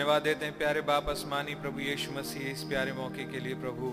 [0.00, 3.88] धन्यवाद देते हैं प्यारे बाप आसमानी प्रभु यीशु मसीह इस प्यारे मौके के लिए प्रभु।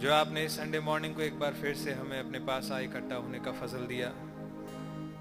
[0.00, 3.38] जो आपने संडे मॉर्निंग को एक बार फिर से हमें अपने पास आए, इकट्ठा होने
[3.38, 4.08] का फजल दिया।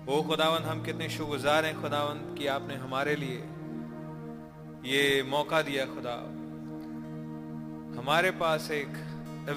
[0.10, 3.44] ओ खुदावन हम कितने शुगुजार हैं खुदावन कि आपने हमारे लिए
[4.88, 6.16] ये मौका दिया खुदा।
[8.00, 9.04] हमारे पास एक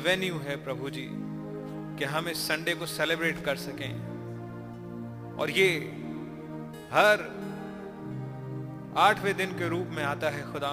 [0.02, 1.08] वेन्यू है प्रभु जी,
[1.98, 3.92] कि हम इस संडे को सेलिब्रेट कर सकें।
[5.38, 5.70] और ये
[6.92, 7.45] हर
[8.96, 10.70] आठवें दिन के रूप में आता है खुदा।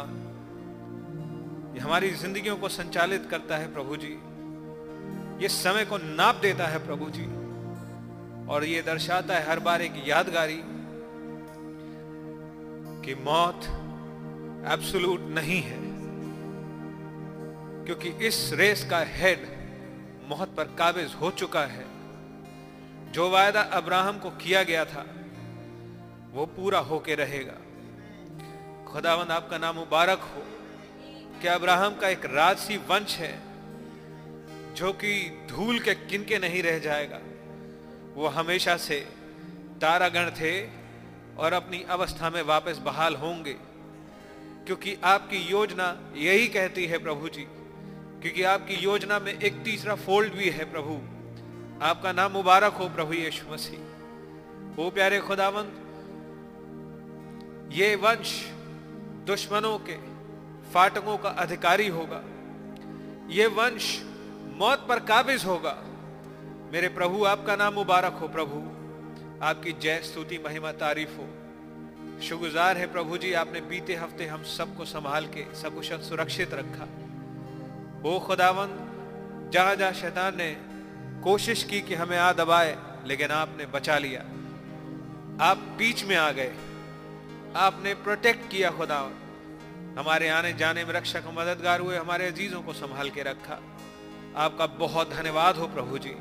[1.73, 4.11] ये हमारी जिंदगियों को संचालित करता है प्रभु जी।
[5.43, 7.25] ये समय को नाप देता है प्रभु जी।
[8.47, 10.61] और ये दर्शाता है हर बार एक यादगारी
[13.03, 13.65] कि मौत
[14.73, 15.79] एब्सोलूट नहीं है,
[17.85, 19.47] क्योंकि इस रेस का हेड
[20.29, 21.85] मौत पर काबिज हो चुका है।
[23.11, 25.05] जो वायदा अब्राहम को किया गया था,
[26.33, 27.57] वो पूरा होके रहेगा।
[28.93, 30.41] खुदावंद, आपका नाम मुबारक हो
[31.41, 33.33] कि अब्राहम का एक राजसी वंश है
[34.75, 35.13] जो कि
[35.49, 37.19] धूल के किनके नहीं रह जाएगा।
[38.15, 38.99] वो हमेशा से
[39.81, 40.53] तारागण थे
[41.37, 43.55] और अपनी अवस्था में वापस बहाल होंगे,
[44.67, 47.45] क्योंकि आपकी योजना यही कहती है प्रभु जी,
[48.21, 50.95] क्योंकि आपकी योजना में एक तीसरा फोल्ड भी है प्रभु।
[51.83, 53.79] आपका नाम मुबारक हो प्रभु यीशु मसीह।
[54.77, 55.73] वो प्यारे खुदावंत
[57.73, 58.31] ये वंश
[59.25, 59.97] दुश्मनों के
[60.73, 62.21] फाटकों का अधिकारी होगा।
[63.29, 64.03] ये वंश
[64.57, 65.83] मौत पर काबिज होगा।
[66.73, 68.83] मेरे प्रभु, आपका नाम मुबारक हो प्रभु।
[69.45, 71.27] आपकी जय, स्तुति, महिमा, तारीफ़ हो।
[72.21, 76.87] शुगुजार है प्रभु जी, आपने बीते हफ़्ते हम सबको संभाल के सकुशल सुरक्षित रखा।
[78.01, 78.79] वो खुदावन
[79.53, 80.57] जहाँ जहाँ शैतान ने
[81.23, 84.21] कोशिश की कि हमें आ दबाए, लेकिन आपने बचा लिया।
[85.45, 86.53] आप बीच में आ गए।
[87.55, 88.99] आपने प्रोटेक्ट किया खुदा।
[89.97, 93.59] हमारे आने जाने में रक्षक मददगार हुए, हमारे अजीजों को संभाल के रखा।
[94.35, 96.15] आपका बहुत धन्यवाद हो प्रभु जी।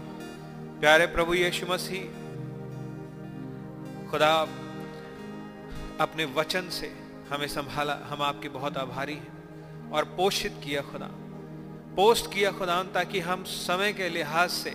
[0.81, 2.05] प्यारे प्रभु यीशु मसीह,
[4.11, 4.35] खुदा
[6.01, 6.97] अपने वचन से
[7.31, 11.09] हमें संभाला, हम आपके बहुत आभारी हैं और पोषित किया खुदा।
[11.97, 14.71] पोस्ट किया खुदा ताकि हम समय के लिहाज से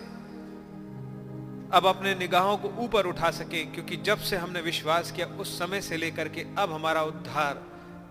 [1.74, 5.82] अब अपने निगाहों को ऊपर उठा सके, क्योंकि जब से हमने विश्वास किया, उस समय
[5.82, 7.54] से लेकर के अब हमारा उद्धार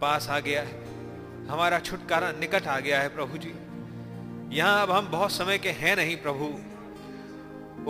[0.00, 0.84] पास आ गया है।
[1.46, 3.52] हमारा छुटकारा निकट आ गया है प्रभु जी।
[4.56, 6.44] यहाँ अब हम बहुत समय के हैं नहीं प्रभु।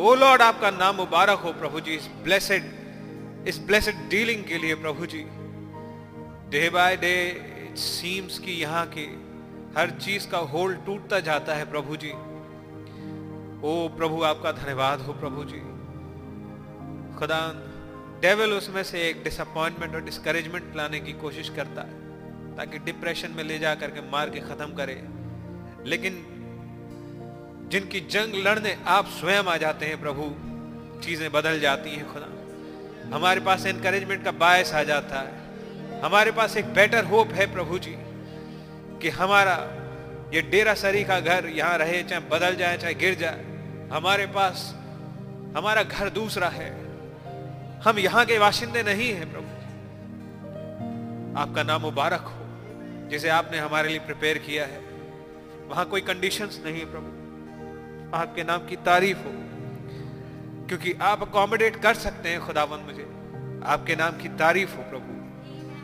[0.00, 2.74] ओ लॉर्ड, आपका नाम मुबारक हो प्रभु जी, इस ब्लेसेड
[3.48, 5.24] इस ब्लेसेड डीलिंग के लिए प्रभु जी।
[6.50, 9.04] डे बाय डे सीम्स कि यहाँ के
[9.80, 12.12] हर चीज़ का होल टूटता जाता है प्रभु जी।
[13.66, 15.60] ओ प्रभु, आपका धन्यवाद हो प्रभु जी।
[17.18, 17.38] खुदा
[18.22, 21.96] डेविल उसमें से एक डिसअपॉइंटमेंट और डिस्करेजमेंट लाने की कोशिश करता है,
[22.56, 24.94] ताकि डिप्रेशन में ले जा करके मार के खत्म करे।
[25.86, 26.20] लेकिन
[27.70, 30.28] जिनकी जंग लड़ने आप स्वयं आ जाते हैं प्रभु,
[31.00, 32.30] चीज़ें बदल जाती हैं खुदा।
[33.16, 37.78] हमारे पास इनकरेजमेंट का बायस आ जाता है। हमारे पास एक बेटर होप है प्रभु
[37.78, 37.96] जी,
[39.02, 39.58] कि हमारा
[40.34, 43.55] ये डेरा सरी का घर यहाँ रहे, चाहे बदल जाए, चाहे गिर जाए
[43.92, 44.74] हमारे पास,
[45.56, 46.86] हमारा घर दूसरा है।
[47.80, 49.56] हम यहाँ के वाशिंदे नहीं हैं, प्रभु
[51.40, 52.46] आपका नाम मुबारक हो,
[53.08, 54.78] जिसे आपने हमारे लिए प्रिपेयर किया है।
[55.68, 57.06] वहाँ कोई कंडीशंस नहीं है, प्रभु।
[58.16, 59.32] आपके नाम की तारीफ़ हो,
[60.66, 63.10] क्योंकि आप अकोमोडेट कर सकते हैं खुदावन मुझे।
[63.66, 65.12] आपके नाम की तारीफ़ हो, प्रभु,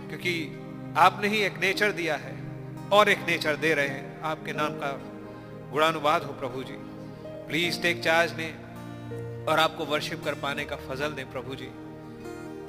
[0.08, 0.60] क्योंकि
[0.96, 2.36] आपने ही एक नेचर दिया है,
[2.92, 5.00] और एक नेचर दे रहे हैं। आपके नाम का
[5.72, 6.91] गुणानुवाद हो, प्रभु जी।
[7.48, 8.50] प्लीज़ टेक चार्ज ने
[9.44, 11.68] और आपको वर्शिप कर पाने का फजल दें प्रभु जी।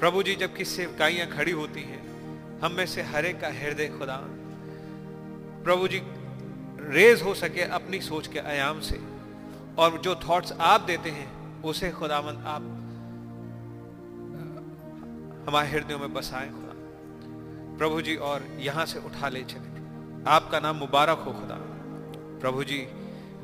[0.00, 2.02] प्रभु जी जब किस सेवकाइयाँ खड़ी होती हैं,
[2.60, 4.16] हम में से हरे का हृदय खुदा।
[5.64, 6.02] प्रभु जी
[6.80, 9.00] रेज हो सके अपनी सोच के आयाम से
[9.78, 12.62] और जो थॉट्स आप देते हैं, उसे खुदामंद आप,
[15.48, 16.74] हमारे हृदयों में बसाएँ खुदा।
[17.78, 19.74] प्रभु जी, और यहाँ से उठा ले चले।
[20.30, 21.56] आपका नाम मुबारक हो खुदा।
[22.40, 22.86] प्रभु जी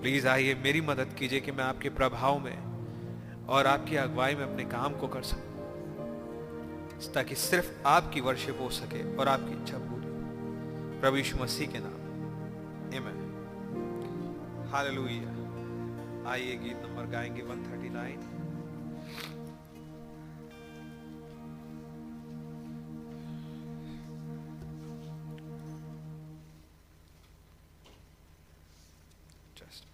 [0.00, 4.64] प्लीज़ आइए मेरी मदद कीजिए कि मैं आपके प्रभाव में और आपकी अगुवाई में अपने
[4.64, 11.16] काम को कर सकूँ, ताकि सिर्फ़ आपकी वर्षिप हो सके और आपकी इच्छा पूरी प्रभु
[11.16, 11.98] यीशु मसीह के नाम।
[12.94, 13.18] एमेन
[14.72, 15.32] हालेलुया
[16.32, 18.28] आइए गीत नंबर गाएँगे 139
[29.60, 29.89] just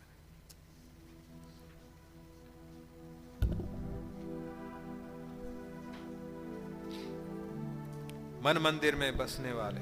[8.47, 9.81] मन मंदिर में बसने वाले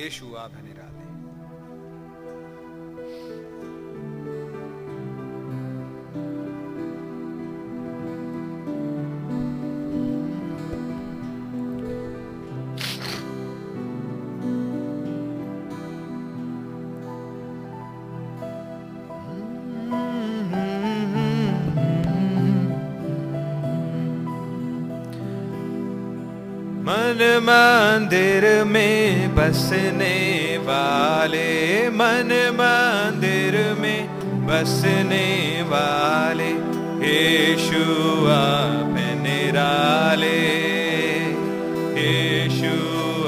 [0.00, 0.77] यीशु आप है
[27.48, 30.16] मंदिर में बसने
[30.58, 34.08] वाले, मन मंदिर में
[34.46, 36.50] बसने वाले,
[37.06, 37.82] यीशु
[38.28, 40.36] आप निराले,
[42.00, 42.74] यीशु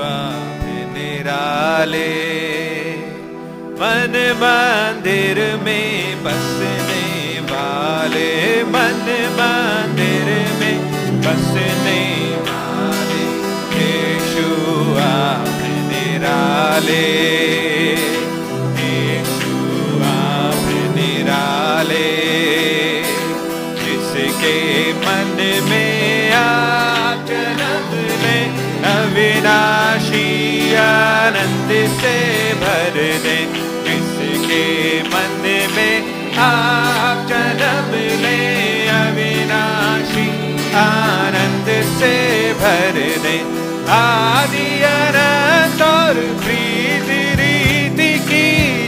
[0.01, 2.13] आप निराले।
[3.81, 8.31] मन मंदिर में बसने वाले,
[8.65, 9.07] मन
[9.41, 10.00] मंदिर
[16.61, 17.93] निराले।
[18.85, 19.55] यीशु
[20.05, 22.11] आप निराले।
[23.85, 25.37] जिसके मन
[25.71, 26.33] में
[27.29, 27.91] जन्म
[28.23, 28.45] ले
[28.91, 30.29] अविनाशी
[30.75, 33.39] आनंद से भर दे।
[33.87, 35.43] जिसके मन
[35.77, 35.99] में
[36.37, 37.93] आप जन्म
[38.23, 38.39] ले
[38.89, 40.29] अविनाशी
[40.75, 41.67] आनंद
[42.01, 42.93] से भर
[43.23, 43.61] दे।
[43.93, 46.15] आदि अनंत और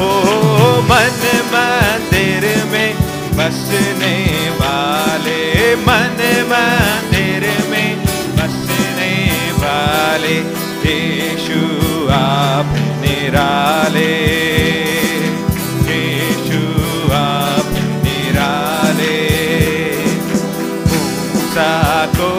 [0.81, 1.21] मन
[1.55, 2.95] मंदिर में
[3.35, 6.17] बसने वाले। मन
[6.49, 8.01] मंदिर में
[8.37, 10.37] बसने वाले।
[10.91, 11.61] यीशु
[12.13, 14.39] आप निराले।
[21.59, 22.31] मूसा को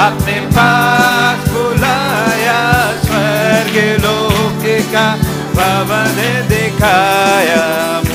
[0.00, 2.60] अपने पास बुलाया
[3.04, 5.06] स्वर्ग लोक का
[5.54, 6.16] भवन
[6.48, 8.09] दिखाया।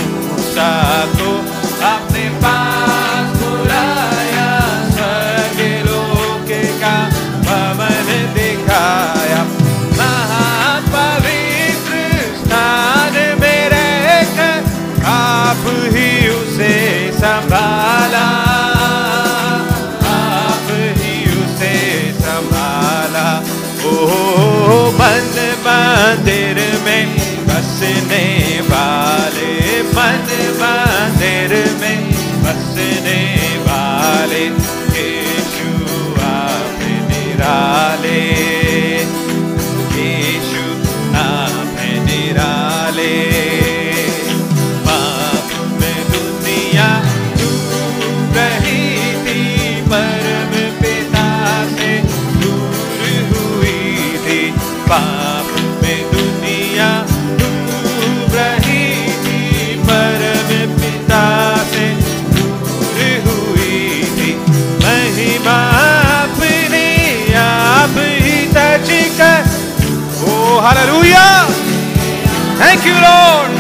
[27.86, 28.25] बसने
[72.86, 73.54] थैंक यू लॉर्ड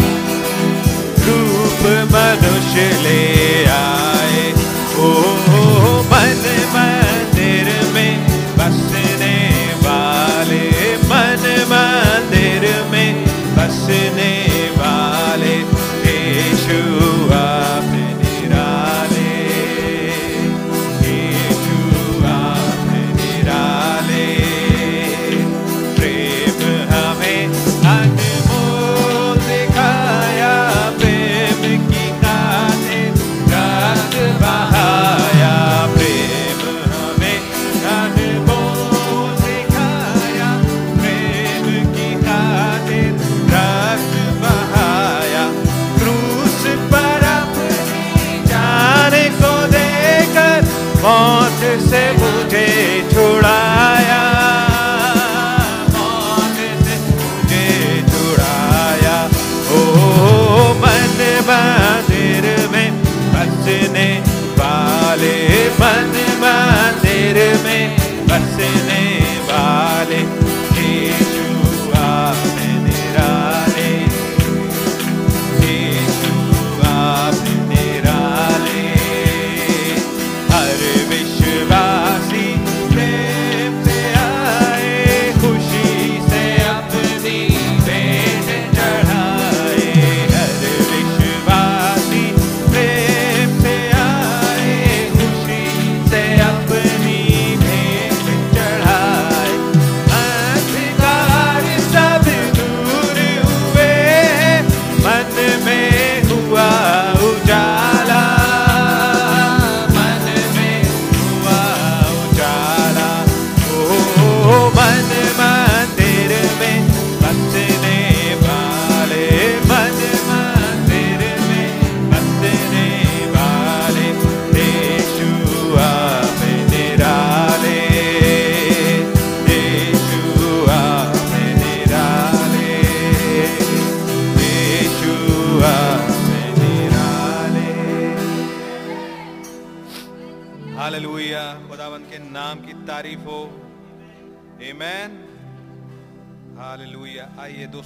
[1.27, 3.21] रूप मनुष्य ले
[3.75, 4.43] आए
[5.01, 5.09] ओ
[6.11, 6.43] मन
[6.75, 8.13] मंदिर में
[8.59, 9.35] बसने
[9.85, 10.61] वाले
[11.11, 13.25] मन मंदिर में
[13.57, 14.34] बसने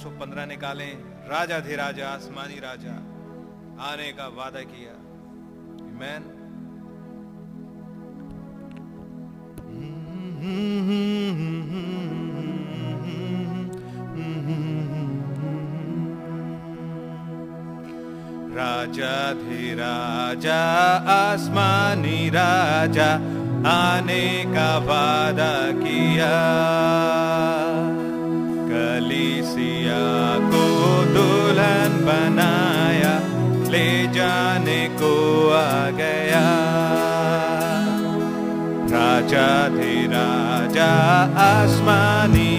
[0.02, 0.96] 215 निकालें।
[1.28, 2.92] राजा धे राजा, आसमानी राजा।
[3.92, 4.96] आने का वादा किया।
[6.00, 6.36] मैन
[18.56, 20.60] राजा धे राजा,
[21.10, 23.14] आसमानी राजा।
[23.70, 27.19] आने का वादा किया।
[34.12, 35.12] जाने को
[35.50, 36.44] आ गया।
[38.92, 40.90] राजा धीराजा
[41.44, 42.49] आसमानी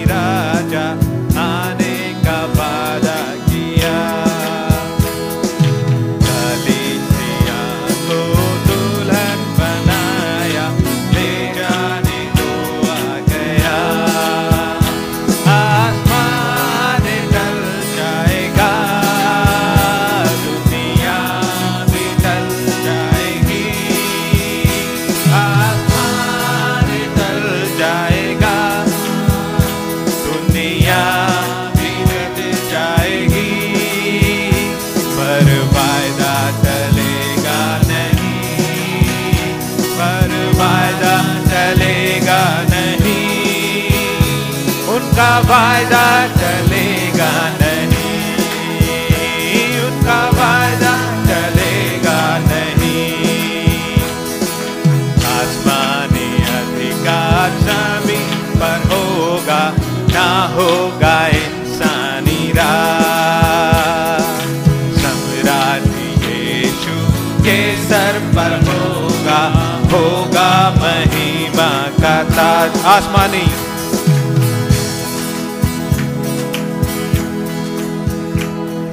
[72.96, 73.62] as maninhas.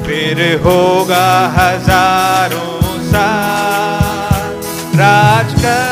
[0.06, 2.68] Perehoga hazaro
[3.12, 3.28] sa
[5.00, 5.89] radical.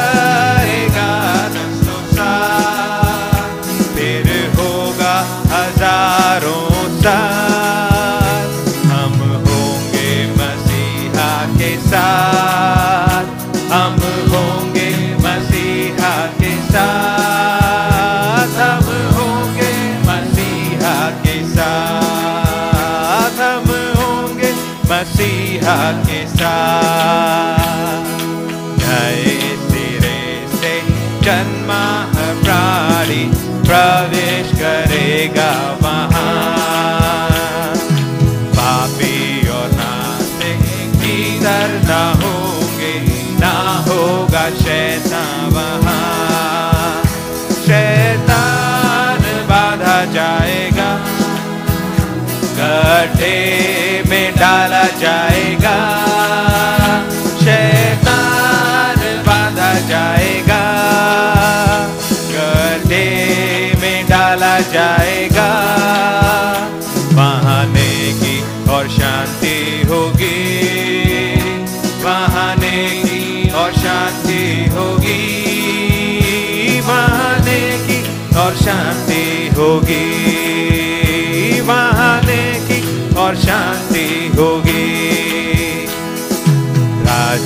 [44.50, 45.17] faceta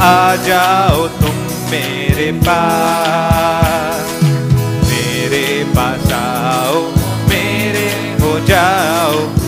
[0.02, 1.36] आ जाओ तुम
[1.72, 4.24] मेरे पास।
[4.90, 6.82] मेरे पास आओ,
[7.30, 7.88] मेरे
[8.24, 9.43] हो जाओ।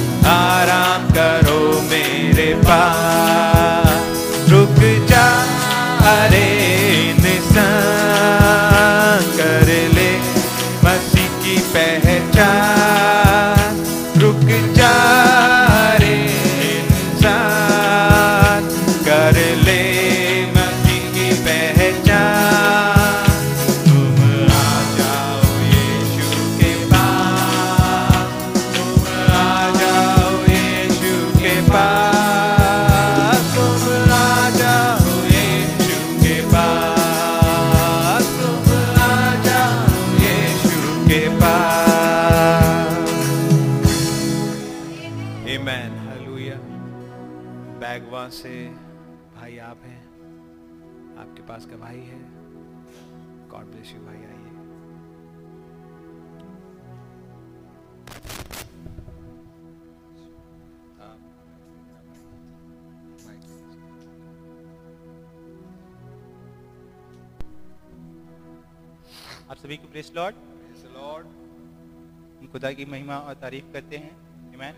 [72.55, 74.11] खुदा की महिमा और तारीफ़ करते हैं।
[74.51, 74.75] Amen.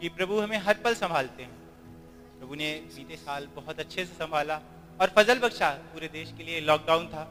[0.00, 1.50] कि प्रभु हमें हर पल संभालते हैं।
[2.38, 4.56] प्रभु ने बीते साल बहुत अच्छे से संभाला
[5.00, 7.22] और फजल बख्शा पूरे देश के लिए। लॉकडाउन था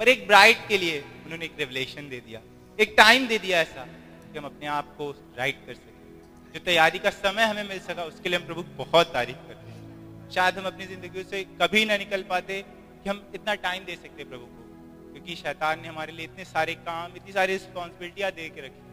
[0.00, 2.40] पर एक ब्राइट के लिए उन्होंने एक रेवलेशन दे दिया।
[2.78, 3.86] एक टाइम दे दिया ऐसा
[4.32, 8.04] कि हम अपने आप को राइट कर सकें। जो तैयारी का समय हमें मिल सका
[8.04, 11.96] उसके लिए हम प्रभु बहुत तारीफ़ करते हैं। शायद हम अपनी ज़िंदगी से कभी ना
[11.96, 16.24] निकल पाते कि हम इतना टाइम दे सकते प्रभु को क्योंकि शैतान ने हमारे लिए
[16.26, 18.83] इतने सारे काम इतनी सारी रिस्पॉन्सिबिलिटियाँ दे के रखी।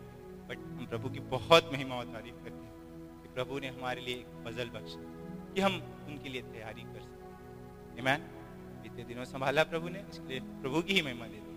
[0.51, 2.73] बट हम प्रभु की बहुत महिमा और तारीफ़ करते हैं
[3.21, 5.01] कि प्रभु ने हमारे लिए एक फजल बख्शा
[5.53, 5.75] कि हम
[6.07, 7.21] उनके लिए तैयारी कर सकें
[7.99, 8.19] Amen?
[8.83, 11.51] बीते दिनों संभाला प्रभु ने, इसके लिए प्रभु की ही महिमा देते.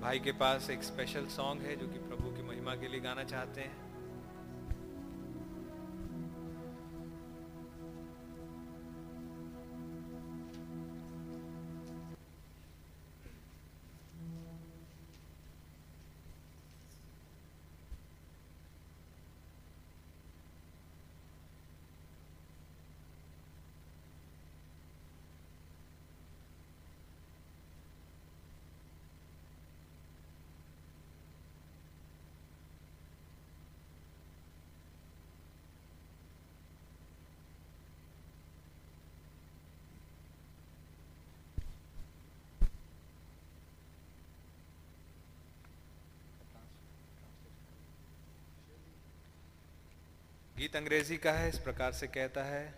[0.00, 3.24] भाई के पास एक स्पेशल सॉन्ग है जो कि प्रभु की महिमा के लिए गाना
[3.24, 3.83] चाहते हैं
[50.64, 52.74] गीत अंग्रेज़ी का है, इस प्रकार से कहता है,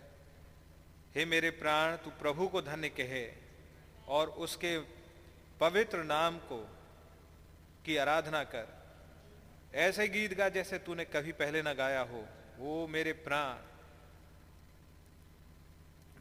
[1.15, 3.21] हे मेरे प्राण, तू प्रभु को धन्य कहे
[4.07, 4.77] और उसके
[5.59, 6.57] पवित्र नाम को
[7.85, 8.67] की आराधना कर।
[9.77, 12.25] ऐसे गीत गा जैसे तूने कभी पहले ना गाया हो,
[12.59, 13.55] वो मेरे प्राण।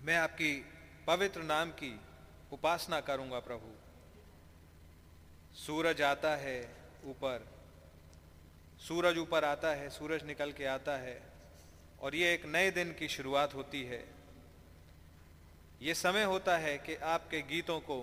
[0.07, 0.55] मैं आपकी
[1.07, 1.95] पवित्र नाम की
[2.53, 3.75] उपासना करूँगा प्रभु।
[5.59, 6.59] सूरज आता है
[7.07, 7.47] ऊपर,
[8.81, 11.36] सूरज ऊपर आता है, सूरज निकल के आता है।
[12.01, 14.05] और ये एक नए दिन की शुरुआत होती है।
[15.83, 17.99] ये समय होता है कि आपके गीतों को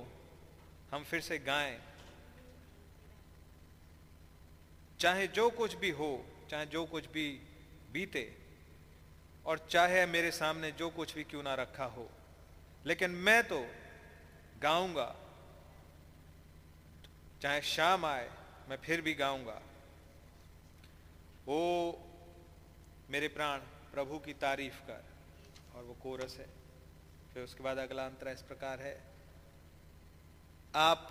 [0.91, 1.79] हम फिर से गाएँ।
[4.99, 7.29] चाहे जो कुछ भी हो, चाहे जो कुछ भी
[7.91, 8.37] बीते
[9.45, 12.09] और चाहे मेरे सामने जो कुछ भी क्यों ना रखा हो,
[12.85, 13.65] लेकिन मैं तो
[14.61, 15.15] गाऊँगा।
[17.41, 18.29] चाहे शाम आए,
[18.69, 19.61] मैं फिर भी गाऊँगा।
[21.47, 21.91] ओ
[23.09, 23.61] मेरे प्राण
[23.93, 25.03] प्रभु की तारीफ़ कर,
[25.75, 26.47] और वो कोरस है।
[27.33, 29.01] फिर उसके बाद अगला अंतरा इस प्रकार है।
[30.75, 31.09] आप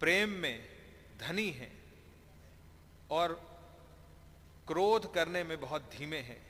[0.00, 0.68] प्रेम में
[1.18, 1.72] धनी हैं,
[3.10, 3.34] और
[4.68, 6.40] क्रोध करने में बहुत धीमे हैं।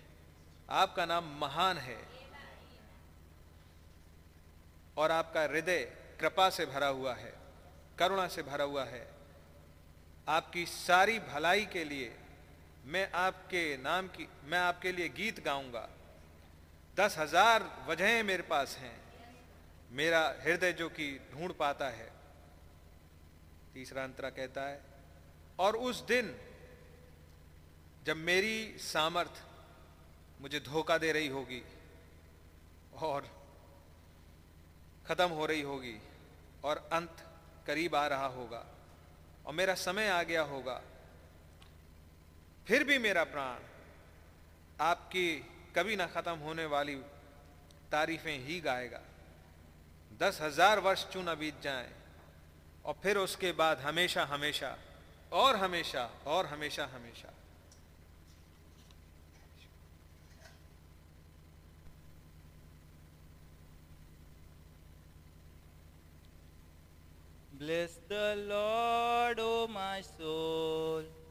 [0.71, 1.99] आपका नाम महान है,
[4.97, 5.85] और आपका हृदय
[6.21, 7.33] कृपा से भरा हुआ है,
[7.99, 9.07] करुणा से भरा हुआ है।
[10.29, 12.15] आपकी सारी भलाई के लिए
[12.87, 15.89] मैं आपके नाम की, मैं आपके लिए गीत गाऊँगा।
[16.97, 18.97] दस हज़ार वजहें मेरे पास हैं।
[19.93, 22.09] मेरा हृदय जो कि ढूंढ पाता है।
[23.75, 24.81] तीसरा अंतरा कहता है,
[25.59, 26.35] और उस दिन
[28.07, 29.43] जब मेरी सामर्थ
[30.41, 31.63] मुझे धोखा दे रही होगी
[33.03, 33.29] और
[35.07, 35.99] खत्म हो रही होगी
[36.65, 37.25] और अंत
[37.67, 38.65] करीब आ रहा होगा
[39.47, 40.81] और मेरा समय आ गया होगा
[42.69, 43.59] फिर भी मेरा प्राण
[44.85, 45.29] आपकी
[45.77, 46.95] कभी ना खत्म होने वाली
[47.93, 49.01] तारीफें ही गाएगा
[50.21, 51.93] दस हज़ार वर्ष क्यों ना बीत जाए
[52.85, 54.77] और फिर उसके बाद हमेशा हमेशा
[55.33, 57.33] और हमेशा और हमेशा हमेशा
[67.59, 71.26] Bless the Lord, O my soul.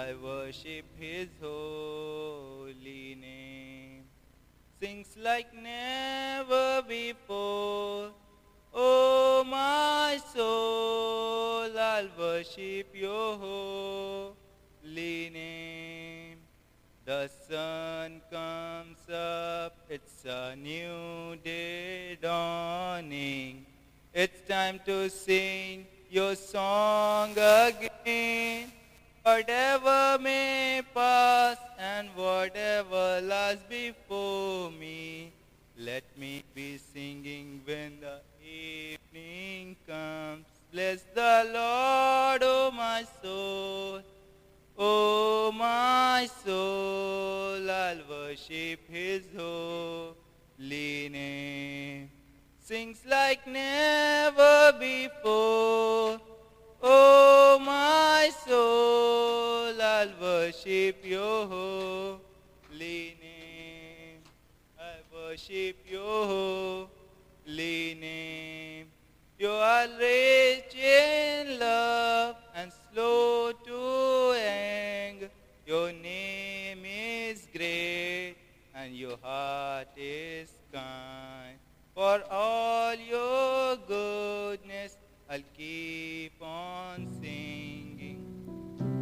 [0.00, 4.04] I worship his holy name.
[4.80, 8.08] Sings like never before.
[8.72, 14.34] Oh my soul, I'll worship your holy
[15.28, 16.38] name.
[17.04, 23.66] The sun comes up, it's a new day dawning.
[24.14, 28.72] It's time to sing your song again.
[29.30, 35.30] Whatever may pass and whatever lies before me,
[35.78, 40.46] let me be singing when the evening comes.
[40.72, 44.00] Bless the Lord, O oh my soul.
[44.76, 52.10] O oh my soul, I'll worship his holy name.
[52.58, 56.18] Sings like never before.
[56.82, 64.22] Oh, my soul, I'll worship your holy name.
[64.78, 66.88] I worship your holy
[68.00, 68.86] name.
[69.38, 75.28] You are rich in love and slow to anger.
[75.66, 78.36] Your name is great
[78.74, 81.58] and your heart is kind.
[81.94, 84.89] For all your goodness,
[85.32, 88.18] I'll keep on singing.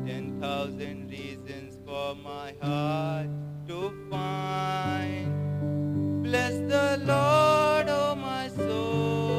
[0.07, 3.29] Ten thousand reasons for my heart
[3.67, 6.23] to find.
[6.23, 9.38] Bless the Lord, oh my soul,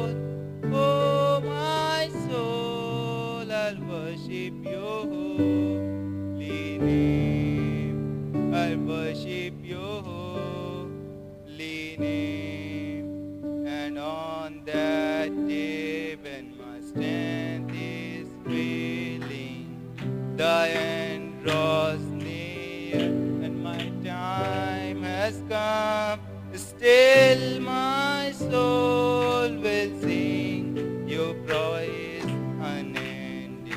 [21.44, 26.20] draws near and my time has come.
[26.54, 32.26] Still my soul will sing your praise
[32.62, 33.72] unending.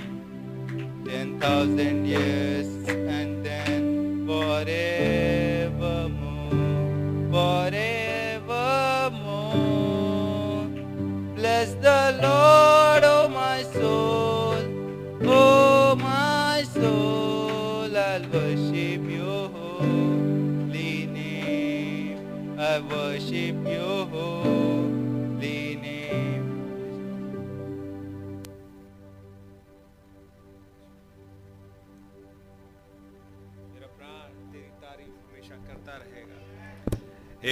[1.04, 5.11] Ten thousand years and then forevermore,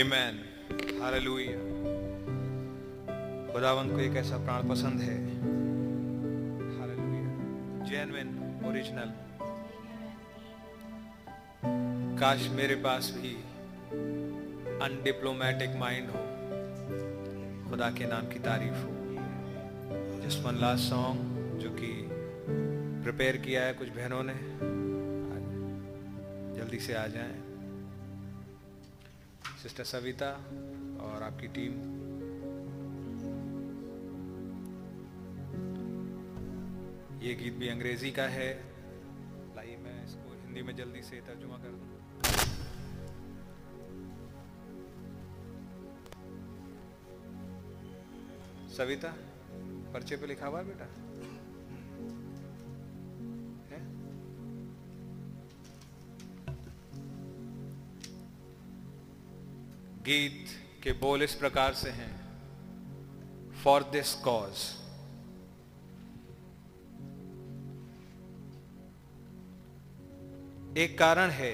[0.00, 0.36] Amen.
[1.00, 1.56] Hallelujah
[3.52, 5.16] खुदावंत को एक ऐसा प्राण पसंद है।
[6.76, 7.30] Hallelujah
[7.90, 8.30] genuine
[8.68, 9.10] original
[12.20, 13.32] काश मेरे पास भी
[14.82, 16.20] अनडिप्लोमेटिक माइंड हो,
[17.70, 18.92] खुदा के नाम की तारीफ़ हो।
[20.20, 21.90] जिस वन लास्ट सॉन्ग जो कि
[23.02, 24.34] प्रिपेयर किया है कुछ बहनों ने
[26.56, 27.36] जल्दी से आ जाएँ।
[29.62, 30.30] सिस्टर सविता
[31.00, 31.72] और आपकी टीम
[37.20, 38.50] ये गीत भी अंग्रेज़ी का है।
[39.56, 41.49] लाइए मैं इसको हिंदी में जल्दी से तर्जुमा
[48.70, 49.08] सविता,
[49.92, 50.98] पर्चे पे लिखा हुआ है बेटा है?
[60.04, 60.48] गीत
[60.82, 62.12] के बोल इस प्रकार से हैं
[63.62, 64.68] फॉर दिस कॉज
[70.78, 71.52] एक कारण है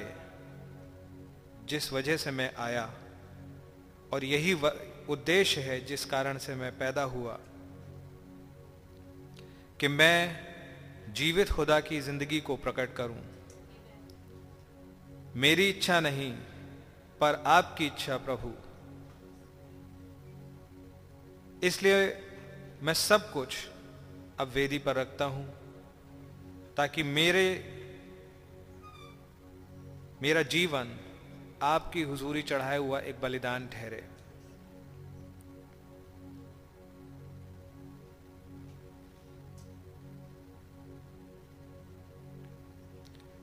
[1.66, 2.84] जिस वजह से मैं आया,
[4.12, 4.54] और यही
[5.08, 7.38] उद्देश्य है जिस कारण से मैं पैदा हुआ,
[9.80, 10.44] कि मैं
[11.14, 13.18] जीवित खुदा की ज़िंदगी को प्रकट करूँ।
[15.36, 16.32] मेरी इच्छा नहीं,
[17.20, 18.52] पर आपकी इच्छा प्रभु।
[21.66, 22.06] इसलिए
[22.82, 23.56] मैं सब कुछ
[24.40, 25.46] अब वेदी पर रखता हूँ,
[26.76, 27.46] ताकि मेरे,
[30.22, 30.98] मेरा जीवन
[31.62, 34.02] आपकी हुजूरी चढ़ाए हुआ एक बलिदान ठहरे।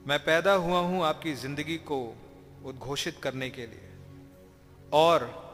[0.06, 2.16] मैं पैदा हुआ हूँ आपकी ज़िंदगी को
[2.64, 3.90] उद्घोषित करने के लिए।
[4.92, 5.44] और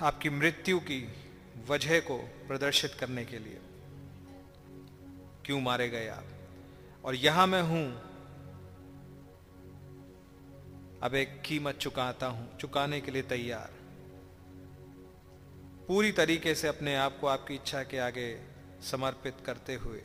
[0.00, 1.08] आपकी मृत्यु की
[1.68, 3.58] वजह को प्रदर्शित करने के लिए।
[5.44, 6.24] क्यों मारे गए आप?
[7.04, 7.86] और यहाँ मैं हूँ।
[11.00, 13.70] अब एक कीमत चुकाता हूँ, चुकाने के लिए तैयार।
[15.88, 18.40] पूरी तरीके से अपने आप को आपकी इच्छा के आगे
[18.82, 20.02] समर्पित करते हुए।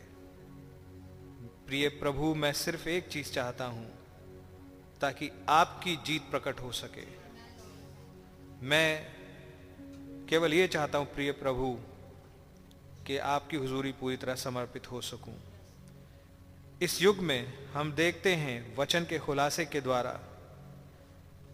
[1.67, 3.87] प्रिय प्रभु, मैं सिर्फ़ एक चीज़ चाहता हूँ,
[5.01, 7.05] ताकि आपकी जीत प्रकट हो सके।
[8.61, 9.07] मैं
[10.29, 11.71] केवल ये चाहता हूँ, प्रिय प्रभु,
[13.07, 15.33] कि आपकी हुजूरी पूरी तरह समर्पित हो सकूँ।
[16.81, 20.11] इस युग में हम देखते हैं वचन के खुलासे के द्वारा,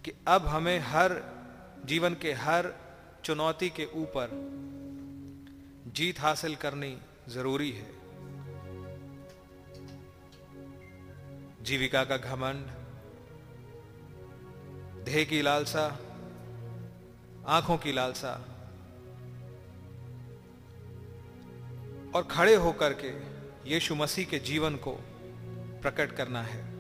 [0.05, 1.21] कि अब हमें हर
[1.85, 2.73] जीवन के हर
[3.25, 4.29] चुनौती के ऊपर
[5.95, 6.97] जीत हासिल करनी
[7.29, 8.02] ज़रूरी है।
[11.63, 12.65] जीविका का घमंड,
[15.05, 15.99] देह की लालसा,
[17.47, 18.33] आँखों की लालसा,
[22.15, 23.33] और खड़े होकर के
[23.69, 24.91] यीशु मसीह के जीवन को
[25.81, 26.73] प्रकट करना है।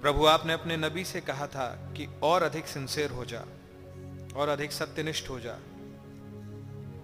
[0.00, 3.40] प्रभु, आपने अपने नबी से कहा था कि और अधिक सिंसेर हो जा,
[4.36, 5.58] और अधिक सत्यनिष्ठ हो जा।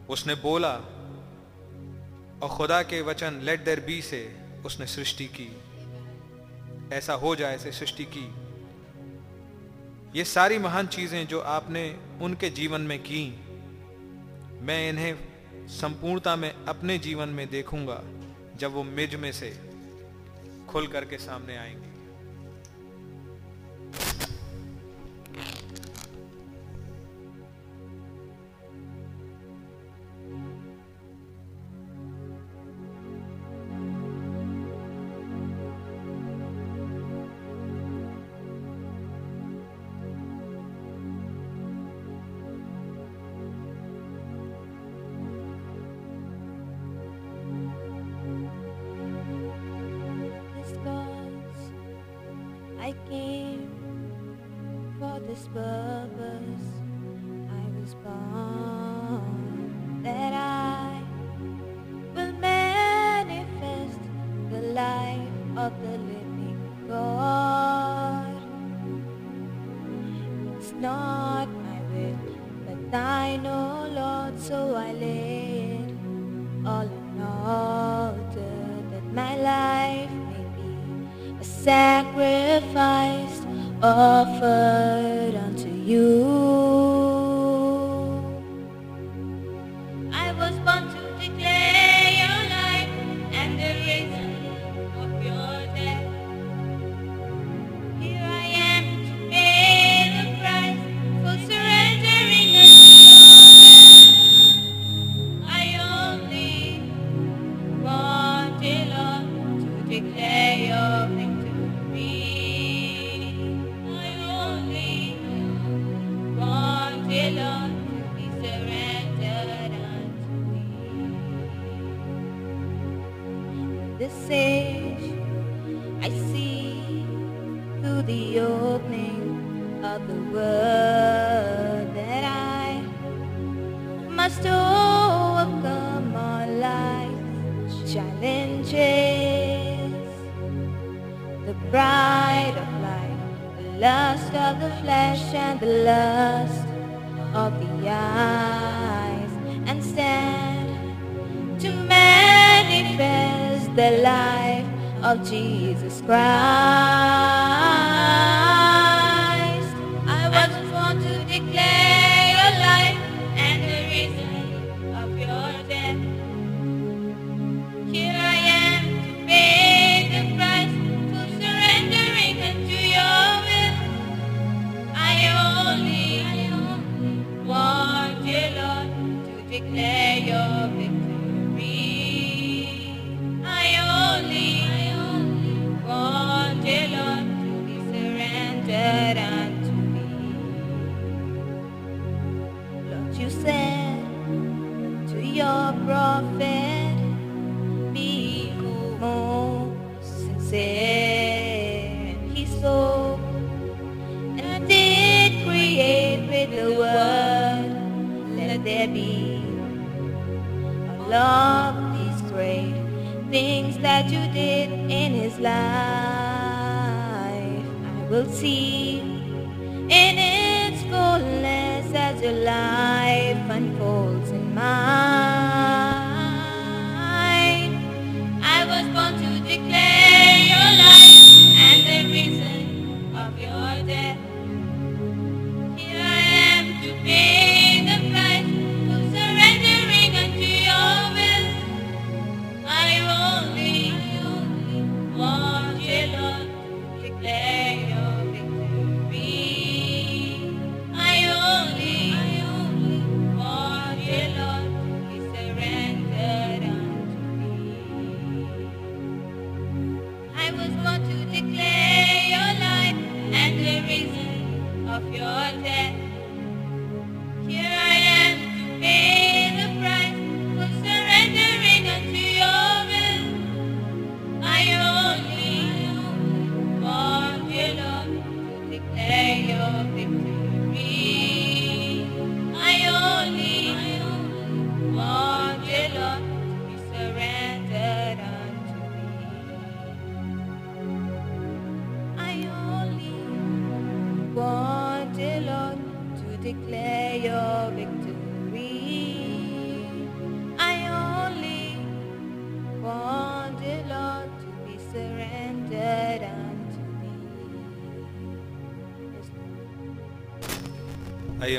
[0.08, 0.74] उसने बोला,
[2.42, 5.61] और खुदा के वचन लेट देर बी से उसने सृष्टि की।
[6.92, 8.34] ऐसा हो जाए, ऐसे सृष्टि की।
[10.18, 13.38] ये सारी महान चीज़ें जो आपने उनके जीवन में की,
[14.60, 15.14] मैं इन्हें
[15.68, 18.02] संपूर्णता में अपने जीवन में देखूँगा,
[18.56, 19.50] जब वो मिज में से
[20.68, 21.91] खुल करके सामने आएँगे।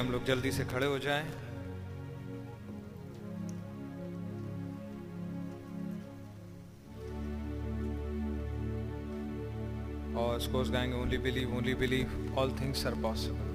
[0.03, 1.25] हम लोग जल्दी से खड़े हो जाएँ।
[10.23, 13.52] और chorus गाएँगे only believe only believe all things are possible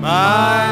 [0.00, 0.65] My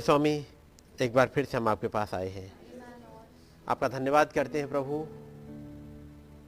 [0.00, 0.46] हमारे स्वामी,
[1.02, 2.52] एक बार फिर से हम आपके पास आए हैं।
[3.68, 5.06] आपका धन्यवाद करते हैं प्रभु।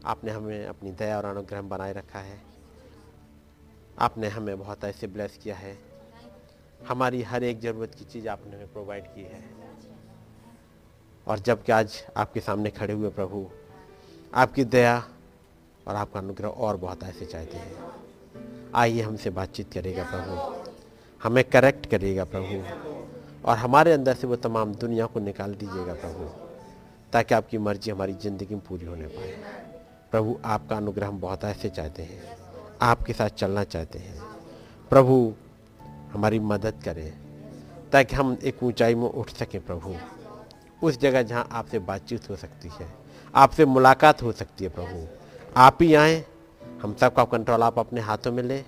[0.04, 2.40] आपने हमें अपनी दया और अनुग्रह बनाए रखा है।
[3.98, 5.78] आपने हमें बहुत ऐसे ब्लेस किया है।
[6.88, 9.44] हमारी हर एक ज़रूरत की चीज़ आपने हमें प्रोवाइड की है।
[11.28, 13.50] और जबकि आज आपके सामने खड़े हुए प्रभु,
[14.34, 15.08] आपकी दया
[15.88, 17.76] और आपका अनुग्रह और बहुत ऐसे चाहते हैं।
[18.74, 20.62] आइए हमसे बातचीत करेगा प्रभु।
[21.22, 22.91] हमें करेक्ट करिएगा प्रभु।
[23.44, 26.28] और हमारे अंदर से वो तमाम दुनिया को निकाल दीजिएगा प्रभु,
[27.12, 29.32] ताकि आपकी मर्ज़ी हमारी ज़िंदगी में पूरी होने पाए।
[30.12, 32.22] प्रभु, आपका अनुग्रह हम बहुत ऐसे चाहते हैं,
[32.82, 34.20] आपके साथ चलना चाहते हैं।
[34.90, 35.32] प्रभु,
[36.12, 37.12] हमारी मदद करें,
[37.92, 39.94] ताकि हम एक ऊंचाई में उठ सकें प्रभु।
[40.82, 42.88] उस जगह जहाँ आपसे बातचीत हो सकती है,
[43.34, 45.06] आपसे मुलाकात हो सकती है प्रभु।
[45.56, 46.24] आप ही आए,
[46.82, 48.64] हम सबका कंट्रोल आप अपने हाथों में लें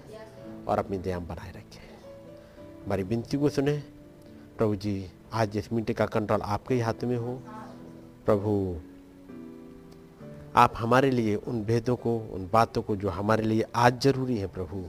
[0.68, 1.82] और अपनी दया बनाए रखें।
[2.84, 3.82] हमारी विनती को सुने
[4.58, 7.42] प्रभु जी, आज इस मीटिंग का कंट्रोल आपके हाथों में हो।
[8.26, 8.76] प्रभु,
[10.56, 14.46] आप हमारे लिए उन भेदों को, उन बातों को जो हमारे लिए आज ज़रूरी है
[14.46, 14.88] प्रभु,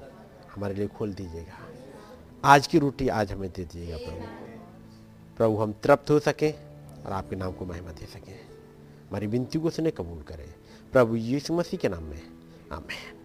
[0.56, 1.60] हमारे लिए खोल दीजिएगा।
[2.44, 4.26] आज की रोटी आज हमें दे दीजिएगा प्रभु।
[5.38, 6.54] प्रभु, हम तृप्त हो सकें
[7.06, 8.40] और आपके नाम को महिमा दे सकें।
[9.10, 10.54] हमारी विनती को उसने कबूल करें।
[10.92, 12.22] प्रभु यीशु मसीह के नाम में।
[12.72, 13.20] आमेन।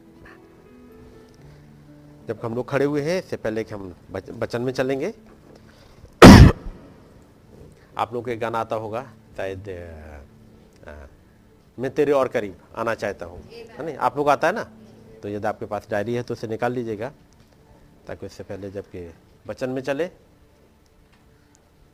[2.28, 5.14] जब हम लोग खड़े हुए हैं, इससे पहले कि हम बच- वचन में चलेंगे
[8.00, 9.02] आप लोगों को गाना आता होगा,
[9.36, 9.68] शायद
[11.78, 14.64] मैं तेरे और करीब आना चाहता हूँ। है नहीं आप लोग आता है ना?
[15.22, 17.12] तो यदि आपके पास डायरी है तो उसे निकाल लीजिएगा,
[18.06, 19.10] ताकि उससे पहले जबकि
[19.46, 20.06] वचन में चले,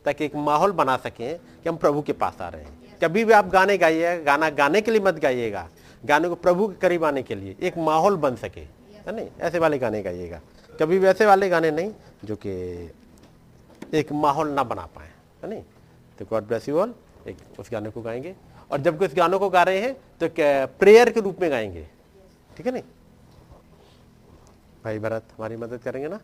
[0.05, 3.33] ताकि एक माहौल बना सकें कि हम प्रभु के पास आ रहे हैं। कभी भी
[3.33, 5.67] आप गाने गाइएगा गाना गाने के लिए मत गाइएगा।
[6.03, 9.59] गाने को प्रभु के करीब आने के लिए एक माहौल बन सके। है नहीं ऐसे
[9.59, 10.41] वाले गाने गाइएगा।
[10.73, 11.91] कभी ऐसे वाले गाने नहीं,
[12.25, 12.51] जो कि
[13.93, 15.11] एक माहौल ना बना पाए।
[15.43, 15.63] है नहीं
[16.19, 16.93] तो गॉड ब्लेस यू ऑल
[17.27, 18.35] एक उस गाने को गाएँगे।
[18.71, 20.29] और जब उस गानों को गा रहे हैं तो
[20.79, 21.87] प्रेयर के रूप में गाएँगे।
[22.57, 22.83] ठीक है नहीं?
[24.83, 26.19] भाई भरत, हमारी मदद करेंगे ना?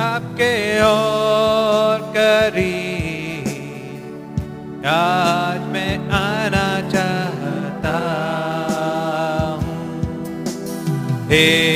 [0.02, 2.96] आपके और करी
[4.88, 5.45] आज
[11.30, 11.75] हे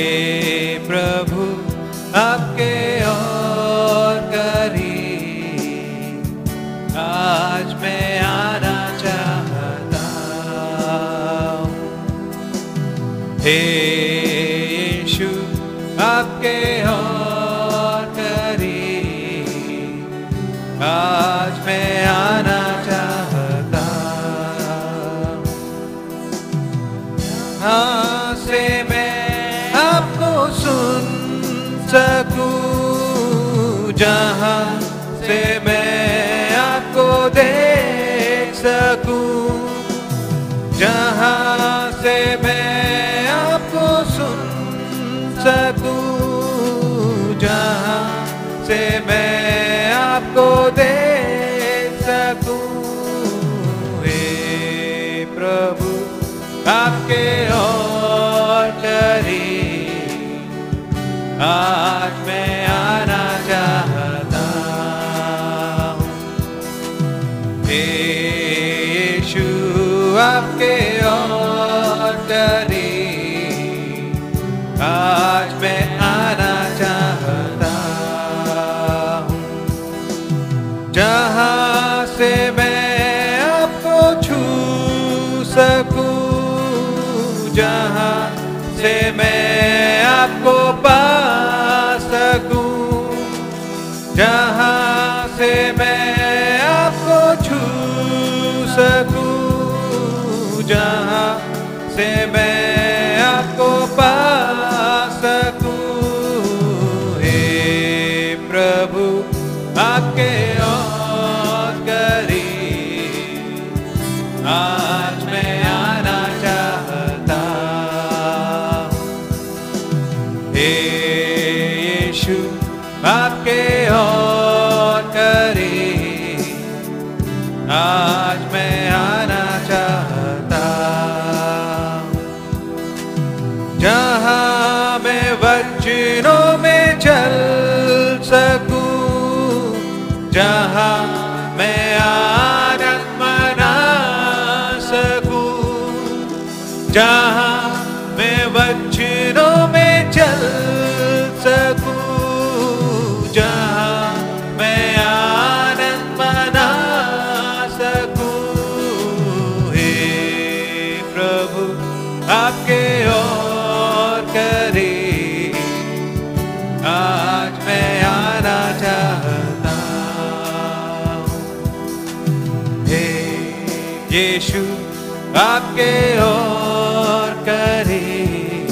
[176.22, 178.68] और करीब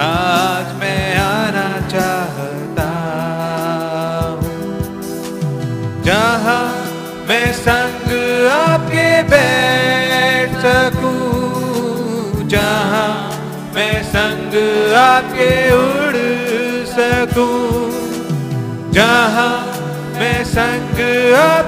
[0.00, 2.88] आज मैं आना चाहता
[6.08, 6.66] जहाँ
[7.28, 8.12] मैं संग
[8.50, 13.10] आपके बैठ सकूँ, जहाँ
[13.74, 14.54] मैं संग
[14.98, 16.16] आपके उड़
[16.94, 17.60] सकूँ,
[18.92, 19.52] जहाँ
[20.18, 21.00] मैं संग
[21.38, 21.67] आपके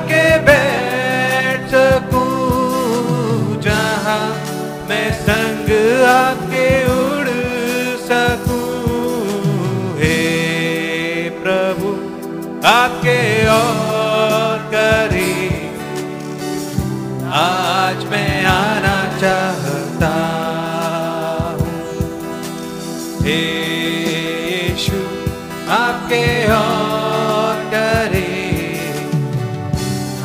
[26.11, 27.58] आपके और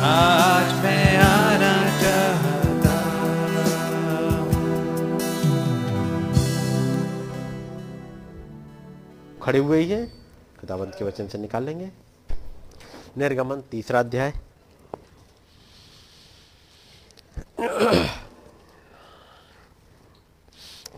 [0.02, 2.94] आज मैं आना चाहता
[9.42, 10.06] खड़े हुए ही। हैं
[10.60, 11.90] खुदावंत के वचन से निकाल लेंगे।
[13.18, 14.32] निर्गमन तीसरा अध्याय।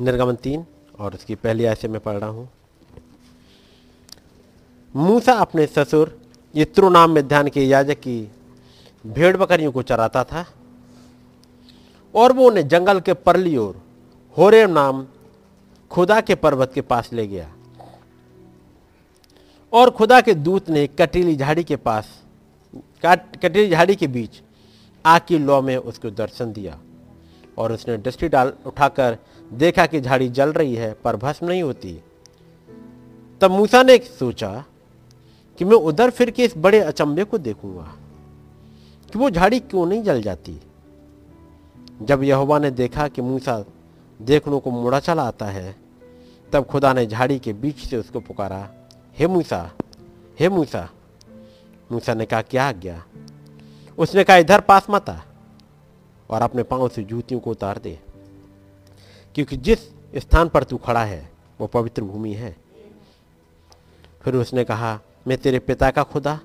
[0.00, 0.66] निर्गमन तीन
[0.98, 2.48] और उसकी पहली आय से मैं पढ़ रहा हूँ।
[4.98, 6.18] मूसा अपने ससुर
[6.56, 8.30] यत्रो नाम में ध्यान के याजक की
[9.06, 10.44] भेड़ बकरियों को चराता था
[12.14, 13.80] और वो उन्हें जंगल के परली ओर
[14.38, 15.06] होरेम नाम
[15.90, 17.52] खुदा के पर्वत के पास ले गया
[19.72, 22.08] और खुदा के दूत ने कटीली झाड़ी के पास
[23.06, 24.40] कटीली झाड़ी के बीच
[25.06, 26.78] आग की लौ में उसको दर्शन दिया
[27.58, 29.18] और उसने दृष्टि डाल, उठाकर
[29.52, 32.00] देखा कि झाड़ी जल रही है पर भस्म नहीं होती।
[33.40, 34.64] तब मूसा ने सोचा
[35.58, 37.92] कि मैं उधर फिर के इस बड़े अचंभे को देखूँगा
[39.08, 40.60] कि वो झाड़ी क्यों नहीं जल जाती।
[42.02, 43.64] जब यहोवा ने देखा कि मूसा
[44.20, 45.74] देखने को मुड़ा चला आता है,
[46.52, 48.68] तब खुदा ने झाड़ी के बीच से उसको पुकारा,
[49.16, 49.70] हे मूसा
[50.38, 50.88] हे मूसा।
[51.92, 53.02] मूसा ने कहा, क्या आज्ञा?
[53.98, 55.18] उसने कहा, इधर पास मत आ
[56.30, 57.98] और अपने पाँव से जूतियों को उतार दे,
[59.34, 59.78] क्योंकि जिस
[60.16, 61.30] स्थान पर तू खड़ा है,
[61.60, 62.56] वो पवित्र भूमि है।
[64.22, 64.98] फिर उसने कहा
[65.28, 66.40] मैं तेरे पिता का खुदा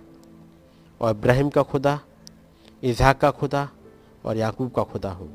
[1.02, 2.00] और इब्राहिम का खुदा,
[2.84, 3.70] इसहाक का खुदा
[4.26, 5.30] और याकूब का खुदा हूँ।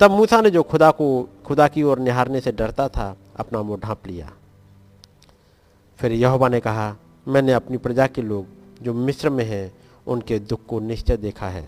[0.00, 3.80] तब मूसा ने जो खुदा को, खुदा की ओर निहारने से डरता था, अपना मुँह
[3.80, 4.30] ढांप लिया।
[5.98, 6.96] फिर यहोवा ने कहा,
[7.28, 8.46] मैंने अपनी प्रजा के लोग
[8.82, 9.72] जो मिस्र में हैं,
[10.06, 11.66] उनके दुख को निश्चय देखा है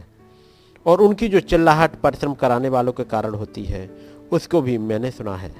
[0.87, 3.91] और उनकी जो चिल्लाहट, परिश्रम कराने वालों के कारण होती है,
[4.33, 5.55] उसको भी मैंने सुना है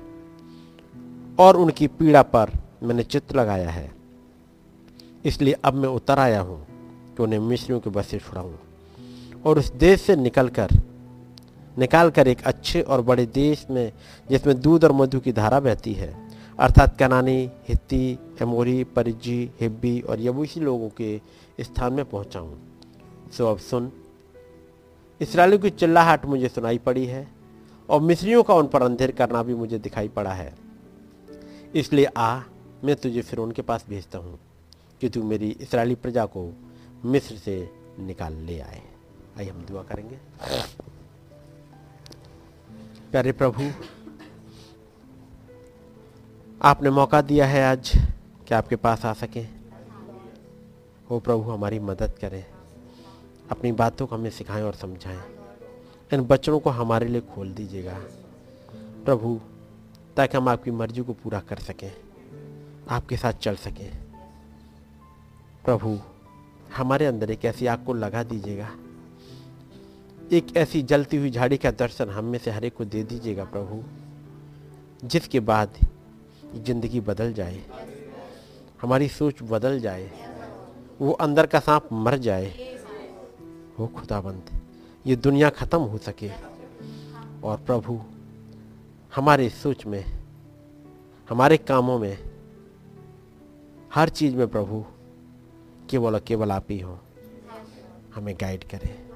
[1.39, 3.97] और उनकी पीड़ा पर मैंने चित्त लगाया है।
[5.27, 6.61] इसलिए अब मैं उतर आया हूँ
[7.17, 8.59] कि उन्हें मिस्रियों के बस से छुड़ाऊँ।
[9.45, 10.71] और उस देश से निकल कर
[11.77, 13.93] निकाल कर एक अच्छे और बड़े देश में,
[14.31, 16.15] जिसमें दूध और मधु की धारा बहती है,
[16.59, 21.21] अर्थात कनानी, हित्ती, एमोरी परिजी हिब्बी और यबूसी लोगों के
[21.61, 22.57] स्थान में पहुँचाऊँ।
[23.37, 23.91] सो अब सुन,
[25.21, 27.27] इसराइलियों की चिल्लाहट मुझे सुनाई पड़ी है
[27.89, 30.53] और मिस्रियों का उन पर अंधेर करना भी मुझे दिखाई पड़ा है।
[31.75, 32.41] इसलिए आ,
[32.85, 34.39] मैं तुझे फिर उनके पास भेजता हूँ।
[35.01, 36.53] कि तू मेरी इसराइली प्रजा को
[37.05, 38.83] मिस्र से निकाल ले आए।
[39.39, 40.19] आइए हम दुआ करेंगे।
[43.11, 43.71] प्यारे प्रभु,
[46.63, 47.93] आपने मौका दिया है आज
[48.49, 49.49] कि आपके पास आ सकें।
[51.11, 52.45] हो प्रभु, हमारी मदद करें।
[53.51, 55.21] अपनी बातों को हमें सिखाएँ और समझाएँ।
[56.13, 57.99] इन बच्चों को हमारे लिए खोल दीजिएगा।
[59.05, 59.41] प्रभु,
[60.17, 61.93] ताकि हम आपकी मर्ज़ी को पूरा कर सकें,
[62.89, 64.06] आपके साथ चल सकें।
[65.67, 65.99] प्रभु,
[66.77, 68.71] हमारे अंदर एक ऐसी आग को लगा दीजिएगा।
[70.33, 73.83] एक ऐसी जलती हुई झाड़ी का दर्शन हम में से हर को दे दीजिएगा प्रभु,
[75.09, 75.79] जिसके बाद
[76.55, 77.63] ज़िंदगी बदल जाए,
[78.83, 80.11] हमारी सोच बदल जाए,
[81.01, 82.77] वो अंदर का सांप मर जाए।
[83.79, 84.61] हो खुदाबंद
[85.07, 86.31] ये दुनिया खत्म हो सके।
[87.45, 88.01] और प्रभु,
[89.15, 90.05] हमारे सोच में,
[91.31, 92.19] हमारे कामों में,
[93.95, 94.85] हर चीज़ में प्रभु
[95.91, 97.01] केवल और केवल आप ही हो।
[98.15, 99.09] हमें गाइड करें।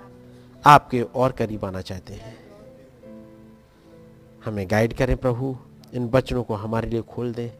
[0.66, 2.38] आपके और करीब आना चाहते हैं।
[4.44, 5.56] हमें गाइड करें प्रभु।
[5.94, 7.50] इन वचनों को हमारे लिए खोल दें।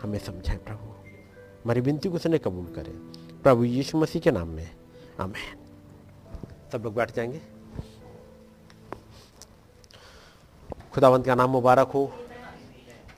[0.00, 0.90] हमें समझाएँ प्रभु।
[1.64, 2.92] हमारी विनती को सुने कबूल करें।
[3.42, 4.76] प्रभु यीशु मसीह के नाम में।
[5.20, 5.58] आमेन।
[6.72, 7.40] सब लोग बैठ जाएँगे।
[10.92, 12.06] खुदावंत का नाम मुबारक हो।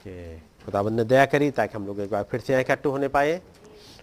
[0.07, 3.07] कि खुदावंत ने दया करी ताकि हम लोग एक बार फिर से यहाँ इकट्ठे होने
[3.07, 3.41] पाए।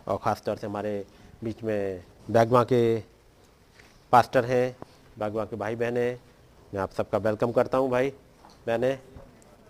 [0.09, 1.07] और ख़ास तौर से हमारे
[1.45, 2.83] बीच में बैगवा के
[4.13, 4.77] पास्टर हैं
[5.19, 6.21] बैगवा के भाई बहन हैं।
[6.75, 8.09] मैं आप सबका वेलकम करता हूँ भाई
[8.67, 8.99] बहने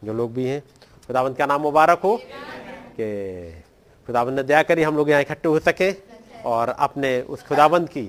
[0.05, 0.61] जो लोग भी हैं।
[1.07, 2.17] खुदावंत का नाम मुबारक हो?
[2.97, 3.63] कि
[4.07, 5.91] खुदावंत ने दया करी हम लोग यहाँ इकट्ठे हो सके
[6.45, 8.09] और अपने उस खुदावंत की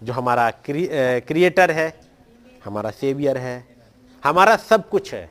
[0.00, 0.88] जो हमारा क्रि,
[1.26, 1.92] क्रिएटर है
[2.64, 3.64] हमारा सेवियर है
[4.22, 5.28] हमारा सब कुछ है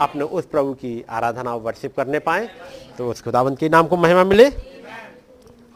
[0.00, 2.48] अपने उस प्रभु की आराधना और वर्शिप करने पाए।
[2.98, 4.50] तो उस खुदावंत के नाम को महिमा मिले।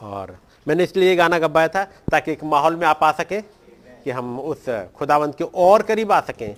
[0.03, 0.37] और
[0.67, 4.39] मैंने इसलिए ये गाना गवाया था ताकि एक माहौल में आप आ सके कि हम
[4.41, 4.65] उस
[4.97, 6.55] खुदावंत के और करीब आ सकें।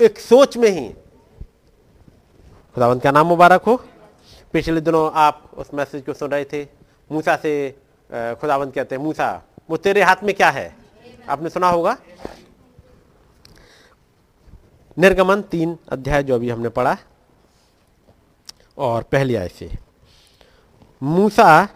[0.00, 0.88] एक सोच में ही।
[2.76, 3.76] खुदावंत का नाम मुबारक हो।
[4.52, 6.62] पिछले दिनों आप उस मैसेज को सुन रहे थे।
[7.10, 7.70] मूसा से
[8.10, 10.74] खुदावंत कहते हैं, मूसा, वो तेरे हाथ में क्या है?
[11.28, 11.96] आपने सुना होगा।
[14.96, 16.96] निर्गमन तीन अध्याय जो अभी हमने पढ़ा
[18.78, 19.70] और पहली आय से।
[21.02, 21.68] मूसा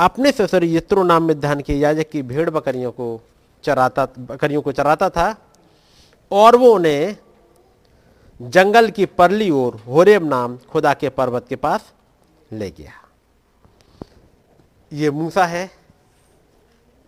[0.00, 3.20] अपने ससुर यत्रो नाम में धान के याजक की भेड़ बकरियों को
[3.64, 5.34] चराता, बकरियों को चराता था,
[6.30, 7.16] और वो उन्हें
[8.40, 11.92] जंगल की परली ओर होरेब नाम खुदा के पर्वत के पास
[12.52, 12.92] ले गया।
[14.92, 15.70] ये मूसा है।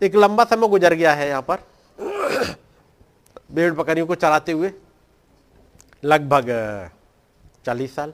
[0.03, 1.59] एक लंबा समय गुजर गया है यहाँ पर
[3.53, 4.73] भेड़ बकरियों को चराते हुए,
[6.05, 6.47] लगभग
[7.67, 8.13] चालीस साल,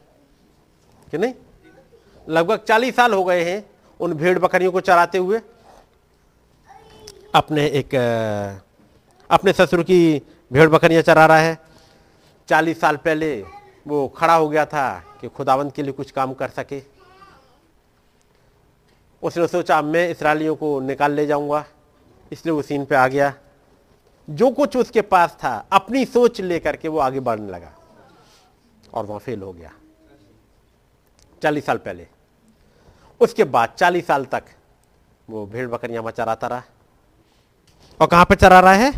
[1.08, 1.34] कि नहीं?
[2.26, 3.71] लगभग चालीस साल हो गए हैं।
[4.02, 5.40] उन भेड़ बकरियों को चराते हुए
[7.34, 7.94] अपने एक
[9.30, 10.22] अपने ससुर की
[10.52, 11.58] भेड़ बकरियाँ चरा रहा है।
[12.48, 13.44] चालीस साल पहले
[13.86, 14.86] वो खड़ा हो गया था
[15.20, 16.82] कि खुदावंत के लिए कुछ काम कर सके।
[19.22, 21.64] उसने सोचा मैं इसराइलियों को निकाल ले जाऊँगा।
[22.32, 23.32] इसलिए वो सीन पे आ गया।
[24.28, 27.72] जो कुछ उसके पास था, अपनी सोच लेकर के वो आगे बढ़ने लगा
[28.94, 29.72] और वहाँ फेल हो गया।
[31.42, 32.06] चालीस साल पहले।
[33.22, 34.44] उसके बाद चालीस साल तक
[35.28, 36.62] वो भेड़ बकरियाँ वहाँ चराता रहा।
[38.00, 38.92] और कहाँ पे चरा रहा है?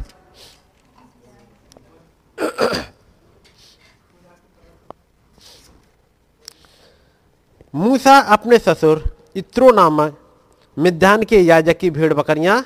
[7.74, 9.02] मूसा अपने ससुर
[9.36, 10.18] इत्रो नामक
[10.76, 12.62] मिध्यान के याजक की भेड़ बकरियाँ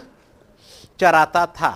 [1.01, 1.71] चराता था।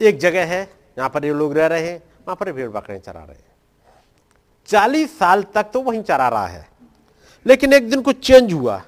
[0.00, 0.62] एक जगह है
[0.98, 3.47] यहाँ पर ये लोग रह रहे हैं, वहाँ पर भेड़ बकरियाँ चरा रहे हैं।
[4.68, 6.66] चालीस साल तक तो वहीं चरा रहा है।
[7.46, 8.82] लेकिन एक दिन कुछ चेंज हुआ।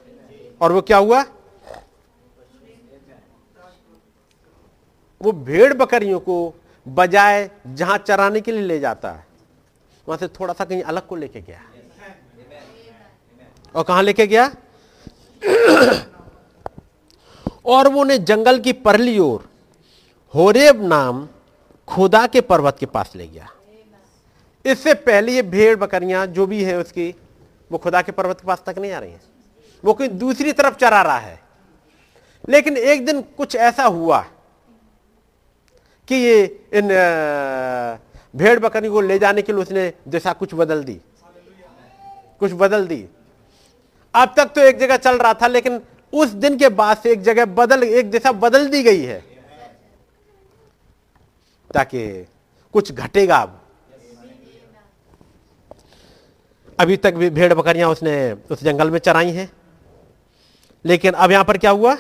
[0.61, 1.25] और वो क्या हुआ?
[5.21, 6.55] वो भेड़ बकरियों को
[6.87, 9.27] बजाय जहाँ चराने के लिए ले जाता है,
[10.07, 11.61] वहाँ से थोड़ा सा कहीं अलग को लेके गया।
[13.75, 14.51] और कहाँ लेके गया?
[17.67, 19.49] और वो ने जंगल की परली ओर
[20.35, 21.29] होरेब नाम
[21.89, 23.49] खुदा के पर्वत के पास ले गया।
[24.65, 27.15] इससे पहले ये भेड़ बकरियाँ जो भी है उसकी,
[27.71, 29.23] वो खुदा के पर्वत के पास तक नहीं आ रही हैं।
[29.85, 31.39] वो कोई दूसरी तरफ़ चरा रहा है।
[32.49, 34.21] लेकिन एक दिन कुछ ऐसा हुआ
[36.09, 36.43] कि ये
[36.73, 36.89] इन
[38.37, 41.01] भेड़ बकरी को ले जाने के लिए उसने दिशा कुछ बदल दी।
[42.41, 43.07] कुछ बदल दी।
[44.15, 45.81] अब तक तो एक जगह चल रहा था, लेकिन
[46.13, 49.19] उस दिन के बाद से एक जगह बदल, एक दिशा बदल दी गई है,
[51.71, 52.27] ताकि
[52.75, 53.60] कुछ घटेगा अब।
[56.81, 59.53] अभी तक भी भेड़ बकरियाँ उसने उस जंगल में चराई हैं।
[60.85, 61.97] लेकिन अब यहाँ पर क्या हुआ?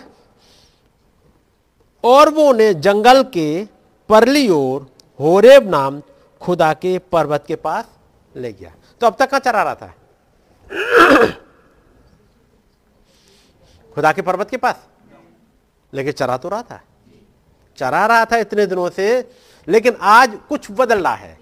[2.04, 3.64] और वो ने जंगल के
[4.08, 6.02] परली ओर होरेब नाम
[6.40, 7.84] खुदा के पर्वत के पास
[8.36, 9.94] ले गया। तो अब तक कहाँ चरा रहा था?
[13.94, 14.88] खुदा के पर्वत के पास।
[15.94, 16.80] लेकिन चरा तो रहा था।
[17.76, 19.30] चरा रहा था इतने दिनों से,
[19.68, 21.39] लेकिन आज कुछ बदल रहा है।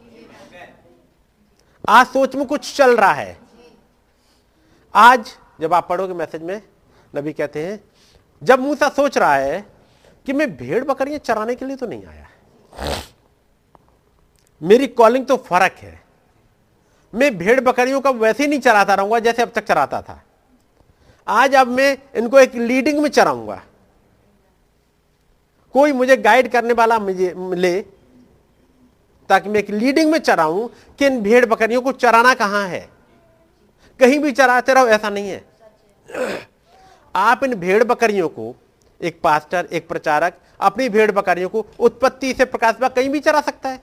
[1.89, 3.36] आज सोच में कुछ चल रहा है।
[4.95, 5.30] आज
[5.61, 6.61] जब आप पढ़ोगे मैसेज में,
[7.14, 7.80] नबी कहते हैं,
[8.43, 9.64] जब मूसा सोच रहा है
[10.26, 12.26] कि मैं भेड़ बकरियाँ चराने के लिए तो नहीं आया
[14.61, 16.01] मेरी कॉलिंग तो फ़र्क है।
[17.12, 20.22] मैं भेड़ बकरियों का वैसे ही नहीं चराता रहूँगा जैसे अब तक चराता था।
[21.26, 23.62] आज अब मैं इनको एक लीडिंग में चराऊँगा।
[25.74, 27.78] कोई मुझे गाइड करने वाला मुझे मिले
[29.29, 32.89] ताकि मैं एक लीडिंग में चराऊं कि इन भेड़ बकरियों को चराना कहाँ है?
[34.01, 35.45] कहीं भी चराते रहो, ऐसा नहीं है।
[37.14, 38.55] आप इन भेड़ बकरियों को,
[39.03, 43.68] एक पास्टर एक प्रचारक, अपनी भेड़ बकरियों को उत्पत्ति से प्रकाश कहीं भी चरा सकता
[43.68, 43.81] है।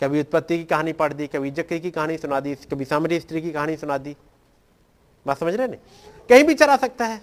[0.00, 3.42] कभी उत्पत्ति की कहानी पढ़ दी, कभी जक्री की कहानी सुना दी, कभी सामरी स्त्री
[3.42, 4.16] की कहानी सुना दी।
[5.26, 5.80] बात समझ रहे नहीं
[6.28, 7.20] कहीं भी चरा सकता है।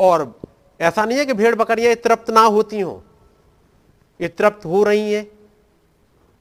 [0.00, 0.40] और
[0.80, 3.04] ऐसा नहीं है कि भेड़ बकरियाँ तृप्त ना होती हो।
[4.22, 5.26] ये तृप्त हो रही हैं।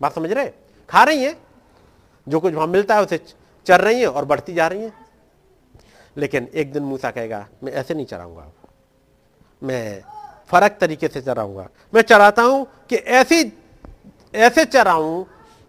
[0.01, 0.51] बात समझ रहे
[0.89, 1.37] खा रही हैं।
[2.27, 3.19] जो कुछ वहाँ मिलता है उसे
[3.67, 4.93] चर रही हैं और बढ़ती जा रही हैं।
[6.17, 8.51] लेकिन एक दिन मूसा कहेगा, मैं ऐसे नहीं चराऊँगा
[9.61, 10.01] मैं
[10.47, 13.53] फ़र्क तरीके से चराऊँगा। मैं चराता हूँ कि ऐसी,
[14.35, 15.23] ऐसे चराऊं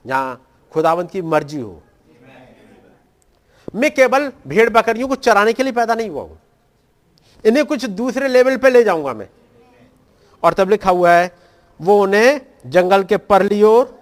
[0.07, 0.41] जहाँ
[0.73, 1.83] खुदावंत की मर्ज़ी हो।
[3.75, 6.39] मैं केवल भेड़ बकरियों को चराने के लिए पैदा नहीं हुआ हूँ।
[7.45, 9.29] इन्हें कुछ दूसरे लेवल पे ले जाऊँगा मैं।
[10.43, 11.42] और तब लिखा हुआ है
[11.83, 13.99] वो उन्हें जंगल के परली ओर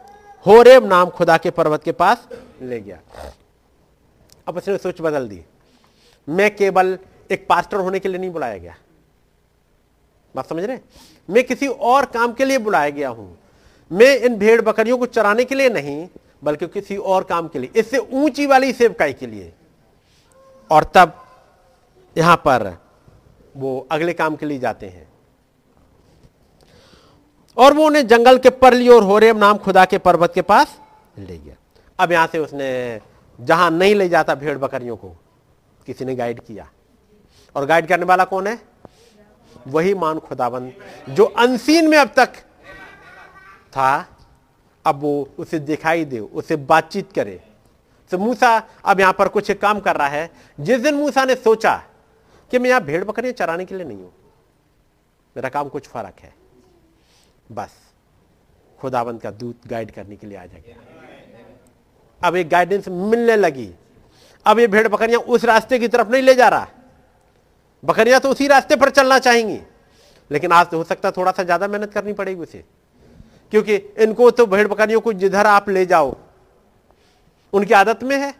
[0.46, 2.28] होरेब नाम खुदा के पर्वत के पास
[2.62, 2.98] ले गया।
[4.48, 5.40] अब उसने सोच बदल दी।
[6.28, 6.98] मैं केवल
[7.30, 8.74] एक पास्टर होने के लिए नहीं बुलाया गया।
[10.34, 10.78] बात समझ रहे
[11.28, 13.36] मैं किसी और काम के लिए बुलाया गया हूँ।
[13.90, 16.08] मैं इन भेड़ बकरियों को चराने के लिए नहीं,
[16.44, 19.52] बल्कि किसी और काम के लिए, इससे ऊँची वाली सेवकाई के लिए।
[20.70, 21.14] और तब
[22.16, 22.76] यहाँ पर
[23.56, 25.08] वो अगले काम के लिए जाते हैं।
[27.56, 30.76] और वो उन्हें जंगल के परली और होरेम नाम खुदा के पर्वत के पास
[31.16, 31.54] ले गया।
[31.98, 33.00] अब यहाँ से उसने
[33.38, 35.08] जहाँ नहीं ले जाता भेड़ बकरियों को,
[35.88, 36.68] किसी ने गाइड किया।
[37.56, 38.58] और गाइड करने वाला कौन है?
[39.66, 40.72] वही मान खुदाबंद,
[41.08, 42.32] जो अनसीन में अब तक
[43.72, 44.06] था।
[44.84, 47.40] अब वो उसे दिखाई दे, उसे बातचीत करे।
[48.10, 51.74] तो मूसा अब यहाँ पर कुछ काम कर रहा है। जिस दिन मूसा ने सोचा
[52.50, 54.12] कि मैं यहाँ भेड़ बकरियाँ चराने के लिए नहीं हूँ,
[55.36, 56.32] मेरा काम कुछ फ़र्क है।
[57.50, 57.70] बस।
[58.78, 60.74] खुदाबंद का दूत गाइड करने के लिए आ जाएगा।
[62.22, 63.70] अब एक गाइडेंस मिलने लगी।
[64.46, 66.68] अब ये भेड़ बकरियाँ उस रास्ते की तरफ़ नहीं ले जा रहा।
[67.82, 69.60] बकरियाँ तो उसी रास्ते पर चलना चाहेंगी।
[70.30, 72.64] लेकिन आज तो हो सकता है थोड़ा सा ज़्यादा मेहनत करनी पड़ेगी उसे।
[73.52, 76.16] क्योंकि इनको तो भेड़ बकरियों को जिधर आप ले जाओ,
[77.52, 78.34] उनकी आदत में है।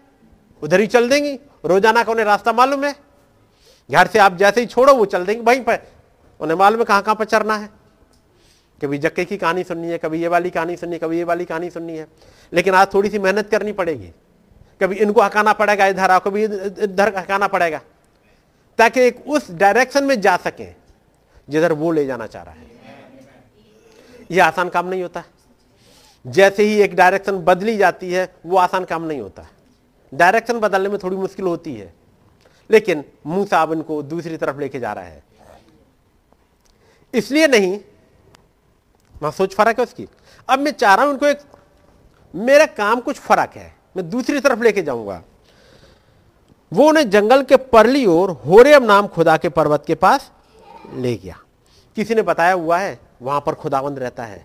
[0.62, 2.95] उधर ही चल देंगी। रोज़ाना का उन्हें रास्ता मालूम है।
[3.91, 5.78] घर से आप जैसे ही छोड़ो, वो चल देंगे। वहीं पर
[6.41, 7.69] उन्हें मालूम है कहाँ कहाँ पर चरना है।
[8.82, 11.44] कभी जक्के की कहानी सुननी है, कभी ये वाली कहानी सुननी है, कभी ये वाली
[11.44, 12.07] कहानी सुननी है।
[12.52, 14.12] लेकिन आज थोड़ी सी मेहनत करनी पड़ेगी।
[14.82, 17.81] कभी इनको हकाना पड़ेगा इधर आओ, कभी इधर हकाना पड़ेगा।
[18.78, 20.73] ताकि एक उस डायरेक्शन में जा सके,
[21.48, 22.66] जिधर वो ले जाना चाह रहा है।
[24.31, 25.24] यह आसान काम नहीं होता।
[26.27, 29.47] जैसे ही एक डायरेक्शन बदली जाती है, वो आसान काम नहीं होता।
[30.15, 31.94] डायरेक्शन बदलने में थोड़ी मुश्किल होती है।
[32.70, 35.23] लेकिन मुँह साहब इनको दूसरी तरफ़ लेके जा रहा है।
[37.15, 37.81] इसलिए नहीं
[39.20, 40.06] मैं सोच फ़र्क है उसकी।
[40.48, 41.40] अब मैं चाह रहा हूँ उनको एक,
[42.34, 45.22] मेरा काम कुछ फ़र्क है, मैं दूसरी तरफ़ लेके जाऊँगा।
[46.72, 50.30] वो उन्हें जंगल के परली ओर होरेम नाम खुदा के पर्वत के पास
[50.94, 51.38] ले गया।
[51.97, 54.44] किसी ने बताया हुआ है, वहाँ पर खुदावंद रहता है।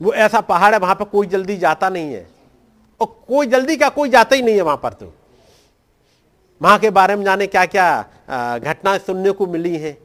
[0.00, 2.26] वो ऐसा पहाड़ है, वहाँ पर कोई जल्दी जाता नहीं है।
[3.00, 5.12] और कोई जल्दी क्या, कोई जाता ही नहीं है वहाँ पर तो।
[6.60, 9.96] वहाँ के बारे में जाने क्या क्या घटनाएँ सुनने को मिली हैं।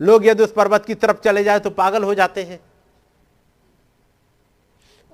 [0.00, 2.60] लोग यदि उस पर्वत की तरफ़ चले जाए तो पागल हो जाते हैं।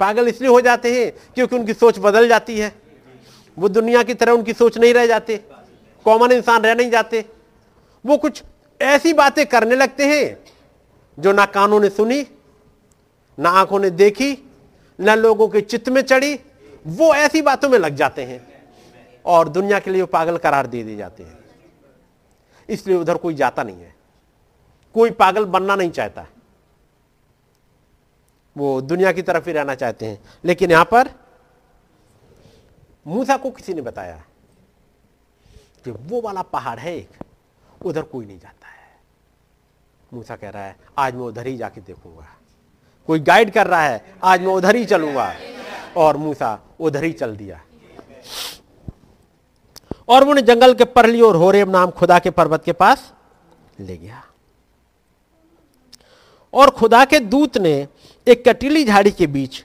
[0.01, 2.73] पागल इसलिए हो जाते हैं क्योंकि उनकी सोच बदल जाती है।
[3.57, 5.37] वो दुनिया की तरह उनकी सोच नहीं रह जाते।
[6.07, 7.25] कॉमन इंसान रह नहीं जाते।
[8.05, 8.43] वो कुछ
[8.81, 10.39] ऐसी बातें करने लगते हैं
[11.19, 12.27] जो ना कानों ने सुनी,
[13.39, 14.37] ना आँखों ने देखी,
[14.99, 16.35] ना लोगों के चित्त में चढ़ी,
[16.87, 18.41] वो ऐसी बातों में लग जाते हैं
[19.25, 21.39] और दुनिया के लिए वो पागल करार दे दिए जाते हैं।
[22.69, 23.95] इसलिए उधर कोई जाता नहीं है।
[24.95, 26.27] कोई पागल बनना नहीं चाहता।
[28.57, 31.11] वो दुनिया की तरफ़ ही रहना चाहते हैं। लेकिन यहाँ पर
[33.07, 34.25] मूसा को किसी ने बताया
[35.85, 37.11] कि वो वाला पहाड़ है एक,
[37.85, 39.01] उधर कोई नहीं जाता है।
[40.15, 42.27] मूसा कह रहा है, आज मैं उधर ही जाके देखूँगा।
[43.07, 45.35] कोई गाइड कर रहा है, आज मैं उधर ही चलूँगा।
[45.97, 47.63] और मूसा उधर ही चल दिया।
[50.09, 53.15] और उन्हें जंगल के परली और होरेम नाम खुदा के पर्वत के पास
[53.81, 54.25] ले गया।
[56.55, 57.75] और खुदा के दूत ने
[58.27, 59.65] एक कटीली झाड़ी के बीच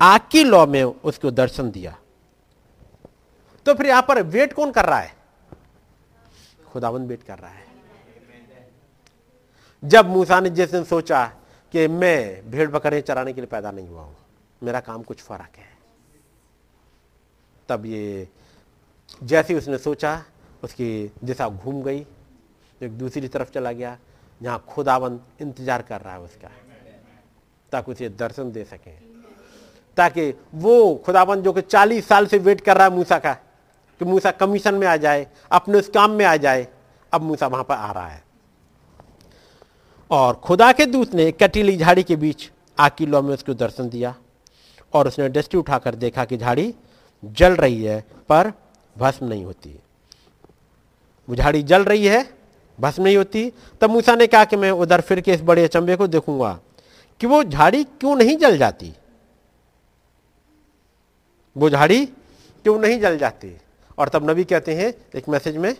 [0.00, 1.96] आग की लौ में उसको दर्शन दिया।
[3.66, 5.14] तो फिर यहाँ पर वेट कौन कर रहा है?
[6.66, 7.68] खुदावन वेट कर रहा है।
[9.82, 11.24] जब मूसा ने जिस दिन सोचा
[11.74, 14.16] कि मैं भेड़ बकरे चराने के लिए पैदा नहीं हुआ हूँ,
[14.62, 15.68] मेरा काम कुछ फ़र्क है।
[17.68, 18.28] तब ये
[19.22, 20.22] जैसे उसने सोचा,
[20.62, 22.06] उसकी दिशा घूम गई,
[22.80, 23.98] एक दूसरी तरफ़ चला गया
[24.40, 26.48] जहाँ खुदावन इंतज़ार कर रहा है उसका,
[27.72, 28.90] ताकि उसे दर्शन दे सके।
[29.96, 34.04] ताकि वो खुदावन जो कि चालीस साल से वेट कर रहा है मूसा का, कि
[34.04, 36.66] मूसा कमीशन में आ जाए, अपने उस काम में आ जाए,
[37.12, 38.22] अब मूसा वहाँ पर आ रहा है।
[40.10, 44.14] और खुदा के दूत ने कटीली झाड़ी के बीच की में उसको दर्शन दिया,
[44.92, 46.74] और उसने डस्टी उठाकर देखा कि झाड़ी
[47.22, 48.52] जल रही है, पर
[48.96, 49.78] भस्म नहीं होती।
[51.28, 52.22] वो झाड़ी जल रही है
[52.80, 55.96] भस्म नहीं होती। तब मूसा ने कहा कि मैं उधर फिर के इस बड़े अचंबे
[55.96, 56.58] को देखूँगा
[57.20, 58.92] कि वो झाड़ी क्यों नहीं जल जाती?
[61.56, 63.56] वो झाड़ी क्यों नहीं जल जाती?
[63.98, 65.74] और तब नबी कहते हैं, एक मैसेज में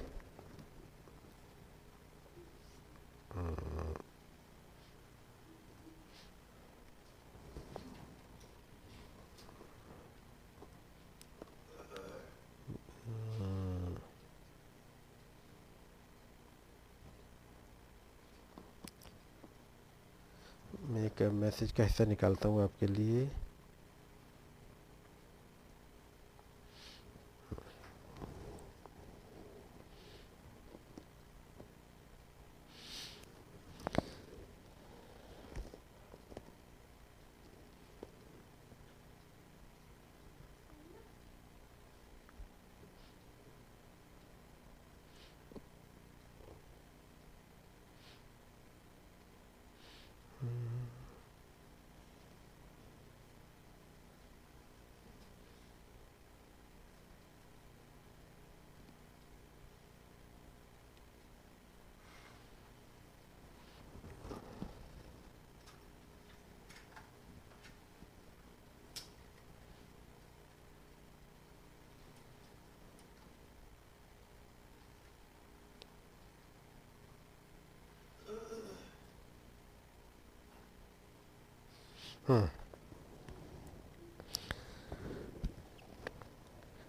[20.82, 23.30] मैं एक मैसेज का हिस्सा निकालता हूँ आपके लिए।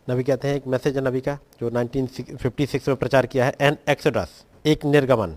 [0.08, 3.78] नबी कहते हैं, एक मैसेज है नबी का, जो 1956 में प्रचार किया है, एन
[3.90, 5.36] एक्सोडस, एक निर्गमन।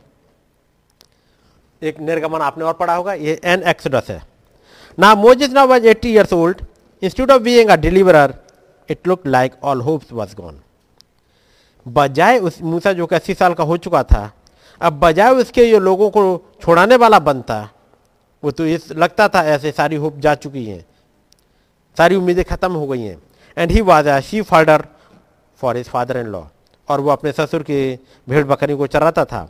[1.83, 4.23] एक निर्गमन आपने और पढ़ा होगा, ये एन एक्सोडस है।
[4.99, 6.61] ना मोजिस ना was 80 years old
[7.03, 8.35] instead of being a deliverer
[8.89, 10.61] it look like all hopes was gone
[11.89, 14.33] बजाय उस, मूसा जो कि अस्सी साल का हो चुका था,
[14.81, 16.23] अब बजाय उसके ये लोगों को
[16.63, 17.69] छोड़ाने वाला बनता
[18.45, 20.85] वो तो इस लगता था ऐसे सारी होप जा चुकी हैं।
[21.97, 23.17] सारी उम्मीदें खत्म हो गई हैं।
[23.57, 24.85] And he was a shepherd
[25.61, 26.43] for his father in law
[26.89, 27.79] और वो अपने ससुर की
[28.29, 29.49] भेड़ बकरी को चराता था।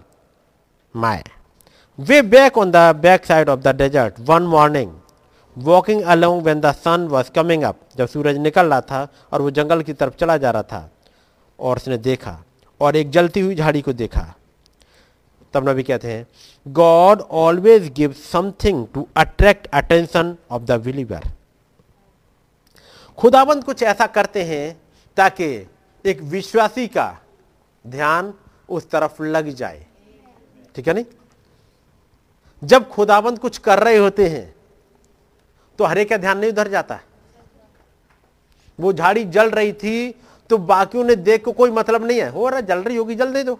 [0.94, 1.22] My
[1.98, 4.92] way back on the back side of the desert one morning
[5.56, 9.50] walking along when the sun was coming up जब सूरज निकल रहा था और वो
[9.50, 10.90] जंगल की तरफ़ चला जा रहा था,
[11.58, 12.38] और उसने देखा,
[12.80, 14.34] और एक जलती हुई झाड़ी को देखा।
[15.54, 16.26] तब नबी कहते हैं
[16.66, 21.28] God always give something to attract attention of the believer
[23.18, 24.64] खुदाबंद कुछ ऐसा करते हैं
[25.16, 25.46] ताकि
[26.04, 27.06] एक विश्वासी का
[27.84, 28.32] ध्यान
[28.68, 29.86] उस तरफ़ लग जाए।
[30.74, 31.04] ठीक है नहीं?
[32.62, 34.54] जब खुदाबंद कुछ कर रहे होते हैं
[35.78, 36.98] तो हरे का ध्यान नहीं उधर जाता।
[38.78, 40.14] वो झाड़ी जल रही थी
[40.50, 43.32] तो बाकियों ने देख को कोई मतलब नहीं है। हो रहा जल रही होगी, जल
[43.32, 43.58] दे दो।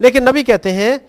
[0.00, 1.00] लेकिन नबी कहते हैं,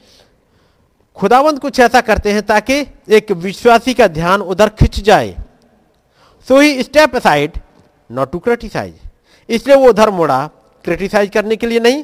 [1.18, 5.36] खुदावंत कुछ ऐसा करते हैं ताकि एक विश्वासी का ध्यान उधर खिंच जाए।
[6.48, 7.60] So he step aside
[8.10, 8.94] not to criticise
[9.50, 10.46] इसलिए वो उधर मुड़ा
[10.86, 12.04] क्रिटिसाइज करने के लिए नहीं,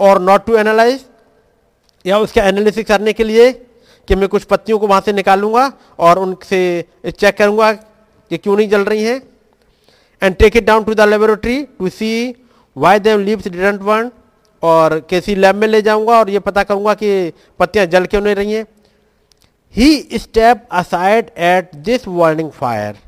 [0.00, 1.04] और नॉट टू एनालाइज
[2.04, 3.52] या उसका एनालिसिस करने के लिए
[4.08, 6.62] कि मैं कुछ पत्तियों को वहाँ से निकालूँगा और उनसे
[7.08, 9.20] चेक करूँगा कि क्यों नहीं जल रही हैं।
[10.22, 12.10] And take it down to the laboratory to see
[12.76, 14.10] why them leaves didn't one
[14.62, 18.34] और किसी लैब में ले जाऊँगा और ये पता करूँगा कि पत्तियाँ जल क्यों नहीं
[18.34, 18.66] रही हैं।
[19.74, 22.98] He step aside at this warning fire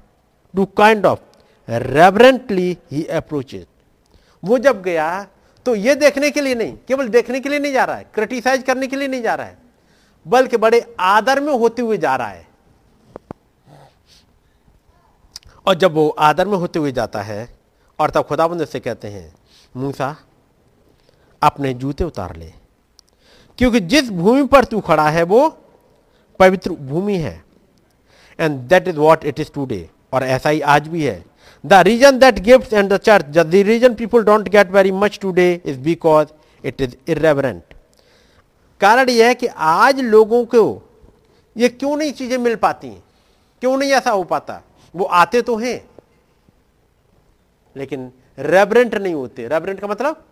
[0.55, 1.21] to kind of
[1.69, 3.55] reverently he approach
[4.43, 5.27] वो जब गया
[5.67, 8.63] तो ये देखने के लिए नहीं, केवल देखने के लिए नहीं जा रहा है क्रिटिसाइज
[8.63, 9.57] करने के लिए नहीं जा रहा है,
[10.27, 12.47] बल्कि बड़े आदर में होते हुए जा रहा है।
[15.67, 17.49] और जब वो आदर में होते हुए जाता है,
[17.99, 19.35] और तब खुदाबंद से कहते हैं,
[19.75, 20.15] मूसा
[21.45, 22.53] अपने जूते उतार ले।
[23.59, 25.49] क्योंकि जिस भूमि पर तू खड़ा है, वो
[26.41, 27.43] पवित्र भूमि है।
[28.39, 31.25] And that is what it is today और ऐसा ही आज भी है।
[31.65, 35.53] The reason that gift and the church the reason people don't get very much today
[35.67, 36.29] is because
[36.65, 37.75] it is irreverent
[38.81, 40.63] कारण यह है कि आज लोगों को
[41.57, 42.89] ये क्यों नहीं चीज़ें मिल पाती?
[43.63, 44.61] क्यों नहीं ऐसा हो पाता?
[44.95, 45.85] वो आते तो हैं,
[47.77, 50.25] लेकिन रेबरेंट नहीं होते। रेबरेंट का मतलब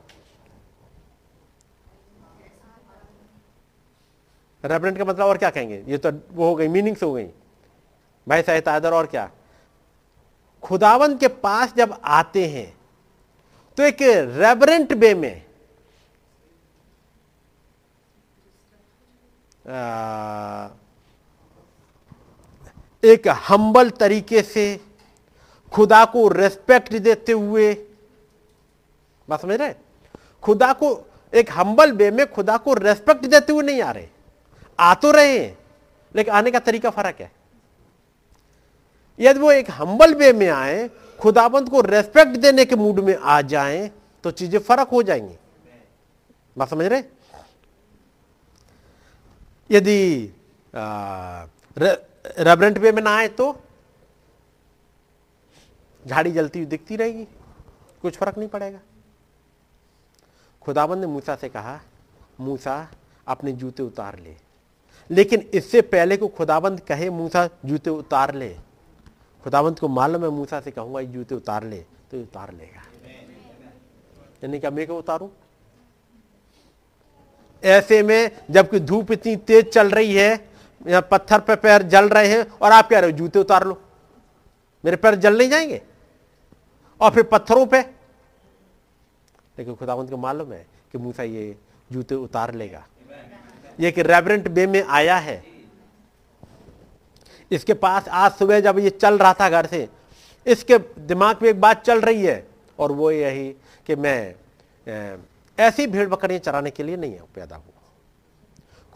[4.65, 5.83] रेबरेंट का मतलब और क्या कहेंगे?
[5.87, 7.27] ये तो वो हो गई मीनिंग्स हो गई।
[8.27, 9.31] भाई साहित आदर और क्या?
[10.63, 12.73] खुदावन के पास जब आते हैं
[13.79, 14.03] तो एक
[14.37, 15.45] रेबरेंट वे में
[23.03, 24.65] एक हम्बल तरीके से
[25.73, 27.73] खुदा को रेस्पेक्ट देते हुए,
[29.29, 29.75] बात समझ रहे?
[30.43, 30.91] खुदा को
[31.33, 34.09] एक हम्बल वे में खुदा को रेस्पेक्ट देते हुए नहीं आ रहे।
[34.83, 35.57] आ तो रहे हैं,
[36.15, 37.31] लेकिन आने का तरीका फ़र्क है।
[39.19, 40.89] यदि वो एक हम्बल वे में आए,
[41.21, 43.91] खुदाबंद को रेस्पेक्ट देने के मूड में आ जाए
[44.25, 45.37] तो चीज़ें फ़र्क हो जाएँगी।
[46.57, 47.03] बात समझ रहे
[49.71, 50.33] यदि
[52.41, 53.55] रेबरेंट वे में ना आए तो
[56.05, 57.25] झाड़ी जलती हुई दिखती रहेगी,
[58.03, 58.79] कुछ फ़र्क नहीं पड़ेगा।
[60.63, 61.81] खुदाबंद ने मूसा से कहा,
[62.41, 62.89] मूसा,
[63.27, 64.35] अपने जूते उतार ले।
[65.13, 68.57] लेकिन इससे पहले को खुदाबंद कहे, मूसा, जूते उतार ले।
[69.45, 71.81] खुदाबंद को मालूम है, मूसा से कहूँगा जूते उतार ले
[72.11, 72.83] तो उतार लेगा।
[74.45, 75.31] यानी क्या मैं क्यों उतारू?
[77.65, 80.49] ऐसे में, जबकि धूप इतनी तेज चल रही है
[80.87, 83.83] या पत्थर पे पैर जल रहे हैं, और आप कह रहे हो, जूते उतार लो।
[84.85, 85.83] मेरे पैर जल नहीं जाएँगे?
[87.01, 87.81] और फिर पत्थरों पे।
[89.59, 91.57] लेकिन खुदावंत को मालूम है कि मूसा ये
[91.93, 92.87] जूते उतार लेगा।
[93.79, 95.43] ये कि रेवरेंट बे में आया है।
[97.51, 99.89] इसके पास आज सुबह जब ये चल रहा था घर से,
[100.47, 102.47] इसके दिमाग में एक बात चल रही है
[102.79, 103.49] और वो यही
[103.87, 104.35] कि मैं
[105.59, 107.71] ऐसी भीड़ बकरियाँ चराने के लिए नहीं पैदा हुआ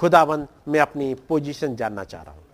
[0.01, 2.45] खुदाबंद मैं अपनी पोजीशन जानना चाह रहा हूँ।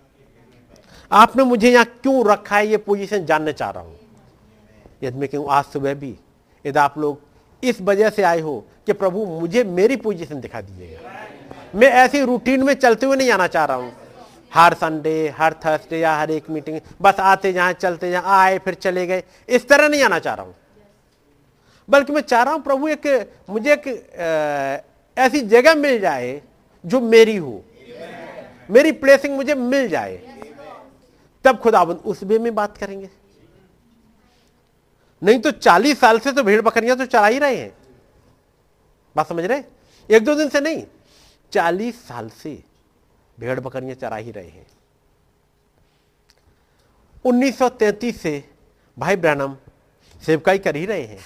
[1.10, 3.96] आपने मुझे यहाँ क्यों रखा है, ये पोजीशन जानना चाह रहा हूँ?
[5.02, 6.14] यदि मैं कहूँ, आज सुबह भी,
[6.64, 7.20] यदि आप लोग
[7.62, 11.11] इस वजह से आए हो कि प्रभु मुझे मेरी पोजीशन दिखा दीजिएगा।
[11.74, 13.92] मैं ऐसी रूटीन में चलते हुए नहीं आना चाह रहा हूँ।
[14.52, 18.74] हर संडे हर थर्सडे या हर एक मीटिंग बस आते जहाँ चलते जहाँ आए, फिर
[18.74, 20.54] चले गए। इस तरह नहीं आना चाह रहा हूँ।
[21.88, 23.88] बल्कि मैं चाह रहा हूँ, प्रभु, एक, मुझे एक
[25.16, 26.40] ऐसी जगह मिल जाए
[26.84, 27.62] जो मेरी हो।
[28.70, 30.20] मेरी प्लेसिंग मुझे मिल जाए।
[31.44, 33.08] तब खुदाबंद, उस वे में बात करेंगे।
[35.22, 37.72] नहीं तो चालीस साल से तो भेड़ बकरियाँ तो चला ही रहे हैं।
[39.16, 39.62] बात समझ रहे
[40.10, 40.84] एक दो दिन से नहीं।
[41.52, 42.64] चालीस साल से
[43.40, 44.66] भेड़ बकरियाँ चरा ही रहे हैं।
[47.24, 48.50] 1933 से
[48.98, 49.56] भाई ब्रहणम
[50.26, 51.20] सेवकाई कर ही रहे हैं।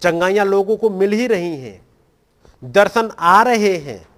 [0.00, 1.86] चंगाइयाँ लोगों को मिल ही रही हैं।
[2.64, 4.08] दर्शन आ रहे हैं।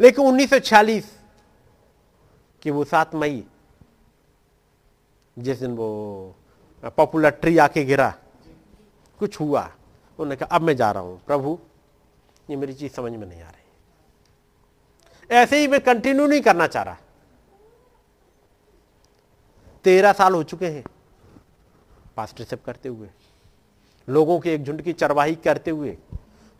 [0.00, 1.18] लेकिन 1946
[2.62, 3.44] कि वो सात मई,
[5.38, 6.36] जिस दिन वो
[6.84, 8.14] पॉपुलर ट्री आके गिरा,
[9.18, 11.58] कुछ हुआ। उन्होंने कहा, अब मैं जा रहा हूँ, प्रभु।
[12.52, 13.60] ये मेरी चीज़ समझ में नहीं आ रही।
[15.30, 16.96] ऐसे ही मैं कंटिन्यू नहीं करना चाह रहा।
[19.84, 20.84] तेरह साल हो चुके हैं
[22.16, 23.08] पास्टरशिप करते हुए,
[24.08, 25.96] लोगों की एक झुंड की चरवाही करते हुए,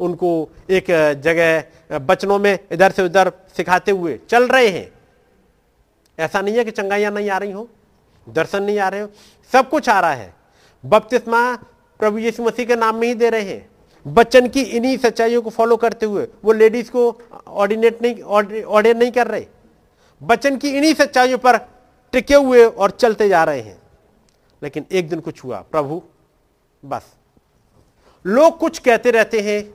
[0.00, 0.86] उनको एक
[1.20, 4.90] जगह बचनों में इधर से उधर सिखाते हुए चल रहे हैं।
[6.18, 7.68] ऐसा नहीं है कि चंगाइयाँ नहीं आ रही हो,
[8.26, 9.08] दर्शन नहीं आ रहे हो,
[9.52, 10.34] सब कुछ आ रहा है।
[10.84, 11.54] बपतिस्मा
[12.00, 13.68] प्रभु यीशु मसीह के नाम में ही दे रहे हैं।
[14.06, 19.10] बच्चन की इन्हीं सच्चाइयों को फॉलो करते हुए, वो लेडीज़ को ऑर्डिनेट नहीं ऑर्डर नहीं
[19.12, 19.46] कर रहे।
[20.22, 21.58] बच्चन की इन्हीं सच्चाइयों पर
[22.12, 23.80] टिके हुए और चलते जा रहे हैं।
[24.62, 26.02] लेकिन एक दिन कुछ हुआ, प्रभु,
[26.84, 27.14] बस।
[28.24, 29.74] लोग कुछ कहते रहते हैं,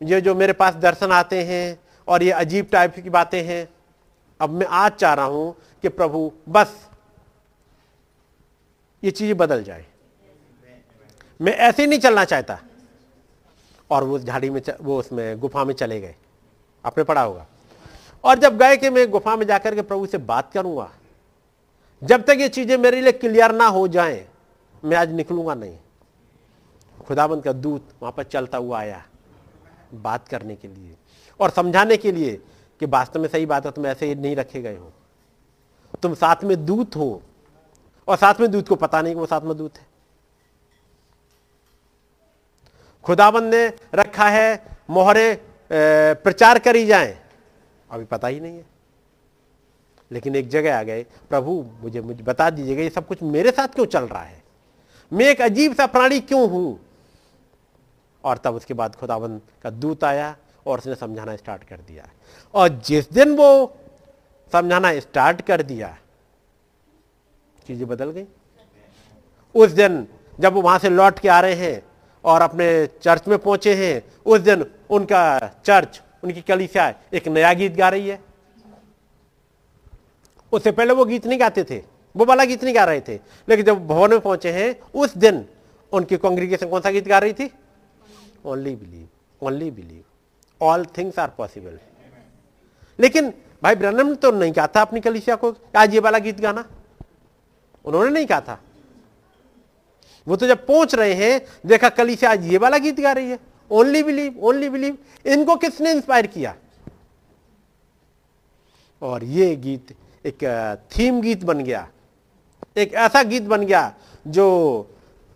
[0.00, 3.68] ये जो मेरे पास दर्शन आते हैं और ये अजीब टाइप की बातें हैं,
[4.40, 6.88] अब मैं आज चाह रहा हूँ कि प्रभु, बस,
[9.02, 9.86] ये चीज़ें बदल जाए।
[11.40, 12.58] मैं ऐसे नहीं चलना चाहता।
[13.90, 16.14] और वो झाड़ी में वो उसमें, गुफा में चले गए।
[16.84, 17.46] आपने पढ़ा होगा।
[18.24, 20.90] और जब गए कि मैं गुफा में जाकर के प्रभु से बात करूँगा,
[22.02, 24.26] जब तक ये चीज़ें मेरे लिए क्लियर ना हो जाएँ,
[24.84, 25.76] मैं आज निकलूँगा नहीं।
[27.06, 29.02] खुदाबंद का दूत वहाँ पर चलता हुआ आया
[29.94, 30.96] बात करने के लिए
[31.40, 32.40] और समझाने के लिए
[32.80, 34.92] कि वास्तव में सही बात है, तुम ऐसे ही नहीं रखे गए हो।
[36.02, 37.22] तुम साथ में दूत हो
[38.08, 39.86] और साथ में दूत को पता नहीं कि वो साथ में दूत है।
[43.04, 47.16] खुदाबंद ने रखा है, मोहरे प्रचार करी जाएँ।
[47.90, 48.64] अभी पता ही नहीं है।
[50.10, 53.68] लेकिन एक जगह आ गए, प्रभु, मुझे मुझे बता दीजिएगा, ये सब कुछ मेरे साथ
[53.68, 54.42] क्यों चल रहा है?
[55.12, 56.78] मैं एक अजीब सा प्राणी क्यों हूँ?
[58.24, 60.36] और तब उसके बाद खुदाबंद का दूत आया
[60.66, 62.08] और उसने समझाना स्टार्ट कर दिया।
[62.54, 63.76] और जिस दिन वो
[64.52, 65.96] समझाना स्टार्ट कर दिया,
[67.66, 68.26] चीज़ें बदल गई।
[69.54, 70.06] उस दिन
[70.38, 71.82] जब वो वहाँ से लौट के आ रहे हैं
[72.24, 77.76] और अपने चर्च में पहुँचे हैं। उस दिन उनका चर्च, उनकी कलिसिया एक नया गीत
[77.76, 78.18] गा रही है।
[80.52, 81.82] उससे पहले वो गीत नहीं गाते थे,
[82.14, 83.14] वो वाला गीत नहीं गा रहे थे।
[83.48, 85.44] लेकिन जब भवन में पहुँचे हैं, उस दिन
[85.92, 87.50] उनकी कांग्रेगेशन कौन सा गीत गा रही थी?
[88.44, 90.02] Only believe only believe
[90.60, 91.78] all things are possible
[92.98, 93.32] लेकिन
[93.62, 96.64] भाई ब्रनम ने तो नहीं कहा था अपनी कलिसिया को, आज ये वाला गीत गाना।
[97.84, 98.58] उन्होंने नहीं कहा था।
[100.30, 103.38] वो तो जब पहुँच रहे हैं, देखा कलिसिया आज ये वाला गीत गा रही है।
[103.70, 106.54] ओनली बिलीव ओनली बिलीव इनको किसने इंस्पायर किया?
[109.02, 109.94] और ये गीत
[110.26, 110.38] एक
[110.90, 111.88] थीम गीत बन गया।
[112.76, 113.94] एक ऐसा गीत बन गया
[114.26, 114.86] जो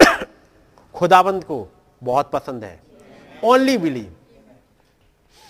[0.94, 1.66] खुदाबंद को
[2.02, 2.80] बहुत पसंद है।
[3.44, 4.14] ओनली बिलीव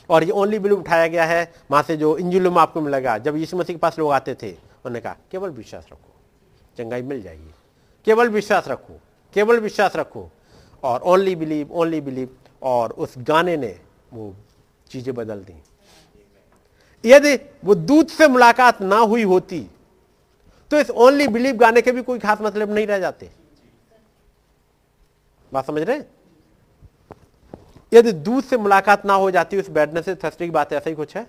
[0.08, 3.36] और ये ओनली बिलीव उठाया गया है, वहाँ से जो इंजिलो में आपको मिलेगा। जब
[3.36, 6.14] यीशु मसीह के पास लोग आते थे, उन्होंने कहा, केवल विश्वास रखो,
[6.78, 7.54] चंगाई मिल जाएगी।
[8.04, 9.00] केवल विश्वास रखो।
[9.34, 10.28] केवल विश्वास रखो
[10.82, 12.28] और ओनली बिलीव ओनली बिलीव
[12.62, 13.74] और उस गाने ने
[14.12, 14.34] वो
[14.90, 15.54] चीज़ें बदल दी।
[17.04, 17.34] यदि
[17.64, 19.60] वो दूध से मुलाकात ना हुई होती
[20.70, 23.30] तो इस ओनली बिलीव गाने के भी कोई खास मतलब नहीं रह जाते।
[25.52, 26.02] बात समझ रहे
[27.92, 30.96] यदि दूध से मुलाकात ना हो जाती, उस बैठने से थर्सडे की बात ऐसा ही
[30.96, 31.26] कुछ है?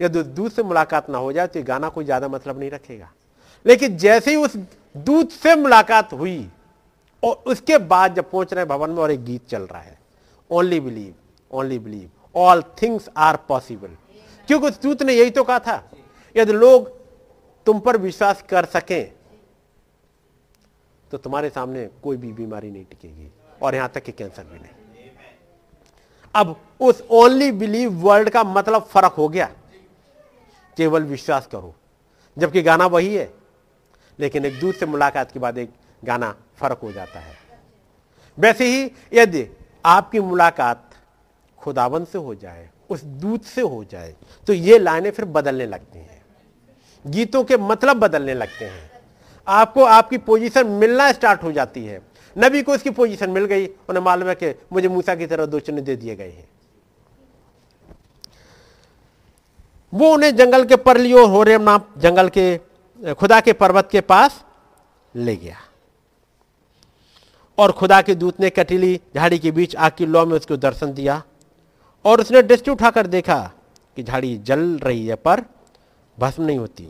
[0.00, 3.10] यदि दूध से मुलाकात ना हो जाए तो गाना कोई ज़्यादा मतलब नहीं रखेगा।
[3.66, 4.56] लेकिन जैसे ही उस
[4.94, 6.38] दूध से मुलाकात हुई
[7.22, 9.98] और उसके बाद जब पहुँच रहे भवन में और एक गीत चल रहा है
[10.50, 11.14] only believe
[11.52, 13.96] only believe all things are possible
[14.48, 15.90] क्योंकि दूत ने यही तो कहा था,
[16.34, 16.88] यदि लोग
[17.66, 19.12] तुम पर विश्वास कर सकें
[21.10, 23.30] तो तुम्हारे सामने कोई भी बीमारी नहीं टिकेगी
[23.62, 25.10] और यहाँ तक कि कैंसर भी नहीं.
[26.34, 29.46] अब उस ओनली बिलीव वर्ड का मतलब फ़र्क हो गया।
[30.76, 31.74] केवल विश्वास करो,
[32.36, 33.32] जबकि गाना वही है।
[34.18, 35.70] लेकिन एक दूध से मुलाकात के बाद एक
[36.02, 37.36] गाना फ़र्क हो जाता है।
[38.38, 39.46] वैसे ही यदि
[39.84, 40.90] आपकी मुलाकात
[41.60, 44.14] खुदावन से हो जाए, उस दूत से हो जाए
[44.48, 46.20] तो ये लाइनें फिर बदलने लगती हैं।
[47.04, 48.90] गीतों के मतलब बदलने लगते हैं।
[49.46, 52.00] आपको आपकी पोजीशन मिलना स्टार्ट हो जाती है।
[52.36, 55.60] नबी को इसकी पोजीशन मिल गई, उन्हें मालूम है कि मुझे मूसा की तरह दो
[55.60, 56.48] चिन्ह दे दिए गए हैं।
[59.92, 62.56] वो उन्हें जंगल के परलियो हो रहे नाम जंगल के,
[63.14, 64.44] खुदा के पर्वत के पास
[65.14, 65.56] ले गया।
[67.58, 70.92] और खुदा के दूत ने कटीली झाड़ी के बीच आग की लौ में उसको दर्शन
[70.92, 71.22] दिया
[72.04, 73.38] और उसने दृष्टि उठाकर देखा
[73.96, 75.44] कि झाड़ी जल रही है पर
[76.18, 76.88] भस्म नहीं होती।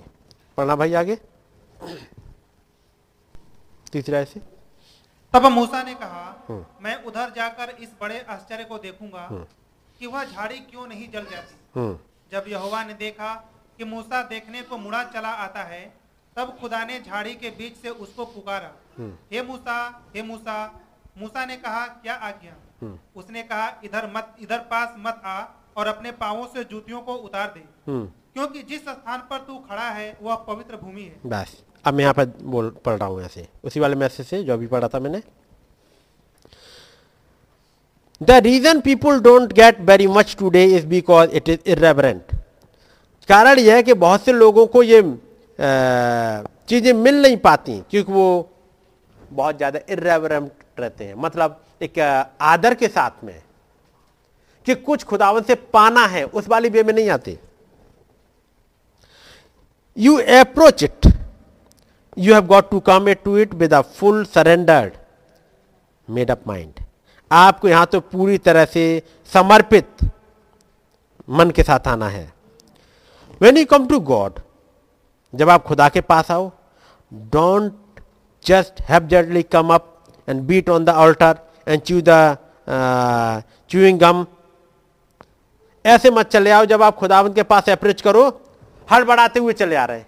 [0.56, 1.16] पढ़ना भाई आगे।
[3.92, 4.40] तीसरा ऐसे
[5.32, 9.28] तब मूसा ने कहा मैं उधर जाकर इस बड़े आश्चर्य को देखूँगा
[9.98, 11.98] कि वह झाड़ी क्यों नहीं जल जाती। हम्म।
[12.32, 13.34] जब यहोवा ने देखा
[13.78, 15.84] कि मूसा देखने को मुड़ा चला आता है
[16.36, 18.72] तब खुदा ने झाड़ी के बीच से उसको पुकारा।
[19.32, 19.76] हे मूसा
[20.14, 20.56] हे मूसा
[21.18, 22.52] मूसा ने कहा क्या आज्ञा?
[23.16, 25.40] उसने कहा इधर मत इधर पास मत आ
[25.76, 29.88] और अपने पांवों से जूतियों को उतार दे। हम्म। क्योंकि जिस स्थान पर तू खड़ा
[29.90, 33.46] है वह पवित्र भूमि है। बस। अब मैं यहाँ पर बोल पढ़ रहा हूँ ऐसे
[33.64, 35.22] उसी वाले मैसेज से जो अभी पढ़ा था मैंने।
[38.20, 42.32] The reason people don't get very much today is because it is irreverent
[43.28, 45.02] कारण यह है कि बहुत से लोगों को ये
[46.68, 48.48] चीज़ें मिल नहीं पाती क्योंकि वो
[49.32, 51.98] बहुत ज़्यादा इरेबरेंट रहते हैं। मतलब एक
[52.40, 53.40] आदर के साथ में
[54.66, 57.38] कि कुछ खुदावन से पाना है, उस वाली वे में नहीं आते।
[59.96, 61.06] You approach it.
[62.16, 64.92] You have got to come to it with a full surrendered
[66.08, 66.80] made up mind
[67.30, 69.02] आपको यहाँ तो पूरी तरह से
[69.32, 70.04] समर्पित
[71.28, 72.24] मन के साथ आना है।
[73.40, 74.40] When you come to God
[75.34, 76.50] जब आप खुदा के पास आओ,
[77.36, 77.72] don't
[78.44, 79.84] just habitually come up
[80.28, 81.34] and beat on the altar
[81.66, 84.26] and chew the uh, chewing gum.
[85.86, 88.22] ऐसे मत चले आओ जब आप खुदावंत के पास अप्रोच करो
[88.88, 90.06] हड़बड़ाते हुए चले आ रहे हैं।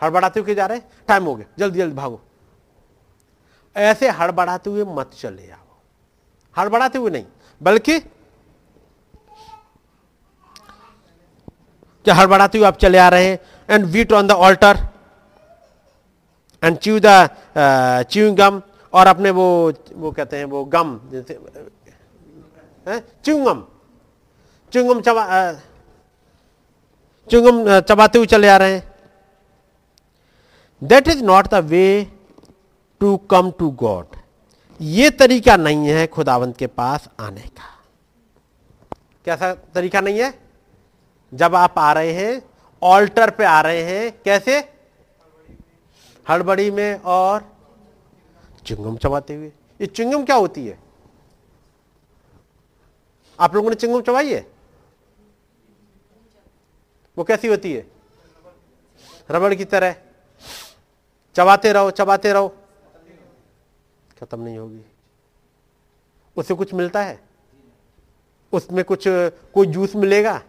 [0.00, 0.90] हड़बड़ाते हुए जा रहे हैं?
[1.08, 2.20] टाइम हो गया। जल्दी जल्दी भागो।
[3.76, 5.76] ऐसे हड़बड़ाते हुए मत चले आओ।
[6.56, 7.24] हड़बड़ाते हुए नहीं
[7.60, 7.98] बल्कि
[12.04, 13.38] क्या हड़बड़ाते हुए आप चले आ रहे हैं
[13.70, 14.89] and wait on the altar
[16.62, 17.06] and chew the
[18.10, 18.60] chewing gum
[18.92, 19.46] और अपने वो
[19.92, 21.38] वो कहते हैं वो गम जैसे
[23.24, 25.52] च्यूंगम चबा अ,
[27.30, 28.92] च्युइंगम अ, चबाते हुए चले आ रहे हैं।
[30.82, 31.84] That is not the way
[33.00, 34.16] to come to God
[34.80, 37.68] ये तरीका नहीं है खुदावंत के पास आने का।
[39.24, 40.32] कैसा तरीका नहीं है?
[41.32, 42.42] जब आप आ रहे हैं
[42.82, 44.60] ऑल्टर पे आ रहे हैं कैसे?
[46.30, 47.56] हड़बड़ी में और
[48.66, 49.46] चिंगम चबाते हुए।
[49.80, 50.78] ये चिंगम क्या होती है?
[53.40, 54.46] आप लोगों ने चिंगम चबाई है?
[57.18, 57.86] वो कैसी होती है?
[59.30, 59.94] रबड़ की तरह।
[61.36, 62.48] चबाते रहो चबाते रहो।
[64.20, 64.80] खत्म नहीं होगी।
[66.36, 67.20] उससे कुछ मिलता है?
[68.52, 69.04] उसमें कुछ,
[69.54, 70.42] कोई जूस मिलेगा?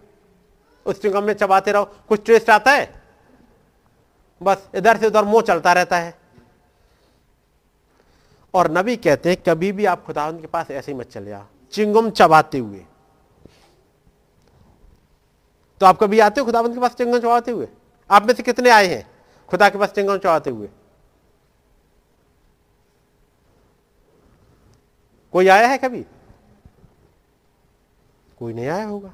[0.86, 3.01] उस चिंगम में चबाते रहो। कुछ टेस्ट आता है?
[4.42, 6.20] बस इधर से उधर मुँह चलता रहता है।
[8.54, 11.46] और नबी कहते हैं, कभी भी आप खुदा के पास ऐसे ही मत चले आओ।
[11.72, 12.86] चिंगम चबाते हुए।
[15.80, 17.68] तो आप कभी आते हो खुदाबंद के पास चिंगम चबाते हुए?
[18.12, 19.12] आप में से कितने आए हैं
[19.48, 20.70] खुदा के पास चिंगम चबाते हुए?
[25.34, 26.06] कोई आया है कभी?
[28.40, 29.14] कोई नहीं आया होगा।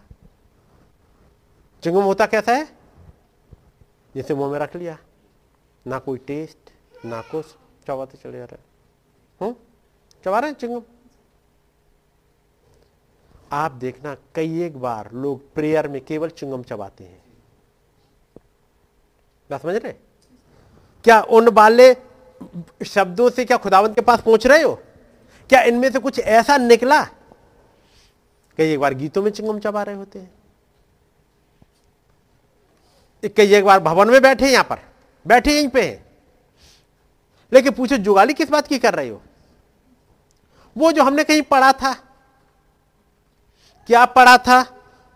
[1.84, 2.78] चिंगम होता कैसा है?
[4.16, 4.98] जैसे मुँह में रख लिया।
[5.88, 6.58] ना कोई टेस्ट,
[7.06, 7.46] ना कुछ,
[7.88, 9.56] चबाते चले जा रहे हूँ।
[10.26, 10.82] चबा रहे हैं चिंगम?
[13.52, 17.24] आप देखना, कई एक बार लोग प्रेयर में केवल चिंगम चबाते हैं।
[19.52, 19.94] बात समझ रहे?
[21.04, 21.94] क्या उन वाले
[22.86, 24.76] शब्दों से क्या खुदावंत के पास पहुँच रहे हो?
[25.50, 27.04] क्या इनमें से कुछ ऐसा निकला?
[28.58, 30.38] कई एक बार गीतों में चिंगम चबा रहे होते हैं।
[33.38, 34.87] कई एक बार भवन में बैठे यहाँ पर।
[35.28, 35.86] बैठे यहीं पे।
[37.52, 39.22] लेकिन पूछो, जुगाली किस बात की कर रहे हो?
[40.76, 41.94] वो जो हमने कहीं पढ़ा था,
[43.90, 44.66] क्या पढ़ा था?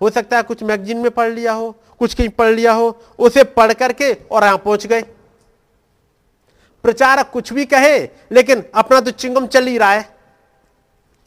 [0.02, 2.90] हो सकता है कुछ मैगजीन में पढ़ लिया हो, कुछ कहीं पढ़ लिया हो,
[3.20, 5.02] उसे पढ़ करके और यहाँ पहुँच गए।
[6.84, 8.00] प्रचारक कुछ भी कहे,
[8.32, 10.10] लेकिन अपना तो चिंगम चल ही रहा है।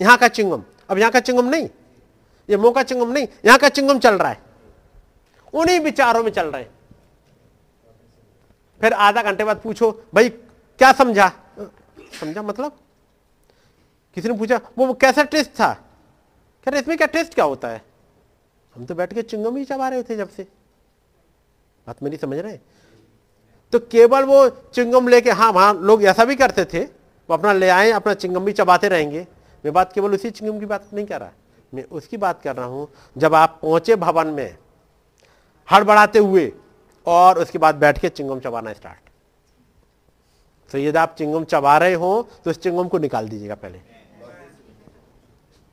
[0.01, 1.69] यहाँ का चिंगम। अब यहाँ का चिंगम नहीं।
[2.49, 4.43] ये मुँह का चिंगम नहीं, यहाँ का चिंगम चल रहा है।
[5.55, 6.71] उन्हीं विचारों में चल रहे हैं।
[8.81, 11.31] फिर आधा घंटे बाद पूछो भाई क्या समझा?
[12.21, 12.77] समझा मतलब?
[14.17, 15.73] किसी ने पूछा वो, कैसा टेस्ट था?
[15.73, 17.83] कह रहे इसमें क्या टेस्ट क्या होता है?
[18.75, 20.43] हम तो बैठ के चिंगम ही चबा रहे थे जब से।
[21.87, 22.59] बात मेरी समझ रहे
[23.73, 26.83] तो केवल वो चिंगम लेके हाँ वहाँ लोग ऐसा भी करते थे
[27.29, 29.27] वो अपना ले आए अपना चिंगम भी चबाते रहेंगे।
[29.65, 31.31] मैं बात केवल उसी चिंगम की बात नहीं कर रहा।
[31.73, 34.57] मैं उसकी बात कर रहा हूँ जब आप पहुँचे भवन में
[35.69, 36.53] हड़बड़ाते हुए
[37.07, 39.11] और उसके बाद बैठ के चिंगम चबाना स्टार्ट
[40.71, 42.11] तो यदि आप चिंगम चबा रहे हो
[42.45, 43.81] तो उस चिंगम को निकाल दीजिएगा पहले।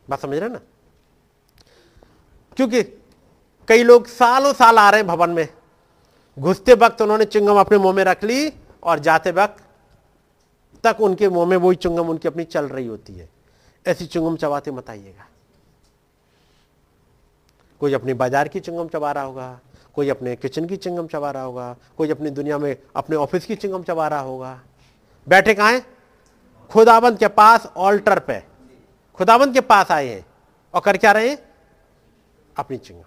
[0.07, 0.59] बात समझ रहे ना?
[2.57, 2.83] क्योंकि
[3.67, 5.47] कई लोग सालों साल आ रहे हैं भवन में।
[6.37, 8.51] घुसते वक्त उन्होंने चिंगम अपने मुँह में रख ली
[8.83, 9.63] और जाते वक्त
[10.83, 13.29] तक उनके मुँह में वही चुंगम उनकी अपनी चल रही होती है।
[13.85, 15.27] ऐसी चुंगम चबाते मत आइएगा।
[17.81, 19.59] कोई अपनी बाज़ार की चुंगम चबा रहा होगा
[19.95, 23.55] कोई अपने किचन की चिंगम चबा रहा होगा, कोई अपनी दुनिया में अपने ऑफ़िस की
[23.55, 24.61] चिंगम चबा रहा होगा।
[25.29, 25.85] बैठे कहा है?
[26.69, 28.43] खुदाबंद के पास ऑल्टर पे।
[29.15, 30.25] खुदाबंद के पास आए हैं
[30.73, 31.37] और कर क्या रहे हैं?
[32.57, 33.03] अपनी चिंगम।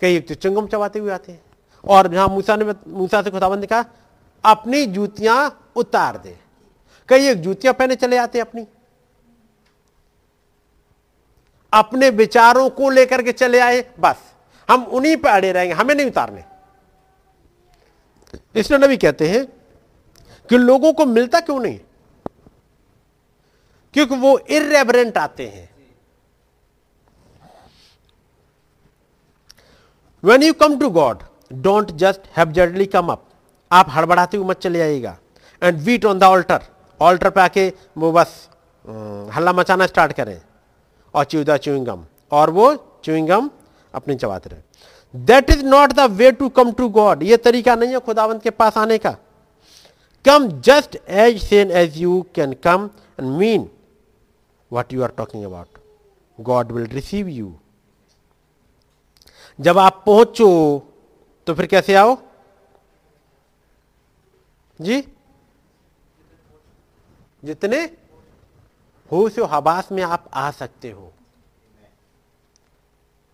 [0.00, 1.42] कई तो चिंगम चबाते हुए आते हैं।
[1.88, 3.84] और जहाँ मूसा ने, मूसा से खुदाबंद ने कहा,
[4.44, 6.38] अपनी जूतियाँ उतार दे।
[7.08, 8.66] कई एक जूतियाँ पहने चले आते अपनी।
[11.72, 14.31] अपने विचारों को लेकर के चले आए, बस।
[14.68, 16.44] हम उन्हीं पर अड़े रहेंगे, हमें नहीं उतारने।
[18.54, 19.44] इसलिए नबी कहते हैं
[20.48, 21.78] कि लोगों को मिलता क्यों नहीं?
[23.94, 25.68] क्योंकि वो इरेबरेंट आते हैं।
[30.22, 31.22] When you come to God
[31.62, 32.52] don't just have
[32.92, 33.24] come up
[33.70, 35.16] आप हड़बड़ाते हुए मत चले जाइएगा
[35.62, 36.62] and wait on the altar
[37.00, 37.66] altar पे आके
[37.98, 38.48] वो बस
[39.34, 40.40] हल्ला मचाना स्टार्ट करें।
[41.14, 42.74] और च्यू द च्यूइंगम और वो
[43.04, 43.50] च्यूइंगम
[43.94, 47.92] अपने चबाते रहे that is not the way to come to God ये तरीका नहीं
[47.92, 49.16] है खुदावंत के पास आने का।
[50.24, 52.88] Come just as sane as you can come
[53.20, 53.68] and mean
[54.72, 55.78] what you are talking about
[56.38, 57.54] God will receive you
[59.58, 60.48] जब आप पहुंचो
[61.46, 62.16] तो फिर कैसे आओ?
[64.78, 65.00] जी?
[67.42, 67.78] जितने
[69.10, 71.12] हो से हबास में आप आ सकते हो।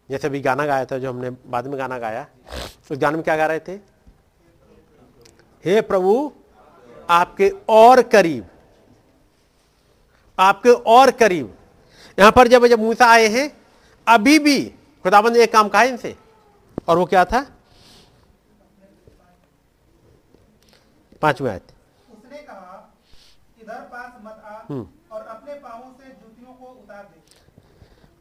[0.09, 2.27] जैसे अभी गाना गाया था जो हमने बाद में गाना गाया
[2.91, 3.73] उस गाने में क्या गा रहे थे?
[5.65, 6.33] हे प्रभु
[7.11, 8.47] आपके और करीब
[10.39, 11.55] आपके और करीब।
[12.19, 13.51] यहाँ पर जब जब मूसा आए हैं
[14.07, 14.59] अभी भी
[15.05, 16.17] खुदाबंद ने एक काम कहा इनसे।
[16.89, 17.41] और वो क्या था?
[21.23, 21.73] पाँचवें आयत।
[22.11, 22.93] उसने कहा
[23.63, 27.21] इधर पास मत आ हम्म। और अपने पांवों से जूतियों को उतार दे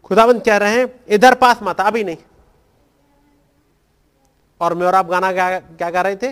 [0.08, 2.18] खुदाबंद कह रहे हैं, इधर पास मत, अभी नहीं।
[4.62, 6.28] और मैं और आप गाना क्या क्या गा रहे थे?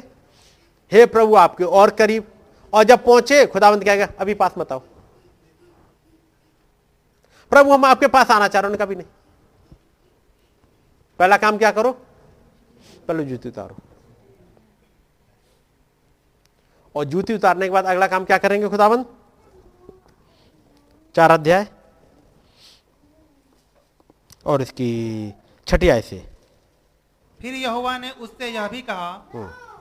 [0.92, 2.32] हे प्रभु, आपके और करीब।
[2.74, 4.80] और जब पहुँचे खुदाबंद क्या गया अभी पास मत आओ।
[7.52, 9.08] प्रभु, हम आपके पास आना चाह रहे हैं कभी नहीं।
[11.20, 11.92] पहला काम क्या करो?
[13.08, 13.76] पहले जूती उतारो।
[16.96, 19.06] और जूती उतारने के बाद अगला काम क्या करेंगे खुदाबंद
[21.16, 21.68] चार अध्याय।
[24.46, 24.92] और इसकी
[25.68, 26.18] छठी आय से।
[27.40, 29.10] फिर यहोवा ने उससे यह भी कहा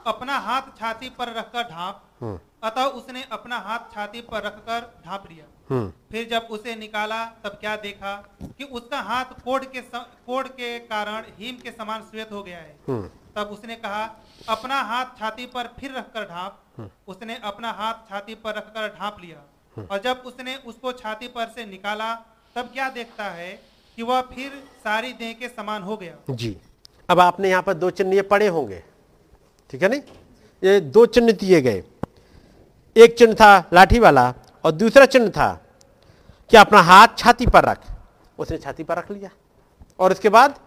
[0.07, 5.25] अपना हाथ छाती पर रखकर ढांप। हम्म, अतः उसने अपना हाथ छाती पर रखकर ढांप
[5.31, 8.15] लिया। हम्म, फिर जब उसे निकाला तब क्या देखा
[8.59, 12.77] कि उसका हाथ कोड के कोड के कारण हिम के समान श्वेत हो गया है।
[12.89, 14.05] हम्म, तब उसने कहा
[14.49, 19.87] अपना हाथ छाती पर फिर रखकर ढांप। उसने अपना हाथ छाती पर रखकर ढांप लिया।
[19.91, 22.15] और जब उसने उसको छाती पर से निकाला
[22.57, 23.53] तब क्या देखता है
[23.99, 24.51] कि वह फिर
[24.85, 26.57] सारी देह के समान हो गया। जी।
[27.09, 28.83] अब आपने यहाँ पर दो चिन्ह ये पड़े होंगे।
[29.71, 30.01] ठीक है नहीं?
[30.63, 31.83] ये दो चिन्ह दिए गए।
[32.97, 34.33] एक चिन्ह था लाठी वाला
[34.65, 35.53] और दूसरा चिन्ह था
[36.51, 37.87] कि अपना हाथ छाती पर रख।
[38.39, 39.31] उसने छाती पर रख लिया।
[39.99, 40.59] और उसके बाद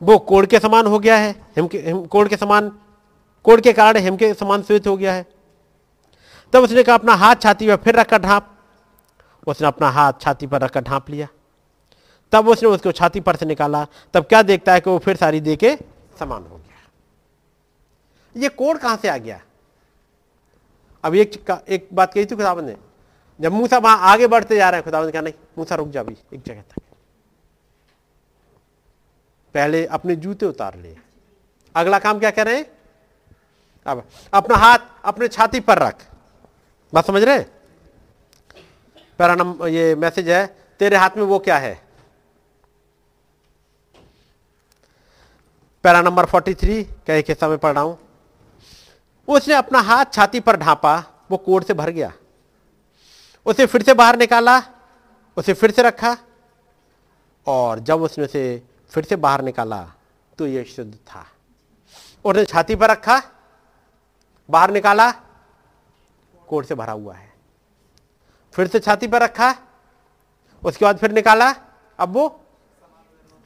[0.00, 2.68] वो कोड़ के समान हो गया है। हिम के हिम कोड़ के समान
[3.44, 5.26] कोड़ के कारण हिम के समान श्वेत हो गया है।
[6.52, 8.55] तब उसने कहा, अपना हाथ छाती पर फिर रखकर ढांप।
[9.46, 11.28] उसने अपना हाथ छाती पर रखकर ढांप लिया।
[12.32, 15.40] तब उसने उसको छाती पर से निकाला। तब क्या देखता है कि वो फिर सारी
[15.40, 15.76] दे के
[16.18, 16.64] समान हो गया।
[18.34, 19.40] ये कोड कहाँ से आ गया?
[21.04, 22.76] अब एक एक बात कही थी खुदाबंद ने,
[23.40, 26.16] जब मूसा वहाँ आगे बढ़ते जा रहे हैं खुदाबंद कहा, नहीं, मूसा रुक जा भी
[26.34, 26.82] एक जगह तक।
[29.54, 30.96] पहले अपने जूते उतार लिए
[31.74, 32.66] अगला काम क्या कर रहे हैं?
[33.86, 34.02] अब
[34.34, 36.06] अपना हाथ अपने छाती पर रख।
[36.92, 37.55] बात समझ रहे हैं?
[39.18, 40.46] पैरा नंबर ये मैसेज है,
[40.80, 41.74] तेरे हाथ में वो क्या है?
[45.84, 47.98] पैरा नंबर 43 का एक हिस्सा में पढ़ रहा हूँ।
[49.28, 50.96] उसने अपना हाथ छाती पर ढांपा,
[51.30, 52.12] वो कोड से भर गया।
[53.46, 54.58] उसे फिर से बाहर निकाला,
[55.36, 56.16] उसे फिर से रखा,
[57.46, 58.62] और जब उसने उसे
[58.92, 59.80] फिर से बाहर निकाला
[60.38, 61.24] तो ये शुद्ध था।
[62.24, 63.20] उसने छाती पर रखा,
[64.48, 65.10] बाहर निकाला,
[66.48, 67.34] कोट से भरा हुआ है।
[68.56, 69.54] फिर से छाती पर रखा,
[70.62, 71.54] उसके बाद फिर निकाला,
[71.98, 72.28] अब वो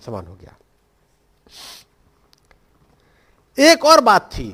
[0.03, 0.57] समान हो गया।
[3.59, 4.49] एक और बात थी,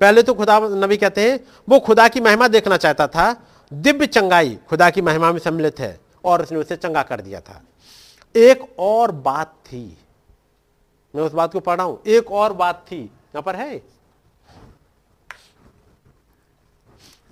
[0.00, 1.38] पहले तो खुदा नबी कहते हैं,
[1.68, 3.32] वो खुदा की महिमा देखना चाहता था,
[3.72, 7.60] दिव्य चंगाई खुदा की महिमा में सम्मिलित है, और उसने उसे चंगा कर दिया था।
[8.34, 9.98] एक और बात थी,
[11.14, 13.82] मैं उस बात को पढ़ रहा हूँ, एक और बात थी, यहाँ पर है,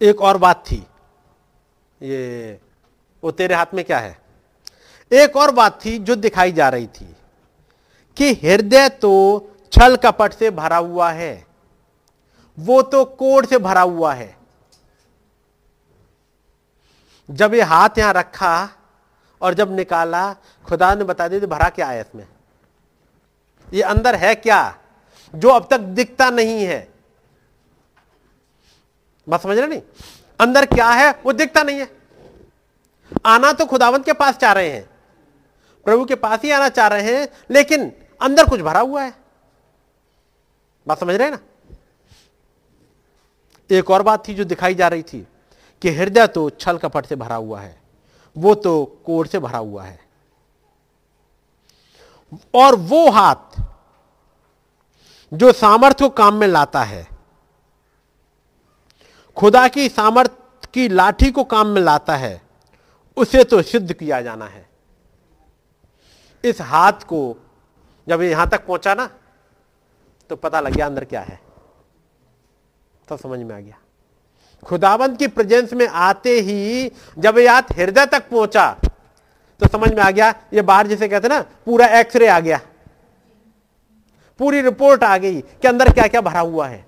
[0.00, 0.84] एक और बात थी
[2.00, 2.60] ये,
[3.22, 4.16] वो तेरे हाथ में क्या है?
[5.10, 7.14] एक और बात थी जो दिखाई जा रही थी
[8.16, 9.12] कि हृदय तो
[9.72, 11.46] छल कपट से भरा हुआ है,
[12.58, 14.34] वो तो कोड से भरा हुआ है।
[17.28, 18.68] जब ये हाथ यहाँ रखा
[19.40, 20.32] और जब निकाला,
[20.66, 22.26] खुदा ने बता दिया भरा क्या है इसमें?
[23.68, 24.78] ये अंदर है क्या?
[25.34, 26.88] जो अब तक दिखता नहीं है।
[29.26, 29.82] बस समझ रहे नहीं?
[30.40, 31.90] अंदर क्या है वो दिखता नहीं है।
[33.26, 34.88] आना तो खुदावंत के पास चाह रहे हैं,
[35.86, 39.12] प्रभु के पास ही आना चाह रहे हैं, लेकिन अंदर कुछ भरा हुआ है।
[40.86, 41.38] बात समझ रहे हैं ना?
[43.70, 45.26] एक और बात थी जो दिखाई जा रही थी
[45.82, 47.78] कि हृदय तो छल कपट से भरा हुआ है,
[48.36, 49.98] वो तो कोर से भरा हुआ है।
[52.54, 53.60] और वो हाथ
[55.32, 57.06] जो सामर्थ्य को काम में लाता है
[59.36, 60.30] खुदा की सामर्थ
[60.74, 62.40] की लाठी को काम में लाता है,
[63.16, 64.64] उसे तो सिद्ध किया जाना है।
[66.44, 67.36] इस हाथ को
[68.06, 69.08] जब यहाँ तक पहुँचा ना
[70.30, 71.40] तो पता लग गया अंदर क्या है।
[73.08, 73.78] तो समझ में आ गया।
[74.62, 78.70] खुदाबंद की प्रेजेंस में आते ही जब ये हाथ हृदय तक पहुँचा
[79.60, 82.60] तो समझ में आ गया, ये बाहर जिसे कहते ना, पूरा एक्सरे आ गया।
[84.40, 86.85] पूरी रिपोर्ट आ गई कि अंदर क्या क्या भरा हुआ है।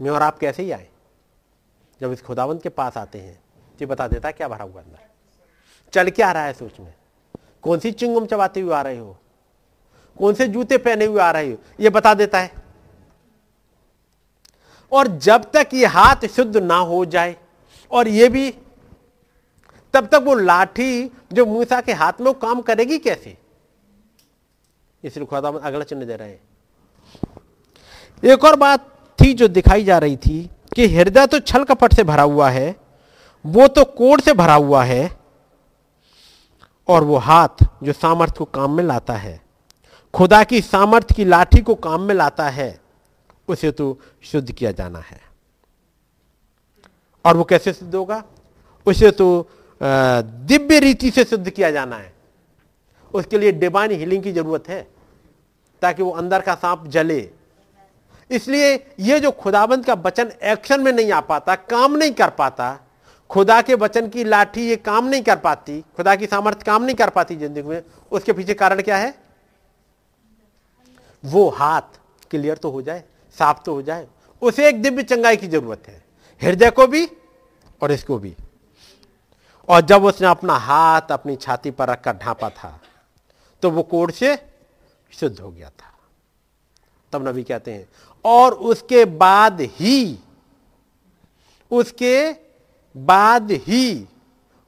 [0.00, 0.88] मैं और आप कैसे ही आए?
[2.00, 3.42] जब इस खुदावंत के पास आते हैं
[3.80, 5.06] तो बता देता क्या भरा हुआ अंदर।
[5.92, 6.94] चल के आ रहा है सोच में?
[7.62, 9.16] कौन सी चिंगम चबाते हुए आ रहे हो?
[10.18, 11.58] कौन से जूते पहने हुए आ रहे हो?
[11.80, 12.52] ये बता देता है।
[14.92, 17.36] और जब तक ये हाथ शुद्ध ना हो जाए,
[17.90, 18.50] और ये भी,
[19.94, 23.36] तब तक वो लाठी जो मूसा के हाथ में काम करेगी कैसे?
[25.04, 26.40] इसलिए खुदा अगला चिन्ह दे रहे हैं।
[28.24, 30.38] एक और बात थी जो दिखाई जा रही थी
[30.74, 32.74] कि हृदय तो छल कपट से भरा हुआ है,
[33.44, 35.10] वो तो कोड से भरा हुआ है,
[36.88, 39.40] और वो हाथ जो सामर्थ्य को काम में लाता है,
[40.14, 42.80] खुदा की सामर्थ्य की लाठी को काम में लाता है,
[43.48, 45.20] उसे तो शुद्ध किया जाना है।
[47.24, 48.22] और वो कैसे सिद्ध होगा?
[48.86, 49.48] उसे तो
[49.80, 52.12] दिव्य रीति से सिद्ध किया जाना है।
[53.14, 54.86] उसके लिए डिवाइन हीलिंग की ज़रूरत है,
[55.82, 57.20] ताकि वो अंदर का सांप जले।
[58.30, 62.78] इसलिए ये जो खुदाबंद का वचन एक्शन में नहीं आ पाता, काम नहीं कर पाता,
[63.30, 66.96] खुदा के वचन की लाठी ये काम नहीं कर पाती, खुदा की सामर्थ्य काम नहीं
[66.96, 67.82] कर पाती ज़िंदगी में,
[68.12, 69.14] उसके पीछे कारण क्या है?
[71.24, 71.98] वो हाथ
[72.30, 73.02] क्लियर तो हो जाए,
[73.36, 74.06] साफ़ तो हो जाए,
[74.42, 76.02] उसे एक दिव्य चंगाई की ज़रूरत है,
[76.42, 77.08] हृदय को भी
[77.80, 78.34] और इसको भी।
[79.68, 82.78] और जब उसने अपना हाथ अपनी छाती पर रखकर ढांपा था
[83.62, 84.36] तो वो कोड से
[85.12, 85.92] शुद्ध हो गया था।
[87.12, 87.88] तब नबी कहते हैं
[88.24, 90.18] और उसके बाद ही,
[91.70, 92.32] उसके
[92.94, 94.06] बाद ही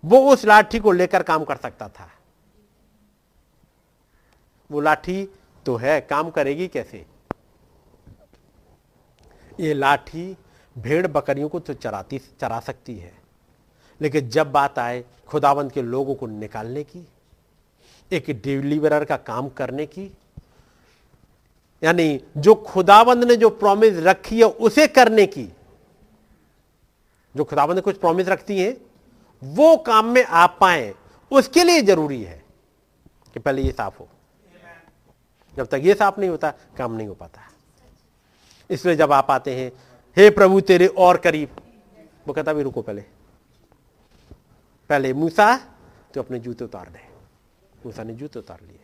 [0.05, 2.09] वो उस लाठी को लेकर काम कर सकता था।
[4.71, 5.29] वो लाठी
[5.67, 7.05] तो है, काम करेगी कैसे?
[9.61, 10.37] ये लाठी
[10.77, 13.13] भेड़ बकरियों को तो चराती, चरा सकती है,
[14.01, 17.07] लेकिन जब बात आए खुदावंत के लोगों को निकालने की,
[18.11, 20.11] एक डिलीवरर का काम करने की
[21.85, 25.49] यानी जो खुदाबंद ने जो प्रॉमिस रखी है उसे करने की,
[27.37, 28.81] जो खुदाबंद ने कुछ प्रॉमिस रखती है,
[29.45, 30.95] वो काम में आ पाए,
[31.31, 32.45] उसके लिए ज़रूरी है
[33.35, 34.09] कि पहले ये साफ़ हो।
[35.57, 37.41] जब तक ये साफ़ नहीं होता, काम नहीं हो पाता।
[38.71, 39.73] इसलिए जब आप आते हैं,
[40.17, 41.49] हे प्रभु, तेरे और करीब।
[42.29, 43.01] वो कहता भी रुको पहले।
[44.89, 45.57] पहले मूसा
[46.15, 47.01] तो अपने जूते उतार दे।
[47.87, 48.81] मूसा ने जूते उतार लिए।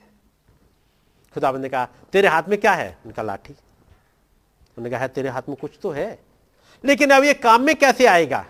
[1.36, 2.98] खुदाबंद ने कहा तेरे हाथ में क्या है?
[3.06, 6.18] उनका लाठी। उन्होंने कहा तेरे हाथ में कुछ तो है।
[6.84, 8.44] लेकिन अब ये काम में कैसे आएगा?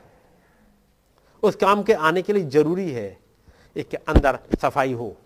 [1.43, 3.19] उस काम के आने के लिए ज़रूरी है
[3.77, 5.17] एक के अंदर सफ़ाई हो।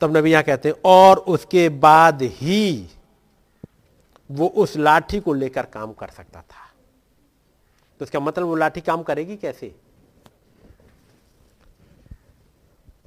[0.00, 2.90] तब नबी यहाँ कहते हैं, और उसके बाद ही
[4.30, 6.64] वो उस लाठी को लेकर काम कर सकता था।
[8.00, 9.74] तो इसका मतलब वो लाठी काम करेगी कैसे?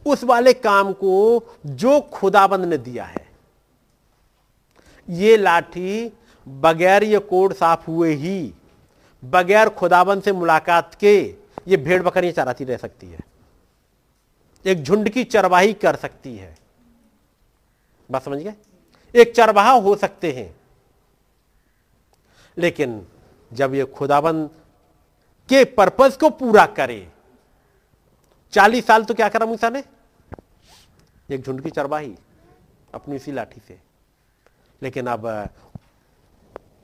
[0.05, 3.29] उस वाले काम को जो खुदाबंद ने दिया है।
[5.09, 6.13] ये लाठी
[6.47, 8.53] बगैर ये कोड साफ़ हुए ही,
[9.25, 11.35] बगैर खुदाबंद से मुलाकात के
[11.67, 13.19] ये भेड़ बकरियाँ चराती रह सकती है।
[14.65, 16.57] एक झुंड की चरवाही कर सकती है।
[18.11, 18.53] बात समझ गए?
[19.15, 20.55] एक चरवाहा हो सकते हैं।
[22.57, 23.07] लेकिन
[23.53, 24.49] जब ये खुदाबंद
[25.49, 27.11] के पर्पज को पूरा करे
[28.51, 29.83] चालीस साल तो क्या करा मूसा ने?
[31.31, 32.15] एक झुंड की चरवाही
[32.93, 33.79] अपनी इसी लाठी से।
[34.83, 35.49] लेकिन अब,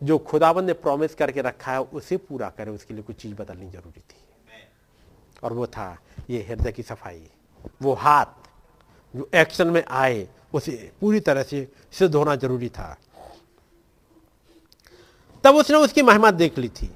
[0.04, 3.70] जो खुदाबंद ने प्रॉमिस करके रखा है, उसे पूरा करे, उसके लिए कुछ चीज़ बदलनी
[3.70, 4.16] ज़रूरी थी।
[5.44, 7.30] और वो था, ये हृदय की सफ़ाई।
[7.82, 8.26] वो हाथ,
[9.16, 12.98] जो एक्शन में आए, उसे पूरी तरह से सिद्ध होना ज़रूरी था।
[15.44, 16.96] तब उसने उसकी महिमा देख ली थी।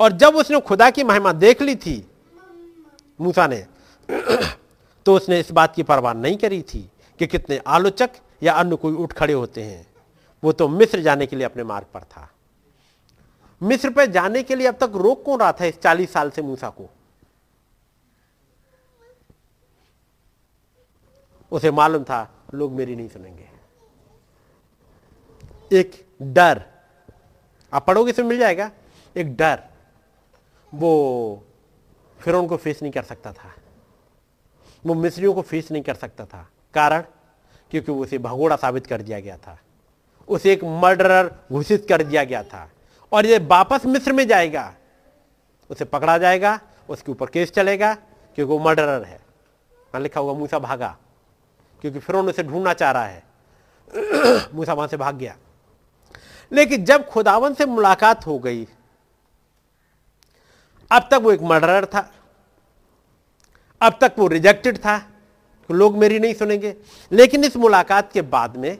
[0.00, 2.08] और जब उसने खुदा की महिमा देख ली थी
[3.20, 3.66] मूसा ने।
[5.06, 8.10] तो उसने इस बात की परवाह नहीं करी थी कि कितने आलोचक
[8.42, 9.86] या अन्य कोई उठ खड़े होते हैं।
[10.44, 12.30] वो तो मिस्र जाने के लिए अपने मार्ग पर था।
[13.62, 16.42] मिस्र पर जाने के लिए अब तक रोक कौन रहा था इस चालीस साल से
[16.42, 16.90] मूसा को?
[21.52, 23.48] उसे मालूम था, लोग मेरी नहीं सुनेंगे।
[25.72, 26.64] एक डर।
[27.72, 28.70] आप पढ़ोगे इसमें मिल जाएगा।
[29.16, 29.62] एक डर।
[30.74, 31.44] वो
[32.22, 33.54] फिर उनको फेस नहीं कर सकता था।
[34.86, 37.00] वो मिस्रियों को फेस नहीं कर सकता था। कारण?
[37.70, 39.58] क्योंकि उसे भगोड़ा साबित कर दिया गया था।
[40.28, 42.70] उसे एक मर्डरर घोषित कर दिया गया था।
[43.12, 44.74] और ये वापस मिस्र में जाएगा।
[45.70, 47.94] उसे पकड़ा जाएगा, उसके ऊपर केस चलेगा,
[48.34, 49.16] क्योंकि वो मर्डरर है।
[49.72, 50.98] वहाँ लिखा होगा मूसा भागा।
[51.80, 53.22] क्योंकि फिर उसे ढूंढना चाह रहा है।
[54.54, 55.36] मूसा वहाँ से भाग गया।
[56.52, 58.68] लेकिन जब खुदावन से मुलाकात हो गई
[60.92, 62.12] अब तक वो एक मर्डरर था।
[63.82, 65.08] अब तक वो रिजेक्टेड था।
[65.70, 66.76] लोग मेरी नहीं सुनेंगे।
[67.12, 68.78] लेकिन इस मुलाकात के बाद में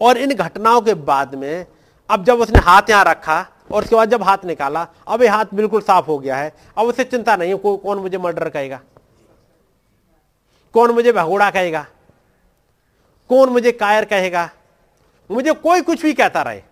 [0.00, 1.66] और इन घटनाओं के बाद में
[2.10, 5.44] अब जब उसने हाथ यहाँ रखा और उसके बाद जब हाथ निकाला अब ये हाथ
[5.54, 8.80] बिल्कुल साफ़ हो गया है। अब उसे चिंता नहीं है को, कौन मुझे मर्डर कहेगा?
[10.72, 11.86] कौन मुझे भगोड़ा कहेगा?
[13.28, 14.50] कौन मुझे कायर कहेगा?
[15.30, 16.62] मुझे कोई कुछ भी कहता रहे।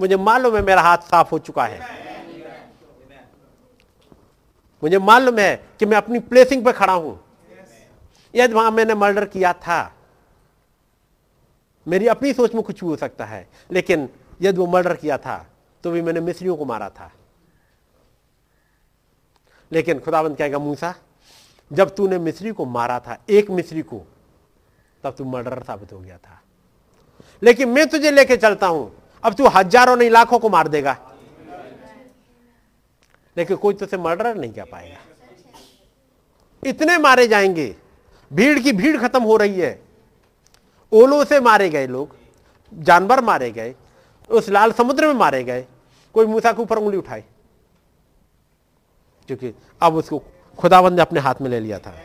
[0.00, 2.09] मुझे मालूम है मेरा हाथ साफ़ हो चुका है।
[4.82, 7.18] मुझे मालूम है कि मैं अपनी प्लेसिंग पर खड़ा हूँ।
[8.34, 9.92] यदि वहाँ मैंने मर्डर किया था,
[11.86, 14.08] मेरी अपनी सोच में कुछ भी हो सकता है, लेकिन
[14.42, 15.46] यदि वो मर्डर किया था
[15.84, 17.10] तो भी मैंने मिस्रियों को मारा था।
[19.72, 20.94] लेकिन खुदाबंद कहेगा, मूसा,
[21.70, 24.02] जब तूने मिस्री को मारा था, एक मिस्री को,
[25.04, 26.40] तब तू मर्डर साबित हो गया था।
[27.42, 28.90] लेकिन मैं तुझे लेके चलता हूँ।
[29.24, 30.96] अब तू हज़ारों नहीं, लाखों को मार देगा।
[33.36, 34.96] लेकिन कोई तुझसे मर्डर नहीं कर पाएगा?
[36.66, 37.76] इतने मारे जाएँगे।
[38.32, 39.82] भीड़ की भीड़ खत्म हो रही है।
[40.92, 42.16] ओलों से मारे गए लोग,
[42.74, 43.74] जानवर मारे गए,
[44.30, 45.66] उस लाल समुद्र में मारे गए।
[46.14, 47.24] कोई मूसा के ऊपर उंगली उठाए
[49.26, 50.22] क्योंकि अब उसको
[50.58, 51.98] खुदाबंद ने अपने हाथ में ले लिया था।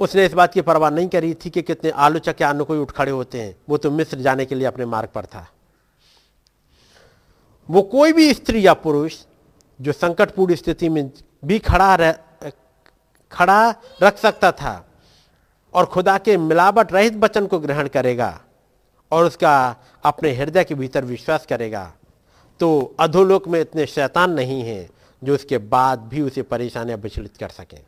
[0.00, 2.90] उसने इस बात की परवाह नहीं करी थी कि कितने आलोचक या अन्य कोई उठ
[2.90, 5.50] खड़े होते हैं। वो तो मिस्र जाने के लिए अपने मार्ग पर था।
[7.70, 9.24] वो कोई भी स्त्री या पुरुष
[9.80, 11.10] जो संकटपूर्ण स्थिति में
[11.44, 12.12] भी खड़ा रह,
[13.32, 14.88] खड़ा रख सकता था
[15.74, 18.40] और खुदा के मिलावट रहित वचन को ग्रहण करेगा
[19.10, 21.94] और उसका अपने हृदय के भीतर विश्वास करेगा
[22.60, 24.90] तो अधोलोक में इतने शैतान नहीं हैं
[25.24, 27.84] जो उसके बाद भी उसे परेशानियाँ विचलित कर सकें।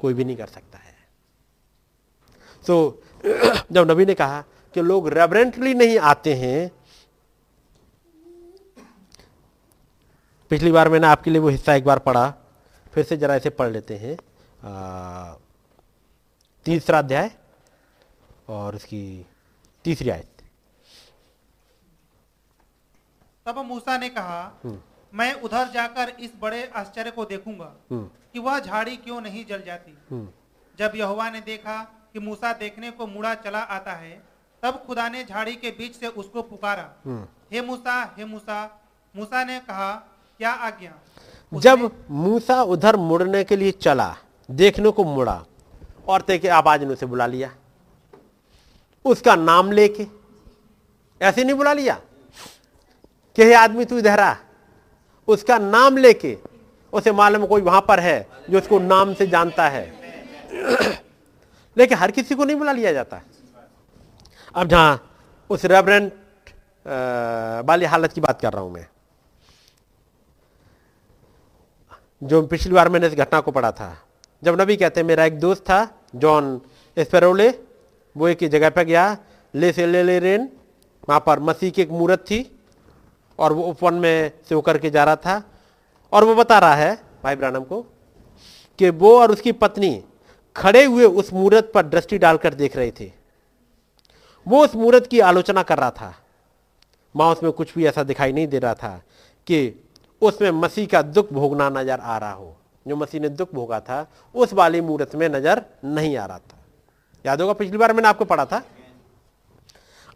[0.00, 0.94] कोई भी नहीं कर सकता है।
[2.66, 3.02] तो
[3.72, 6.70] जब नबी ने कहा कि लोग रेवरेंटली नहीं आते हैं
[10.50, 12.28] पिछली बार मैंने आपके लिए वो हिस्सा एक बार पढ़ा
[12.92, 14.16] फिर से जरा इसे पढ़ लेते हैं
[16.66, 17.30] तीसरा अध्याय
[18.50, 19.04] और उसकी
[19.84, 20.38] तीसरी आयत
[23.46, 24.78] तब मूसा ने कहा हम्म।
[25.12, 29.62] मैं उधर जाकर इस बड़े आश्चर्य को देखूँगा हम्म। कि वह झाड़ी क्यों नहीं जल
[29.66, 30.28] जाती हम्म।
[30.78, 31.76] जब यहोवा ने देखा
[32.12, 34.12] कि मूसा देखने को मुड़ा चला आता है
[34.62, 36.92] तब खुदा ने झाड़ी के बीच से उसको पुकारा
[37.52, 38.58] हे मूसा हे मूसा
[39.14, 39.90] मूसा ने कहा
[40.40, 40.92] क्या आज्ञा
[41.52, 44.16] जब मूसा उधर मुड़ने के लिए चला
[44.50, 45.44] देखने को मुड़ा
[46.08, 47.50] और ते के आवाज़ ने उसे बुला लिया।
[49.04, 50.06] उसका नाम लेके
[51.20, 52.00] ऐसे नहीं बुला लिया?
[53.36, 54.34] कि हे आदमी तू इधर आ।
[55.28, 56.38] उसका नाम लेके
[56.92, 59.84] उसे मालूम कोई वहाँ पर है जो उसको नाम से जानता है।
[61.76, 63.20] लेकिन हर किसी को नहीं बुला लिया जाता।
[64.54, 65.10] अब जहाँ
[65.50, 66.12] उस रेवरेंट
[67.68, 68.86] वाली हालत की बात कर रहा हूँ मैं।
[72.22, 73.96] जो पिछली बार मैंने इस घटना को पढ़ा था।
[74.44, 75.86] जब नबी कहते हैं, मेरा एक दोस्त था,
[76.16, 76.60] जॉन
[76.96, 77.48] स्पेरोले
[78.16, 79.16] वो एक जगह पर गया,
[79.54, 80.48] ले से ले ले रेन,
[81.08, 82.40] वहाँ पर मसीह की एक मूर्त थी
[83.38, 85.42] और वो उपवन में से होकर के जा रहा था
[86.12, 87.80] और वो बता रहा है, भाई ब्रानम को,
[88.78, 90.04] कि वो और उसकी पत्नी
[90.56, 93.12] खड़े हुए उस मूर्त पर दृष्टि डालकर देख रहे थे।
[94.46, 96.14] वो उस मूर्त की आलोचना कर रहा था।
[97.16, 99.02] माँ उसमें कुछ भी ऐसा दिखाई नहीं दे रहा था
[99.46, 99.84] कि
[100.22, 102.56] उसमें मसीह का दुख भोगना नज़र आ रहा हो।
[102.88, 106.58] जो मसीह ने दुख भोगा था, उस वाली मूर्त में नज़र नहीं आ रहा था।
[107.26, 108.62] याद होगा, पिछली बार मैंने आपको पढ़ा था।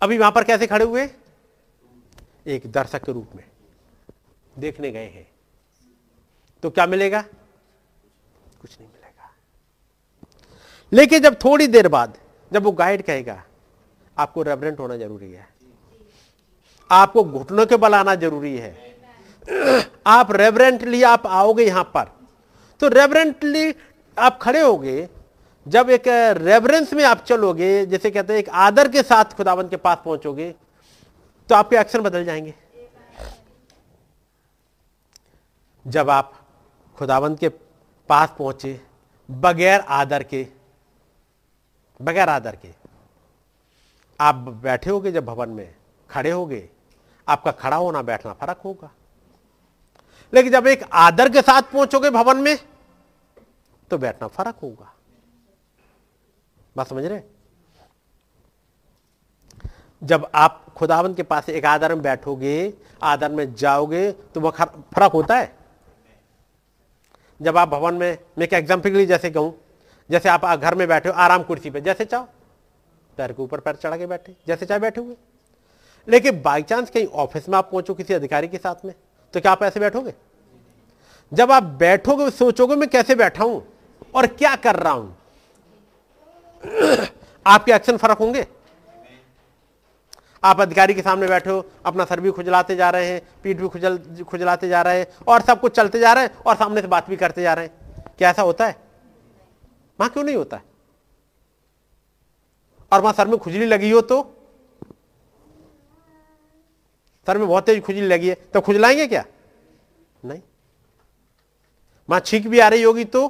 [0.02, 1.10] अभी वहाँ पर कैसे खड़े हुए?
[2.46, 3.44] एक दर्शक के रूप में।
[4.58, 5.30] देखने गए हैं।
[6.62, 7.22] तो क्या मिलेगा?
[8.60, 9.30] कुछ नहीं मिलेगा।
[10.92, 12.18] लेकिन जब थोड़ी देर बाद,
[12.52, 13.44] जब वो गाइड कहेगा,
[14.18, 15.48] आपको रेवरेंट होना ज़रूरी है।
[16.90, 18.91] आपको घुटनों के बल आना ज़रूरी है।
[20.06, 22.10] आप रेवरेंटली आप आओगे यहाँ पर।
[22.80, 23.74] तो रेवरेंटली
[24.16, 25.08] आप खड़े होगे,
[25.66, 26.08] जब एक
[26.38, 30.54] रेवरेंस में आप चलोगे, जैसे कहते हैं, एक आदर के साथ खुदावन के पास पहुंचोगे
[31.50, 32.54] तो आपके एक्शन बदल जाएँगे।
[35.86, 36.32] जब आप
[36.98, 38.80] खुदावंत के पास पहुँचे,
[39.28, 40.46] बगैर आदर के,
[42.00, 42.68] बगैर आदर के,
[44.20, 45.74] आप बैठे होगे जब भवन में,
[46.10, 46.68] खड़े होगे,
[47.26, 48.90] आपका खड़ा होना बैठना फ़र्क होगा।
[50.32, 52.56] लेकिन जब एक आदर के साथ पहुंचोगे भवन में
[53.90, 54.92] तो बैठना फ़र्क होगा।
[56.76, 57.20] बात समझ रहे
[60.02, 62.72] जब आप खुदावंत के पास एक आदर में बैठोगे,
[63.02, 65.52] आदर में जाओगे तो वह फ़र्क होता है।
[67.40, 69.54] जब आप भवन में, मैं क्या एग्ज़ाम्पल के लिए जैसे कहूँ,
[70.10, 72.28] जैसे आप घर में बैठे हो, आराम कुर्सी पे, जैसे चाहो,
[73.18, 75.16] पैर के ऊपर पैर चढ़ा के बैठे, जैसे चाहे बैठे हुए
[76.08, 78.94] लेकिन बाई चांस कहीं ऑफ़िस में आप पहुंचो किसी अधिकारी के साथ में
[79.34, 80.14] तो क्या आप ऐसे बैठोगे?
[81.32, 83.68] जब आप बैठोगे, सोचोगे, मैं कैसे बैठा हूँ
[84.14, 85.16] और क्या कर रहा हूँ?
[87.46, 88.46] आपके एक्शन फ़र्क होंगे?
[90.44, 93.68] आप अधिकारी के सामने बैठे हो, अपना सर भी खुजलाते जा रहे हैं, पीठ भी
[93.68, 93.98] खुजल,
[94.28, 97.08] खुजलाते जा रहे हैं और सब कुछ चलते जा रहे हैं और सामने से बात
[97.10, 98.76] भी करते जा रहे हैं। क्या ऐसा होता है?
[100.00, 100.62] वहाँ क्यों नहीं होता है?
[102.92, 104.41] और वहाँ सर में खुजली लगी हो तो
[107.26, 109.24] सर में बहुत तेज खुजली लगी है। तो खुजलाएँगे क्या?
[110.24, 110.40] नहीं।
[112.08, 113.28] वहाँ छींक भी आ रही होगी तो?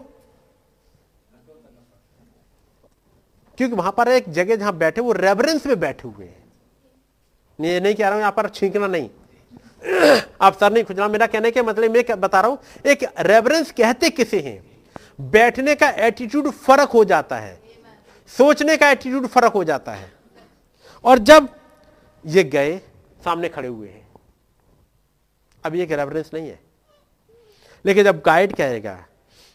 [3.58, 6.40] क्योंकि वहाँ पर एक जगह जहाँ बैठे वो रेवरेंस में बैठे हुए हैं।
[7.58, 9.08] ये नहीं कह रहा हूँ, यहाँ पर छींकना नहीं।
[10.40, 14.10] आप सर नहीं खुजना मेरा कहने के मतलब मैं बता रहा हूँ, एक रेवरेंस कहते
[14.10, 14.62] किसे हैं?
[15.20, 17.60] बैठने का एटीट्यूड फ़र्क हो जाता है।
[18.30, 20.12] सोचने का एटीट्यूड फ़र्क हो जाता है।
[21.04, 21.48] और जब
[22.24, 22.80] ये गए
[23.24, 24.08] सामने खड़े हुए हैं।
[25.64, 26.60] अब ये रेफरेंस नहीं है।
[27.84, 29.06] लेकिन जब गाइड कहेगा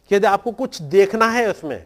[0.10, 1.85] कि यदि आपको कुछ देखना है उसमें,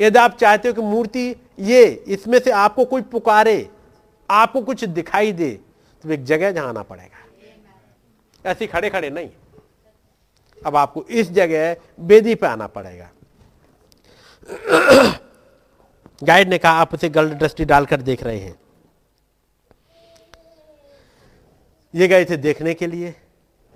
[0.00, 3.70] यदि आप चाहते हो कि मूर्ति ये, इसमें से आपको कोई पुकारे,
[4.30, 5.60] आपको कुछ दिखाई दे
[6.02, 7.24] तो एक जगह जहाँ आना पड़ेगा।
[8.50, 9.30] ऐसे खड़े खड़े नहीं।
[10.66, 13.10] अब आपको इस जगह बेदी पे आना पड़ेगा।
[16.22, 18.56] गाइड ने कहा, आप उसे गल दृष्टि डालकर देख रहे हैं।
[21.94, 23.14] ये गए थे देखने के लिए।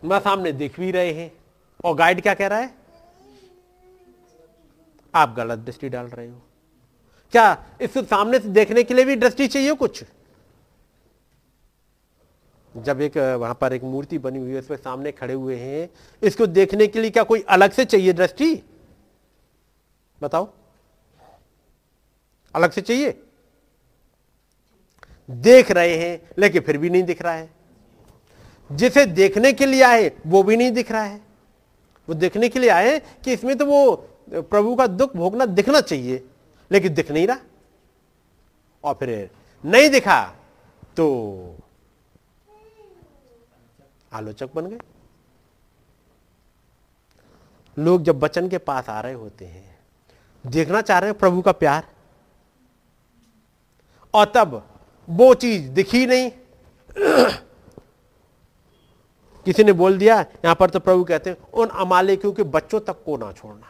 [0.05, 1.33] मैं सामने देख भी रहे हैं।
[1.85, 2.75] और गाइड क्या कह रहा है?
[5.15, 6.43] आप गलत दृष्टि डाल रहे हो।
[7.33, 10.05] क्या इस सामने से देखने के लिए भी दृष्टि चाहिए कुछ?
[12.77, 15.91] जब एक वहाँ पर एक मूर्ति बनी हुई है उस पर सामने खड़े हुए हैं।
[16.23, 18.63] इसको देखने के लिए क्या कोई अलग से चाहिए दृष्टि?
[20.23, 20.49] बताओ।
[22.55, 23.23] अलग से चाहिए?
[25.31, 27.62] देख रहे हैं, लेकिन फिर भी नहीं दिख रहा है।
[28.73, 31.21] जिसे देखने के लिए आए, वो भी नहीं दिख रहा है।
[32.09, 33.95] वो देखने के लिए आए कि इसमें तो वो,
[34.29, 36.25] प्रभु का दुख भोगना दिखना चाहिए,
[36.71, 37.39] लेकिन दिख नहीं रहा।
[38.85, 39.31] और फिर
[39.65, 40.23] नहीं दिखा
[40.97, 41.07] तो
[44.13, 44.79] आलोचक बन गए।
[47.77, 49.79] लोग जब बचन के पास आ रहे होते हैं,
[50.45, 51.87] देखना चाह रहे हैं प्रभु का प्यार,
[54.15, 54.63] और तब
[55.09, 56.31] वो चीज़ दिखी नहीं।
[59.47, 63.03] किसी ने बोल दिया, यहाँ पर तो प्रभु कहते हैं, उन अमालिकियों के बच्चों तक
[63.05, 63.67] को ना छोड़ना।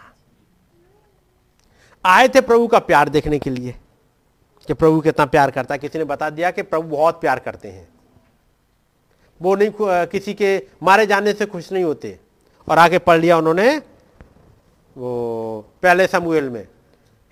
[2.05, 3.75] आए थे प्रभु का प्यार देखने के लिए,
[4.69, 7.69] कि प्रभु कितना प्यार करता है। किसी ने बता दिया कि प्रभु बहुत प्यार करते
[7.69, 7.89] हैं।
[9.41, 9.71] वो नहीं
[10.07, 12.19] किसी के मारे जाने से खुश नहीं होते।
[12.69, 13.77] और आगे पढ़ लिया उन्होंने,
[14.97, 16.67] वो पहले समूएल में,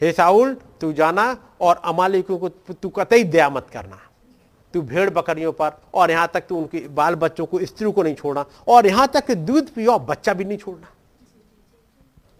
[0.01, 4.01] हे साउल, तू जाना और अमालिकों को तू कतई दया मत करना।
[4.75, 8.15] तू भेड़ बकरियों पर, और यहाँ तक तू उनके बाल बच्चों को स्त्री को नहीं
[8.15, 10.89] छोड़ना, और यहाँ तक दूध पियो, बच्चा भी नहीं छोड़ना।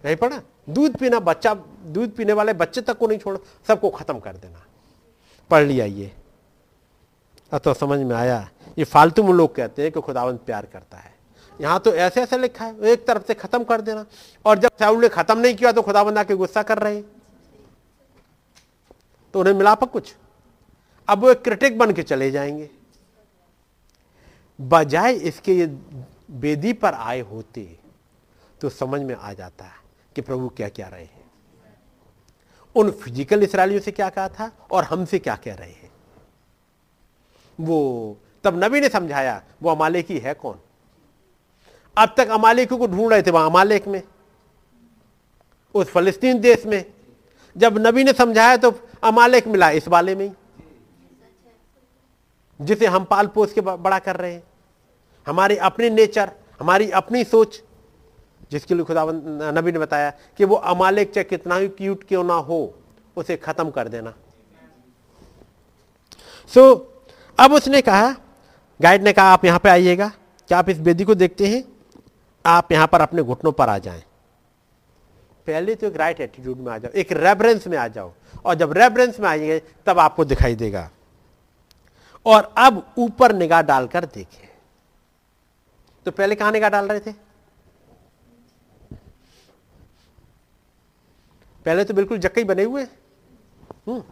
[0.05, 0.41] नहीं पढ़ा?
[0.69, 3.39] दूध पीना बच्चा, दूध पीने वाले बच्चे तक को नहीं छोड़ना,
[3.69, 4.65] सबको खत्म कर देना।
[5.51, 6.13] पढ़ लिया ये।
[7.55, 8.49] तो समझ में आया,
[8.79, 11.13] ये फालतू में लोग कहते हैं कि खुदावंत प्यार करता है।
[11.61, 14.05] यहाँ तो ऐसे ऐसे लिखा है, एक तरफ़ से खत्म कर देना,
[14.45, 17.03] और जब साउल ने खत्म नहीं किया तो खुदाबंद आके गुस्सा कर रहे
[19.35, 20.15] तो उन्हें मिला कुछ?
[21.11, 22.69] अब वो एक क्रिटिक बन के चले जाएँगे।
[24.59, 25.67] बजाय इसके ये
[26.33, 27.63] बेदी पर आए होते
[28.61, 29.79] तो समझ में आ जाता है
[30.17, 31.25] कि प्रभु क्या क्या रहे हैं।
[32.77, 35.91] उन फ़िज़िकल इसराइलियों से क्या कहा था और हमसे क्या कह रहे हैं।
[37.59, 40.59] वो तब नबी ने समझाया, वो अमालेकी है कौन?
[41.97, 44.03] अब तक अमालेकी को ढूंढ रहे थे वहाँ अमालेक में,
[45.75, 46.85] उस फलस्तीन देश में।
[47.57, 48.71] जब नबी ने समझाया तो
[49.05, 50.33] अमालेक मिला इस वाले में ही।
[52.61, 54.43] जिसे हम पाल पोस के बड़ा कर रहे हैं।
[55.27, 56.31] हमारी अपनी नेचर
[56.61, 57.61] हमारी अपनी सोच
[58.53, 59.05] जिसके लिए खुदा
[59.53, 62.59] नबी ने बताया कि वो अमालिक चाहे कितना ही क्यूट क्यों ना हो
[63.17, 64.15] उसे खत्म कर देना।
[66.53, 66.81] सो so,
[67.39, 68.15] अब उसने कहा
[68.81, 70.09] गाइड ने कहा आप यहाँ पे आइएगा।
[70.51, 71.65] क्या आप इस बेदी को देखते हैं?
[72.45, 74.03] आप यहाँ पर अपने घुटनों पर आ जाएँ।
[75.47, 78.13] पहले तो एक राइट एटीट्यूड में आ जाओ एक रेफरेंस में आ जाओ।
[78.45, 80.89] और जब रेफरेंस में आएँगे तब आपको दिखाई देगा।
[82.27, 84.49] और अब ऊपर निगाह डालकर देखें।
[86.07, 87.13] तो पहले कहाँ निगाह डाल रहे थे?
[91.67, 94.03] पहले तो बिल्कुल जक्कई बने हुए। हम्म,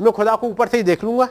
[0.00, 1.28] मैं खुदा को ऊपर से ही देख लूँगा।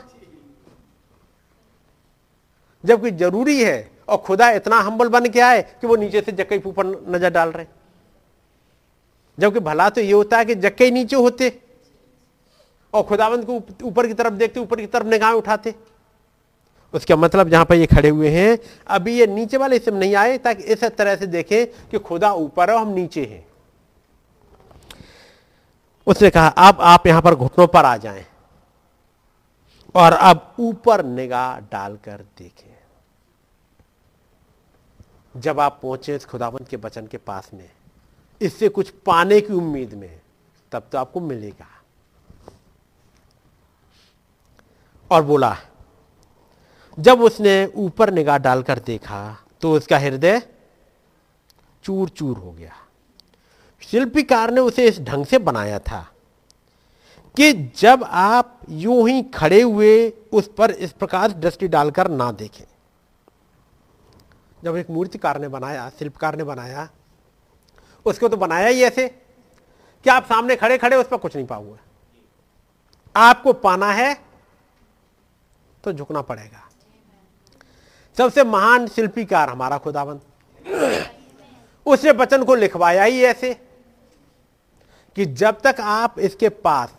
[2.84, 6.62] जबकि ज़रूरी है और खुदा इतना हम्बल बन के आए कि वो नीचे से जक्कई
[6.66, 7.66] ऊपर नज़र डाल रहे।
[9.38, 11.48] जबकि भला तो ये होता है कि जक्के नीचे होते
[12.92, 15.74] और खुदावंत को ऊपर की तरफ़ देखते ऊपर की तरफ़ निगाह उठाते।
[16.94, 20.38] उसका मतलब जहाँ पर ये खड़े हुए हैं, अभी ये नीचे वाले इसमें नहीं आए,
[20.38, 23.46] ताकि इस तरह से देखें कि खुदा ऊपर है हम नीचे हैं।
[26.06, 28.24] उसने कहा, अब आप यहाँ पर घुटनों पर आ जाएँ
[29.94, 32.76] और अब ऊपर निगाह डालकर देखें।
[35.34, 37.70] जब आप पहुँचे इस खुदावंत के वचन के पास में,
[38.40, 40.20] इससे कुछ पाने की उम्मीद में,
[40.72, 41.66] तब तो आपको मिलेगा।
[45.10, 45.56] और बोला
[46.98, 49.20] जब उसने ऊपर निगाह डालकर देखा
[49.60, 50.40] तो उसका हृदय
[51.84, 52.74] चूर चूर हो गया।
[53.82, 56.00] शिल्पीकार ने उसे इस ढंग से बनाया था
[57.34, 62.64] कि जब आप यूँ ही खड़े हुए उस पर इस प्रकार दृष्टि डालकर ना देखें।
[64.62, 66.88] जब एक मूर्तिकार ने बनाया, शिल्पकार ने बनाया,
[68.06, 71.78] उसको तो बनाया ही ऐसे कि आप सामने खड़े खड़े उस पर कुछ नहीं पाओगे।
[73.16, 74.14] आपको पाना है
[75.84, 76.67] तो झुकना पड़ेगा।
[78.18, 80.20] सबसे महान शिल्पीकार हमारा खुदावन
[81.86, 83.52] उसने वचन को लिखवाया ही ऐसे
[85.16, 86.94] कि जब तक आप इसके पास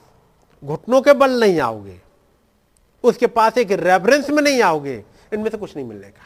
[0.64, 2.00] घुटनों के बल नहीं आओगे,
[3.04, 6.26] उसके पास एक रेफरेंस में नहीं आओगे, इनमें से कुछ नहीं मिलेगा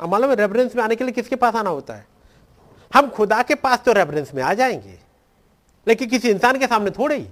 [0.00, 2.06] मालूम है रेफरेंस में आने के लिए किसके पास आना होता है?
[2.90, 4.98] हम खुदा के पास तो रेफरेंस में आ जाएँगे,
[5.86, 7.28] लेकिन किसी इंसान के सामने थोड़े ही।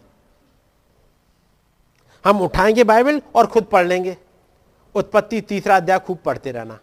[2.25, 4.17] हम उठाएँगे बाइबल और खुद पढ़ लेंगे।
[4.95, 6.79] उत्पत्ति तीसरा अध्याय खूब पढ़ते रहना।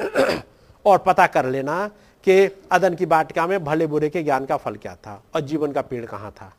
[0.84, 1.86] और पता कर लेना
[2.26, 5.72] कि अदन की बाटिका में भले बुरे के ज्ञान का फल क्या था और जीवन
[5.72, 6.52] का पेड़ कहाँ था।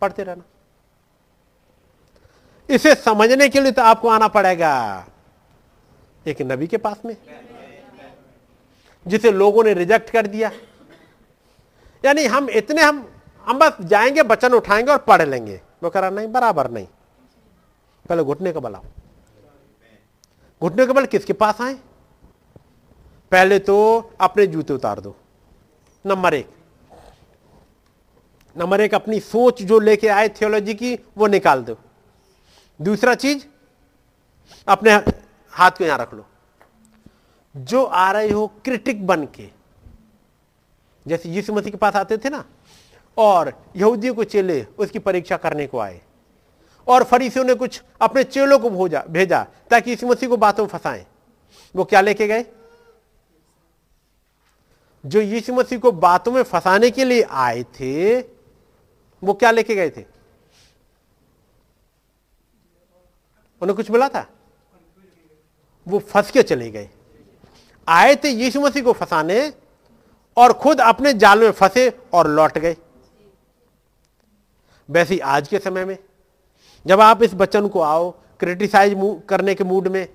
[0.00, 0.42] पढ़ते रहना।
[2.68, 4.72] इसे समझने के लिए तो आपको आना पड़ेगा
[6.26, 7.16] एक नबी के पास में,
[9.06, 10.50] जिसे लोगों ने रिजेक्ट कर दिया।
[12.04, 13.04] यानी हम इतने हम
[13.44, 16.86] हम बस जाएँगे बचन उठाएँगे और पढ़ लेंगे। वो करा नहीं, बराबर नहीं।
[18.08, 18.82] पहले घुटने का बल आओ।
[20.62, 21.74] घुटने का बल किसके पास आए?
[23.30, 25.16] पहले तो अपने जूते उतार दो।
[26.06, 26.50] नंबर एक।
[28.56, 31.76] नंबर एक, अपनी सोच जो लेके आए थियोलॉजी की, वो निकाल दो।
[32.82, 33.46] दूसरा चीज़,
[34.68, 34.90] अपने
[35.50, 36.26] हाथ को यहाँ रख लो।
[37.56, 39.50] जो आ रहे हो क्रिटिक बन के,
[41.06, 42.44] जैसे यीशु मसीह के पास आते थे ना
[43.18, 46.00] और यहूदियों को चेले उसकी परीक्षा करने को आए।
[46.88, 50.70] और फरीसियों ने कुछ अपने चेलों को भोजा, भेजा ताकि यीशु मसीह को बातों में
[50.70, 51.06] फंसाएँ।
[51.76, 52.46] वो क्या लेके गए?
[55.06, 58.20] जो यीशु मसीह को बातों में फंसाने के लिए आए थे,
[59.24, 60.04] वो क्या लेके गए थे?
[63.60, 64.26] उन्हें कुछ मिला था?
[65.88, 66.90] वो फंस के चले गए।
[67.88, 69.52] आए थे यीशु मसीह को फंसाने
[70.36, 72.76] और खुद अपने जाल में फंसे और लौट गए।
[74.90, 75.96] वैसे आज के समय में,
[76.84, 78.10] जब आप इस बचन को आओ
[78.40, 78.94] क्रिटिसाइज
[79.28, 80.06] करने के मूड में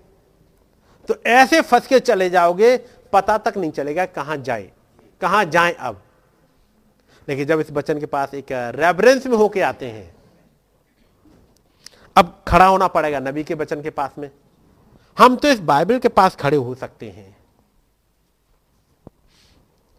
[1.10, 2.78] तो ऐसे फंस के चले जाओगे,
[3.14, 4.72] पता तक नहीं चलेगा कहाँ जाए
[5.22, 6.02] कहाँ जाए अब।
[7.28, 10.14] लेकिन जब इस बचन के पास एक रेफरेंस में होके आते हैं,
[12.16, 14.30] अब खड़ा होना पड़ेगा नबी के बचन के पास में।
[15.18, 17.36] हम तो इस बाइबल के पास खड़े हो सकते हैं।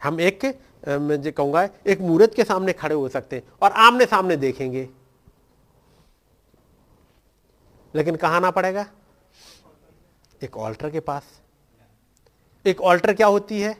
[0.00, 0.44] हम एक
[0.88, 4.88] मैं जो कहूँगा एक मूर्त के सामने खड़े हो सकते हैं और आमने सामने देखेंगे।
[7.94, 8.86] लेकिन कहा आना पड़ेगा?
[10.42, 11.40] एक ऑल्टर के पास।
[12.66, 13.76] एक ऑल्टर क्या होती है?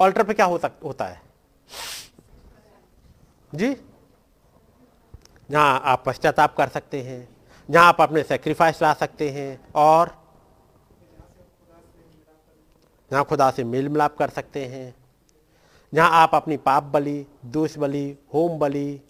[0.00, 1.22] ऑल्टर पे क्या हो सक, होता है?
[3.54, 3.76] जी?
[5.50, 7.36] जहाँ आप पश्चाताप कर सकते हैं
[7.70, 10.25] जहाँ आप अपने सेक्रीफाइस ला सकते हैं और
[13.10, 14.94] जहाँ खुदा से मेल मिलाप कर सकते हैं,
[15.92, 19.00] जहाँ आप अपनी पाप बलि, दोष बलि, होम बलि,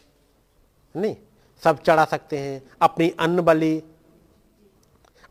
[0.95, 1.17] नहीं,
[1.63, 3.83] सब चढ़ा सकते हैं, अपनी अन्न बलि,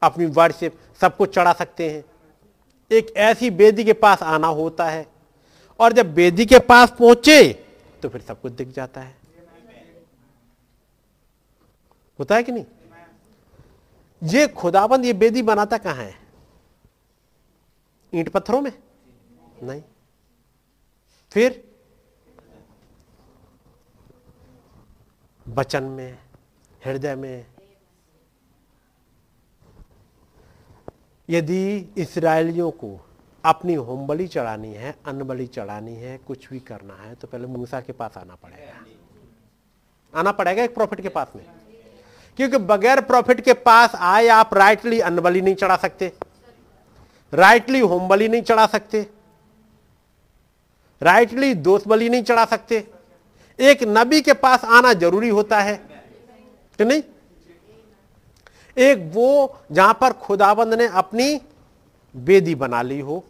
[0.01, 2.03] अपनी वर्शिप सब कुछ चढ़ा सकते हैं।
[2.91, 5.05] एक ऐसी बेदी के पास आना होता है
[5.79, 7.53] और जब बेदी के पास पहुँचे
[8.01, 9.15] तो फिर सब कुछ दिख जाता है।
[12.19, 12.65] होता है कि नहीं?
[14.23, 16.24] ये खुदाबंद, ये बेदी बनाता कहाँ है?
[18.15, 18.83] ईंट पत्थरों में?
[19.63, 19.83] नहीं।
[21.31, 21.75] फिर?
[25.47, 26.17] वचन में,
[26.85, 27.45] हृदय में।
[31.29, 33.05] यदि इसराइलियों को
[33.45, 37.93] अपनी होमबली चढ़ानी है, अनबली चढ़ानी है, कुछ भी करना है तो पहले मूसा के
[37.93, 38.85] पास आना पड़ेगा।
[40.19, 41.45] आना पड़ेगा एक प्रॉफिट के पास में।
[42.37, 46.17] क्योंकि बगैर प्रॉफिट के पास आए आप राइटली अनबली नहीं चढ़ा सकते।
[47.35, 49.05] राइटली होम बलि नहीं चढ़ा सकते।
[51.01, 52.87] राइटली दोस्त बलि नहीं चढ़ा सकते।
[53.59, 55.75] एक नबी के पास आना ज़रूरी होता है
[56.79, 57.01] कि नहीं?
[58.77, 61.39] एक वो जहाँ पर खुदाबंद ने अपनी
[62.15, 63.23] बेदी बना ली हो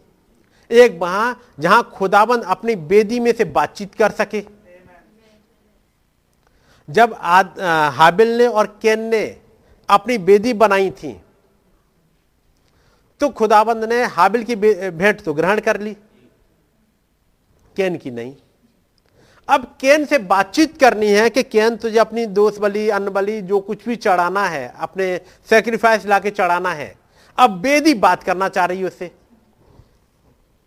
[0.70, 4.42] एक वहाँ जहाँ खुदाबंद अपनी बेदी में से बातचीत कर सके।
[6.88, 7.60] जब आद,
[7.94, 9.24] हाबिल ने और केन ने
[9.88, 11.12] अपनी बेदी बनाई थी
[13.20, 15.94] तो खुदाबंद ने हाबिल की भेंट तो ग्रहण कर ली।
[17.76, 18.34] केन की नहीं।
[19.48, 23.60] अब केन से बातचीत करनी है कि केन तुझे अपनी दोस्त बली, अन्न बलि, जो
[23.60, 25.20] कुछ भी चढ़ाना है, अपने
[25.50, 26.94] सेक्रीफाइस लाके चढ़ाना है।
[27.38, 29.10] अब बेदी बात करना चाह रही है उससे।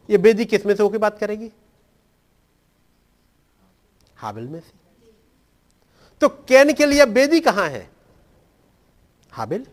[0.09, 1.51] ये बेदी किसमें से होकर बात करेगी?
[4.17, 4.71] हाबिल में से।
[6.21, 7.89] तो कैन के लिए बेदी कहाँ है?
[9.31, 9.65] हाबिल?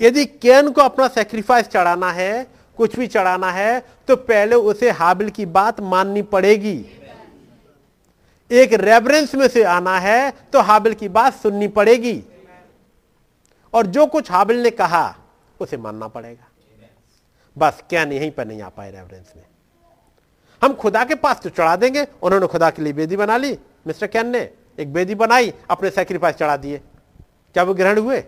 [0.00, 2.46] यदि कैन को अपना सेक्रीफाइस चढ़ाना है,
[2.78, 6.76] कुछ भी चढ़ाना है तो पहले उसे हाबिल की बात माननी पड़ेगी।
[8.50, 12.22] एक रेफरेंस में से आना है तो हाबिल की बात सुननी पड़ेगी।
[13.72, 15.16] और जो कुछ हाबिल ने कहा,
[15.60, 16.48] उसे मानना पड़ेगा।
[17.56, 19.44] बस क्या नहीं पर नहीं आ पाए रेफरेंस में।
[20.62, 24.06] हम खुदा के पास तो चढ़ा देंगे। उन्होंने खुदा के लिए बेदी बना ली। मिस्टर
[24.06, 24.48] कैन ने
[24.78, 26.78] एक बेदी बनाई, अपने सेक्रीफाइस चढ़ा दिए।
[27.54, 28.22] क्या वो ग्रहण हुए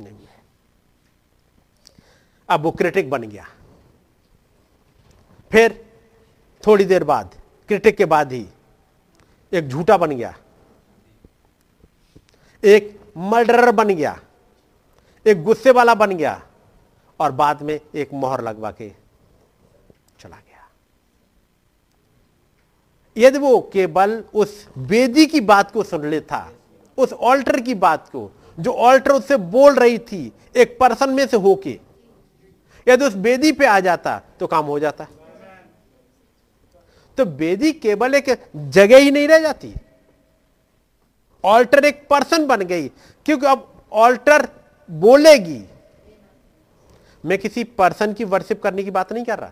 [0.00, 0.26] नहीं हुए
[2.48, 3.46] अब वो क्रिटिक बन गया।
[5.50, 5.84] फिर
[6.66, 7.34] थोड़ी देर बाद
[7.68, 8.46] क्रिटिक के बाद ही
[9.52, 10.34] एक झूठा बन गया।
[12.64, 14.20] एक मर्डरर बन गया।
[15.26, 16.42] एक गुस्से वाला बन गया
[17.20, 18.88] और बाद में एक मोहर लगवा के
[20.20, 20.68] चला गया।
[23.16, 26.50] यदि वो केवल उस वेदी की बात को सुन लेता,
[26.98, 28.30] उस ऑल्टर की बात को,
[28.60, 31.78] जो ऑल्टर उससे बोल रही थी, एक पर्सन में से होके
[32.88, 35.06] यदि उस बेदी पे आ जाता तो काम हो जाता।
[37.18, 39.74] तो बेदी केवल एक जगह ही नहीं रह जाती।
[41.44, 42.88] ऑल्टर एक पर्सन बन गई,
[43.26, 44.48] क्योंकि अब ऑल्टर
[44.90, 45.64] बोलेगी।
[47.24, 49.50] मैं किसी पर्सन की वर्शिप करने की बात नहीं कर रहा।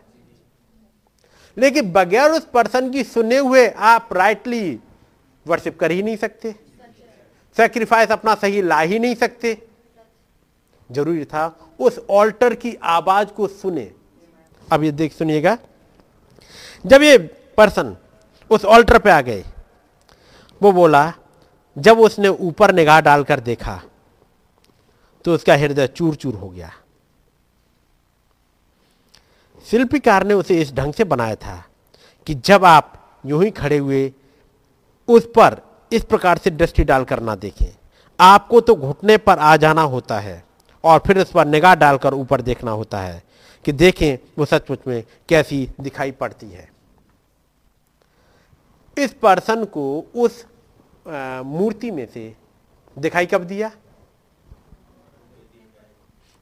[1.56, 4.80] लेकिन बगैर उस पर्सन की सुने हुए आप राइटली
[5.46, 6.54] वर्शिप कर ही नहीं सकते।
[7.56, 9.68] सेक्रीफाइस अपना सही ला ही नहीं सकते।
[10.92, 13.90] ज़रूरी था, उस ऑल्टर की आवाज़ को सुने।
[14.68, 15.56] अब ये देख, सुनिएगा।
[16.86, 17.18] जब ये
[17.56, 17.96] पर्सन
[18.50, 19.44] उस ऑल्टर पे आ गए,
[20.60, 21.12] वो बोला,
[21.76, 23.80] जब उसने ऊपर निगाह डालकर देखा
[25.24, 26.70] तो उसका हृदय चूर चूर हो गया।
[29.66, 31.64] शिल्पीकार ने उसे इस ढंग से बनाया था
[32.26, 34.12] कि जब आप यूँ ही खड़े हुए,
[35.08, 35.60] उस पर
[35.92, 37.66] इस प्रकार से दृष्टि डालकर ना देखें।
[38.20, 40.44] आपको तो घुटने पर आ जाना होता है।
[40.84, 43.22] और फिर उस पर निगाह डालकर ऊपर देखना होता है
[43.64, 46.70] कि देखें वो सचमुच में कैसी दिखाई पड़ती है।
[48.96, 49.84] इस पर्सन को
[50.16, 50.44] उस
[51.46, 52.34] मूर्ति में से
[52.96, 53.70] दिखाई कब दिया?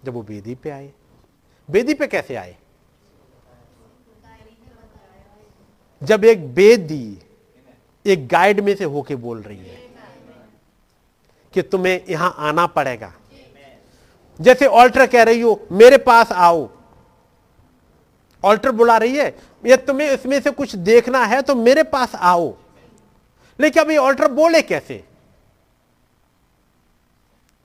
[0.03, 0.91] जब वो बेदी पे आए।
[1.69, 2.57] बेदी पे कैसे आए?
[6.03, 7.19] जब एक बेदी
[8.05, 9.79] एक गाइड में से होके बोल रही है
[11.55, 13.13] कि तुम्हें यहाँ आना पड़ेगा।
[14.41, 16.69] जैसे ऑल्टर कह रही हो, मेरे पास आओ।
[18.43, 19.29] ऑल्टर बुला रही है,
[19.65, 22.53] ये तुम्हें इसमें से कुछ देखना है तो मेरे पास आओ।
[23.59, 25.05] लेकिन अब ये ऑल्टर बोले कैसे?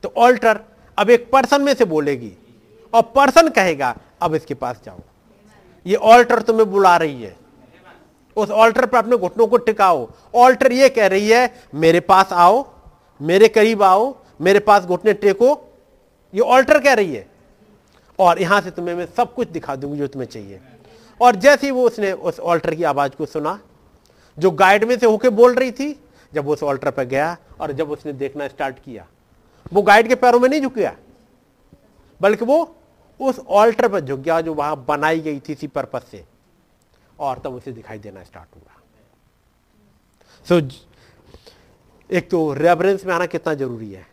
[0.04, 0.60] तो ऑल्टर
[0.98, 2.32] अब एक पर्सन में से बोलेगी
[2.94, 5.00] और पर्सन कहेगा, अब इसके पास जाओ।
[5.86, 7.36] ये ऑल्टर तुम्हें बुला रही है।
[8.38, 12.66] उस ऑल्टर पर अपने घुटनों को टिकाओ। ऑल्टर ये कह रही है, मेरे पास आओ,
[13.20, 15.54] मेरे करीब आओ, मेरे पास घुटने टेको
[16.36, 17.28] ये ऑल्टर कह रही है।
[18.20, 20.60] और यहाँ से तुम्हें मैं सब कुछ दिखा दूँगी जो तुम्हें चाहिए।
[21.20, 23.60] और जैसे ही वो उसने उस ऑल्टर की आवाज़ को सुना
[24.38, 25.99] जो गाइड में से होके बोल रही थी
[26.34, 29.06] जब उस ऑल्टर पर गया और जब उसने देखना स्टार्ट किया
[29.74, 30.95] वो गाइड के पैरों में नहीं झुक गया
[32.22, 32.57] बल्कि वो
[33.20, 36.24] उस ऑल्टर पर झुक गया जो वहाँ बनाई गई थी इसी पर्पज से।
[37.20, 38.82] और तब उसे दिखाई देना स्टार्ट हुआ।
[40.45, 40.72] सो so,
[42.10, 44.06] एक तो रेफरेंस में आना कितना ज़रूरी है।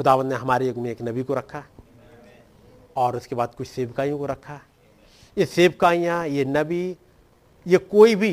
[0.00, 1.62] खुदावन ने हमारे युग में एक नबी को रखा
[2.96, 4.54] और उसके बाद कुछ सेवकाइयों को रखा।
[5.36, 6.96] ये सेवकाइयाँ, ये नबी,
[7.66, 8.32] ये कोई भी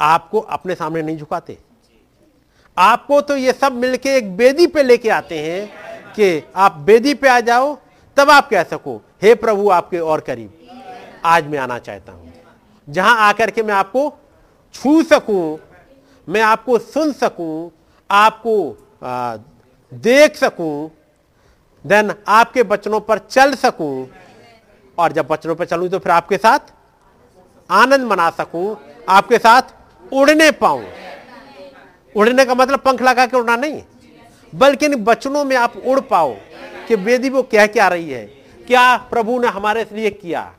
[0.00, 1.56] आपको अपने सामने नहीं झुकाते।
[2.76, 7.28] आपको तो ये सब मिलके एक बेदी पे लेके आते हैं कि आप बेदी पे
[7.28, 7.74] आ जाओ,
[8.16, 10.52] तब आप कह सको, हे प्रभु, आपके और करीब,
[11.24, 12.32] आज मैं आना चाहता हूँ।
[12.88, 14.08] जहाँ आकर के मैं आपको
[14.74, 15.58] छू सकूँ,
[16.28, 17.70] मैं आपको सुन सकूँ,
[18.10, 18.56] आपको
[19.92, 20.90] देख सकूँ
[21.84, 24.08] देन आपके बचनों पर चल सकूँ।
[24.98, 26.72] और जब बचनों पर चलूँ तो फिर आपके साथ
[27.70, 28.76] आनंद मना सकूँ,
[29.08, 30.84] आपके साथ उड़ने पाऊँ।
[32.14, 33.82] उड़ने का मतलब पंख लगा के उड़ना नहीं,
[34.52, 36.34] बल्कि इन बचनों में आप उड़ पाओ
[36.88, 38.24] कि वेदी वो कह क्या रही है।
[38.68, 40.52] क्या प्रभु ने हमारे लिए किया?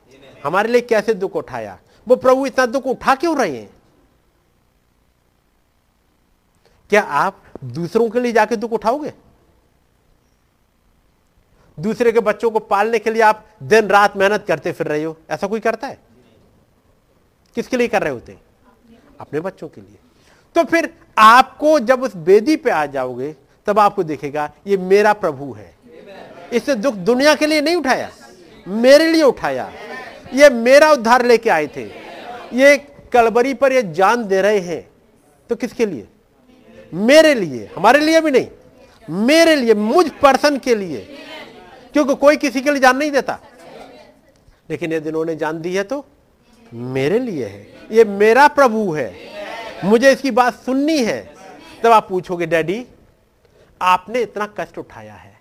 [0.43, 1.77] हमारे लिए कैसे दुख उठाया?
[2.07, 3.69] वो प्रभु इतना दुख उठा क्यों रहे हैं?
[6.89, 9.13] क्या आप दूसरों के लिए जाके दुख उठाओगे?
[11.77, 15.17] दूसरे के बच्चों को पालने के लिए आप दिन रात मेहनत करते फिर रहे हो।
[15.29, 15.97] ऐसा कोई करता है?
[17.55, 18.37] किसके लिए कर रहे होते
[19.19, 19.97] अपने बच्चों के लिए।
[20.55, 23.35] तो फिर आपको जब उस बेदी पे आ जाओगे,
[23.67, 25.73] तब आपको देखेगा, ये मेरा प्रभु है।
[26.53, 28.09] इसने दुख दुनिया के लिए नहीं उठाया,
[28.67, 29.71] मेरे लिए उठाया।
[30.33, 31.83] ये मेरा उद्धार लेके आए थे।
[32.53, 32.77] ये
[33.13, 34.89] कलबरी पर ये जान दे रहे हैं।
[35.49, 36.07] तो किसके लिए?
[36.93, 38.47] मेरे लिए, हमारे लिए भी नहीं,
[39.09, 41.17] मेरे लिए, मुझ पर्सन के लिए,
[41.93, 43.39] क्योंकि कोई किसी के लिए जान नहीं देता।
[44.69, 46.05] लेकिन यदि इन्होंने जान दी है तो
[46.73, 47.61] मेरे लिए है।
[47.91, 49.15] ये मेरा प्रभु है।
[49.83, 51.33] मुझे इसकी बात सुननी है।
[51.83, 52.85] तब आप पूछोगे, डैडी,
[53.81, 55.39] आपने इतना कष्ट उठाया है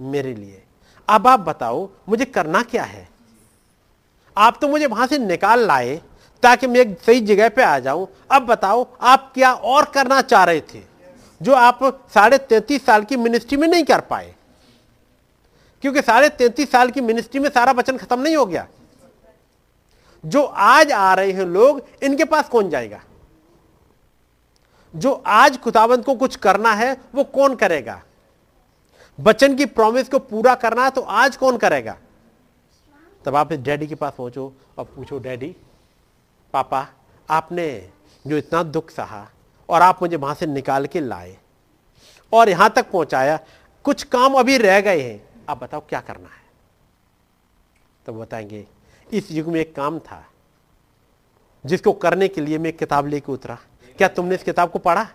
[0.00, 0.62] मेरे लिए।
[1.08, 3.08] अब आप बताओ, मुझे करना क्या है?
[4.36, 6.00] आप तो मुझे वहाँ से निकाल लाए
[6.42, 10.44] ताकि मैं एक सही जगह पे आ जाऊँ। अब बताओ, आप क्या और करना चाह
[10.44, 10.82] रहे थे
[11.40, 11.80] जो आप
[12.14, 14.34] साढ़े तैतीस साल की मिनिस्ट्री में नहीं कर पाए?
[15.82, 18.66] क्योंकि साढ़े तैतीस साल की मिनिस्ट्री में सारा वचन खत्म नहीं हो गया।
[20.24, 23.00] जो आज आ रहे हैं लोग, इनके पास कौन जाएगा?
[24.94, 28.00] जो आज खुदावंत को कुछ करना है, वो कौन करेगा?
[29.18, 31.96] बचन की प्रॉमिस को पूरा करना है तो आज कौन करेगा?
[33.24, 35.54] तब आप इस डैडी के पास पहुंचो और पूछो डैडी
[36.52, 36.86] पापा,
[37.28, 37.90] आपने
[38.26, 39.28] जो इतना दुख सहा
[39.68, 41.36] और आप मुझे वहाँ से निकाल के लाए
[42.32, 43.38] और यहाँ तक पहुँचाया,
[43.84, 46.42] कुछ काम अभी रह गए हैं। आप बताओ क्या करना है?
[48.06, 48.66] तब बताएँगे,
[49.12, 50.24] इस युग में एक काम था
[51.64, 53.58] जिसको करने के लिए मैं किताब लेके उतरा।
[53.98, 55.06] क्या तुमने इस किताब को पढ़ा?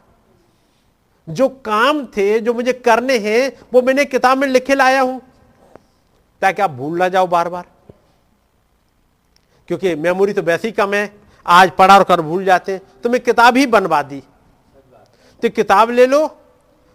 [1.29, 5.21] जो काम थे, जो मुझे करने हैं, वो मैंने किताब में लिखे लाया हूँ।
[6.41, 7.65] ताकि आप भूल ना जाओ बार बार
[9.67, 13.19] क्योंकि मेमोरी तो वैसे ही कम है आज पढ़ा और कर भूल जाते तो मैं
[13.21, 14.21] किताब ही बनवा दी।
[15.43, 16.25] तो किताब ले लो,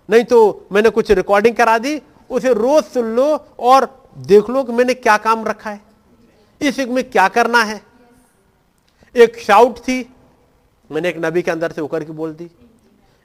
[0.08, 2.00] नहीं तो मैंने कुछ रिकॉर्डिंग करा दी,
[2.30, 3.24] उसे रोज सुन लो
[3.60, 3.86] और
[4.18, 5.80] देख लो कि मैंने क्या काम रखा है।
[6.60, 7.80] इस युग में क्या करना है?
[9.14, 10.08] एक शाउट थी,
[10.90, 12.50] मैंने एक नबी के अंदर से होकर के बोल दी।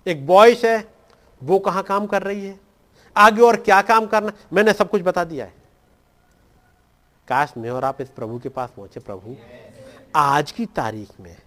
[0.08, 0.88] एक बॉयस है,
[1.42, 2.60] वो कहाँ काम कर रही है?
[3.16, 5.54] आगे और क्या काम करना मैंने सब कुछ बता दिया है।
[7.28, 9.36] काश मैं और आप इस प्रभु के पास पहुँचे, प्रभु।
[10.16, 11.38] आज की तारीख में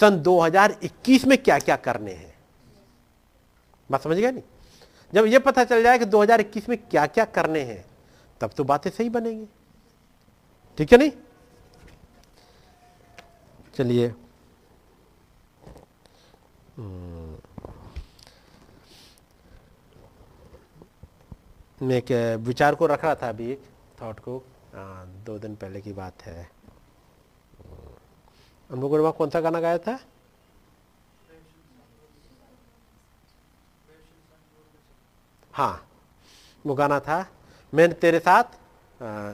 [0.00, 2.38] सन 2021 में क्या क्या करने हैं?
[3.90, 4.42] बात समझ गया नहीं?
[5.14, 7.84] जब यह पता चल जाए कि 2021 में क्या क्या करने हैं
[8.40, 9.46] तब तो बातें सही बनेंगी।
[10.78, 11.10] ठीक है नहीं?
[13.74, 14.14] चलिए।
[16.76, 17.40] हम्म।
[21.82, 23.62] मैं एक विचार को रख रहा था अभी एक
[24.02, 24.38] थॉट को।
[24.74, 26.59] आ, दो दिन पहले की बात है।
[28.70, 29.98] ने वहाँ कौन सा गाना गाया था?
[35.54, 35.88] हाँ
[36.66, 37.26] वो गाना था
[37.74, 38.44] मैं तेरे साथ
[39.02, 39.32] आ,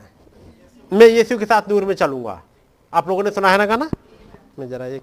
[0.93, 2.43] मैं यीशु के साथ नूर में चलूँगा।
[2.93, 3.91] आप लोगों ने सुना है ना गाना?
[4.59, 5.03] मैं जरा एक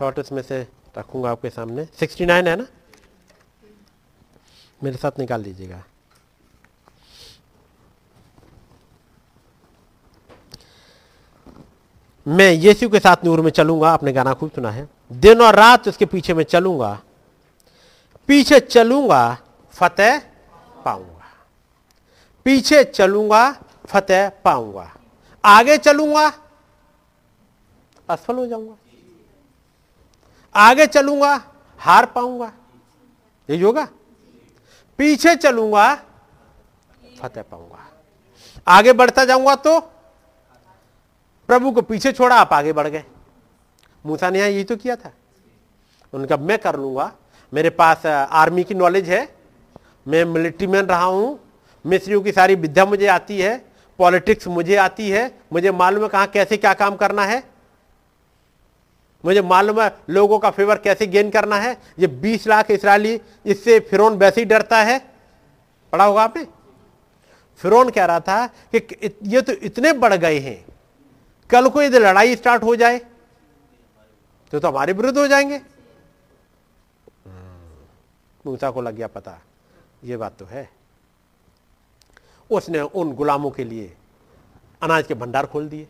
[0.00, 0.68] थॉट उसमें से
[0.98, 2.66] रखूँगा आपके सामने। 69 है ना?
[4.84, 5.84] मेरे साथ निकाल दीजिएगा।
[12.26, 15.88] मैं यीशु के साथ नूर में चलूँगा, आपने गाना खूब सुना है। दिन और रात
[15.88, 17.00] उसके पीछे में चलूँगा,
[18.28, 19.36] पीछे चलूँगा,
[19.74, 20.18] फतेह
[20.84, 21.30] पाऊँगा।
[22.46, 23.50] पीछे चलूँगा,
[23.86, 24.90] फतेह पाऊँगा।
[25.44, 26.26] आगे चलूँगा,
[28.08, 28.76] असफल हो जाऊँगा।
[30.54, 31.34] आगे चलूँगा,
[31.80, 32.52] हार पाऊँगा।
[33.48, 33.88] ये होगा।
[34.98, 35.94] पीछे चलूँगा,
[37.20, 37.88] फतेह पाऊँगा।
[38.66, 39.78] आगे बढ़ता जाऊँगा तो
[41.52, 43.02] प्रभु को पीछे छोड़ा, आप आगे बढ़ गए।
[44.06, 45.12] मूसा ने यहाँ तो किया था।
[46.12, 47.12] उनका, मैं कर लूँगा।
[47.52, 49.36] मेरे पास आर्मी की नॉलेज है।
[50.08, 51.38] मैं मिलिट्री मैन रहा हूँ।
[51.84, 53.64] मिस्त्रियों की सारी विद्या मुझे आती है।
[53.98, 57.42] पॉलिटिक्स मुझे आती है। मुझे मालूम है कहाँ कैसे क्या काम करना है।
[59.24, 63.78] मुझे मालूम है लोगों का फेवर कैसे गेन करना है। ये 20 लाख इसराइली, इससे
[63.80, 64.98] फिरौन वैसे ही डरता है।
[65.92, 66.46] पढ़ा होगा आपने?
[67.60, 70.71] फिरौन कह रहा था कि ये तो इतने बढ़ गए हैं।
[71.52, 72.98] कल को यदि लड़ाई स्टार्ट हो जाए
[74.52, 75.60] तो तो हमारे विरुद्ध हो जाएँगे।
[78.44, 79.38] मूसा को लग गया पता,
[80.04, 80.68] ये बात तो है।
[82.50, 83.92] उसने उन गुलामों के लिए
[84.82, 85.86] अनाज के भंडार खोल दिए।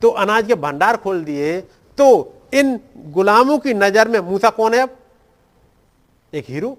[0.00, 1.60] तो अनाज के भंडार खोल दिए
[1.98, 2.06] तो
[2.54, 2.78] इन
[3.08, 4.96] गुलामों की नज़र में मूसा कौन है अब?
[6.32, 6.76] एक हीरो।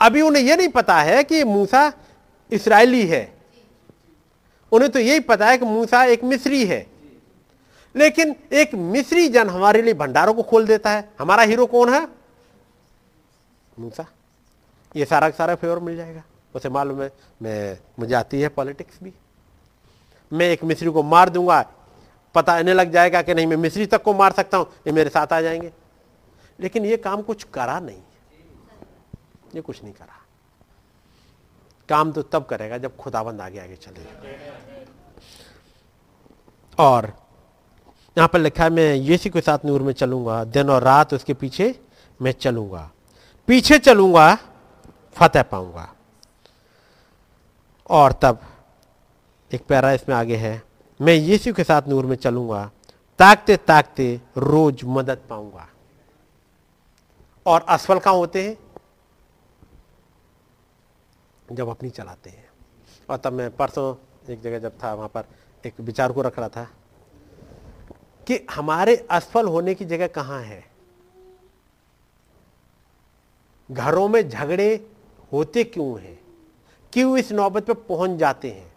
[0.00, 1.92] अभी उन्हें यह नहीं पता है कि मूसा
[2.52, 3.37] इसराइली है।
[4.72, 6.86] उन्हें तो यही पता है कि मूसा एक मिस्री है।
[7.96, 12.08] लेकिन एक मिस्री जन हमारे लिए भंडारों को खोल देता है। हमारा हीरो कौन है?
[13.78, 14.06] मूसा।
[14.96, 16.22] ये सारा का सारा फेवर मिल जाएगा।
[16.54, 17.12] उसे मालूम है,
[17.42, 19.12] मैं, मुझे आती है पॉलिटिक्स भी।
[20.32, 21.70] मैं एक मिस्री को मार दूँगा।
[22.34, 25.10] पता इन्हें लग जाएगा कि नहीं, मैं मिस्री तक को मार सकता हूँ। ये मेरे
[25.10, 25.72] साथ आ जाएँगे।
[26.60, 28.02] लेकिन ये काम कुछ करा नहीं।
[29.54, 30.17] ये कुछ नहीं करा।
[31.88, 34.12] काम तो तब करेगा जब खुदाबंद आगे आगे चलेगा
[36.78, 37.12] और
[38.16, 41.34] यहाँ पर लिखा है, मैं यीशु के साथ नूर में चलूँगा, दिन और रात उसके
[41.34, 41.74] पीछे
[42.20, 42.90] मैं चलूँगा।
[43.48, 44.34] पीछे चलूँगा,
[45.16, 45.88] फतेह पाऊँगा।
[47.90, 48.40] और तब
[49.50, 50.62] एक पैरा इसमें आगे है,
[51.00, 52.70] मैं यीशु के साथ नूर में चलूँगा,
[53.18, 55.68] ताकते ताकते रोज मदद पाऊँगा।
[57.46, 58.56] और असफल कहाँ होते हैं?
[61.50, 62.48] जब अपनी चलाते हैं।
[63.08, 63.94] और तब मैं परसों
[64.32, 65.24] एक जगह जब था, वहाँ पर
[65.64, 66.66] एक विचार को रख रहा था
[68.26, 70.64] कि हमारे असफल होने की जगह कहाँ है।
[73.70, 74.74] घरों में झगड़े
[75.32, 76.18] होते क्यों हैं?
[76.92, 78.72] क्यों इस नौबत पे पहुँच जाते हैं?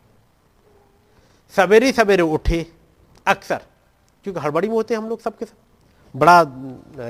[1.54, 2.66] सवेरे सवेरे उठे,
[3.28, 3.62] अक्सर,
[4.26, 5.56] क्योंकि हड़बड़ी में होते हैं हम लोग सबके सब
[6.16, 6.44] बड़ा,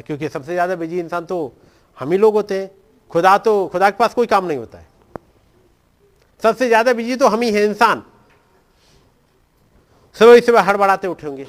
[0.02, 1.54] क्योंकि सबसे ज़्यादा बिज़ी इंसान तो
[1.98, 2.70] हम ही लोग होते हैं।
[3.12, 4.90] खुदा तो खुदा के पास कोई काम नहीं होता है।
[6.44, 8.04] सबसे ज़्यादा बिज़ी तो हम ही है इंसान।
[10.16, 11.48] सुबह सुबह हड़बड़ाते उठेंगे।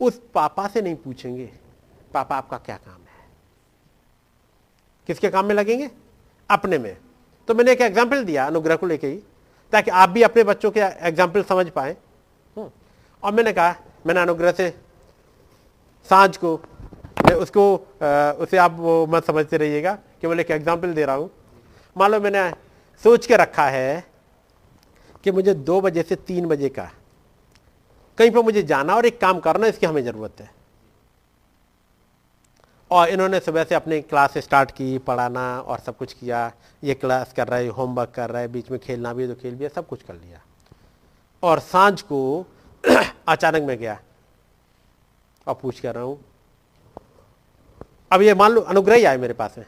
[0.00, 1.44] उस पापा से नहीं पूछेंगे,
[2.14, 3.24] पापा आपका क्या काम है?
[5.08, 5.90] किसके काम में लगेंगे?
[6.50, 6.96] अपने में।
[7.48, 9.16] तो मैंने एक एग्ज़ाम्पल दिया अनुग्रह को लेके ही,
[9.72, 11.96] ताकि आप भी अपने बच्चों के एग्ज़ाम्पल समझ पाए।
[12.56, 12.70] हम्म।
[13.22, 13.74] और मैंने कहा,
[14.06, 14.68] मैंने अनुग्रह से
[16.08, 16.56] साँझ को,
[17.26, 17.74] मैं उसको
[18.42, 21.30] उसे आप वो मत समझते रहिएगा, केवल एक एग्ज़ाम्पल दे रहा हूँ।
[21.96, 22.50] मान लो मैंने
[23.04, 24.04] सोच के रखा है
[25.24, 26.90] कि मुझे दो बजे से तीन बजे का,
[28.18, 30.50] कहीं पर मुझे जाना और एक काम करना, इसकी हमें ज़रूरत है।
[32.90, 36.52] और इन्होंने सुबह से अपनी क्लास स्टार्ट की, पढ़ाना और सब कुछ किया।
[36.82, 39.68] ये क्लास कर रहा होमवर्क कर रहा है बीच में खेलना भी तो खेल भी
[39.68, 40.40] सब कुछ कर लिया।
[41.42, 42.46] और साँझ को
[43.28, 43.98] अचानक में गया
[45.46, 46.18] और पूछ कर रहा हूँ,
[48.10, 49.66] अब ये मान लो, अनुग्रह ही आए मेरे पास में।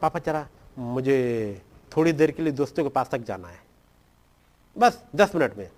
[0.00, 0.46] पापा चला
[0.78, 1.62] मुझे
[1.96, 3.60] थोड़ी देर के लिए दोस्तों के पास तक जाना है।
[4.76, 5.68] बस दस मिनट में।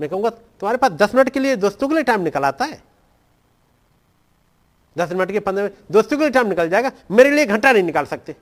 [0.00, 2.82] मैं कहूँगा, तुम्हारे पास दस मिनट के लिए दोस्तों के लिए टाइम निकल आता है?
[4.98, 7.82] दस मिनट के पंद्रह मिनट, दोस्तों के लिए टाइम निकल जाएगा। मेरे लिए घंटा नहीं
[7.82, 8.36] निकाल सकते।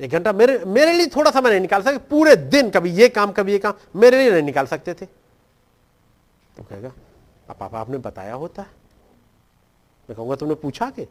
[0.00, 3.32] एक घंटा मेरे मेरे लिए थोड़ा समय नहीं निकाल सकते। पूरे दिन कभी ये काम,
[3.32, 5.06] कभी ये काम, मेरे लिए नहीं निकाल सकते थे।
[6.56, 6.92] तो कहेगा,
[7.48, 8.62] पापा, आपने बताया होता
[10.08, 11.06] मैं कहूँगा, तुमने पूछा के?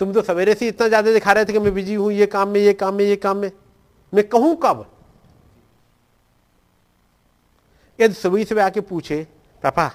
[0.00, 2.48] तुम तो सवेरे से इतना ज़्यादा दिखा रहे थे कि मैं बिज़ी हूँ, ये काम
[2.48, 3.50] में, ये काम में, ये काम में।
[4.12, 4.86] मैं कहूँ कब?
[7.98, 9.26] यदि सुबह से आके पूछे,
[9.62, 9.90] पापा,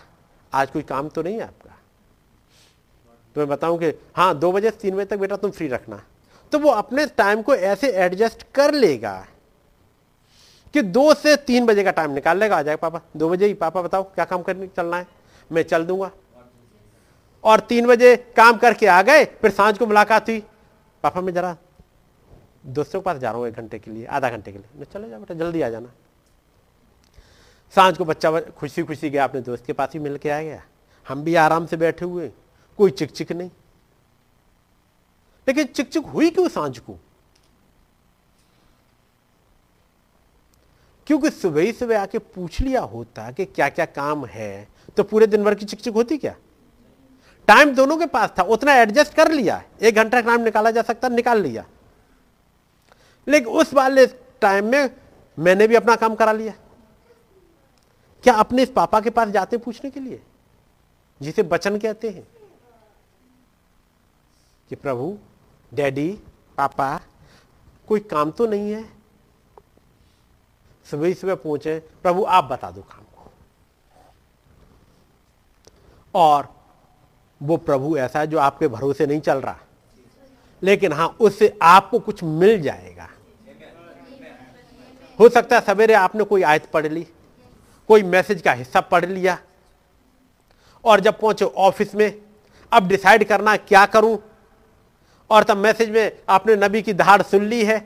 [0.53, 1.77] आज कोई काम तो नहीं है आपका?
[3.35, 6.01] तो मैं बताऊँ कि हाँ दो बजे से तीन बजे तक बेटा तुम फ्री रखना।
[6.51, 9.13] तो वो अपने टाइम को ऐसे एडजस्ट कर लेगा
[10.73, 13.53] कि दो से तीन बजे का टाइम निकाल लेगा। आ जाएगा पापा, दो बजे ही,
[13.53, 15.07] पापा बताओ, क्या काम करने, चलना है?
[15.51, 16.11] मैं चल दूँगा।
[17.43, 20.39] और तीन बजे काम करके आ गए, फिर साँझ को मुलाकात हुई।
[21.03, 21.55] पापा, मैं जरा
[22.65, 24.85] दोस्तों के पास जा रहा हूँ एक घंटे के लिए, आधा घंटे के लिए। मैं,
[24.93, 25.91] चले जाओ बेटा, जल्दी आ जाना।
[27.75, 30.63] साँझ को बच्चा खुशी खुशी गया, अपने दोस्त के पास ही मिल के आ गया।
[31.07, 32.31] हम भी आराम से बैठे हुए,
[32.77, 33.49] कोई चिक चिक नहीं।
[35.47, 36.97] लेकिन चिक चिक हुई क्यों साँझ को?
[41.07, 45.27] क्योंकि सुबह ही सुबह आके पूछ लिया होता कि क्या क्या काम है तो पूरे
[45.27, 46.35] दिन भर की चिक चिक होती क्या?
[47.47, 51.07] टाइम दोनों के पास था, उतना एडजस्ट कर लिया, एक घंटा टाइम निकाला जा सकता,
[51.07, 51.65] निकाल लिया।
[53.27, 54.07] लेकिन उस वाले
[54.41, 54.95] टाइम में
[55.39, 56.53] मैंने भी अपना काम करा लिया।
[58.23, 60.23] क्या अपने इस पापा के पास जाते पूछने के लिए?
[61.21, 62.27] जिसे बचन कहते हैं
[64.69, 65.17] कि प्रभु,
[65.73, 66.19] डैडी,
[66.57, 67.01] पापा,
[67.87, 68.83] कोई काम तो नहीं है?
[70.91, 73.31] सुबह सुबह पहुँचे, प्रभु, आप बता दो काम को।
[76.15, 76.60] और
[77.41, 79.57] वो प्रभु ऐसा है जो आपके भरोसे नहीं चल रहा।
[80.61, 83.07] लेकिन हाँ उससे आपको कुछ मिल जाएगा।
[85.19, 87.05] हो सकता है सवेरे आपने कोई आयत पढ़ ली,
[87.89, 89.37] कोई मैसेज का हिस्सा पढ़ लिया,
[90.83, 92.13] और जब पहुँचे ऑफ़िस में,
[92.71, 94.17] अब डिसाइड करना क्या करूँ?
[95.29, 97.85] और तब मैसेज में आपने नबी की धाड़ सुन ली है,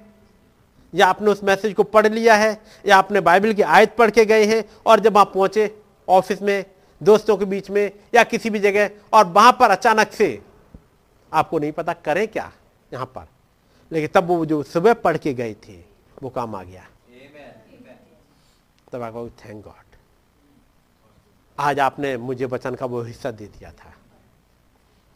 [0.94, 4.26] या आपने उस मैसेज को पढ़ लिया है, या आपने बाइबल की आयत पढ़ के
[4.26, 5.70] गए हैं, और जब आप पहुँचे
[6.08, 6.66] ऑफ़िस में
[7.02, 10.42] दोस्तों के बीच में या किसी भी जगह, और वहाँ पर अचानक से
[11.32, 12.52] आपको नहीं पता करें क्या
[12.92, 13.28] यहाँ पर।
[13.92, 15.80] लेकिन तब वो जो सुबह पढ़ के गए थे,
[16.24, 16.88] वो काम आ गया।
[18.92, 19.84] तब आपको थैंक गॉड
[21.58, 23.94] आज आपने मुझे वचन का वो हिस्सा दे दिया था।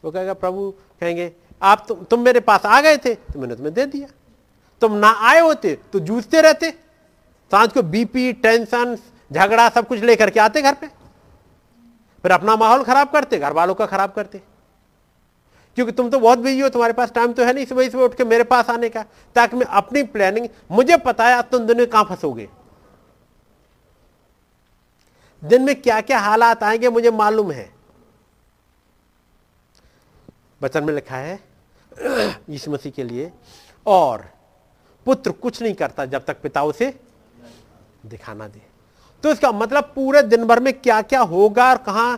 [0.04, 0.70] वो कहेगा, प्रभु,
[1.00, 1.32] कहेंगे,
[1.62, 4.08] आप तुम तुम मेरे पास आ गए थे तो मैंने तुम्हें दे दिया।
[4.82, 6.70] तुम ना आए होते तो जूझते रहते।
[7.50, 8.96] साँझ को बीपी टेंशन
[9.30, 10.86] झगड़ा सब कुछ लेकर के आते घर पे।
[12.24, 14.42] फिर अपना माहौल खराब करते घर वालों का खराब करते।
[15.76, 18.14] क्योंकि तुम तो बहुत बिज़ी हो, तुम्हारे पास टाइम तो है नहीं सुबह सुबह उठ
[18.14, 19.02] के मेरे पास आने का,
[19.36, 22.48] ताकि मैं अपनी प्लानिंग मुझे पता है तुम दिन कहाँ फंसोगे।
[25.42, 27.72] दिन में क्या क्या हालात आएँगे मुझे मालूम है।
[30.60, 31.38] बचन में लिखा है,
[32.50, 33.30] यीशु मसीह के लिए,
[33.86, 34.28] और
[35.06, 36.92] पुत्र कुछ नहीं करता जब तक पिता उसे
[38.06, 38.62] दिखाना दे।
[39.24, 42.16] तो इसका मतलब पूरे दिन भर में क्या क्या होगा और कहा,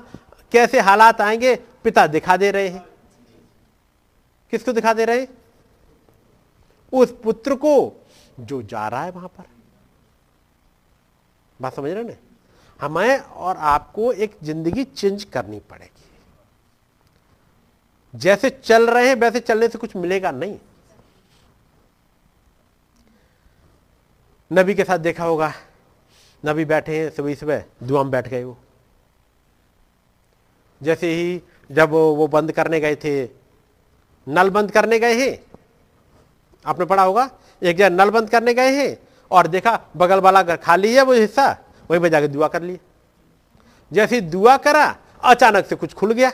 [0.52, 1.54] कैसे हालात आएँगे,
[1.84, 2.84] पिता दिखा दे रहे हैं।
[4.52, 5.26] किसको दिखा दे रहे
[6.92, 7.72] उस पुत्र को
[8.40, 9.44] जो जा रहा है वहाँ पर।
[11.60, 12.14] बात समझ रहे ना?
[12.80, 16.08] हमें और आपको एक ज़िंदगी चेंज करनी पड़ेगी।
[18.14, 20.58] जैसे चल रहे हैं, वैसे चलने से कुछ मिलेगा नहीं।
[24.50, 25.52] नबी के साथ देखा होगा
[26.44, 28.56] नबी बैठे हैं सुबह सुबह दुआ में बैठ गए वो।
[30.80, 33.24] जैसे ही जब वो बंद करने गए थे,
[34.26, 35.38] नल बंद करने गए हैं?
[36.66, 37.30] आपने पढ़ा होगा,
[37.62, 38.96] एक जगह नल बंद करने गए हैं
[39.30, 41.56] और देखा बगल वाला घर खाली है वो हिस्सा,
[41.90, 42.80] वहीं पर जाकर दुआ कर लिए।
[43.92, 46.32] जैसे दुआ करा, अचानक से कुछ खुल गया।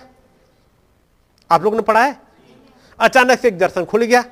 [1.50, 2.20] आप लोग ने पढ़ा है?
[3.00, 4.24] अचानक से एक दर्शन खुल गया।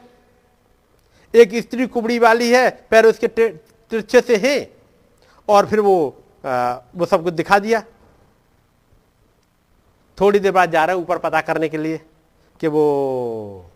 [1.35, 4.76] एक स्त्री कुबड़ी वाली है, पैर उसके तिरछे से है
[5.49, 7.83] और फिर वो आ, वो सब कुछ दिखा दिया।
[10.21, 12.01] थोड़ी देर बाद जा रहा है ऊपर पता करने के लिए
[12.61, 13.71] कि वो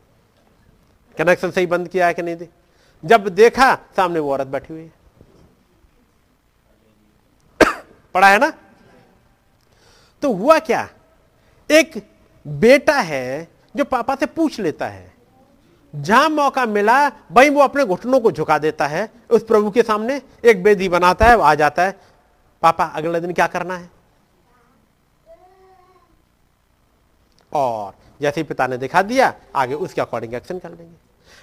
[1.19, 2.49] कनेक्शन सही बंद किया है कि नहीं दे।
[3.05, 4.93] जब देखा सामने वो औरत बैठी हुई है।
[8.15, 8.53] पढ़ा है ना?
[10.23, 10.89] तो हुआ क्या?
[11.71, 12.09] एक
[12.47, 15.10] बेटा है जो पापा से पूछ लेता है।
[15.95, 20.21] जहाँ मौका मिला, वहीं वो अपने घुटनों को झुका देता है। उस प्रभु के सामने
[20.45, 21.99] एक बेदी बनाता है आ जाता है।
[22.63, 23.91] पापा, अगले दिन क्या करना है?
[27.53, 30.97] और जैसे पिता ने दिखा दिया, आगे उसके अकॉर्डिंग एक्शन कर लेंगे।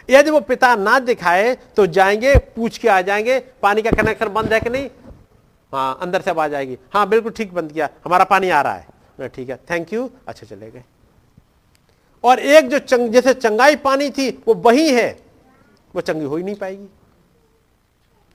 [0.10, 4.53] यदि वो पिता ना दिखाए तो जाएँगे, पूछ के आ जाएँगे, पानी का कनेक्शन बंद
[4.53, 4.90] है कि नहीं?
[5.74, 9.28] हाँ अंदर से आवाज़ आएगी। हाँ बिल्कुल ठीक बंद किया, हमारा पानी आ रहा है।
[9.28, 10.84] ठीक है थैंक यू अच्छा चले गए।
[12.23, 15.10] और एक जो चंग, जैसे चंगाई पानी थी, वो वही है।
[15.95, 16.85] वो चंगी हो ही नहीं पाएगी,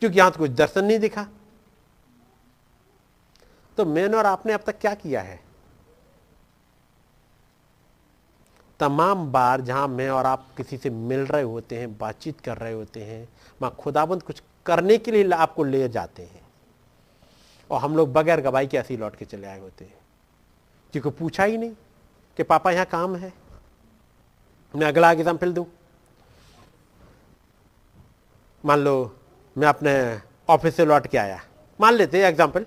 [0.02, 1.26] क्योंकि यहाँ तो कुछ दर्शन नहीं दिखा।
[3.78, 5.40] तो मैंने और आपने अब तक क्या किया है?
[8.80, 12.72] तमाम बार जहाँ मैं और आप किसी से मिल रहे होते हैं, बातचीत कर रहे
[12.72, 13.28] होते हैं,
[13.62, 16.40] वहाँ खुदाबंद कुछ करने के लिए आपको ले जाते हैं।
[17.70, 19.98] और हम लोग बगैर गवाही के ऐसे ही लौट के चले आए होते हैं।
[20.92, 21.72] क्योंकि पूछा ही नहीं
[22.36, 23.32] कि पापा यहाँ काम है?
[24.74, 25.66] मैं अगला एग्ज़ाम्पल दूँ?
[28.65, 28.94] मान लो
[29.57, 29.93] मैं अपने
[30.49, 31.40] ऑफ़िस से लौट के आया।
[31.81, 32.66] मान लेते एग्ज़ाम्पल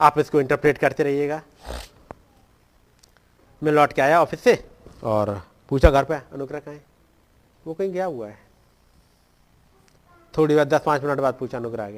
[0.00, 1.40] आप इसको इंटरप्रेट करते रहिएगा।
[3.62, 4.56] मैं लौट के आया ऑफ़िस से
[5.02, 5.40] और
[5.70, 6.82] पूछा घर पे अनुग्रह कहाँ है?
[7.64, 8.38] वो कहीं गया हुआ है?
[10.34, 11.90] थोड़ी बार दस पाँच मिनट बाद पूछा अनुग्रह आ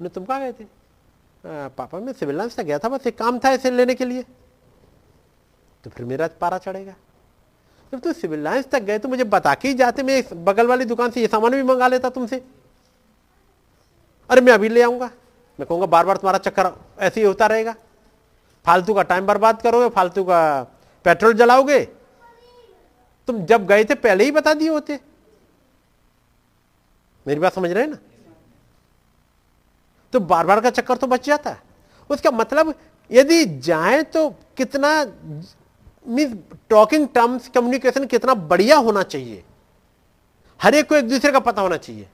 [0.00, 0.64] उन्हें तुम कहाँ गए थे?
[0.64, 4.04] आ, पापा मैं सिविल लाइन्स तक गया था बस एक काम था इसे लेने के
[4.04, 4.24] लिए।
[5.84, 6.94] तो फिर मेरा पारा चढ़ेगा।
[7.92, 10.84] जब तुम सिविल लाइन्स तक गए तो मुझे बता के ही जाते, मैं बगल वाली
[10.84, 12.42] दुकान से ये सामान भी मंगा लेता तुमसे।
[14.30, 15.10] अरे मैं अभी ले आऊँगा।
[15.58, 17.74] मैं कहूँगा बार बार तुम्हारा चक्कर ऐसे ही होता रहेगा।
[18.66, 20.62] फालतू का टाइम बर्बाद करोगे, फालतू का
[21.04, 21.80] पेट्रोल जलाओगे।
[23.28, 24.98] तुम जब गए थे, पहले ही बता दिए होते।
[27.26, 27.98] मेरी बात समझ रहे हैं ना?
[30.12, 31.62] तो बार बार का चक्कर तो बच जाता। है
[32.10, 32.74] उसका मतलब
[33.10, 34.90] यदि जाए तो कितना
[36.04, 39.44] मीन टॉकिंग टर्म्स कम्युनिकेशन कितना बढ़िया होना चाहिए।
[40.60, 42.08] हर एक को एक दूसरे का पता होना चाहिए।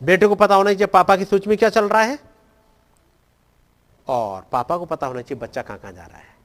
[0.00, 2.18] बेटे को पता होना चाहिए, पापा की सोच में क्या चल रहा है?
[4.08, 6.36] और पापा को पता होना चाहिए, बच्चा कहाँ कहाँ जा रहा है।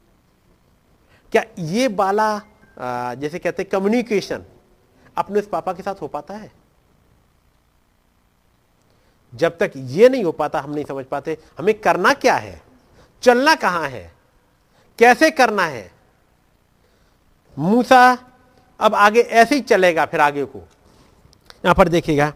[1.34, 2.42] क्या ये बाला
[3.16, 4.44] जैसे कहते हैं कम्युनिकेशन
[5.18, 6.52] अपने उस पापा के साथ हो पाता है?
[9.34, 12.62] जब तक ये नहीं हो पाता, हम नहीं समझ पाते, हमें करना क्या है?
[13.24, 14.12] चलना कहाँ है?
[15.00, 15.92] कैसे करना है?
[17.58, 18.18] मूसा
[18.80, 22.32] अब आगे ऐसे ही चलेगा फिर आगे को। यहाँ पर देखिएगा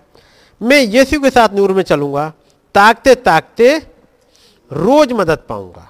[0.61, 2.29] मैं यीशु के साथ नूर में चलूँगा
[2.75, 3.77] ताकते ताकते
[4.71, 5.87] रोज मदद पाऊँगा।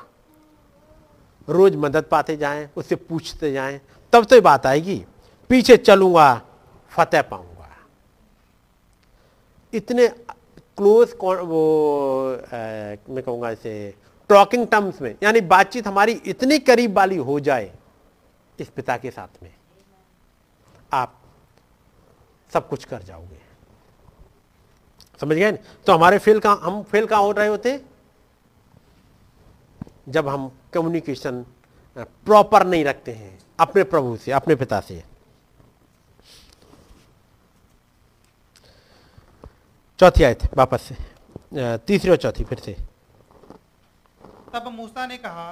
[1.47, 3.79] रोज मदद पाते जाएँ उससे पूछते जाएँ
[4.13, 5.03] तब तो ये बात आएगी
[5.49, 6.41] पीछे चलूँगा
[6.91, 7.69] फतेह पाऊँगा।
[9.73, 12.57] इतने क्लोज वो आ,
[13.09, 13.93] मैं कहूँगा इसे
[14.30, 17.72] टॉकिंग टर्म्स में, यानी बातचीत हमारी इतनी करीब वाली हो जाए
[18.59, 19.53] इस पिता के साथ में,
[20.93, 21.14] आप
[22.51, 23.39] सब कुछ कर जाओगे।
[25.22, 25.51] समझ गए?
[25.51, 27.80] तो हमारे फेल कहाँ, हम फेल कहाँ हो रहे होते?
[30.09, 31.45] जब हम कम्युनिकेशन
[31.97, 35.03] प्रॉपर नहीं रखते हैं, अपने प्रभु से, अपने पिता से।
[39.99, 42.75] चौथी आयत, वापस से तीसरी और चौथी फिर से।
[44.58, 45.50] तब मूसा ने कहा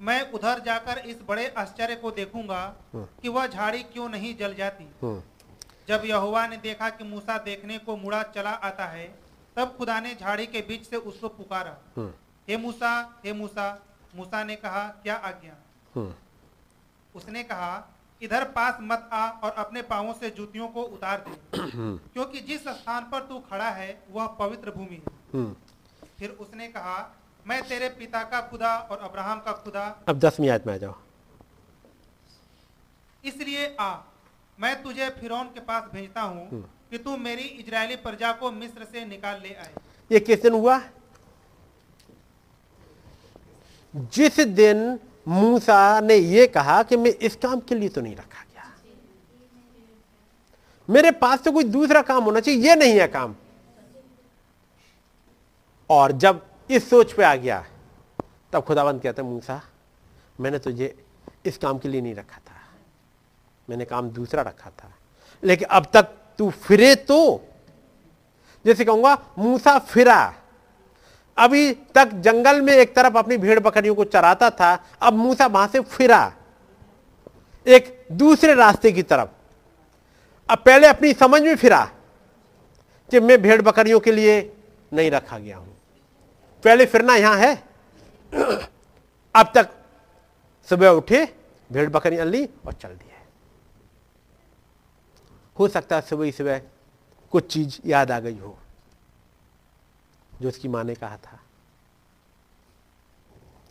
[0.00, 2.62] मैं उधर जाकर इस बड़े आश्चर्य को देखूँगा
[2.96, 4.88] कि वह झाड़ी क्यों नहीं जल जाती।
[5.88, 9.06] जब यहुआ ने देखा कि मूसा देखने को मुड़ा चला आता है
[9.56, 11.76] तब खुदा ने झाड़ी के बीच से उसको पुकारा।
[12.48, 12.92] हे मूसा
[13.24, 13.66] हे मूसा
[14.16, 15.56] मूसा ने कहा क्या आज्ञा?
[17.14, 17.72] उसने कहा
[18.22, 23.10] इधर पास मत आ और अपने पावों से जूतियों को उतार दे। क्योंकि जिस स्थान
[23.12, 25.52] पर तू खड़ा है वह पवित्र भूमि है।
[26.18, 26.98] फिर उसने कहा
[27.46, 30.94] मैं तेरे पिता का खुदा और अब्राहम का खुदा। अब दसवीं आयत में आ जाओ।
[33.24, 33.94] इसलिए आ
[34.58, 38.84] मैं तुझे फिरौन के पास भेजता हूँ हम्म। कि तू मेरी इजरायली प्रजा को मिस्र
[38.84, 39.74] से निकाल ले आए।
[40.10, 40.80] ये किस दिन हुआ?
[43.94, 44.98] जिस दिन
[45.28, 48.72] मूसा ने यह कहा कि मैं इस काम के लिए तो नहीं रखा गया।
[50.88, 53.34] मेरे पास तो कोई दूसरा काम होना चाहिए यह नहीं है काम।
[55.90, 57.66] और जब इस सोच पे आ गया।
[58.52, 59.62] तब खुदावंत कहते मूसा,
[60.40, 61.04] मैंने तुझे
[61.46, 62.74] इस काम के लिए नहीं रखा था।
[63.70, 64.90] मैंने काम दूसरा रखा था।
[65.44, 66.02] लेकिन अब तक
[66.38, 67.44] तू फिरे तो।
[68.66, 70.34] जैसे कहूँगा, मूसा फिरा।
[71.38, 75.68] अभी तक जंगल में एक तरफ़ अपनी भेड़ बकरियों को चराता था, अब मूसा वहाँ
[75.68, 76.32] से फिरा।
[77.66, 79.28] एक दूसरे रास्ते की तरफ़।
[80.50, 81.90] अब पहले अपनी समझ में फिरा
[83.10, 84.56] कि मैं भेड़ बकरियों के लिए
[84.92, 85.73] नहीं रखा गया हूँ।
[86.64, 87.54] पहले फिरना यहाँ है।
[89.34, 89.70] अब तक
[90.68, 91.24] सुबह उठे,
[91.72, 93.22] भेड़ बकरी अली और चल दिया।
[95.58, 96.58] हो सकता है सुबह ही सुबह
[97.32, 98.56] कुछ चीज़ याद आ गई हो,
[100.40, 101.40] जो उसकी माँ ने कहा था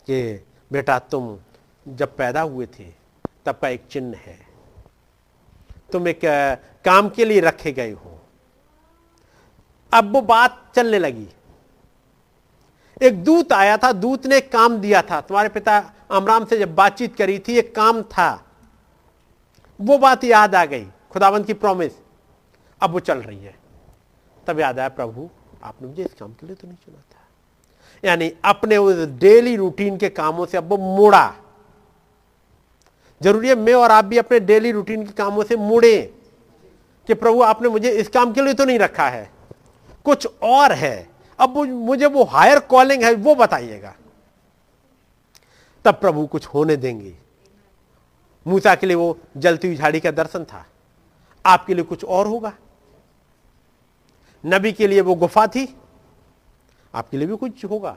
[0.06, 1.38] कि, बेटा, तुम
[1.88, 2.92] जब पैदा हुए थे,
[3.46, 4.38] तब का एक चिन्ह है।
[5.92, 6.20] तुम एक
[6.84, 8.20] काम के लिए रखे गए हो।
[9.92, 11.28] अब वो बात चलने लगी।
[13.00, 15.78] एक दूत आया था, दूत ने काम दिया था। तुम्हारे पिता
[16.10, 18.44] अमराम से जब बातचीत करी थी, एक काम था।
[19.80, 21.92] वो बात याद आ गई, खुदावंत की प्रॉमिस
[22.80, 23.54] अब वो चल रही है।
[24.46, 25.28] तब याद आया, प्रभु
[25.64, 27.22] आपने मुझे इस काम के लिए तो नहीं चुना था
[28.04, 31.34] यानी अपने उस डेली रूटीन के कामों से अब वो मोड़ा।
[33.20, 35.96] ज़रूरी है मैं और आप भी अपने डेली रूटीन के कामों से मुड़े
[37.08, 39.30] कि प्रभु, आपने मुझे इस काम के लिए तो नहीं रखा है।
[40.04, 43.94] कुछ और है। अब मुझे वो हायर कॉलिंग है, वो बताइएगा।
[45.84, 47.18] तब प्रभु कुछ होने देंगे।
[48.46, 50.66] मूसा के लिए वो जलती हुई झाड़ी का दर्शन था।
[51.46, 52.52] आपके लिए कुछ और होगा।
[54.46, 55.76] नबी के लिए वो गुफा थी।
[56.94, 57.96] आपके लिए भी कुछ होगा।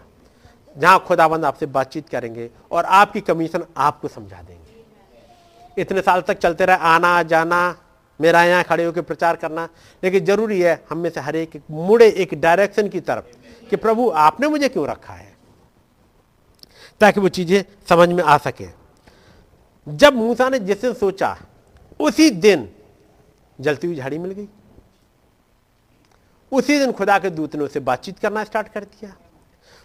[0.77, 4.85] जहाँ खुदाबंद आपसे बातचीत करेंगे और आपकी कमीशन आपको समझा देंगे।
[5.81, 7.75] इतने साल तक चलते रहे, आना, जाना
[8.21, 9.69] मेरा यहाँ खड़े होकर प्रचार करना।
[10.03, 13.25] लेकिन ज़रूरी है, हम में से हर एक मुड़े एक डायरेक्शन की तरफ़
[13.69, 15.37] कि प्रभु, आपने मुझे क्यों रखा है?
[17.01, 18.67] ताकि वो चीज़ें समझ में आ सके।
[19.87, 21.37] जब मूसा ने जिस दिन सोचा,
[21.99, 22.69] उसी दिन
[23.61, 24.47] जलती हुई झाड़ी मिल गई।
[26.51, 29.15] उसी दिन खुदा के दूत ने उसे बातचीत करना स्टार्ट कर दिया।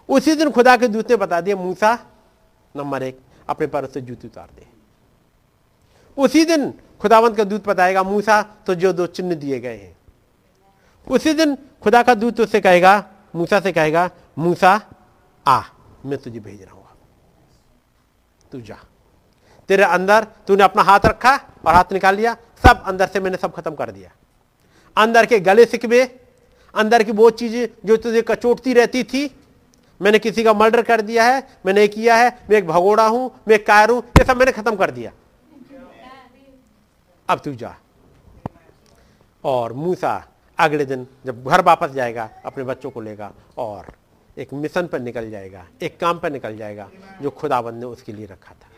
[0.08, 1.98] उसी दिन खुदा के दूत ने बता दिया, मूसा
[2.76, 4.66] नंबर एक अपने पर से जूती उतार दे।
[6.16, 9.96] उसी दिन खुदावंत का दूत बताएगा, मूसा तो जो दो चिन्ह दिए गए हैं।
[11.06, 13.04] उसी दिन खुदा का दूत उससे कहेगा,
[13.36, 14.80] मूसा से कहेगा, मूसा,
[15.46, 15.62] आ,
[16.06, 16.86] मैं तुझे भेज रहा हूँ।
[18.52, 18.76] तू जा।
[19.68, 21.34] तेरे अंदर तूने अपना हाथ रखा
[21.66, 24.10] और हाथ निकाल लिया। सब अंदर से मैंने सब खत्म कर दिया।
[24.96, 26.02] अंदर के गले सिकवे,
[26.74, 29.30] अंदर की वो चीज़ें जो तुझे कचोटती रहती थी,
[30.00, 33.54] मैंने किसी का मर्डर कर दिया है, मैंने किया है, मैं एक भगोड़ा हूँ, मैं
[33.54, 35.12] एक कायर हूँ, ये सब मैंने खत्म कर दिया।
[37.32, 37.74] अब तू जा।
[39.44, 40.14] और मूसा
[40.58, 43.92] अगले दिन जब घर वापस जाएगा, अपने बच्चों को लेगा और
[44.36, 46.88] एक मिशन पर निकल जाएगा, एक काम पर निकल जाएगा
[47.22, 48.70] जो खुदाबंद ने उसके लिए रखा था।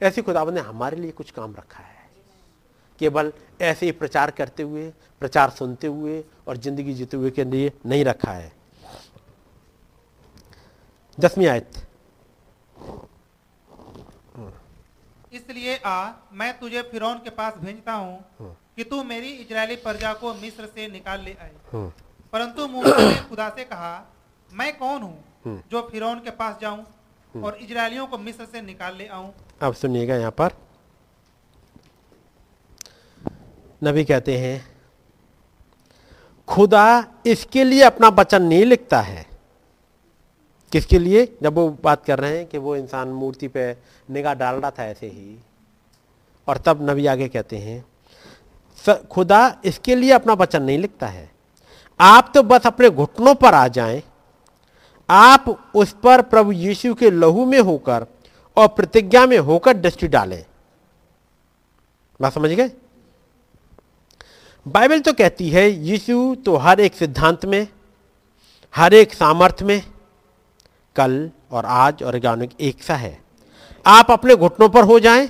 [0.00, 1.96] ऐसी खुदाबंद ने हमारे लिए कुछ काम रखा है।
[3.00, 4.88] केवल ऐसे ही प्रचार करते हुए,
[5.22, 8.52] प्रचार सुनते हुए और ज़िंदगी जीते हुए के लिए नहीं रखा है।
[11.18, 11.86] दसवीं आयत।
[15.32, 20.12] इसलिए आ मैं तुझे फिरौन के पास भेजता हूँ हाँ। कि तू मेरी इजरायली प्रजा
[20.14, 21.92] को मिस्र से निकाल ले आए हाँ।
[22.32, 23.92] परंतु मूसा ने खुदा से कहा
[24.50, 26.84] मैं कौन हूँ हाँ। जो फिरौन के पास जाऊँ
[27.34, 29.32] और इजरायलियों को मिस्र से निकाल ले आऊँ
[29.62, 30.52] आप सुनिएगा यहाँ पर
[33.82, 34.56] नबी कहते हैं
[36.48, 36.86] खुदा
[37.26, 39.26] इसके लिए अपना वचन नहीं लिखता है
[40.72, 41.26] किसके लिए?
[41.42, 43.76] जब वो बात कर रहे हैं कि वो इंसान मूर्ति पे
[44.08, 45.38] निगाह डाल रहा था ऐसे ही।
[46.48, 47.84] और तब नबी आगे कहते हैं
[49.10, 51.30] खुदा इसके लिए अपना वचन नहीं लिखता है।
[52.00, 54.02] आप तो बस अपने घुटनों पर आ जाएँ।
[55.10, 58.06] आप उस पर प्रभु यीशु के लहू में होकर
[58.56, 60.44] और प्रतिज्ञा में होकर दृष्टि डालें।
[62.20, 62.70] बात समझ गए?
[64.68, 67.66] बाइबल तो कहती है, यीशु तो हर एक सिद्धांत में,
[68.74, 69.82] हर एक सामर्थ्य में
[70.98, 73.18] कल और आज और ज्ञानिक एक सा है।
[73.86, 75.28] आप अपने घुटनों पर हो जाएँ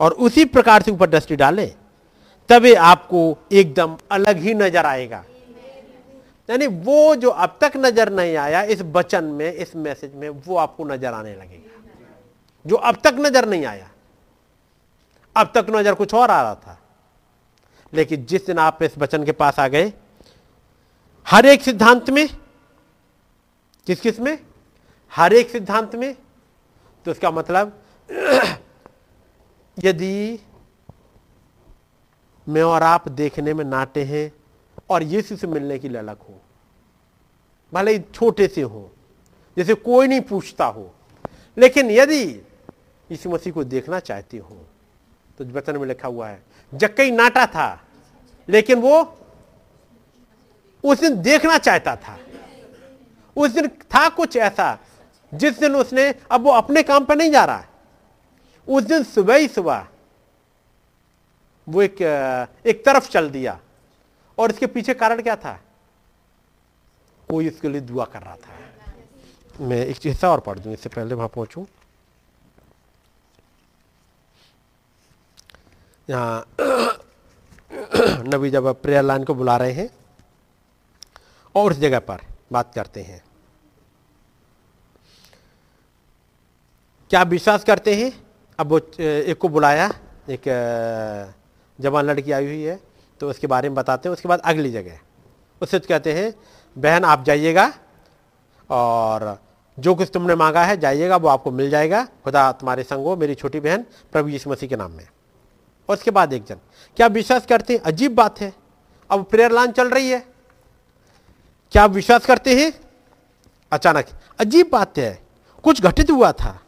[0.00, 1.70] और उसी प्रकार से ऊपर दृष्टि डालें,
[2.50, 5.24] तभी आपको एकदम अलग ही नज़र आएगा।
[6.48, 10.56] यानी वो जो अब तक नज़र नहीं आया, इस वचन में, इस मैसेज में, वो
[10.56, 11.66] आपको नज़र आने लगेगा।
[12.64, 13.88] जो अब तक नज़र नहीं आया,
[15.36, 16.78] अब तक नज़र कुछ और आ रहा था।
[17.92, 19.92] लेकिन जिस दिन आप इस वचन के पास आ गए,
[21.26, 22.28] हर एक सिद्धांत में
[23.86, 24.38] किस किसमें?
[25.12, 26.14] हर एक सिद्धांत में
[27.06, 27.72] तो इसका मतलब
[29.84, 30.38] यदि
[32.46, 34.30] मैं और आप देखने में नाटे हैं
[34.90, 36.40] और यीशु से मिलने की ललक हो,
[37.72, 38.90] भले छोटे से हो,
[39.56, 40.90] जैसे कोई नहीं पूछता हो,
[41.56, 42.22] लेकिन यदि
[43.10, 44.56] यीशु मसीह को देखना चाहते हो
[45.38, 47.80] तो वचन में लिखा हुआ है जक्कई नाटा था,
[48.48, 49.00] लेकिन वो
[50.84, 52.18] उस दिन देखना चाहता था,
[53.36, 54.78] उस दिन था कुछ ऐसा
[55.32, 57.68] जिस दिन उसने, अब वो अपने काम पर नहीं जा रहा है।
[58.68, 59.86] उस दिन सुबह ही सुबह
[61.66, 62.02] वो एक
[62.66, 63.58] एक तरफ़ चल दिया।
[64.38, 65.52] और इसके पीछे कारण क्या था?
[67.28, 68.56] कोई इसके लिए दुआ कर रहा था।
[69.60, 71.66] मैं एक हिस्सा और पढ़ दूँ, इससे पहले वहाँ पहुंचू।
[76.10, 76.44] यहाँ
[78.28, 79.88] नबी जब प्रेयर लाइन को बुला रहे हैं
[81.54, 82.20] और उस जगह पर
[82.52, 83.22] बात करते हैं।
[87.10, 88.12] क्या आप विश्वास करते हैं?
[88.58, 89.88] अब वो एक को बुलाया,
[90.30, 90.42] एक
[91.78, 92.78] जवान लड़की आई हुई है
[93.20, 94.98] तो उसके बारे में बताते हैं, उसके बाद अगली जगह।
[95.60, 96.34] उससे तो कहते हैं,
[96.76, 97.72] बहन, आप जाइएगा
[98.70, 99.38] और
[99.78, 103.34] जो कुछ तुमने मांगा है, जाइएगा, वो आपको मिल जाएगा। खुदा तुम्हारे संग हो, मेरी
[103.34, 105.06] छोटी बहन, प्रभु यीशु मसीह के नाम में।
[105.88, 106.56] और उसके बाद एक जन,
[106.96, 107.80] क्या विश्वास करते हैं?
[107.82, 108.52] अजीब बात है।
[109.10, 110.24] अब प्रेयर लाइन चल रही है।
[111.72, 112.72] क्या आप विश्वास करते हैं?
[113.72, 114.06] अचानक,
[114.38, 115.18] अजीब बात है।
[115.64, 116.58] कुछ घटित हुआ था।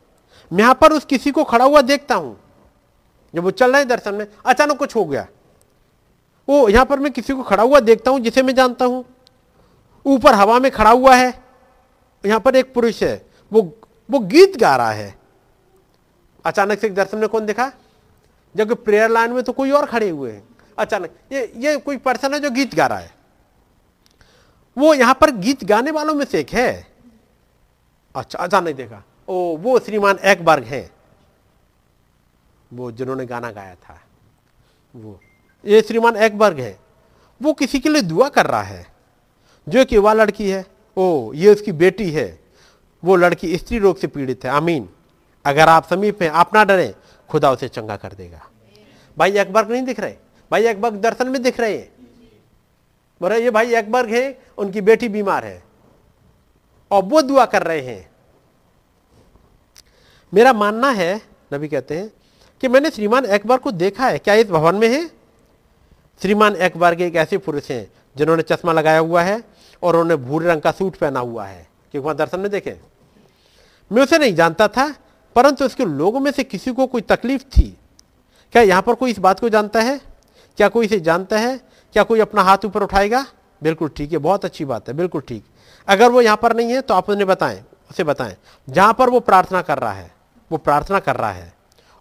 [0.53, 2.37] यहाँ पर उस किसी को खड़ा हुआ देखता हूँ।
[3.35, 5.27] जब वो चल रहे दर्शन में, अचानक कुछ हो गया।
[6.49, 9.05] वो यहाँ पर मैं किसी को खड़ा हुआ देखता हूँ, जिसे मैं जानता हूँ।
[10.07, 11.29] ऊपर हवा में खड़ा हुआ है।
[12.25, 13.62] यहाँ पर एक पुरुष है। वो
[14.09, 15.15] वो गीत गा रहा है।
[16.45, 17.70] अचानक से एक दर्शन में कौन देखा?
[18.55, 20.43] जबकि प्रेयर लाइन में तो कोई और खड़े हुए हैं।
[20.79, 23.15] अचानक, ये ये कोई पर्सन है जो गीत गा रहा है।
[24.77, 26.87] वो यहाँ पर गीत गाने वालों में से एक है।
[28.15, 30.91] अच्छा अचानक देखा। ओ, वो श्रीमान एकबर्ग हैं।
[32.73, 34.02] वो जिन्होंने गाना गाया था,
[34.97, 35.20] वो।
[35.65, 36.81] ये श्रीमान एकबर्ग है।
[37.42, 38.86] वो किसी के लिए दुआ कर रहा है।
[39.68, 42.41] जो कि वह लड़की है, ओ, ये उसकी बेटी है।
[43.05, 44.89] वो लड़की स्त्री रोग से पीड़ित है। आमीन।
[45.44, 46.94] अगर आप समीप हैं, आप ना डरें,
[47.28, 48.47] खुदा उसे चंगा कर देगा।
[49.18, 50.17] भाई अकबर नहीं दिख रहे।
[50.50, 51.92] भाई अकबर दर्शन में दिख रहे हैं।
[53.20, 55.62] बोले ये भाई अकबर है, उनकी बेटी बीमार है।
[56.91, 58.10] और वो दुआ कर रहे हैं
[60.33, 61.20] मेरा मानना है,
[61.55, 62.12] नबी कहते हैं,
[62.60, 65.07] कि मैंने श्रीमान अकबर को देखा है। क्या इस भवन में है?
[66.20, 69.42] श्रीमान अकबर के एक ऐसे पुरुष हैं, जिन्होंने चश्मा लगाया हुआ है
[69.83, 72.76] और उन्होंने भूरे रंग का सूट पहना हुआ है। क्योंकि वहाँ दर्शन में देखे।
[73.91, 74.94] मैं उसे नहीं जानता था,
[75.36, 77.76] परंतु उसके लोगों में से किसी को कोई तकलीफ़ थी।
[78.52, 80.00] क्या यहाँ पर कोई इस बात को जानता है?
[80.59, 81.60] क्या कोई इसे जानता है?
[81.92, 83.26] क्या कोई अपना हाथ ऊपर उठाएगा?
[83.62, 85.44] बिल्कुल ठीक है बहुत अच्छी बात है, बिल्कुल ठीक।
[85.89, 88.36] अगर वो यहाँ पर नहीं है तो आप उन्हें बताएँ, उसे बताएँ,
[88.68, 90.19] जहाँ पर वो प्रार्थना कर रहा है।
[90.53, 91.55] वो प्रार्थना कर रहा है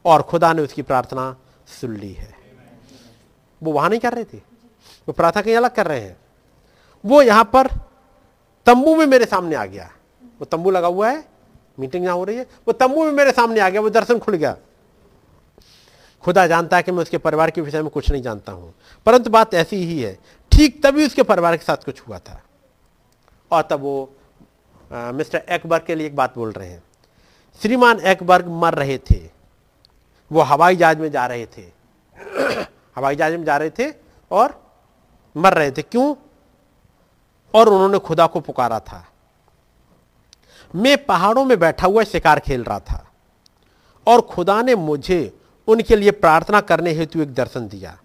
[0.05, 1.37] और खुदा ने उसकी प्रार्थना
[1.81, 2.35] सुन ली है।
[3.63, 4.37] वो वहाँ नहीं कर रहे थे।
[5.07, 6.17] वो प्रार्थना कहीं अलग कर रहे हैं।
[7.05, 7.67] वो यहाँ पर
[8.65, 9.91] तंबू में मेरे सामने आ गया।
[10.23, 11.29] वो तंबू लगा हुआ है।
[11.79, 14.35] मीटिंग यहाँ हो रही है। वो तंबू में मेरे सामने आ गया। वो दर्शन खुल
[14.35, 14.57] गया।
[16.21, 18.73] खुदा जानता है कि मैं उसके परिवार के विषय में कुछ नहीं जानता हूँ।
[19.05, 20.19] परंतु बात ऐसी ही है।
[20.51, 22.43] ठीक तभी उसके परिवार के साथ कुछ हुआ था।
[23.51, 24.13] और तब वो
[24.93, 26.83] आ, मिस्टर एकबर्ग के लिए एक बात बोल रहे हैं।
[27.61, 29.29] श्रीमान एकबर्ग मर रहे थे।
[30.31, 31.61] वो हवाई जहाज़ में जा रहे थे।
[32.95, 33.93] हवाई जहाज़ में जा रहे थे
[34.31, 34.73] और
[35.37, 36.15] मर रहे थे। क्यों?
[37.53, 39.07] और उन्होंने खुदा को पुकारा था।
[40.75, 43.11] मैं पहाड़ों में बैठा हुआ शिकार खेल रहा था
[44.07, 47.97] और खुदा ने मुझे उनके लिए प्रार्थना करने हेतु एक दर्शन दिया।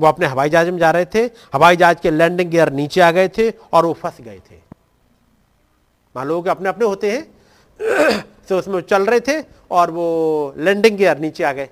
[0.00, 3.10] वो अपने हवाई जहाज़ में जा रहे थे। हवाई जहाज़ के लैंडिंग गियर नीचे आ
[3.10, 4.56] गए थे और वो फंस गए थे।
[6.16, 7.39] मान लो कि अपने अपने होते हैं?
[8.48, 11.68] तो उसमें चल रहे थे और वो लैंडिंग गियर नीचे आ गए।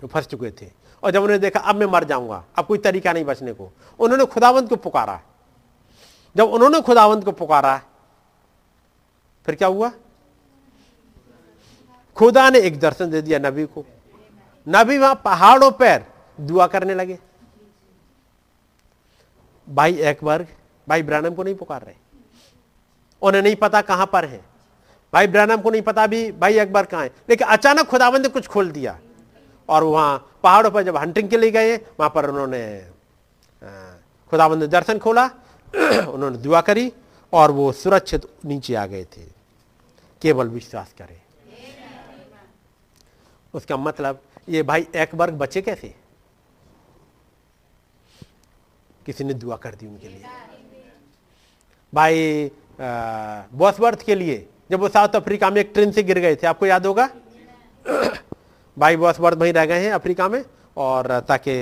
[0.00, 0.70] तो फंस चुके थे।
[1.02, 4.24] और जब उन्होंने देखा, अब मैं मर जाऊँगा, अब कोई तरीका नहीं बचने को। उन्होंने
[4.24, 5.22] खुदावंत को पुकारा।
[6.36, 7.82] जब उन्होंने खुदावंत को पुकारा,
[9.46, 9.92] फिर क्या हुआ?
[12.16, 13.84] खुदा ने एक दर्शन दे दिया नबी को।
[14.68, 16.04] नबी वहाँ पहाड़ों पर
[16.40, 17.18] दुआ करने लगे।
[19.70, 20.46] भाई एकबर्ग
[20.88, 21.94] भाई ब्रानम को नहीं पुकार रहे।
[23.22, 24.44] उन्हें नहीं पता कहाँ पर है।
[25.12, 28.46] भाई ब्रानम को नहीं पता भी, भाई अकबर कहाँ है। लेकिन अचानक खुदाबंद ने कुछ
[28.46, 29.00] खोल दिया।
[29.68, 32.90] और वहाँ पहाड़ों पर जब हंटिंग के लिए गए, वहाँ पर उन्होंने
[34.30, 35.30] खुदाबंद ने दर्शन खोला,
[36.08, 36.92] उन्होंने दुआ करी,
[37.32, 39.22] और वो सुरक्षित नीचे आ गए थे।
[40.22, 41.22] केवल विश्वास करें।
[43.54, 45.94] उसका मतलब ये भाई एक वर्ग बचे कैसे?
[49.06, 50.24] किसी ने दुआ कर दी उनके लिए।
[51.94, 52.50] भाई
[53.52, 56.66] बॉसवर्थ के लिए, जब वो साउथ अफ्रीका में एक ट्रेन से गिर गए थे, आपको
[56.66, 57.08] याद होगा?
[58.78, 60.44] भाई बॉसवर्थ वहीं रह गए हैं अफ्रीका में,
[60.76, 61.54] और ताकि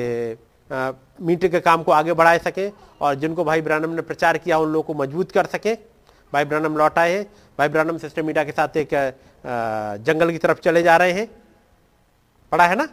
[1.20, 4.68] मीटिंग के काम को आगे बढ़ा सके, और जिनको भाई ब्रानम ने प्रचार किया, उन
[4.68, 5.74] लोगों को मज़बूत कर सके।
[6.32, 7.24] भाई ब्रानम लौट आए हैं।
[7.58, 8.88] भाई ब्रानम सिस्टर मीडिया के साथ एक
[10.04, 11.28] जंगल की तरफ़ चले जा रहे हैं।
[12.52, 12.88] पढ़ा है ना?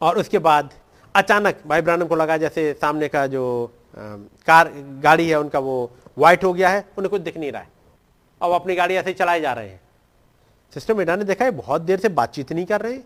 [0.00, 0.70] और उसके बाद
[1.14, 5.90] अचानक, भाई ब्रानम को लगा जैसे सामने का जो कार, गाड़ी है, उनका वो
[6.20, 7.68] व्हाइट हो गया है, उन्हें कुछ दिख नहीं रहा है।
[8.42, 9.80] अब अपनी गाड़ी ऐसे चलाए जा रहे हैं।
[10.74, 12.98] सिस्टम मीडिया ने देखा है, बहुत देर से बातचीत नहीं कर रहे।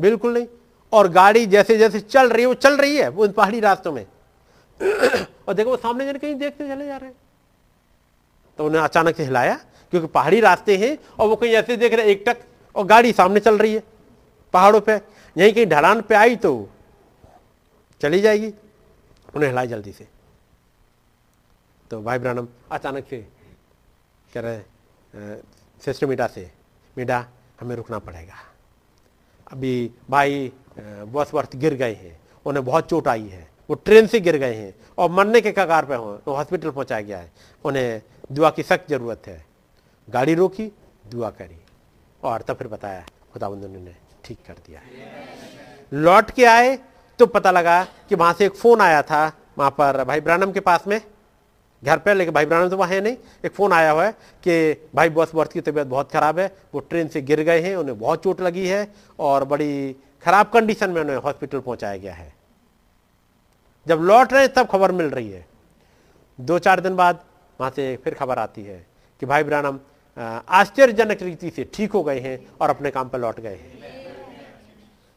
[0.00, 0.46] बिल्कुल नहीं।
[0.92, 4.06] और गाड़ी जैसे जैसे चल रही है, वो चल रही है, वो पहाड़ी रास्तों में।
[5.48, 7.16] और देखो, वो सामने जन कहीं देखते चले जा रहे हैं।
[8.58, 9.54] तो उन्हें अचानक से हिलाया,
[9.90, 12.36] क्योंकि पहाड़ी रास्ते हैं, और वो कहीं ऐसे देख रहे एक टक,
[12.74, 13.82] और गाड़ी सामने चल रही है,
[14.52, 14.92] पहाड़ों पे।
[15.38, 16.68] यहीं कहीं ढलान पे आई तो
[18.00, 18.54] चली जाएगी।
[19.34, 20.21] उन्हें हिलाया जल्दी से।
[21.92, 23.16] तो भाई ब्रानम अचानक से
[24.32, 25.34] कह रहे
[25.82, 26.44] सिस्टर मीडा से
[26.96, 27.18] मीडा
[27.60, 28.34] हमें रुकना पड़ेगा।
[29.52, 34.36] अभी भाई बसवर्थ गिर गए हैं, उन्हें बहुत चोट आई है, वो ट्रेन से गिर
[34.38, 37.30] गए हैं, और मरने के कगार पे हों तो हॉस्पिटल पहुँचाया गया है।
[37.64, 39.44] उन्हें दुआ की सख्त ज़रूरत है।
[40.08, 40.70] गाड़ी रोकी,
[41.06, 41.60] दुआ करी,
[42.22, 46.76] और तब फिर बताया, खुदाबंद ने ठीक कर दिया। है लौट के आए
[47.18, 50.60] तो पता लगा कि वहाँ से एक फ़ोन आया था, वहाँ पर भाई ब्रानम के
[50.62, 51.00] पास में।
[51.82, 54.12] घर पर लेकिन भाई ब्राह्मण तो वहाँ है नहीं। एक फ़ोन आया हुआ है
[54.44, 57.74] कि भाई, बॉस वर्थ की तबीयत बहुत ख़राब है। वो ट्रेन से गिर गए हैं,
[57.76, 58.86] उन्हें बहुत चोट लगी है
[59.18, 62.32] और बड़ी ख़राब कंडीशन में उन्हें हॉस्पिटल पहुँचाया गया है।
[63.86, 65.44] जब लौट रहे तब खबर मिल रही है।
[66.38, 67.24] दो चार दिन बाद
[67.58, 68.84] वहाँ से फिर खबर आती है
[69.22, 69.78] कि भाई ब्राह्मण
[70.50, 73.90] आश्चर्यजनक रीति से ठीक हो गए हैं और अपने काम पर लौट गए हैं।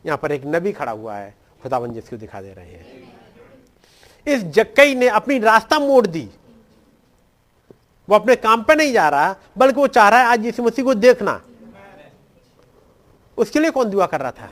[0.06, 3.14] यहाँ पर एक नबी खड़ा हुआ है खुदावन जिसको दिखा दे रहे हैं।
[4.28, 6.28] इस जक्कई ने अपनी रास्ता मोड़ दी।
[8.10, 10.86] वो अपने काम पे नहीं जा रहा, बल्कि वो चाह रहा है, आज यीशु मसीह
[10.86, 11.42] को देखना।
[13.38, 14.50] उसके लिए कौन दुआ कर रहा था?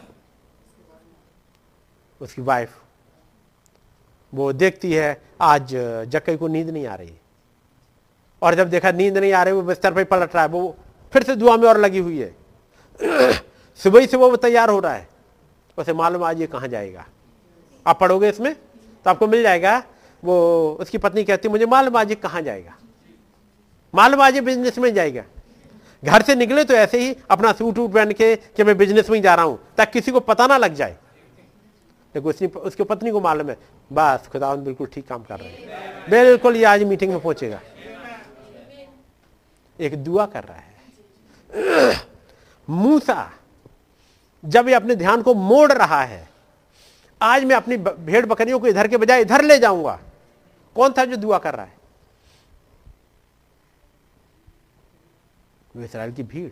[2.22, 2.80] उसकी वाइफ
[4.33, 5.75] वो देखती है, आज
[6.07, 7.14] जक्कई को नींद नहीं आ रही।
[8.41, 10.75] और जब देखा नींद नहीं आ रही, वो बिस्तर पर पलट रहा है, वो
[11.14, 12.35] फिर से दुआ में और लगी हुई है।
[13.77, 15.09] सुबह ही से वो तैयार हो रहा है।
[15.77, 17.06] उसे मालूम आज ये कहाँ जाएगा।
[17.88, 18.56] आप पढ़ोगे इसमें?
[19.03, 19.83] तो आपको मिल जाएगा,
[20.23, 22.75] वो उसकी पत्नी कहती मुझे मालूम आज ये कहाँ जाएगा।
[23.93, 25.23] मालूम आज बिज़नेस में जाएगा।
[26.03, 29.15] घर से निकले तो ऐसे ही अपना सूट वूट पहन के कि मैं बिज़नेस में
[29.15, 30.97] ही जा रहा हूँ, ताकि किसी को पता ना लग जाए।
[32.15, 33.57] लेकिन उसने, उसकी पत्नी को मालूम है,
[33.91, 37.59] बस खुदा बिल्कुल ठीक काम कर रहे हैं। बिल्कुल ये आज मीटिंग में पहुंचेगा।
[39.80, 41.95] एक दुआ कर रहा है।
[42.67, 43.31] मूसा,
[44.43, 46.27] जब ये अपने ध्यान को मोड़ रहा है,
[47.22, 49.99] आज मैं अपनी भेड़ बकरियों को इधर के बजाय इधर ले जाऊँगा।
[50.75, 51.82] कौन था जो दुआ कर रहा है?
[55.76, 56.52] वो इसराइल की भीड़।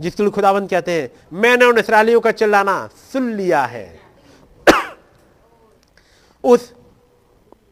[0.00, 4.00] जिसके लिए खुदाबंद कहते हैं, मैंने उन इसराइलियों का चिल्लाना सुन लिया है।
[6.44, 6.74] उस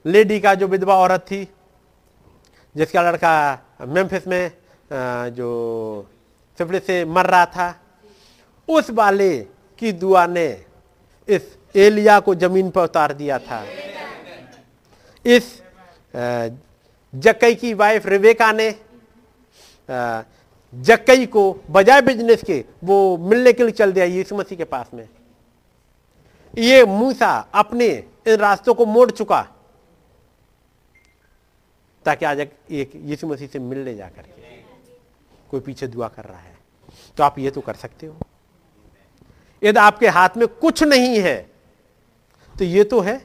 [0.07, 1.49] लेडी का जो विधवा औरत थी,
[2.76, 3.35] जिसका लड़का
[3.81, 4.51] मेम्फिस में
[5.33, 5.49] जो
[6.59, 7.81] सिफड़े से मर रहा था,
[8.68, 9.39] उस वाले
[9.78, 10.65] की दुआ ने
[11.28, 13.65] इस एलिया को ज़मीन पर उतार दिया था।
[15.26, 15.62] इस
[17.15, 18.70] जक्कई की वाइफ रिवेका ने
[20.76, 24.90] जक्कई को बजाय बिज़नेस के वो मिलने के लिए चल दिया यीशु मसीह के पास
[24.94, 25.08] में।
[26.55, 27.86] ये मूसा अपने
[28.26, 29.40] इन रास्तों को मोड़ चुका
[32.06, 34.55] ताकि आज एक यीशु मसीह से मिलने जाकर के
[35.50, 36.55] कोई पीछे दुआ कर रहा है।
[37.16, 38.16] तो आप ये तो कर सकते हो।
[39.62, 41.36] यदि आपके हाथ में कुछ नहीं है
[42.55, 43.20] तो ये तो है।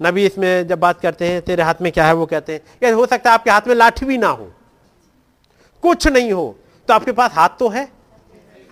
[0.00, 2.92] नबी इसमें जब बात करते हैं, तेरे हाथ में क्या है वो कहते हैं, यदि
[2.92, 4.50] हो सकता है आपके हाथ में लाठी भी ना हो।
[5.84, 6.54] कुछ नहीं हो
[6.88, 7.88] तो आपके पास हाथ तो है?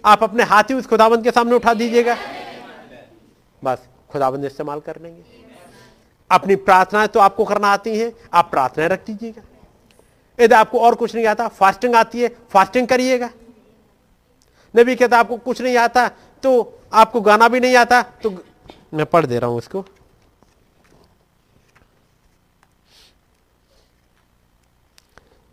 [0.05, 2.17] आप अपने हाथ ही उस खुदाबंद के सामने उठा दीजिएगा।
[3.63, 3.79] बस,
[4.11, 5.23] खुदाबंद इस्तेमाल कर लेंगे।
[6.31, 9.43] अपनी प्रार्थनाएँ तो आपको करना आती हैं, आप प्रार्थनाएँ रख दीजिएगा।
[10.39, 13.31] यदि आपको और कुछ नहीं आता, फास्टिंग आती है, फास्टिंग करिएगा।
[14.75, 16.09] नबी कहता, आपको कुछ नहीं आता
[16.43, 18.31] तो आपको गाना भी नहीं आता तो
[18.95, 19.85] मैं पढ़ दे रहा हूँ इसको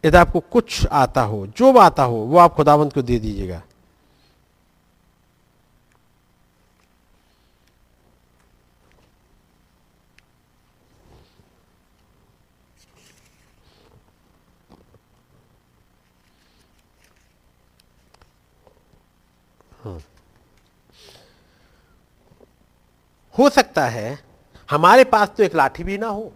[0.05, 3.61] यदि आपको कुछ आता हो, जो आता हो, वो आप खुदावंत को दे दीजिएगा।
[23.35, 24.19] हो सकता है,
[24.69, 26.31] हमारे पास तो एक लाठी भी ना हो।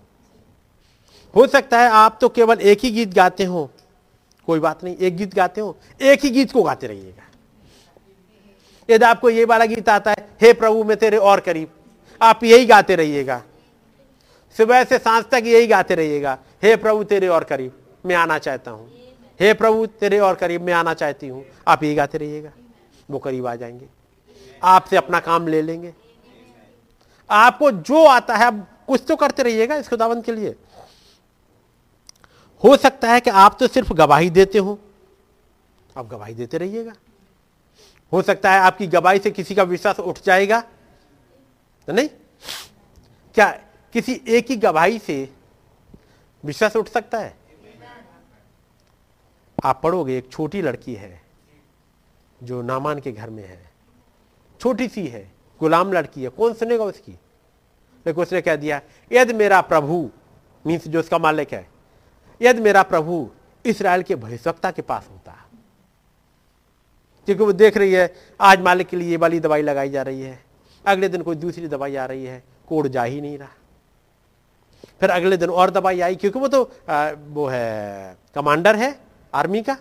[1.33, 3.69] हो सकता है आप तो केवल एक ही गीत गाते हो।
[4.47, 7.23] कोई बात नहीं, एक गीत गाते हो, एक ही गीत को गाते रहिएगा।
[8.89, 11.69] यदि आपको ये वाला गीत आता है, हे प्रभु, मैं तेरे और करीब
[12.21, 13.41] आप यही गाते रहिएगा।
[14.55, 17.71] सुबह से साँझ तक यही गाते रहिएगा, हे प्रभु, तेरे और करीब,
[18.05, 18.91] मैं आना चाहता हूँ।
[19.39, 22.51] हे प्रभु, तेरे और करीब, मैं आना चाहती हूँ आप यही गाते रहिएगा।
[23.09, 23.85] वो करीब आ जाएँगे।
[24.63, 25.93] आपसे अपना काम ले लेंगे।
[27.29, 30.55] आपको जो आता है, आप कुछ तो करते रहिएगा इस खुदावन के लिए।
[32.63, 34.79] हो सकता है कि आप तो सिर्फ़ गवाही देते हो।
[35.97, 36.93] आप गवाही देते रहिएगा।
[38.13, 40.61] हो सकता है आपकी गवाही से किसी का विश्वास उठ जाएगा।
[41.87, 42.09] तो नहीं?
[43.35, 43.51] क्या
[43.93, 45.33] किसी एक ही गवाही से
[46.45, 47.37] विश्वास उठ सकता है?
[49.63, 51.21] आप पढ़ोगे, एक छोटी लड़की है,
[52.43, 53.71] जो नामान के घर में है।
[54.59, 57.11] छोटी सी है, गुलाम लड़की है। कौन सुनेगा उसकी?
[58.07, 60.11] लेकिन उसने कह दिया, यदि मेरा प्रभु,
[60.67, 61.72] मीन्स जो उसका मालिक है।
[62.41, 63.27] यदि मेरा प्रभु
[63.65, 65.31] इसराइल के भविष्यवक्ता के पास होता
[67.27, 70.21] क्योंकि वो देख रही है आज मालिक के लिए ये वाली दवाई लगाई जा रही
[70.21, 70.39] है
[70.85, 73.49] अगले दिन कोई दूसरी दवाई आ रही है कोड जा ही नहीं रहा।
[74.99, 78.99] फिर अगले दिन और दवाई आई क्योंकि वो तो आ, वो है कमांडर है
[79.33, 79.77] आर्मी का।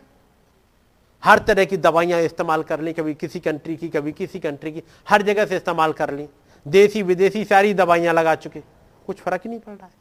[1.22, 4.82] हर तरह की दवाइयाँ इस्तेमाल कर ली कभी किसी कंट्री की कभी किसी कंट्री की
[5.08, 6.28] हर जगह से इस्तेमाल कर ली।
[6.66, 8.60] देसी विदेशी सारी दवाइयाँ लगा चुके।
[9.06, 9.92] कुछ फ़र्क ही नहीं पड़ रहा है।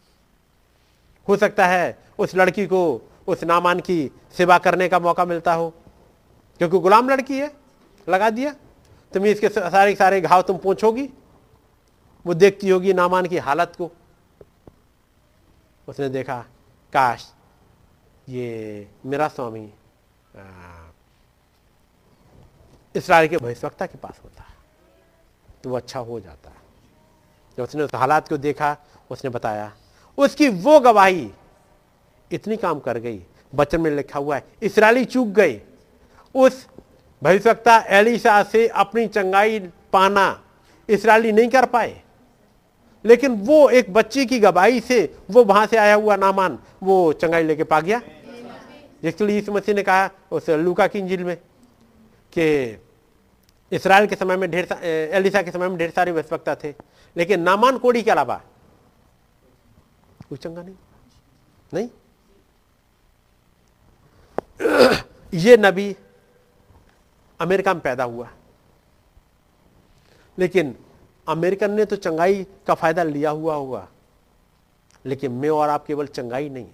[1.28, 2.82] हो सकता है उस लड़की को
[3.28, 5.70] उस नामान की सेवा करने का मौका मिलता हो।
[6.62, 7.52] क्योंकि गुलाम लड़की है,
[8.08, 8.54] लगा दिया।
[9.12, 11.10] तुम इसके सारे सारे घाव तुम पूछोगी,
[12.26, 13.90] वो देखती होगी नामान की हालत को।
[15.88, 16.40] उसने देखा,
[16.94, 17.32] काश
[18.28, 19.72] ये मेरा स्वामी
[22.96, 24.46] इसराइल के भविष्यवक्ता के पास होता
[25.64, 26.52] तो वो अच्छा हो जाता।
[27.58, 28.76] जब उसने उस हालात को देखा,
[29.12, 29.72] उसने बताया
[30.18, 31.30] उसकी वो गवाही।
[32.32, 33.22] इतनी काम कर गई।
[33.54, 35.62] बचन में लिखा हुआ है, इसराइली चूक गए
[36.36, 36.66] उस
[37.22, 39.60] भविष्यवक्ता एलिशा से अपनी चंगाई
[39.94, 40.42] पाना
[40.90, 42.02] इसराइली नहीं कर पाए।
[43.06, 45.00] लेकिन वो एक बच्ची की गवाही से
[45.30, 48.02] वो वहाँ से आया हुआ नामान, वो चंगाई लेके पा गया।
[49.04, 51.36] जिसके लिए यीशु मसीह ने कहा उस लूका की इंजिल में
[52.34, 52.78] कि
[53.72, 54.68] इसराइल के समय में ढेर
[55.16, 56.74] एलिसा के समय में ढेर सारे वस्पकता थे।
[57.16, 58.42] लेकिन नामान कोड़ी के अलावा
[60.32, 60.76] कोई चंगा नहीं?
[61.74, 61.90] नहीं?
[65.34, 65.96] ये नबी
[67.40, 68.30] अमेरिका में पैदा हुआ।
[70.38, 70.76] लेकिन
[71.28, 73.88] अमेरिकन ने तो चंगाई का फ़ायदा लिया हुआ होगा।
[75.06, 76.68] लेकिन मैं और आप केवल चंगाई नहीं,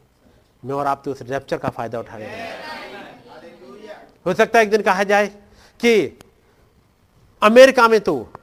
[0.66, 2.58] मैं और आप तो उस रैप्चर का फ़ायदा उठा रहे हैं।
[4.26, 5.28] हो सकता है एक दिन कहा जाए
[5.80, 6.20] कि
[7.42, 8.34] अमेरिका में तो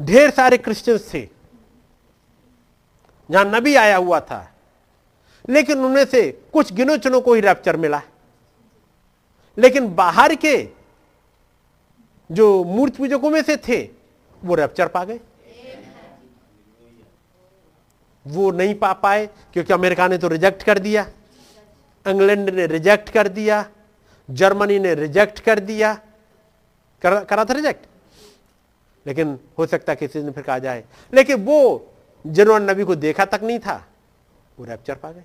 [0.00, 1.37] ढेर सारे क्रिश्चियंस थे।
[3.30, 4.52] जहाँ नबी आया हुआ था।
[5.48, 8.02] लेकिन उनमें से कुछ गिनो चुनो को ही रैप्चर मिला।
[9.58, 10.68] लेकिन बाहर के
[12.32, 13.88] जो मूर्त पूजकों में से थे
[14.44, 15.20] वो रैप्चर पा गए।
[18.26, 21.10] वो नहीं पा पाए क्योंकि अमेरिका ने तो रिजेक्ट कर दिया।
[22.06, 23.68] इंग्लैंड ने रिजेक्ट कर दिया।
[24.30, 25.94] जर्मनी ने रिजेक्ट कर दिया।
[27.02, 27.86] कर, करा था रिजेक्ट
[29.06, 30.84] लेकिन हो सकता है किसी दिन फिर कहा जाए।
[31.14, 31.86] लेकिन वो
[32.26, 33.86] जिन्होंने नबी को देखा तक नहीं था,
[34.58, 35.24] वो रैप्चर पा गए।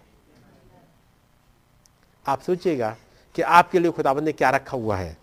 [2.28, 2.96] आप सोचिएगा
[3.36, 5.18] कि आपके लिए खुदाबंद ने क्या रखा हुआ है।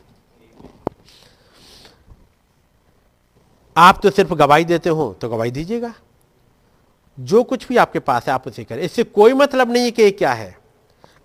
[3.76, 5.94] आप तो सिर्फ़ गवाही देते हो तो गवाही दीजिएगा।
[7.20, 10.10] जो कुछ भी आपके पास है, आप उसे करें। इससे कोई मतलब नहीं है कि
[10.10, 10.58] क्या है।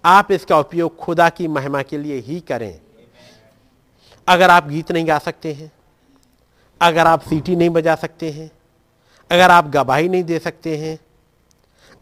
[0.06, 2.80] आप इसका उपयोग खुदा की महिमा के लिए ही करें।
[4.28, 5.72] अगर आप गीत नहीं गा सकते हैं,
[6.82, 8.52] अगर आप सीटी नहीं बजा सकते हैं
[9.32, 11.00] अगर आप गवाही नहीं दे सकते हैं,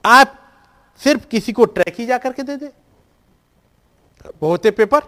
[0.05, 0.39] आप
[0.97, 2.73] सिर्फ़ किसी को ट्रैक ही जाकर के दे दे।
[4.41, 4.99] होते पेपर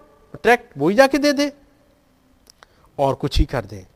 [0.44, 1.54] ट्रैक वो ही जाके दे दे।
[3.00, 3.88] और कुछ ही कर दे।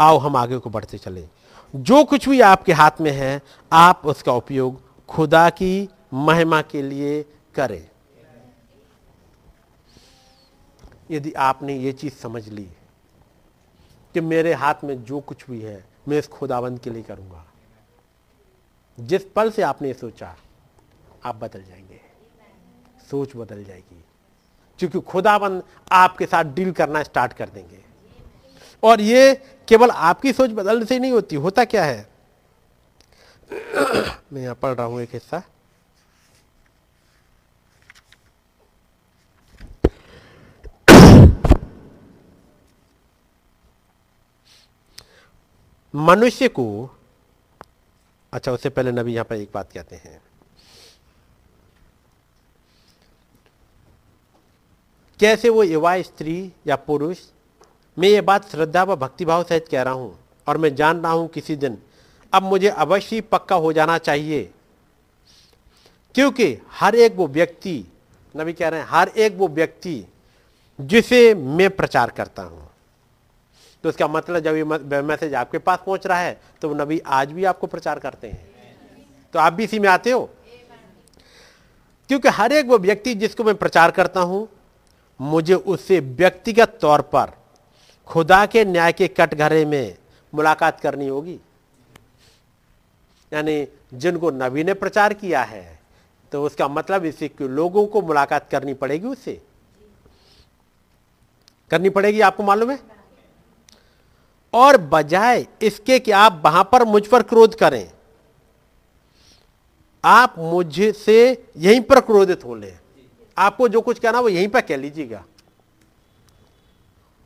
[0.00, 1.28] आओ, हम आगे को बढ़ते चले।
[1.76, 3.42] जो कुछ भी आपके हाथ में है,
[3.72, 7.22] आप उसका उपयोग खुदा की महिमा के लिए
[7.54, 7.88] करें।
[11.10, 12.68] यदि आपने ये चीज़ समझ ली
[14.14, 17.46] कि मेरे हाथ में जो कुछ भी है, मैं इस खुदाबंद के लिए करूँगा।
[19.00, 20.36] जिस पल से आपने सोचा,
[21.24, 22.00] आप बदल जाएँगे।
[23.10, 24.04] सोच बदल जाएगी।
[24.78, 25.62] क्योंकि खुदाबंद
[25.92, 27.84] आपके साथ डील करना स्टार्ट कर देंगे।
[28.82, 29.34] और ये
[29.68, 32.08] केवल आपकी सोच बदलने से नहीं होती, होता क्या है?
[34.32, 35.42] मैं यहाँ पढ़ रहा हूँ एक हिस्सा।
[45.94, 46.96] मनुष्य को
[48.32, 50.20] अच्छा उससे पहले नबी यहाँ पर एक बात कहते हैं।
[55.20, 57.18] कैसे वो युवा स्त्री या पुरुष,
[57.96, 61.28] मैं ये बात श्रद्धा व भक्तिभाव सहित कह रहा हूँ और मैं जान रहा हूँ
[61.28, 61.78] किसी दिन,
[62.32, 64.42] अब मुझे अवश्य पक्का हो जाना चाहिए।
[66.14, 67.84] क्योंकि हर एक वो व्यक्ति,
[68.34, 70.04] नबी कह रहे हैं, हर एक वो व्यक्ति
[70.78, 72.68] जिसे मैं प्रचार करता हूँ।
[73.84, 77.32] तो उसका मतलब जब ये मैसेज आपके पास पहुँच रहा है तो वो नबी आज
[77.32, 78.50] भी आपको प्रचार करते हैं।
[79.34, 80.28] तो आप भी इसी में आते हो?
[82.10, 84.48] क्योंकि हर एक वो व्यक्ति जिसको मैं प्रचार करता हूँ,
[85.20, 87.32] मुझे उससे व्यक्तिगत तौर पर
[88.08, 89.96] खुदा के न्याय के कटघरे में
[90.32, 91.38] मुलाकात करनी होगी।
[93.32, 95.80] यानी जिनको नबी ने प्रचार किया है
[96.32, 99.40] तो उसका मतलब इसे कि लोगों को मुलाकात करनी पड़ेगी उससे
[101.70, 102.78] करनी पड़ेगी, आपको मालूम है?
[104.54, 107.90] और बजाय इसके कि आप वहाँ पर मुझ पर क्रोध करें।
[110.04, 112.72] आप मुझसे यहीं पर क्रोधित हो ले
[113.36, 115.24] आपको जो कुछ कहना वो यहीं पर कह लीजिएगा।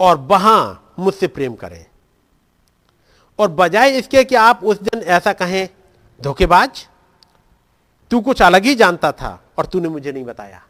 [0.01, 1.85] और वहाँ मुझसे प्रेम करें।
[3.39, 5.69] और बजाय इसके कि आप उस दिन ऐसा कहें,
[6.21, 6.87] धोखेबाज,
[8.11, 10.63] तू कुछ अलग ही जानता था और तूने मुझे नहीं बताया।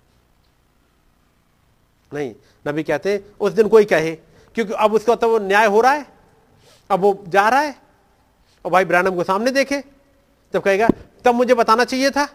[2.12, 2.34] नहीं,
[2.66, 4.14] नबी कहते उस दिन कोई कहे,
[4.56, 6.15] क्योंकि अब उसका तो वो न्याय हो रहा है।
[6.90, 7.74] अब वो जा रहा है।
[8.65, 9.81] और भाई ब्रानम को सामने देखे
[10.55, 10.89] तब कहेगा
[11.24, 12.28] तब मुझे बताना चाहिए था।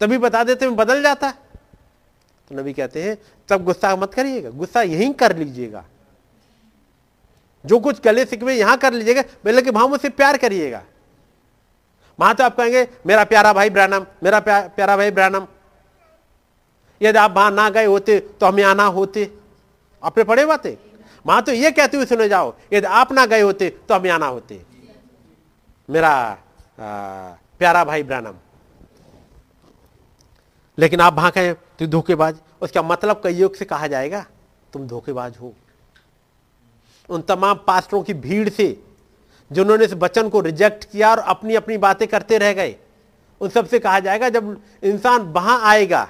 [0.00, 3.16] तभी बता देते मैं बदल जाता तो नबी कहते हैं
[3.48, 5.84] तब गुस्सा मत करिएगा गुस्सा यहीं कर लीजिएगा।
[7.64, 10.82] जो कुछ गले सिकवे यहाँ कर लीजिएगा लेकिन वहाँ मुझसे प्यार करिएगा।
[12.18, 15.46] वहाँ तो आप कहेंगे मेरा प्यारा भाई ब्रानम मेरा प्या, प्यारा भाई ब्रानम।
[17.00, 19.30] यदि आप वहाँ ना गए होते तो हमें आना होते।
[20.02, 20.74] आपने पढ़े बातें।
[21.26, 24.26] वहाँ तो ये कहते हुए सुने जाओ यदि आप ना गए होते तो हमें आना
[24.26, 24.60] होते।
[25.88, 28.34] मेरा आ, प्यारा भाई ब्रानम।
[30.78, 34.24] लेकिन आप वहाँ कहें तो धोखेबाज। उसका मतलब कई से कहा जाएगा
[34.72, 35.52] तुम धोखेबाज हो।
[37.08, 38.68] उन तमाम पास्टरों की भीड़ से
[39.50, 42.76] जिन्होंने इस वचन को रिजेक्ट किया और अपनी अपनी बातें करते रह गए
[43.40, 46.08] उन सबसे कहा जाएगा जब इंसान वहाँ आएगा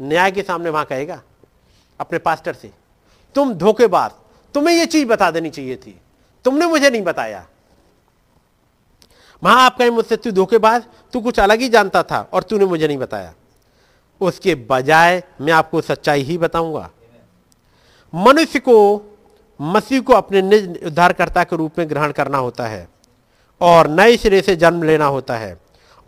[0.00, 1.20] न्याय के सामने वहाँ कहेगा
[2.00, 2.70] अपने पास्टर से।
[3.34, 4.10] तुम धोखेबाज।
[4.54, 6.00] तुम्हें यह चीज़ बता देनी चाहिए थी।
[6.44, 7.46] तुमने मुझे नहीं बताया।
[9.42, 12.86] वहाँ आप कहें मुझसे, तू धोखेबाज, तू कुछ अलग ही जानता था और तूने मुझे
[12.86, 13.32] नहीं बताया।
[14.20, 16.90] उसके बजाय मैं आपको सच्चाई ही बताऊँगा।
[18.12, 19.00] मनुष्य को,
[19.60, 22.88] मसीह को अपने निज उद्धारकर्ता के रूप में ग्रहण करना होता है
[23.60, 25.56] और नए सिरे से जन्म लेना होता है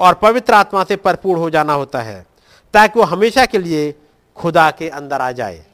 [0.01, 2.27] और पवित्र आत्मा से भरपूर हो जाना होता है,
[2.75, 3.95] ताकि वो हमेशा के लिए
[4.37, 5.65] खुदा के अंदर आ जाए।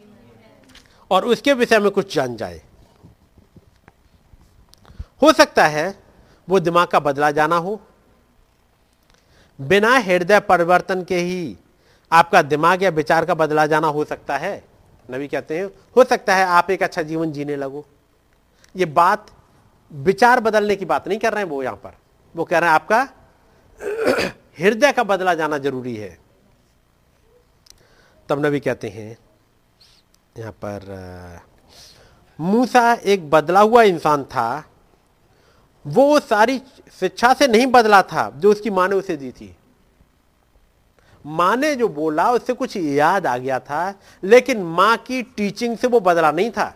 [1.10, 2.60] और उसके विषय में कुछ जान जाए।
[5.22, 5.94] हो सकता है
[6.48, 7.80] वो दिमाग का बदला जाना हो।
[9.58, 11.56] बिना हृदय परिवर्तन के ही
[12.12, 14.62] आपका दिमाग या विचार का बदला जाना हो सकता है।
[15.08, 17.84] नबी कहते हैं, हो सकता है आप एक अच्छा जीवन जीने लगो।
[18.74, 19.26] ये बात
[19.90, 21.96] विचार बदलने की बात नहीं कर रहे हैं वो यहाँ पर।
[22.34, 23.00] वो कह रहे हैं आपका
[24.58, 26.18] हृदय का बदला जाना ज़रूरी है।
[28.28, 29.16] तब नबी कहते हैं
[30.38, 31.40] यहाँ पर
[32.38, 34.64] मूसा एक बदला हुआ इंसान था।
[35.84, 36.58] वो सारी
[37.00, 39.54] शिक्षा से नहीं बदला था जो उसकी माँ ने उसे दी थी।
[41.24, 45.86] माँ ने जो बोला उससे कुछ याद आ गया था, लेकिन माँ की टीचिंग से
[45.86, 46.74] वो बदला नहीं था।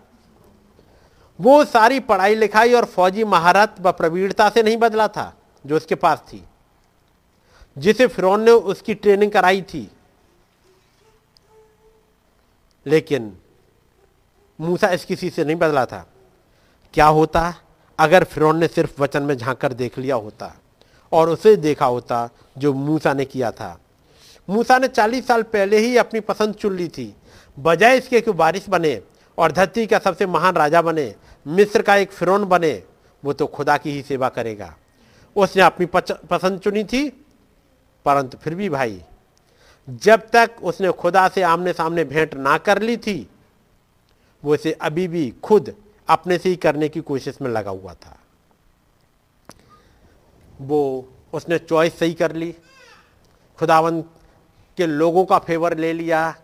[1.38, 5.32] वो सारी पढ़ाई लिखाई और फौजी महारत व प्रवीणता से नहीं बदला था
[5.64, 6.42] जो उसके पास थी,
[7.76, 9.88] जिसे फिरौन ने उसकी ट्रेनिंग कराई थी।
[12.86, 13.36] लेकिन
[14.62, 16.06] मूसा इस किसी से नहीं बदला था।
[16.94, 17.54] क्या होता?
[17.98, 20.52] अगर फिरौन ने सिर्फ़ वचन में झाँक कर देख लिया होता
[21.12, 23.78] और उसे देखा होता जो मूसा ने किया था।
[24.48, 27.14] मूसा ने चालीस साल पहले ही अपनी पसंद चुन ली थी।
[27.58, 29.00] बजाय इसके कि बारिश बने
[29.38, 31.14] और धरती का सबसे महान राजा बने,
[31.46, 32.82] मिस्र का एक फिरौन बने,
[33.22, 34.74] वो तो खुदा की ही सेवा करेगा।
[35.36, 37.08] उसने अपनी पसंद चुनी थी,
[38.06, 39.02] परंतु फिर भी भाई,
[39.88, 43.28] जब तक उसने खुदा से आमने सामने भेंट ना कर ली थी
[44.44, 45.76] वो इसे अभी भी खुद
[46.08, 48.18] अपने से ही करने की कोशिश में लगा हुआ था।
[50.60, 52.54] वो उसने चॉइस सही कर ली।
[53.58, 54.02] खुदावन
[54.76, 56.36] के लोगों का फेवर ले लिया।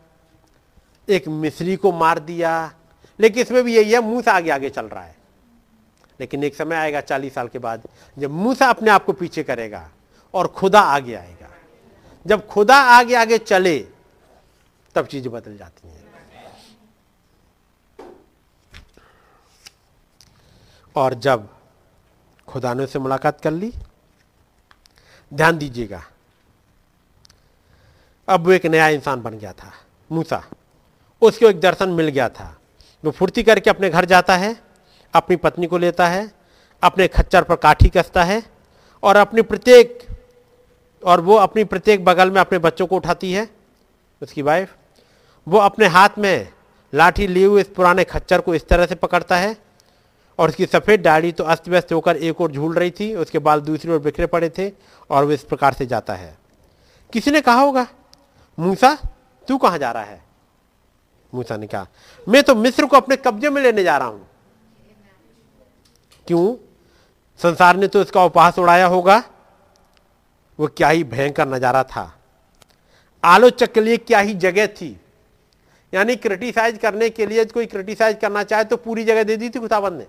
[1.08, 2.74] एक मिस्री को मार दिया।
[3.20, 5.16] लेकिन इसमें भी यही है, मूसा आगे आगे चल रहा है।
[6.20, 9.90] लेकिन एक समय आएगा, चालीस साल के बाद, जब मूसा अपने आप को पीछे करेगा
[10.34, 11.48] और खुदा आगे आएगा।
[12.26, 13.88] जब खुदा आगे आगे चले,
[14.94, 15.97] तब चीज़ें बदल जाती हैं।
[20.98, 21.48] और जब
[22.48, 23.72] खुदा ने से मुलाकात कर ली,
[25.32, 26.02] ध्यान दीजिएगा।
[28.28, 29.72] अब वो एक नया इंसान बन गया था,
[30.12, 30.42] मूसा।
[31.22, 32.54] उसको एक दर्शन मिल गया था।
[33.04, 34.56] वो फुर्ती करके अपने घर जाता है,
[35.14, 36.30] अपनी पत्नी को लेता है,
[36.82, 38.42] अपने खच्चर पर काठी कसता है
[39.02, 40.06] और अपनी प्रत्येक,
[41.02, 43.48] और वो अपनी प्रत्येक बगल में अपने बच्चों को उठाती है,
[44.22, 44.74] उसकी वाइफ
[45.46, 46.52] वो अपने हाथ में
[46.92, 49.56] लाठी लिए हुए इस पुराने खच्चर को इस तरह से पकड़ता है
[50.38, 53.60] और उसकी सफ़ेद दाढ़ी तो अस्त व्यस्त होकर एक और झूल रही थी, उसके बाल
[53.60, 54.70] दूसरी ओर बिखरे पड़े थे
[55.10, 56.36] और वो इस प्रकार से जाता है।
[57.12, 57.86] किसी ने कहा होगा,
[58.58, 58.96] मूसा,
[59.48, 60.20] तू कहाँ जा रहा है?
[61.32, 61.86] मूसा ने कहा,
[62.26, 64.26] मैं तो मिस्र को अपने कब्जे में लेने जा रहा हूँ।
[66.26, 66.54] क्यों?
[67.40, 69.22] संसार ने तो इसका उपहास उड़ाया होगा।
[70.58, 72.12] वो क्या ही भयंकर नज़ारा था।
[73.22, 74.96] आलोचक के लिए क्या ही जगह थी।
[75.92, 79.60] यानी क्रिटिसाइज करने के लिए कोई क्रिटिसाइज करना चाहे तो पूरी जगह दे दी थी
[79.60, 80.06] खुदाबंद ने।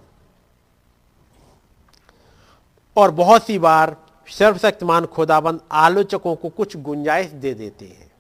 [2.99, 3.95] और बहुत सी बार
[4.27, 8.11] सर्वशक्तिमान खुदाबंद आलोचकों को कुछ गुंजाइश दे देते हैं।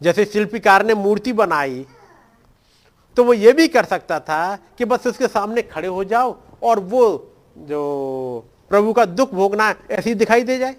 [0.00, 1.84] जैसे शिल्पीकार ने मूर्ति बनाई
[3.16, 6.80] तो वो ये भी कर सकता था कि बस उसके सामने खड़े हो जाओ और
[6.80, 7.02] वो
[7.58, 7.80] जो
[8.70, 10.76] प्रभु का दुख भोगना ऐसी दिखाई दे जाए।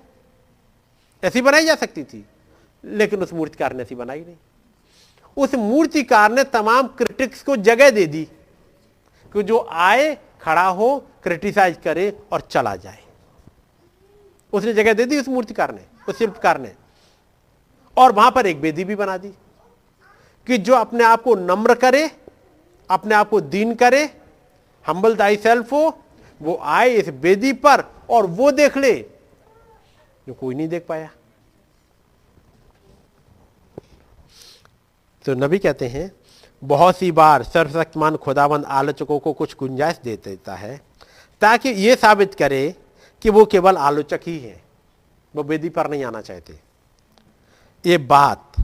[1.24, 2.26] ऐसी बनाई जा सकती थी,
[2.84, 4.36] लेकिन उस मूर्तिकार ने ऐसी बनाई नहीं।
[5.38, 8.24] उस मूर्तिकार ने तमाम क्रिटिक्स को जगह दे दी
[9.34, 13.00] कि जो आए खड़ा हो क्रिटिसाइज करे और चला जाए।
[14.54, 16.74] उसने जगह दे दी उस मूर्तिकार ने, उस शिल्पकार ने।
[17.98, 19.30] और वहाँ पर एक वेदी भी बना दी
[20.48, 22.12] कि जो अपने आप को नम्र करे,
[22.90, 24.04] अपने आप को दीन करे
[24.86, 26.04] हम्बल दाई सेल्फ हो,
[26.42, 28.94] वो आए इस वेदी पर और वो देख ले।
[30.28, 31.10] जो कोई नहीं देख पाया।
[35.26, 36.12] तो नबी कहते हैं
[36.64, 40.80] बहुत सी बार सर्वशक्तिमान खुदाबंद आलोचकों को कुछ गुंजाइश दे देता है,
[41.42, 42.76] ताकि ये साबित करे
[43.22, 44.62] कि वो केवल आलोचक ही है,
[45.34, 46.60] वो वेदी पर नहीं आना चाहते।
[47.86, 48.64] ये बात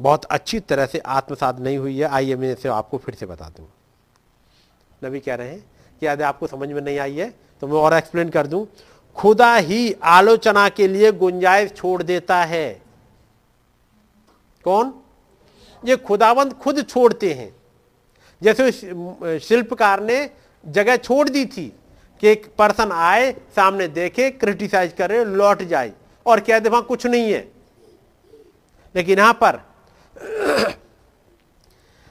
[0.00, 3.48] बहुत अच्छी तरह से आत्मसात नहीं हुई है। आइए मैं इसे आपको फिर से बता
[3.48, 3.68] दूँ।
[5.02, 5.60] नबी कह रहे हैं
[6.02, 7.30] कि यदि आपको समझ में नहीं आई है
[7.62, 8.66] तो मैं और एक्सप्लेन कर दूँ।
[9.16, 12.68] खुदा ही आलोचना के लिए गुंजाइश छोड़ देता है।
[14.64, 14.92] कौन?
[15.84, 17.54] ये खुदावंत खुद छोड़ते हैं।
[18.42, 20.28] जैसे उस शिल्पकार ने
[20.64, 21.66] जगह छोड़ दी थी
[22.22, 25.92] कि एक पर्सन आए, सामने देखे, क्रिटिसाइज करे, लौट जाए,
[26.26, 27.48] और कह दे, वहाँ कुछ नहीं है।
[28.94, 29.60] लेकिन यहाँ पर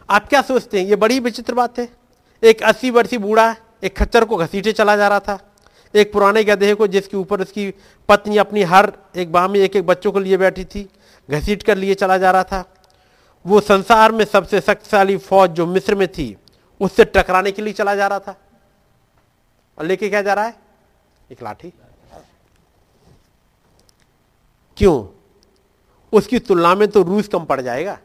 [0.10, 0.85] आप क्या सोचते हैं?
[0.88, 1.88] ये बड़ी विचित्र बात है।
[2.44, 5.40] एक अस्सी वर्षीय बूढ़ा एक खच्चर को घसीटे चला जा रहा था।
[5.94, 7.74] एक पुराने गधे को जिसके ऊपर उसकी
[8.10, 10.88] पत्नी अपनी हर एक बाह में एक एक बच्चों को लिए बैठी थी,
[11.30, 12.64] घसीट कर लिए चला जा रहा था।
[13.45, 16.35] वो संसार में सबसे शक्तिशाली फौज जो मिस्र में थी,
[16.82, 18.35] उससे टकराने के लिए चला जा रहा था।
[19.77, 20.56] और लेके क्या जा रहा है?
[21.32, 21.74] एक लाठी।
[24.77, 25.07] क्यों?
[26.14, 27.98] उसकी तुलना में तो रूस कम पड़ जाएगा।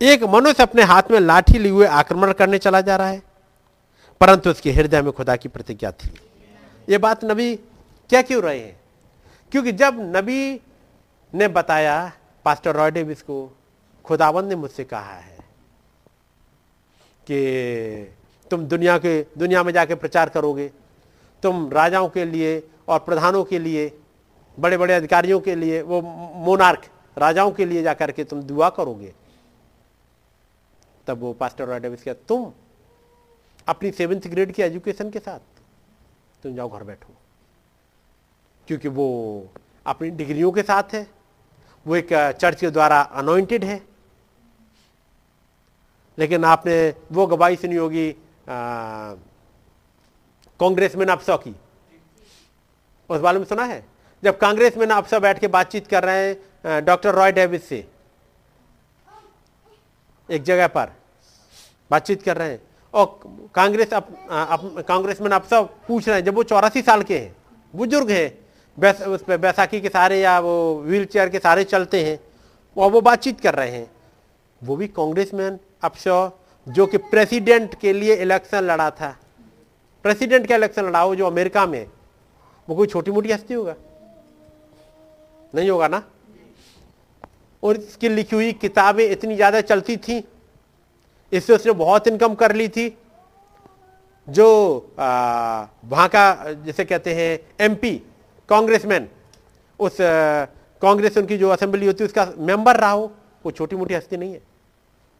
[0.00, 3.22] एक मनुष्य अपने हाथ में लाठी लिए हुए आक्रमण करने चला जा रहा है,
[4.20, 6.14] परंतु उसके हृदय में खुदा की प्रतिज्ञा थी।
[6.88, 7.54] ये बात नबी
[8.10, 8.80] क्या क्यों रहे हैं?
[9.52, 10.60] क्योंकि जब नबी
[11.34, 12.12] ने बताया
[12.50, 13.36] पास्टर रॉय डेविस को
[14.04, 15.38] खुदावंद ने मुझसे कहा है
[17.26, 18.14] कि
[18.50, 20.66] तुम दुनिया के, दुनिया में जाके प्रचार करोगे।
[21.42, 23.86] तुम राजाओं के लिए और प्रधानों के लिए
[24.58, 26.00] बड़े बड़े अधिकारियों के लिए, वो
[26.46, 29.12] मोनार्क राजाओं के लिए जाकर के तुम दुआ करोगे।
[31.06, 32.50] तब वो पास्टर रॉय डेविस क्या तुम
[33.68, 35.62] अपनी सेवेंथ ग्रेड की एजुकेशन के साथ
[36.42, 37.14] तुम जाओ घर बैठो,
[38.68, 39.08] क्योंकि वो
[39.86, 41.06] अपनी डिग्रियों के साथ है
[41.86, 42.08] वो एक
[42.40, 43.80] चर्च के द्वारा अनोइंटेड है।
[46.18, 48.12] लेकिन आपने वो गवाही सुनी होगी
[50.60, 51.56] कांग्रेस में अफसा की।
[53.10, 53.86] उस बारे में सुना है?
[54.24, 57.88] जब कांग्रेस में अफसा बैठ के बातचीत कर रहे हैं डॉक्टर रॉय डेविस से।
[60.30, 60.92] एक जगह पर
[61.90, 62.62] बातचीत कर रहे हैं।
[62.94, 63.20] और
[63.54, 67.36] कांग्रेस अप, अप, कांग्रेस में अफसा पूछ रहे हैं जब वो चौरासी साल के हैं
[67.74, 68.39] बुज़ुर्ग हैं
[68.78, 72.18] बैस, उस पर बैसाखी के सारे या वो व्हील चेयर के सारे चलते हैं
[72.76, 73.90] और वो बातचीत कर रहे हैं।
[74.62, 76.28] वो भी कांग्रेस मैन अफशॉ
[76.66, 79.16] जो कि प्रेसिडेंट के लिए इलेक्शन लड़ा था।
[80.04, 81.86] प्रेसिडेंट का इलेक्शन लड़ा हो जो अमेरिका में।
[82.68, 83.74] वो कोई छोटी मोटी हस्ती होगा?
[85.54, 86.02] नहीं होगा ना?
[87.62, 90.22] और इसकी लिखी हुई किताबें इतनी ज़्यादा चलती थी।
[91.32, 92.88] इससे उसने बहुत इनकम कर ली थी।
[94.28, 94.46] जो
[94.98, 98.00] वहाँ का जैसे कहते हैं एमपी
[98.50, 99.08] कांग्रेसमैन,
[99.80, 99.96] उस
[100.82, 103.10] कांग्रेस उनकी जो असेंबली होती है, उसका मेंबर रहा हो,
[103.44, 104.40] वो छोटी मोटी हस्ती नहीं है।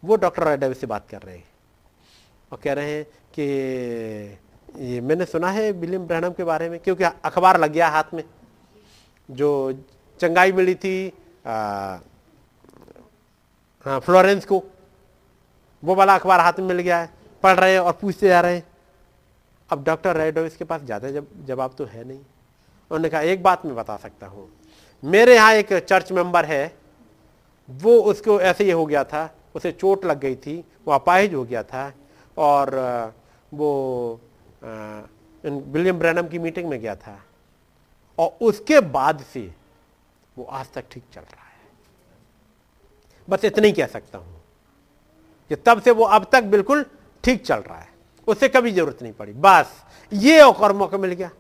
[0.03, 1.45] वो डॉक्टर रॉय डेविस से बात कर रहे हैं
[2.53, 3.45] और कह रहे हैं कि,
[4.81, 8.25] ये मैंने सुना है विलियम ब्रहणम के बारे में, क्योंकि अखबार लग गया हाथ में।
[9.29, 9.51] जो
[10.21, 11.13] चंगाई मिली थी
[13.87, 14.63] फ्लोरेंस को,
[15.83, 17.11] वो वाला अखबार हाथ में मिल गया है,
[17.43, 18.65] पढ़ रहे हैं और पूछते जा रहे हैं।
[19.71, 22.21] अब डॉक्टर रॉय डेविस के पास ज़्यादा जब, जवाब तो है नहीं।
[22.91, 24.49] उन्होंने कहा, एक बात मैं बता सकता हूँ।
[25.03, 26.75] मेरे यहाँ एक चर्च मेंबर है,
[27.69, 31.45] वो उसको ऐसे ही हो गया था, उसे चोट लग गई थी, वो अपाहिज हो
[31.45, 31.93] गया था
[32.37, 32.75] और
[33.53, 34.21] वो
[35.45, 37.19] विलियम ब्रैनम की मीटिंग में गया था।
[38.19, 39.41] और उसके बाद से
[40.37, 41.49] वो आज तक ठीक चल रहा है।
[43.29, 44.41] बस इतना ही कह सकता हूँ
[45.51, 46.85] कि तब से वो अब तक बिल्कुल
[47.25, 47.89] ठीक चल रहा है।
[48.29, 49.73] उससे कभी ज़रूरत नहीं पड़ी। बस
[50.13, 51.31] ये और मौका मिल गया।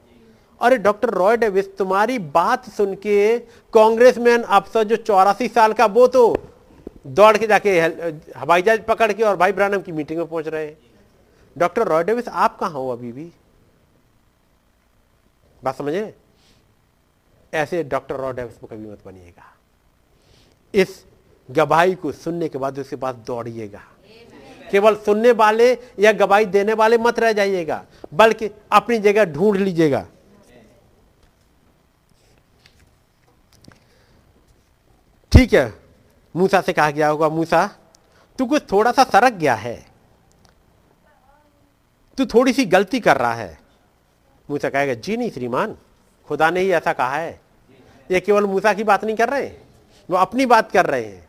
[0.60, 3.38] अरे डॉक्टर रॉय डेविस, तुम्हारी बात सुन के
[3.72, 6.36] कांग्रेसमैन अफसर जो चौरासी साल का, वो तो
[7.06, 7.78] दौड़ के जाके
[8.36, 10.76] हवाई जहाज़ पकड़ के और भाई ब्रानम की मीटिंग में पहुँच रहे हैं।
[11.56, 13.30] डॉक्टर रॉय डेविस, आप कहाँ हो अभी भी?
[15.62, 16.14] बात समझे?
[17.52, 19.54] ऐसे डॉक्टर रॉय डेविस को कभी मत बनिएगा।
[20.74, 21.04] इस
[21.48, 23.82] गवाही को सुनने के बाद उसके पास दौड़िएगा।
[24.70, 30.06] केवल सुनने वाले या गवाही देने वाले मत रह जाइएगा, बल्कि अपनी जगह ढूंढ लीजिएगा।
[35.32, 35.72] ठीक है,
[36.34, 37.68] मूसा से कहा गया होगा, मूसा,
[38.38, 39.86] तू कुछ थोड़ा सा सरक गया है।
[42.18, 43.58] तू थोड़ी सी गलती कर रहा है।
[44.50, 45.76] मूसा कहेगा, जी नहीं श्रीमान,
[46.28, 47.40] खुदा ने ही ऐसा कहा है।
[48.10, 49.50] ये केवल मूसा की बात नहीं कर रहे,
[50.08, 51.28] वो अपनी बात कर रहे हैं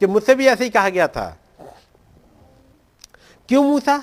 [0.00, 1.26] कि मुझसे भी ऐसे ही कहा गया था।
[3.48, 3.98] क्यों मूसा?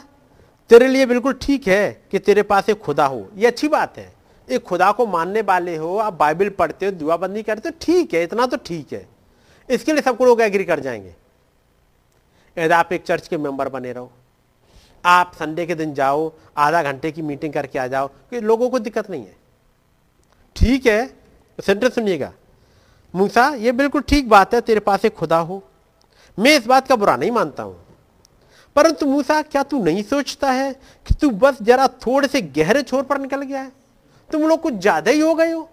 [0.70, 4.14] तेरे लिए बिल्कुल ठीक है कि तेरे पास एक खुदा हो। ये अच्छी बात है।
[4.50, 8.24] एक खुदा को मानने वाले हो, आप बाइबल पढ़ते हो, दुआबंदी करते हो, ठीक है,
[8.24, 9.13] इतना तो ठीक है।
[9.70, 11.16] इसके लिए सबको लोग एग्री कर जाएँगे।
[12.58, 14.12] यदि आप एक चर्च के मेंबर बने रहो,
[15.04, 18.80] आप संडे के दिन जाओ, आधा घंटे की मीटिंग करके आ जाओ कि लोगों को
[18.80, 19.36] दिक्कत नहीं है।
[20.56, 21.06] ठीक है
[21.60, 22.32] सेंटर सुनिएगा।
[23.14, 25.62] मूसा, ये बिल्कुल ठीक बात है, तेरे पास एक खुदा हो।
[26.38, 27.80] मैं इस बात का बुरा नहीं मानता हूँ।
[28.76, 30.72] परंतु मूसा, क्या तू नहीं सोचता है
[31.06, 33.72] कि तू बस जरा थोड़े से गहरे छोर पर निकल गया है?
[34.30, 35.70] तुम लोग कुछ ज़्यादा ही हो गए हो।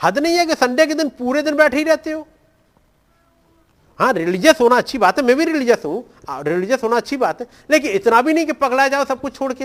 [0.00, 2.26] हद नहीं है कि संडे के दिन पूरे दिन बैठे ही रहते हो।
[3.98, 7.46] हाँ रिलीजियस होना अच्छी बात है, मैं भी रिलीजियस हूँ। रिलीजियस होना अच्छी बात है,
[7.70, 9.64] लेकिन इतना भी नहीं कि पगला जाओ सब कुछ छोड़ के।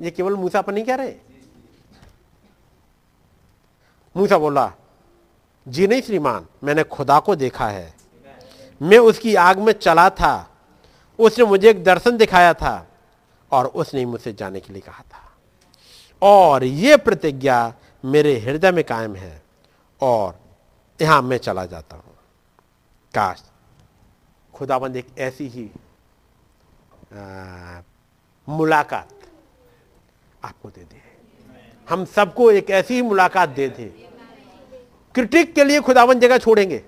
[0.00, 1.14] ये केवल मूसा पर नहीं कह रहे।
[4.16, 4.72] मूसा बोला,
[5.66, 7.94] जी नहीं श्रीमान, मैंने खुदा को देखा है।
[8.80, 10.50] मैं उसकी आग में चला था,
[11.18, 12.86] उसने मुझे एक दर्शन दिखाया था
[13.52, 15.22] और उसने मुझसे जाने के लिए कहा था।
[16.22, 17.74] और ये प्रतिज्ञा
[18.04, 19.42] मेरे हृदय में कायम है
[20.00, 20.38] और
[21.00, 22.14] यहाँ मैं चला जाता हूँ।
[23.14, 23.42] काश।
[24.54, 25.70] खुदाबंद एक ऐसी ही
[27.14, 27.80] आ,
[28.48, 29.08] मुलाकात
[30.44, 31.02] आपको दे दे।
[31.88, 33.84] हम सबको एक ऐसी ही मुलाकात दे दे।
[35.14, 36.82] क्रिटिक के लिए खुदाबंद जगह छोड़ेंगे।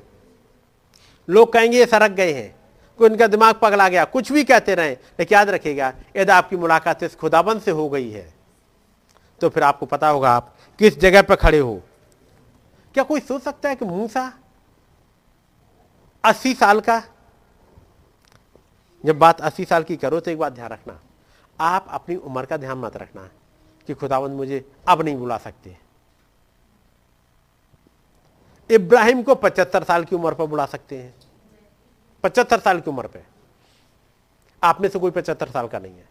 [1.28, 2.54] लोग कहेंगे ये सरक गए हैं।
[2.98, 7.02] कोई उनका दिमाग पगला गया। कुछ भी कहते रहे लेकिन याद रखेगा यदि आपकी मुलाकात
[7.02, 8.32] इस खुदाबंद से हो गई है
[9.40, 11.80] तो फिर आपको पता होगा आप किस जगह पर खड़े हो।
[12.96, 14.38] क्या कोई सोच सकता है कि मूसा
[16.24, 17.02] अस्सी साल का?
[19.04, 21.00] जब बात अस्सी साल की करो तो एक बात ध्यान रखना।
[21.60, 23.30] आप अपनी उम्र का ध्यान मत रखना
[23.86, 25.78] कि खुदावंद मुझे अब नहीं बुला सकते।
[28.70, 31.14] इब्राहिम को पचहत्तर साल की उम्र पर बुला सकते हैं।
[32.22, 33.24] पचहत्तर साल की उम्र पे।
[34.62, 36.08] आप में से कोई पचहत्तर साल का नहीं है।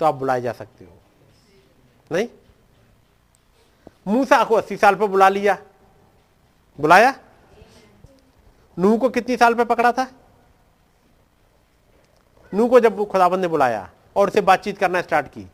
[0.00, 0.92] तो आप बुलाए जा सकते हो।
[2.12, 2.28] नहीं?
[4.06, 5.58] मूसा को अस्सी साल पर बुला लिया।
[6.80, 7.14] बुलाया?
[8.78, 10.10] नूह को कितनी साल पर पकड़ा था?
[12.54, 15.46] नूह को जब खुदाबंद ने बुलाया और उसे बातचीत करना स्टार्ट की।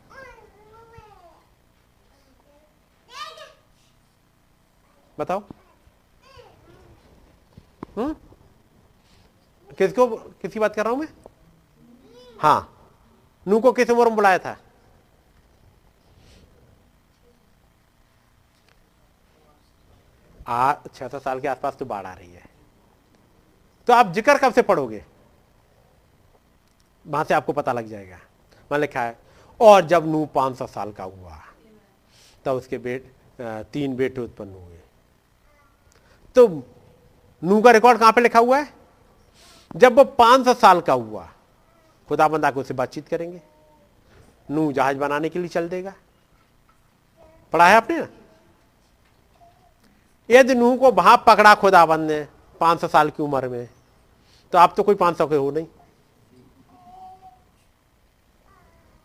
[5.19, 5.43] बताओ।
[7.97, 8.15] हम्म?
[9.77, 11.07] किसको किसकी बात कर रहा हूँ मैं?
[12.39, 12.89] हाँ।
[13.47, 14.57] नू को किस उम्र में बुलाया था?
[20.47, 22.43] छह सौ साल के आसपास तो बाढ़ आ रही है।
[23.87, 25.03] तो आप ज़िक्र कब से पढ़ोगे?
[27.05, 29.17] वहाँ से आपको पता लग जाएगा। वहाँ लिखा है,
[29.59, 33.11] और जब नू पाँच सौ साल का हुआ, तब तो उसके बेट
[33.73, 34.79] तीन बेटे उत्पन्न हुए।
[36.35, 36.47] तो
[37.43, 38.67] नू का रिकॉर्ड कहाँ पे लिखा हुआ है?
[39.75, 41.29] जब वो पाँच सौ साल का हुआ
[42.09, 43.41] खुदा बंदा को उससे बातचीत करेंगे।
[44.49, 45.93] नू जहाज़ बनाने के लिए चल देगा।
[47.53, 48.07] पढ़ा है आपने ना?
[50.29, 52.25] यदि नूह को वहाँ पकड़ा खुदाबंद ने
[52.61, 53.67] पाँच सौ साल की उम्र में
[54.53, 55.65] तो आप तो कोई पाँच सौ के हो नहीं।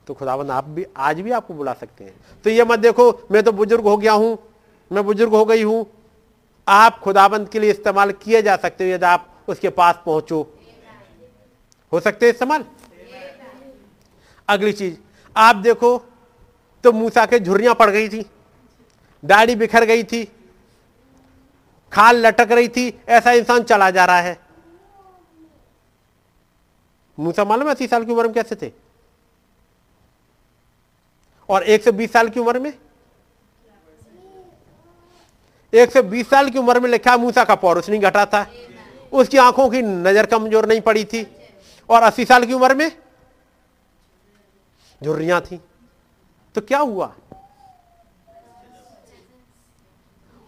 [0.06, 2.14] तो खुदाबंद आप भी, आज भी आपको बुला सकते हैं।
[2.44, 4.38] तो ये मत देखो, मैं तो बुज़ुर्ग हो गया हूँ,
[4.90, 5.86] मैं बुज़ुर्ग हो गई हूँ।
[6.66, 10.47] आप खुदाबंद के लिए इस्तेमाल किए जा सकते हो, यदि आप उसके पास पहुंचो।
[11.92, 12.64] हो सकते हैं इस्तेमाल?
[14.48, 14.97] अगली चीज़,
[15.36, 15.97] आप देखो
[16.84, 18.24] तो मूसा के झुर्रियाँ पड़ गई थी,
[19.22, 20.28] दाढ़ी बिखर गई थी
[21.92, 24.41] खाल लटक रही थी, ऐसा इंसान चला जा रहा है।
[27.18, 28.73] मूसा मालूम अस्सी साल की उम्र में कैसे थे?
[31.49, 32.73] और 120 साल की उम्र में?
[35.73, 38.47] 120 साल की उम्र में लिखा मूसा का पौरुष नहीं घटा था।
[39.12, 41.26] उसकी आँखों की नज़र कमज़ोर नहीं पड़ी थी।
[41.89, 42.92] और 80 साल की उम्र में?
[45.05, 45.60] झुर्रियाँ थी।
[46.55, 47.15] तो क्या हुआ?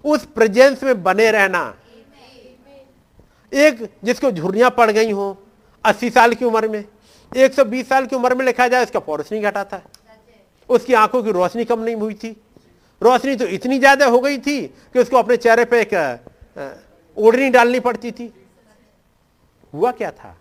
[0.04, 1.62] उस प्रेजेंस में बने रहना।
[3.52, 5.36] एक जिसको झुर्रियाँ पड़ गई हो
[5.84, 6.84] 80 साल की उम्र में
[7.32, 9.82] 120 साल की उम्र में लिखा जाए, उसका पौरुष नहीं घटा था।
[10.68, 12.30] उसकी आँखों की रोशनी कम नहीं हुई थी।
[13.02, 15.94] रोशनी तो इतनी ज़्यादा हो गई थी कि उसको अपने चेहरे पे एक
[17.16, 18.32] ओढ़नी डालनी पड़ती थी।
[19.72, 20.36] हुआ क्या था?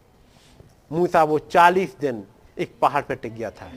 [0.91, 2.23] मूसा वो चालीस दिन
[2.57, 3.71] एक पहाड़ पे टिक गया था।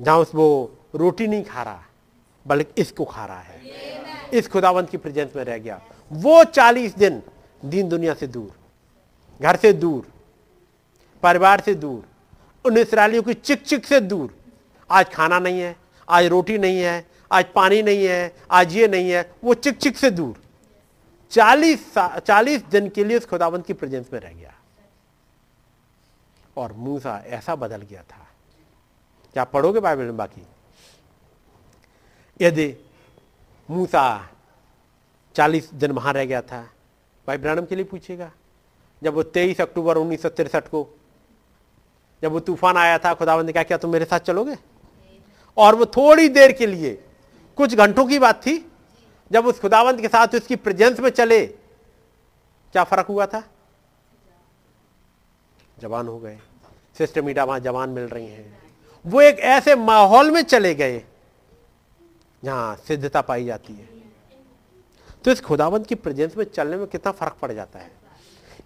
[0.00, 0.48] जहाँ उस वो
[0.94, 1.82] रोटी नहीं खा रहा,
[2.46, 3.99] बल्कि इसको खा रहा है।
[4.34, 5.80] इस खुदावंत की प्रेजेंस में रह गया।
[6.12, 7.22] वो चालीस दिन
[7.64, 8.50] दीन दुनिया से दूर,
[9.40, 10.06] घर से दूर,
[11.22, 12.04] परिवार से दूर,
[12.64, 14.34] उन इसराइलियों की चिक चिक से दूर।
[14.90, 15.76] आज खाना नहीं है,
[16.08, 19.96] आज रोटी नहीं है, आज पानी नहीं है, आज ये नहीं है, वो चिक चिक
[19.96, 20.40] से दूर।
[21.30, 24.54] चालीस चालीस दिन के लिए उस खुदाबंद की प्रेजेंस में रह गया।
[26.56, 28.26] और मूसा ऐसा बदल गया था।
[29.32, 30.42] क्या पढ़ोगे बाइबल में बाकी?
[32.40, 32.74] यदि
[33.70, 34.30] मूसा
[35.36, 36.62] चालीस दिन वहाँ रह गया था।
[37.26, 38.30] भाई ब्रानम के लिए पूछेगा,
[39.02, 40.86] जब वो तेईस अक्टूबर उन्नीस सौ तिरसठ को,
[42.22, 44.56] जब वो तूफ़ान आया था, खुदावंद ने कहा, क्या तुम मेरे साथ चलोगे?
[45.56, 46.92] और वो थोड़ी देर के लिए,
[47.56, 48.56] कुछ घंटों की बात थी,
[49.30, 53.42] जब उस खुदावंत के साथ उसकी प्रेजेंस में चले, क्या फ़र्क हुआ था?
[55.78, 56.38] जवान हो गए।
[56.98, 58.58] सिस्टर मीडा वहाँ जवान मिल रही हैं।
[59.04, 61.02] वो एक ऐसे माहौल में चले गए
[62.42, 63.88] जहाँ सिद्धता पाई जाती है।
[65.24, 67.90] तो इस खुदावंत की प्रेजेंस में चलने में कितना फ़र्क पड़ जाता है?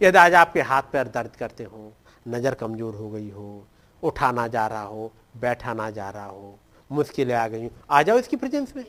[0.01, 1.93] यदि आज आपके हाथ पैर दर्द करते हो,
[2.27, 3.67] नज़र कमज़ोर हो गई हो,
[4.03, 6.59] उठा ना जा रहा हो, बैठा ना जा रहा हो,
[6.91, 8.85] मुश्किलें आ गई आ जाओ इसकी प्रेजेंस में।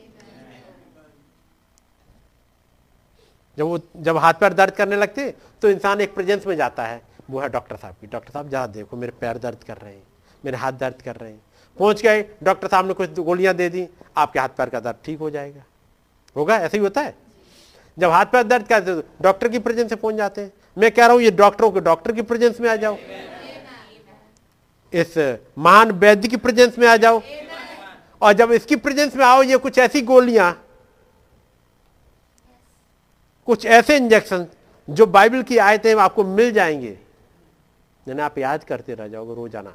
[3.58, 7.00] जब वो, जब हाथ पैर दर्द करने लगते तो इंसान एक प्रेजेंस में जाता है।
[7.30, 10.02] वो है डॉक्टर साहब की। डॉक्टर साहब, जरा देखो, मेरे पैर दर्द कर रहे हैं,
[10.44, 11.40] मेरे हाथ दर्द कर रहे हैं।
[11.78, 15.18] पहुँच गए, डॉक्टर साहब ने कुछ गोलियाँ दे दी, आपके हाथ पैर का दर्द ठीक
[15.18, 15.62] हो जाएगा।
[16.36, 16.56] होगा?
[16.56, 17.14] ऐसा ही होता है।
[17.96, 21.12] जब हाथ पैर दर्द तो डॉक्टर की प्रेजेंस से पहुँच जाते हैं। मैं कह रहा
[21.12, 22.96] हूँ, ये डॉक्टरों को, डॉक्टर की प्रेजेंस में आ जाओ।
[24.92, 25.16] इस
[25.58, 27.22] महान वैद्य की प्रेजेंस में आ जाओ।
[28.22, 30.52] और जब इसकी प्रेजेंस में आओ, ये कुछ ऐसी गोलियाँ,
[33.48, 34.46] कुछ ऐसे इंजेक्शन
[34.88, 36.98] जो बाइबल की आयतें आपको मिल जाएँगे
[38.06, 39.72] यानी आप याद करते रह जाओगे रोज़ाना।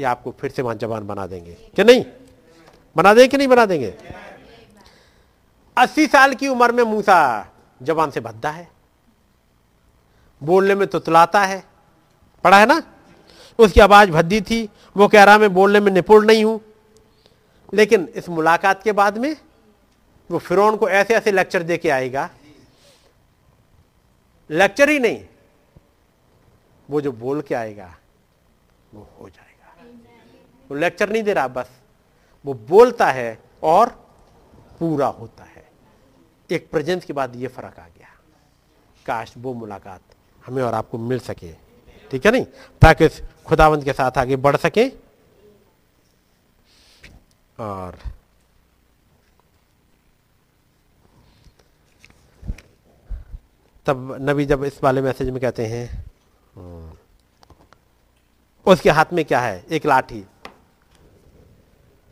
[0.00, 2.04] ये आपको फिर से जवान बना देंगे। कि नहीं?
[2.96, 3.94] बना देंगे कि नहीं बना देंगे?
[5.78, 7.48] अस्सी साल की उम्र में मूसा
[7.82, 8.70] जवान से भद्दा है।
[10.42, 11.64] बोलने में तुतलाता है।
[12.44, 12.82] पढ़ा है ना?
[13.58, 16.60] उसकी आवाज़ भद्दी थी। वो कह रहा, मैं बोलने में निपुण नहीं हूँ।
[17.74, 19.36] लेकिन इस मुलाकात के बाद में
[20.30, 22.30] वो फिर को ऐसे ऐसे लेक्चर दे के आएगा।
[24.50, 25.26] लेक्चर ही नहीं,
[26.90, 27.96] वो जो बोल के आएगा,
[28.94, 29.49] वो हो जाएगा।
[30.70, 31.70] वो लेक्चर नहीं दे रहा बस।
[32.44, 33.88] वो बोलता है और
[34.78, 35.68] पूरा होता है।
[36.50, 38.08] एक प्रेजेंस के बाद ये फ़र्क आ गया।
[39.06, 40.00] काश वो मुलाकात
[40.46, 41.52] हमें और आपको मिल सके।
[42.10, 42.44] ठीक है नहीं?
[42.82, 43.08] ताकि
[43.46, 44.88] खुदावंत के साथ आगे बढ़ सके।
[47.58, 47.98] और
[53.86, 55.86] तब नबी जब इस वाले मैसेज में कहते हैं
[56.54, 56.92] हम्म,
[58.66, 59.64] उसके हाथ में क्या है?
[59.70, 60.24] एक लाठी।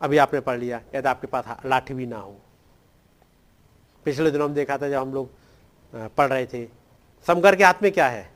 [0.01, 2.35] अभी आपने पढ़ लिया यदि आपके पास लाठी भी ना हो।
[4.05, 5.29] पिछले दिनों हम देखा था जब हम लोग
[6.17, 6.65] पढ़ रहे थे,
[7.25, 8.29] समगर के हाथ में क्या है?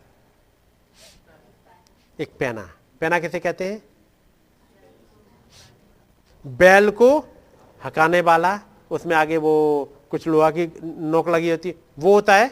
[2.19, 2.69] एक पैना।
[3.01, 3.81] पैना किसे कहते हैं?
[6.45, 7.17] बैल को
[7.81, 8.59] हकाने वाला,
[8.91, 9.53] उसमें आगे वो
[10.09, 12.47] कुछ लोहा की नोक लगी होती वो होता है।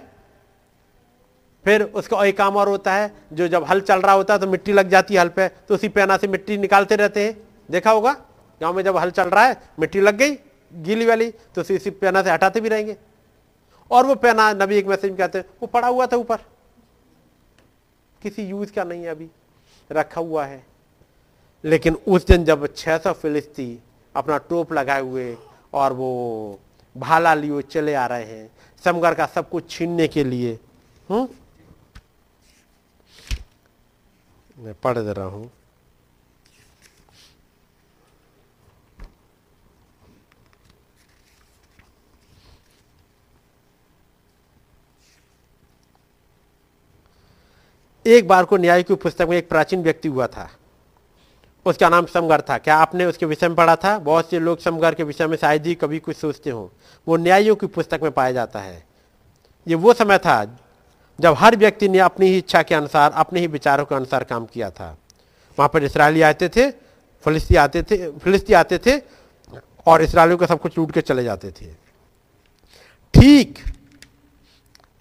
[1.66, 4.48] फिर उसका एक काम और होता है, जो जब हल चल रहा होता है तो
[4.48, 7.38] मिट्टी लग जाती है हल पे तो उसी पैना से मिट्टी निकालते रहते हैं।
[7.70, 8.16] देखा होगा?
[8.62, 10.36] गाँव में जब हल चल रहा है, मिट्टी लग गई,
[10.74, 12.96] गीली वाली तो इसी पेना से हटाते भी रहेंगे।
[13.92, 16.38] और वो पेना नबी एक मैसेज कहते हैं, वो पड़ा हुआ था ऊपर।
[18.22, 19.30] किसी यूज़ का नहीं है अभी,
[19.90, 20.64] रखा हुआ है।
[21.64, 23.80] लेकिन उस दिन जब छह सौ फिलिस्ती
[24.16, 25.36] अपना टोप लगाए हुए
[25.74, 26.60] और वो
[26.96, 28.50] भाला लिए चले आ रहे हैं,
[28.84, 30.58] समगर का सब कुछ छीनने के लिए
[31.10, 31.28] हूँ
[34.58, 35.50] मैं पढ़ दे रहा हूँ।
[48.06, 50.50] एक बार को न्याय की पुस्तक में एक प्राचीन व्यक्ति हुआ था।
[51.66, 54.00] उसका नाम समगर था। क्या आपने उसके विषय में पढ़ा था?
[54.00, 56.72] बहुत से लोग समगर के विषय में शायद ही कभी कुछ सोचते हो।
[57.08, 58.84] वो न्यायियों की पुस्तक में पाया जाता है।
[59.68, 60.58] ये वो समय था
[61.20, 64.46] जब हर व्यक्ति ने अपनी ही इच्छा के अनुसार, अपने ही विचारों के अनुसार काम
[64.46, 64.98] किया था।
[65.60, 66.72] वहाँ पर इसराइली आते थे,
[67.26, 69.02] फिलिस्ती आते थे, फिलिस्ती आते थे
[69.86, 71.74] और इसराइलियों का सब कुछ लूट के चले जाते थे।
[73.14, 73.60] ठीक।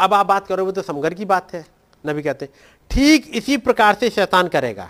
[0.01, 2.49] अब आप बात करोगे तो समगर की बात है। नबी कहते
[2.91, 4.89] ठीक इसी प्रकार से शैतान करेगा।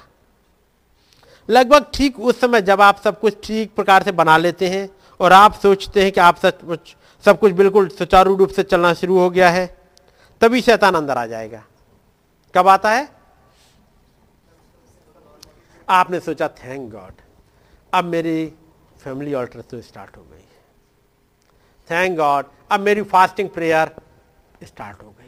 [1.48, 4.88] लगभग ठीक उस समय जब आप सब कुछ ठीक प्रकार से बना लेते हैं
[5.20, 8.92] और आप सोचते हैं कि आप सब कुछ सब कुछ बिल्कुल सुचारू रूप से चलना
[8.94, 9.66] शुरू हो गया है,
[10.40, 11.62] तभी शैतान अंदर आ जाएगा।
[12.54, 13.08] कब आता है?
[15.88, 17.12] आपने सोचा, थैंक गॉड,
[17.92, 18.46] अब मेरी
[18.96, 20.44] फैमिली ऑल्टर तो स्टार्ट हो गई
[21.90, 23.90] थैंक गॉड, अब मेरी फास्टिंग प्रेयर
[24.62, 25.19] स्टार्ट हो गई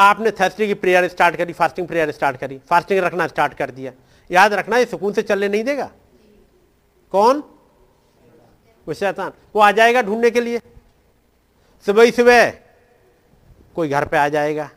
[0.00, 3.92] आपने थर्सडे की प्रेयर स्टार्ट करी, फास्टिंग प्रेयर स्टार्ट करी, फास्टिंग रखना स्टार्ट कर दिया।
[4.30, 5.90] याद रखना, ये सुकून से चलने नहीं देगा।
[7.12, 7.42] कौन?
[8.88, 10.60] वो शैतान। वो आ जाएगा ढूँढने के लिए।
[11.86, 12.50] सुबह ही सुबह
[13.76, 14.70] कोई घर पे आ जाएगा।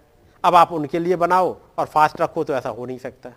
[0.44, 3.32] अब आप उनके लिए बनाओ और फास्ट रखो तो ऐसा हो नहीं सकता।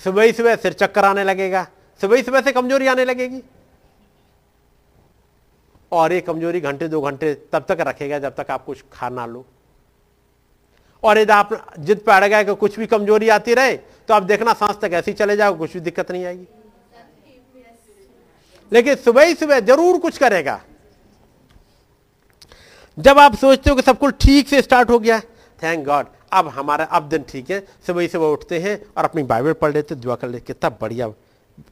[0.00, 1.66] सुबह ही सुबह सिर चक्कर आने लगेगा।
[2.00, 3.42] सुबह ही सुबह से कमज़ोरी आने लगेगी।
[5.92, 9.26] और ये कमज़ोरी घंटे, दो घंटे तब तक रखेगा जब तक आप कुछ खा ना
[9.26, 9.44] लो।
[11.02, 11.50] और यदि आप
[11.80, 14.92] जिद पे अड़ गए कि कुछ भी कमज़ोरी आती रहे तो आप देखना सांस तक
[14.92, 16.46] ऐसे ही चले जाओ, कुछ भी दिक्कत नहीं आएगी।
[18.72, 20.60] लेकिन सुबह ही सुबह ज़रूर कुछ करेगा।
[22.98, 25.20] जब आप सोचते हो कि सब कुछ ठीक से स्टार्ट हो गया
[25.62, 29.22] थैंक गॉड अब हमारा, अब दिन ठीक है। सुबह ही सुबह उठते हैं और अपनी
[29.24, 31.08] बाइबल पढ़ लेते दुआ कर लेते कितना बढ़िया,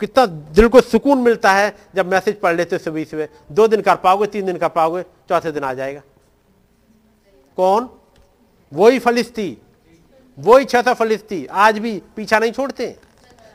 [0.01, 3.97] कितना दिल को सुकून मिलता है जब मैसेज पढ़ लेते सुबह सुबह। दो दिन कर
[3.97, 6.01] पाओगे, तीन दिन कर पाओगे, चौथे दिन आ जाएगा।
[7.59, 7.89] कौन?
[8.73, 9.57] वही फलिस्ती,
[10.39, 12.97] वही छह फलिस्ती, आज भी पीछा नहीं छोड़ते।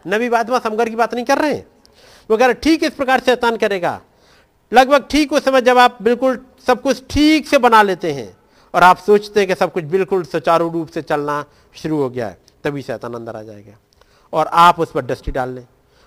[0.05, 1.65] नबी बाद में समगर की बात नहीं कर रहे हैं।
[2.29, 3.99] वगैरह ठीक इस प्रकार से शैतान करेगा।
[4.71, 8.35] लगभग ठीक उस समय जब आप बिल्कुल सब कुछ ठीक से बना लेते हैं
[8.73, 11.43] और आप सोचते हैं कि सब कुछ बिल्कुल सुचारू रूप से चलना
[11.75, 13.77] शुरू हो गया है, तभी शैतान अंदर आ जाएगा
[14.33, 15.65] और आप उस पर डस्टी डाल लें।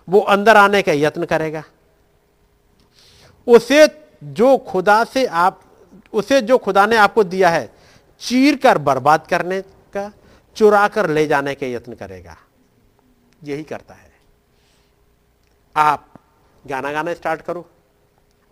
[0.08, 1.62] वो अंदर आने का यत्न करेगा।
[3.47, 3.86] उसे
[4.24, 5.60] जो खुदा से आप,
[6.12, 7.70] उसे जो खुदा ने आपको दिया है
[8.23, 10.12] चीर कर बर्बाद करने का,
[10.57, 12.36] चुरा कर ले जाने का यत्न करेगा।
[13.44, 14.12] यही करता है।
[15.76, 16.09] आप
[16.67, 17.68] गाना गाना स्टार्ट करो।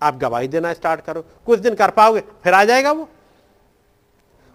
[0.02, 3.08] आप गवाही देना स्टार्ट करो। कुछ दिन कर पाओगे, फिर आ जाएगा वो।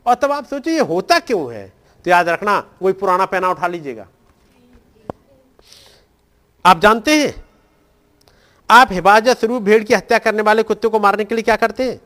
[0.05, 1.73] और तब आप सोचिए होता क्यों है?
[2.03, 4.07] तो याद रखना कोई पुराना पहना उठा लीजिएगा।
[6.65, 7.45] आप जानते हैं,
[8.69, 11.91] आप हिफाजत स्वरूप भेड़ की हत्या करने वाले कुत्ते को मारने के लिए क्या करते
[11.91, 12.01] हैं?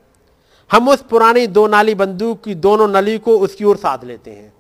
[0.70, 4.54] हम उस पुरानी दो नाली बंदूक की दोनों नली को उसकी ओर साध लेते हैं।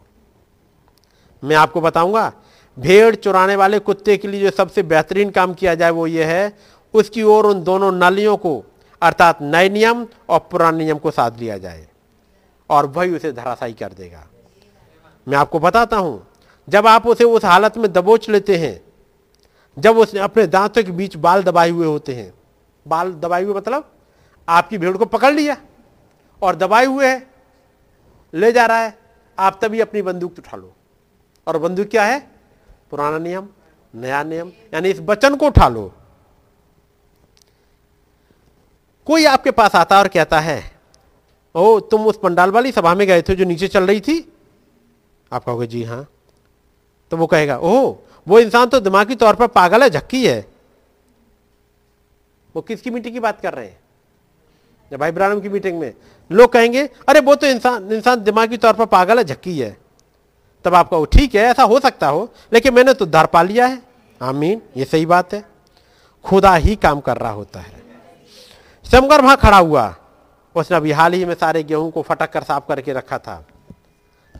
[1.43, 2.31] मैं आपको बताऊँगा,
[2.77, 6.53] भेड़ चुराने वाले कुत्ते के लिए जो सबसे बेहतरीन काम किया जाए वो ये है,
[6.93, 8.63] उसकी ओर उन दोनों नलियों को,
[9.01, 11.87] अर्थात नए नियम और पुराने नियम को साध लिया जाए,
[12.69, 14.25] और वही उसे धराशाई कर देगा।
[15.27, 16.25] मैं आपको बताता हूँ,
[16.67, 18.79] जब आप उसे उस हालत में दबोच लेते हैं,
[19.77, 22.33] जब उसने अपने दांतों के बीच बाल दबाए हुए होते हैं,
[22.85, 23.91] बाल दबाए हुए मतलब
[24.47, 25.57] आपकी भेड़ को पकड़ लिया।
[26.41, 27.27] और दबाए हुए है।
[28.33, 28.99] ले जा रहा है।
[29.39, 30.73] आप तभी अपनी बंदूक उठा लो।
[31.47, 32.31] और बंदूक क्या है?
[32.91, 33.49] पुराना नियम,
[33.95, 35.93] नया नियम, यानी इस वचन को उठा लो।
[39.05, 40.79] कोई आपके पास आता और कहता है,
[41.55, 44.33] ओ, तुम उस पंडाल वाली सभा में गए थे जो नीचे चल रही थी?
[45.33, 46.07] आप कहोगे, जी हाँ।
[47.11, 50.51] तो वो कहेगा, ओह, वो इंसान तो दिमागी तौर पर पागल है, झक्की है।
[52.55, 53.79] वो किसकी मीटिंग की बात कर रहे हैं?
[54.91, 55.93] जब भाई ब्रानम की मीटिंग में,
[56.31, 59.77] लोग कहेंगे, अरे, वो तो इंसान इंसान दिमागी तौर पर पागल है, झक्की है।
[60.65, 63.65] तब आप कहो ठीक है, ऐसा हो सकता हो, लेकिन मैंने तो दर पा लिया
[63.65, 63.81] है।
[64.21, 65.43] आमीन, ये सही बात है।
[66.23, 67.83] खुदा ही काम कर रहा होता है।
[68.91, 69.95] समगर वहाँ खड़ा हुआ।
[70.55, 73.45] उसने अभी हाल ही में सारे गेहूँ को फटक कर साफ़ करके रखा था।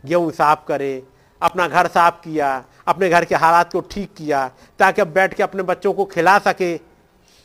[0.06, 1.02] गेहूँ साफ़ करे,
[1.42, 5.42] अपना घर साफ़ किया, अपने घर के हालात को ठीक किया, ताकि अब बैठ के
[5.42, 6.89] अपने बच्चों को खिला सके।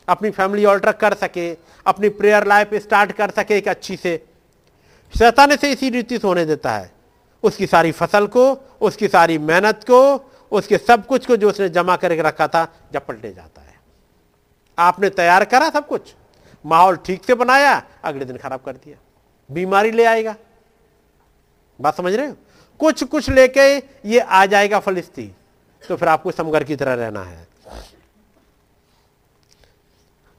[0.08, 4.26] अपनी फैमिली ऑल्टर कर सके, अपनी प्रेयर लाइफ स्टार्ट कर सके एक अच्छी से।
[5.18, 6.92] शैतान से इसी रीति से होने देता है।
[7.42, 11.96] उसकी सारी फ़सल को, उसकी सारी मेहनत को, उसके सब कुछ को जो उसने जमा
[11.96, 13.74] करके रखा था, जब पलटे जाता है।
[14.78, 16.14] आपने तैयार करा सब कुछ,
[16.66, 18.96] माहौल ठीक से बनाया, अगले दिन खराब कर दिया।
[19.50, 20.36] बीमारी ले आएगा।
[21.80, 22.36] बात समझ रहे हो?
[22.78, 23.76] कुछ कुछ लेके
[24.08, 25.32] ये आ जाएगा फलिस्ती।
[25.88, 27.48] तो फिर आपको समगर की तरह रहना है।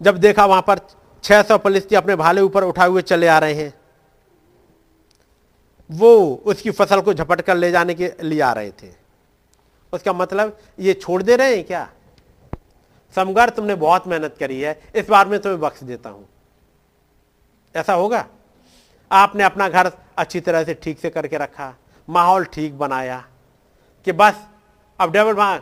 [0.02, 0.80] जब देखा वहाँ पर
[1.24, 3.74] 600 फलिस्ती अपने भाले ऊपर उठाए हुए चले आ रहे हैं,
[5.90, 8.92] वो उसकी फ़सल को झपट कर ले जाने के लिए आ रहे थे।
[9.94, 11.90] उसका मतलब ये छोड़ दे रहे हैं क्या?
[13.16, 16.28] समगर तुमने बहुत मेहनत करी है, इस बार में तुम्हें बख्श देता हूँ।
[17.76, 18.26] ऐसा होगा?
[19.12, 21.74] आपने अपना घर अच्छी तरह से ठीक से करके रखा,
[22.08, 23.24] माहौल ठीक बनाया,
[24.08, 24.46] कि बस,
[25.00, 25.58] अब डेविड वहाँ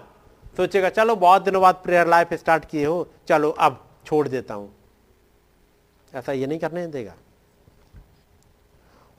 [0.57, 4.72] सोचेगा, चलो, बहुत दिनों बाद प्रेयर लाइफ स्टार्ट किए हो, चलो, अब छोड़ देता हूँ।
[6.14, 7.14] ऐसा ये नहीं करने देगा।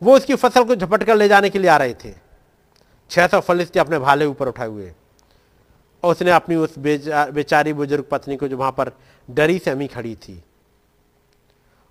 [0.02, 2.12] वो उसकी फ़सल को झपट कर ले जाने के लिए आ रहे थे।
[3.10, 4.92] छह सौ फलिस्ती अपने भाले ऊपर उठाए हुए।
[6.02, 8.92] और उसने अपनी उस बेचारी बुज़ुर्ग पत्नी को जो वहाँ पर
[9.28, 10.42] डरी से हमी खड़ी थी।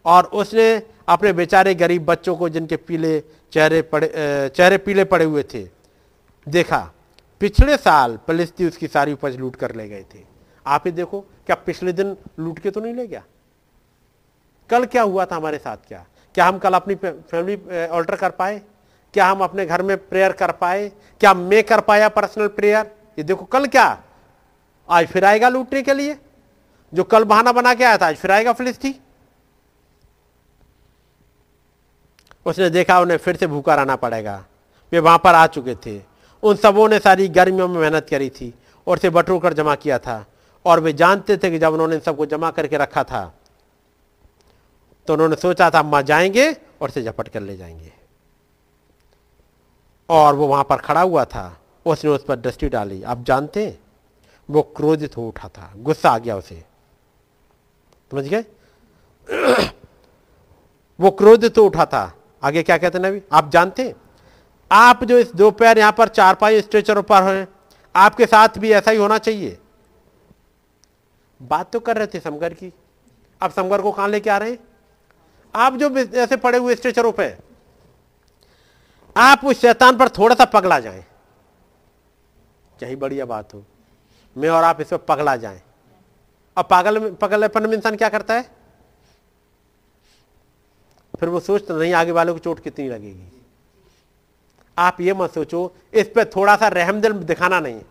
[0.06, 3.20] और उसने अपने बेचारे गरीब बच्चों को जिनके पीले
[3.54, 4.08] चेहरे पड़े
[4.50, 5.64] चेहरे पीले पड़े हुए थे,
[6.48, 6.80] देखा।
[7.42, 10.24] पिछले साल फलिस्ती उसकी सारी उपज लूट कर ले गए थे।
[10.66, 13.24] आप ही देखो क्या पिछले दिन लूट के तो नहीं ले गया?
[14.70, 16.06] कल क्या हुआ था हमारे साथ क्या?
[16.36, 18.62] क्या हम कल अपनी फैमिली ऑल्टर कर पाए?
[19.14, 20.88] क्या हम अपने घर में प्रेयर कर पाए?
[21.22, 23.86] क्या मैं कर पाया पर्सनल प्रेयर ये देखो कल क्या?
[24.90, 26.18] आज फिर आएगा लूटने के लिए।
[26.94, 28.96] जो कल बहाना बना के आया था, आज फिर आएगा फिलिस्ती।
[32.46, 34.44] उसने देखा उन्हें फिर से भूखा रहना पड़ेगा।
[34.92, 36.02] वे वहाँ पर आ चुके थे।
[36.44, 38.54] उन सबों ने सारी गर्मियों में मेहनत करी थी
[38.88, 40.26] और से बटोर कर जमा किया था।
[40.66, 43.34] और वे जानते थे कि जब उन्होंने सबको जमा करके रखा था
[45.08, 47.94] तो उन्होंने सोचा था, अम्मा जाएँगे और से झपट कर ले जाएँगे।
[50.10, 53.80] और वो वहाँ पर खड़ा हुआ था। उसने उस पर दृष्टि डाली। आप जानते हैं,
[54.50, 56.64] वो क्रोधित हो उठा था। गुस्सा आ गया उसे।
[58.12, 58.46] समझ गए?
[61.00, 62.14] वो क्रोधित हो उठा था।
[62.44, 63.22] आगे क्या कहते हैं नबी?
[63.32, 63.96] आप जानते हैं?
[64.72, 67.48] आप जो इस दोपहर यहाँ पर चार पाई स्ट्रेचर पर हैं,
[67.96, 69.58] आपके साथ भी ऐसा ही होना चाहिए।
[71.42, 72.74] बात तो कर रहे थे समगर की।
[73.42, 74.60] अब समगर को कहाँ लेके आ रहे हैं?
[75.56, 77.38] आप जो ऐसे पड़े हुए स्ट्रेचरों पे,
[79.18, 81.06] आप उस शैतान पर थोड़ा सा पगला जाएँ।
[82.84, 83.64] यही बढ़िया बात हो।
[84.38, 85.62] मैं और आप इस पर पगला जाए।
[86.58, 88.50] अब पागल, पगलपन में इंसान क्या करता है?
[91.20, 93.42] फिर वो सोचता, नहीं, आगे वालों को चोट कितनी लगेगी?
[94.78, 97.82] आप ये मत सोचो, इस पर थोड़ा सा रहम दिल दिखाना नहीं।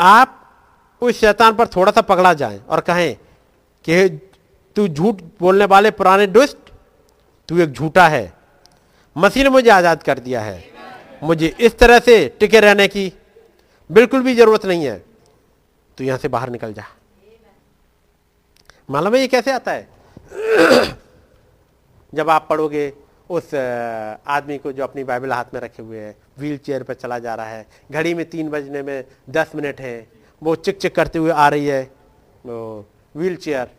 [0.00, 0.47] आप
[1.02, 3.14] उस शैतान पर थोड़ा सा पकड़ा जाए और कहें
[3.84, 4.08] कि
[4.76, 6.56] तू झूठ बोलने वाले पुराने दुष्ट,
[7.48, 8.32] तू एक झूठा है।
[9.16, 10.64] मसीह ने मुझे आज़ाद कर दिया है।
[11.22, 13.12] मुझे इस तरह से टिके रहने की
[13.90, 15.04] बिल्कुल भी ज़रूरत नहीं है।
[15.98, 16.84] तू यहाँ से बाहर निकल जा।
[18.90, 19.88] मालूम है ये कैसे आता है?
[22.14, 22.92] जब आप पढ़ोगे,
[23.30, 23.54] उस
[24.26, 27.34] आदमी को जो अपनी बाइबल हाथ में रखे हुए है व्हील चेयर पर चला जा
[27.34, 30.08] रहा है, घड़ी में तीन बजने में दस मिनट है
[30.42, 31.82] वो चिक चिक करते हुए आ रही है
[32.46, 33.70] व्हील चेयर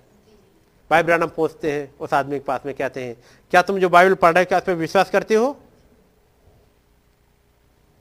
[0.92, 3.16] भाई ब्रानम पहुँचते हैं, उस आदमी के पास में कहते हैं,
[3.54, 5.58] क्या तुम जो बाइबल पढ़ रहे हो, क्या उस पर विश्वास करते हो?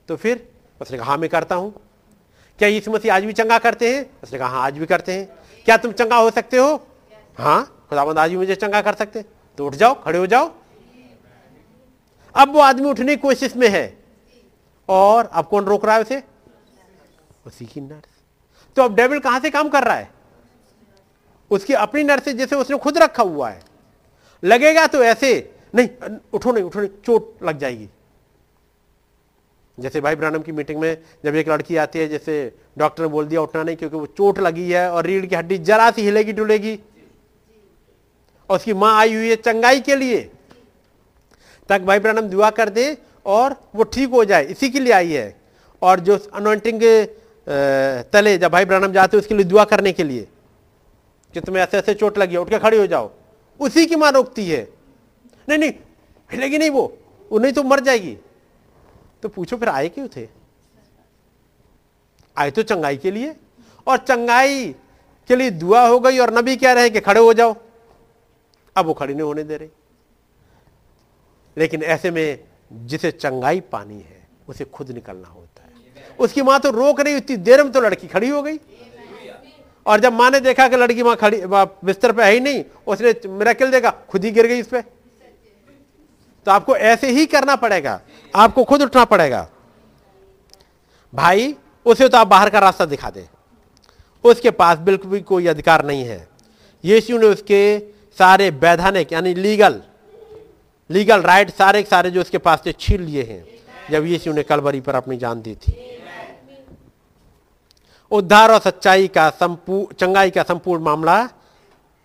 [0.09, 0.49] तो फिर
[0.81, 1.73] उसने कहा हाँ मैं करता हूँ।
[2.59, 4.05] क्या यीशु मसीह आज भी चंगा करते हैं?
[4.23, 5.28] उसने कहा हाँ आज भी करते हैं।
[5.67, 6.75] क्या तुम चंगा हो सकते हो?
[7.39, 9.25] हाँ खुदाबंद आज भी मुझे चंगा कर सकते
[9.59, 10.51] तो उठ जाओ, खड़े हो जाओ।
[12.35, 13.87] अब वो आदमी उठने की कोशिश में है।
[14.89, 16.23] और अब कौन रोक रहा है उसे?
[17.47, 18.18] उसी की नर्स।
[18.79, 20.11] तो अब डेविल कहाँ से काम कर रहा है?
[21.51, 23.63] उसकी अपनी नर्स जैसे उसने खुद रखा हुआ है।
[24.43, 25.31] लगेगा तो ऐसे,
[25.75, 25.89] नहीं,
[26.33, 27.89] उठो नहीं उठो नहीं, चोट लग जाएगी।
[29.79, 33.27] जैसे भाई ब्रानम की मीटिंग में जब एक लड़की आती है, जैसे डॉक्टर ने बोल
[33.27, 36.33] दिया, उठना नहीं, क्योंकि वो चोट लगी है और रीढ़ की हड्डी जरा सी हिलेगी,
[36.33, 36.79] डुलेगी।
[38.51, 40.21] और उसकी माँ आई हुई है चंगाई के लिए।
[41.69, 45.13] तक भाई ब्रानम दुआ कर दे और वो ठीक हो जाए, इसी के लिए आई
[45.13, 45.37] है।
[45.83, 46.83] और जो अनोइंटिंग
[48.12, 50.28] तले, जब भाई ब्रानम जाते उसके लिए दुआ करने के लिए।
[51.35, 53.10] कि तुम्हें ऐसे ऐसे चोट लगी उठ के खड़ी हो जाओ।
[53.60, 54.73] उसी की माँ रोकती है।
[55.49, 55.73] नहीं नहीं,
[56.33, 56.99] हिलेगी नहीं वो
[57.33, 58.18] वो नहीं तो मर जाएगी।
[59.23, 60.28] तो पूछो फिर आए क्यों थे?
[62.39, 63.36] आए तो चंगाई के लिए।
[63.86, 64.75] और चंगाई
[65.28, 67.57] के लिए दुआ हो गई और नबी कह रहे हैं कि खड़े हो जाओ।
[68.77, 69.68] अब वो खड़ी नहीं होने दे रही।
[71.59, 75.58] लेकिन ऐसे में जिसे चंगाई पानी है, उसे खुद निकलना होता
[76.19, 78.59] उसकी माँ तो रोक रही उतनी देर में तो लड़की खड़ी हो गई।
[79.87, 83.15] और जब माँ ने देखा कि लड़की माँ खड़ी बिस्तर पे है ही नहीं, उसने
[83.29, 84.83] मेरा किल देखा, खुद ही गिर गई इस पर
[86.47, 88.01] तो आपको ऐसे ही करना पड़ेगा,
[88.35, 89.49] आपको खुद उठना पड़ेगा।
[91.13, 91.55] भाई,
[91.87, 93.27] उसे तो आप बाहर का रास्ता दिखा दे।
[94.25, 96.27] उसके पास बिल्कुल भी कोई अधिकार नहीं है।
[96.85, 97.79] यीशु ने उसके
[98.19, 99.81] सारे वैधानिक, यानी लीगल
[100.91, 103.45] लीगल राइट सारे सारे जो उसके पास थे, छीन लिए हैं,
[103.91, 105.73] जब यीशु ने कलवरी पर अपनी जान दी थी।
[108.11, 111.25] उद्धार और सच्चाई का संपूर्ण चंगाई का संपूर्ण मामला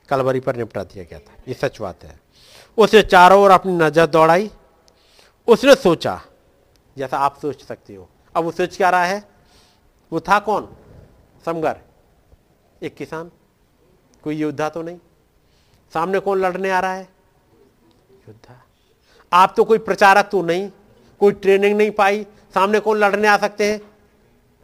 [0.10, 2.20] कलवरी पर निपटा दिया गया था। ये सच बात है।
[2.78, 4.52] उसने चारों ओर अपनी नज़र दौड़ाई।
[5.48, 6.22] उसने सोचा,
[6.98, 9.24] जैसा आप सोच सकते हो। अब वो सोच क्या रहा है?
[10.12, 10.76] वो था कौन?
[11.46, 11.80] समगर।
[12.82, 13.32] एक किसान।
[14.24, 14.98] कोई योद्धा तो नहीं।
[15.94, 17.08] सामने कौन लड़ने आ रहा है?
[18.28, 18.62] योद्धा।
[19.32, 20.70] आप तो कोई प्रचारक तो नहीं।
[21.20, 22.24] कोई ट्रेनिंग नहीं पाई।
[22.54, 23.80] सामने कौन लड़ने आ सकते हैं?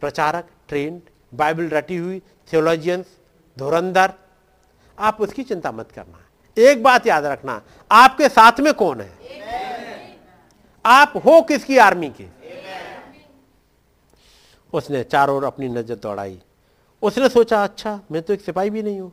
[0.00, 1.00] प्रचारक ट्रेंड
[1.32, 2.18] बाइबल रटी हुई
[2.50, 3.06] थियोलॉजियंस
[3.56, 4.12] धुरंधर।
[4.98, 6.26] आप उसकी चिंता मत करना।
[6.56, 7.60] एक बात याद रखना,
[7.90, 9.10] आपके साथ में कौन है?
[10.84, 12.26] आप हो किसकी आर्मी के?
[14.72, 16.38] उसने चारों ओर अपनी नज़र दौड़ाई।
[17.02, 19.12] उसने सोचा अच्छा मैं तो एक सिपाही भी नहीं हूँ,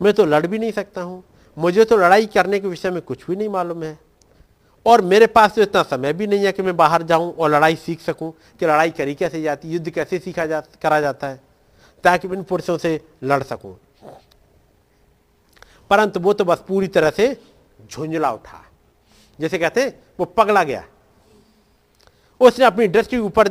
[0.00, 1.22] मैं तो लड़ भी नहीं सकता हूँ,
[1.56, 3.98] मुझे तो लड़ाई करने के विषय में कुछ भी नहीं मालूम है।
[4.86, 7.76] और मेरे पास तो इतना समय भी नहीं है कि मैं बाहर जाऊँ और लड़ाई
[7.76, 11.40] सीख सकूँ कि लड़ाई करी कैसे जाती, युद्ध कैसे सीखा जा, करा जाता है।
[12.06, 13.80] ताकि इन पुरुषों से लड़ सकूँ।
[15.90, 17.40] परंतु वो तो बस पूरी तरह से
[17.90, 18.64] झुंझला उठा।
[19.40, 20.86] जैसे कहते हैं, वो पगला गया।
[22.40, 23.48] उसने अपनी दृष्टि ऊपर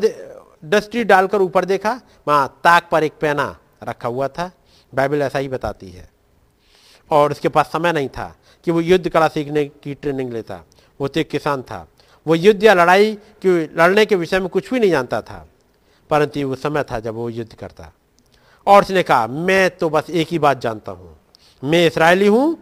[0.66, 4.52] दृष्टि डालकर ऊपर देखा, वहाँ ताक पर एक पैना रखा हुआ था।
[4.96, 6.10] बाइबल ऐसा ही बताती है।
[7.12, 8.36] और उसके पास समय नहीं था
[8.66, 10.62] कि वो युद्ध कला सीखने की ट्रेनिंग लेता।
[11.02, 11.88] वो तो एक किसान था।
[12.28, 15.48] वो युद्ध या लड़ाई की, लड़ने के विषय में कुछ भी नहीं जानता था।
[16.10, 17.94] परंतु वो समय था जब वो युद्ध करता।
[18.68, 21.16] और उसने कहा मैं तो बस एक ही बात जानता हूँ।
[21.64, 22.58] मैं इसराइली हूँ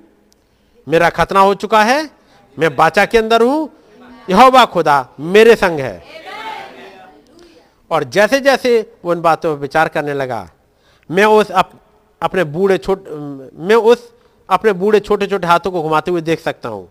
[0.87, 2.09] मेरा खतना हो चुका है
[2.57, 3.69] मैं बाचा के अंदर हूँ।
[4.29, 6.03] यहोवा खुदा मेरे संग है।
[7.91, 10.49] और जैसे जैसे वो उन बातों पर विचार करने लगा
[11.09, 11.71] मैं उस अप,
[12.21, 13.15] अपने बूढ़े छोटे
[13.57, 14.11] मैं उस
[14.49, 16.89] अपने बूढ़े छोटे छोटे हाथों को घुमाते हुए देख सकता हूँ।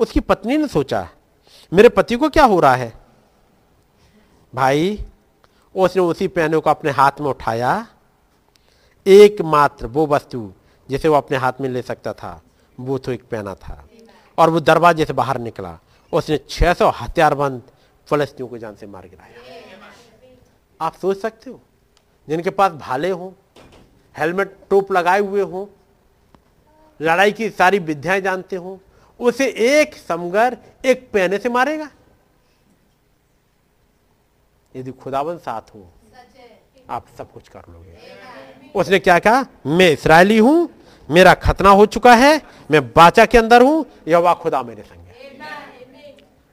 [0.00, 1.08] उसकी पत्नी ने सोचा
[1.72, 2.92] मेरे पति को क्या हो रहा है?
[4.52, 4.98] भाई
[5.78, 7.86] उसने उसी पैनों को अपने हाथ में उठाया।
[9.06, 10.52] एकमात्र वो वस्तु
[10.90, 12.42] जिसे वो अपने हाथ में ले सकता था,
[12.80, 13.88] वो तो एक पैना था।
[14.38, 15.78] और वो दरवाजे से बाहर निकला।
[16.12, 17.62] उसने 600 हथियारबंद
[18.06, 19.32] फलस्तियों को जान से मार गिराया।
[20.80, 21.60] आप सोच सकते हो,
[22.28, 23.34] जिनके पास भाले हो,
[24.18, 25.70] हेलमेट, टोप लगाए हुए हो,
[27.00, 28.80] लड़ाई की सारी विद्याएँ जानते हो,
[29.20, 31.90] उसे एक समगर एक पैने से मारेगा।
[34.78, 35.90] यदि खुदावन साथ हो
[36.90, 37.96] आप सब कुछ कर लोगे।
[38.74, 39.44] उसने क्या कहा?
[39.66, 40.68] मैं इसराइली हूँ
[41.08, 42.40] मेरा खतना हो चुका है
[42.70, 45.06] मैं बाचा के अंदर हूँ यह खुदा मेरे संग है।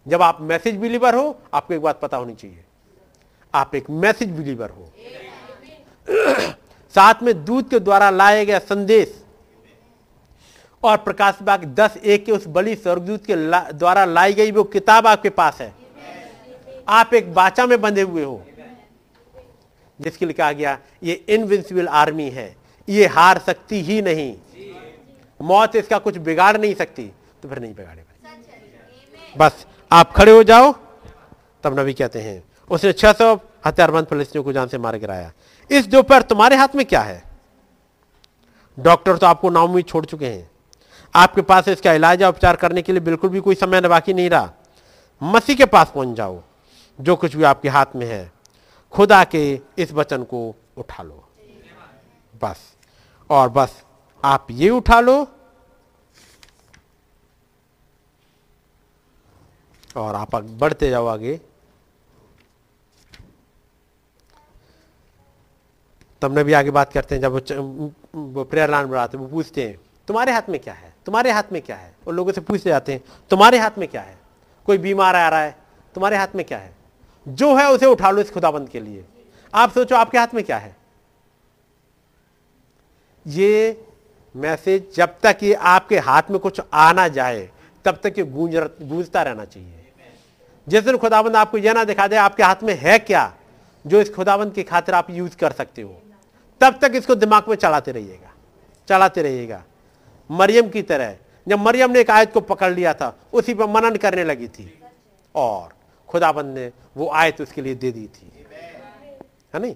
[0.05, 2.63] जब आप मैसेज बिलीवर हो आपको एक बात पता होनी चाहिए।
[3.53, 4.91] आप एक मैसेज बिलीवर हो।
[6.95, 9.23] साथ में दूध के द्वारा लाया गया संदेश
[10.83, 13.35] और प्रकाश बाग दस एक के उस बली स्वर्गदूत के
[13.73, 15.73] द्वारा लाई गई वो किताब आपके पास है।
[16.87, 18.41] आप एक बाचा में बंधे हुए हो।
[19.99, 22.55] जिसके लिए कहा गया, ये इनविंसिबल आर्मी है।
[22.87, 24.35] ये हार सकती ही नहीं।
[25.39, 27.11] मौत इसका कुछ बिगाड़ नहीं सकती
[27.43, 28.03] तो फिर नहीं बिगाड़े
[29.35, 30.71] बस। आप खड़े हो जाओ।
[31.63, 33.33] तब नबी कहते हैं, उसने छह सौ
[33.65, 35.31] हथियारबंद फलस्तियों को जान से मार गिराया।
[35.71, 37.23] इस दोपहर तुम्हारे हाथ में क्या है?
[38.77, 40.49] डॉक्टर तो आपको नाव में छोड़ चुके हैं।
[41.15, 44.29] आपके पास इसका इलाज या उपचार करने के लिए बिल्कुल भी कोई समय बाकी नहीं
[44.29, 44.51] रहा।
[45.21, 46.41] मसीह के पास पहुँच जाओ।
[47.01, 48.31] जो कुछ भी आपके हाथ में है,
[48.91, 51.29] खुदा के इस वचन को उठा लो।
[52.43, 52.75] बस।
[53.29, 53.83] और बस,
[54.23, 55.27] आप ये उठा लो।
[59.97, 61.41] और आप बढ़ते जाओ आगे।
[66.21, 67.33] तब भी आगे बात करते हैं, जब
[68.15, 70.93] वो प्रेयर लाइन बढ़ाते वो पूछते हैं, तुम्हारे हाथ में क्या है?
[71.05, 71.95] तुम्हारे हाथ में क्या है?
[72.07, 74.17] और लोगों से पूछते जाते हैं, तुम्हारे हाथ में क्या है?
[74.65, 75.57] कोई बीमार आ रहा है?
[75.93, 76.74] तुम्हारे हाथ में क्या है?
[77.27, 79.05] जो है उसे उठा लो इस खुदाबंद के लिए।
[79.53, 80.75] आप सोचो, आपके हाथ में क्या है?
[83.27, 83.85] ये
[84.35, 87.49] मैसेज जब तक ये आपके हाथ में कुछ आना जाए,
[87.85, 89.93] तब तक ये गूंज गूंजता रहना चाहिए।
[90.67, 93.33] जिस दिन खुदाबंद आपको यह ना दिखा दे, आपके हाथ में है क्या,
[93.87, 96.01] जो इस खुदाबंद की खातिर आप यूज़ कर सकते हो,
[96.61, 98.33] तब तक इसको दिमाग में चलाते रहिएगा
[98.87, 99.63] चलाते रहिएगा।
[100.29, 101.15] मरियम की तरह,
[101.47, 104.83] जब मरियम ने एक आयत को पकड़ लिया था, उसी पर मनन करने लगी थी।
[105.35, 105.74] और
[106.07, 108.47] खुदाबंद ने वो आयत उसके लिए दे दी थी।
[109.53, 109.75] है नहीं?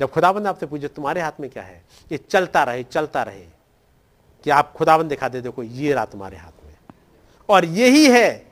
[0.00, 1.84] जब खुदाबंद आपसे पूछे तुम्हारे हाथ में क्या है?
[2.12, 3.46] ये चलता रहे चलता रहे।
[4.44, 6.76] कि आप खुदाबंद दिखा दे देखो ये रहा तुम्हारे हाथ में।
[7.48, 8.46] और यही है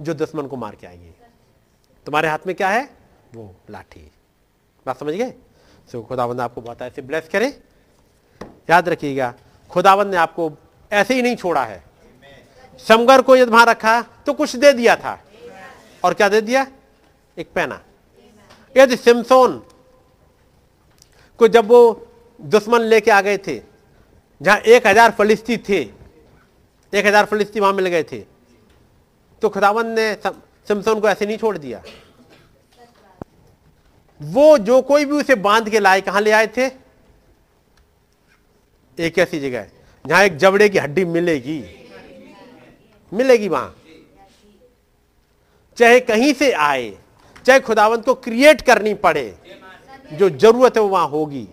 [0.00, 1.10] जो दुश्मन को मार के आएँगे
[2.06, 2.90] तुम्हारे हाथ में क्या है?
[3.34, 4.10] वो लाठी।
[4.86, 5.34] बात समझ गए?
[5.92, 7.62] सो खुदाबंद आपको बहुत ऐसे ब्लेस करे।
[8.70, 9.34] याद रखिएगा
[9.70, 10.52] खुदाबंद ने आपको
[10.92, 11.84] ऐसे ही नहीं छोड़ा है।
[12.78, 15.22] समगर को यदि वहाँ रखा तो कुछ दे दिया था।
[16.06, 16.66] और क्या दे दिया?
[17.36, 17.80] एक पैना।
[18.76, 19.62] यदि सिमसोन
[21.40, 21.80] को जब वो
[22.40, 23.60] दुश्मन लेके आ गए थे,
[24.40, 25.80] जहाँ एक हज़ार फलिस्ती थे,
[26.92, 28.18] एक हज़ार फलिस्ती वहाँ मिल गए थे
[29.42, 30.14] तो खुदावन ने
[30.68, 31.82] सिमसोन को ऐसे नहीं छोड़ दिया।
[34.20, 36.66] वो जो कोई भी उसे बाँध के लाए, कहाँ ले आए थे?
[38.98, 39.66] एक ऐसी जगह
[40.04, 41.58] जहाँ एक जबड़े की हड्डी मिलेगी।
[43.12, 43.74] मिलेगी वहाँ।
[45.78, 46.90] चाहे कहीं से आए,
[47.46, 49.36] चाहे खुदावंत को क्रिएट करनी पड़े,
[50.12, 51.46] जो ज़रूरत है वो वहाँ होगी।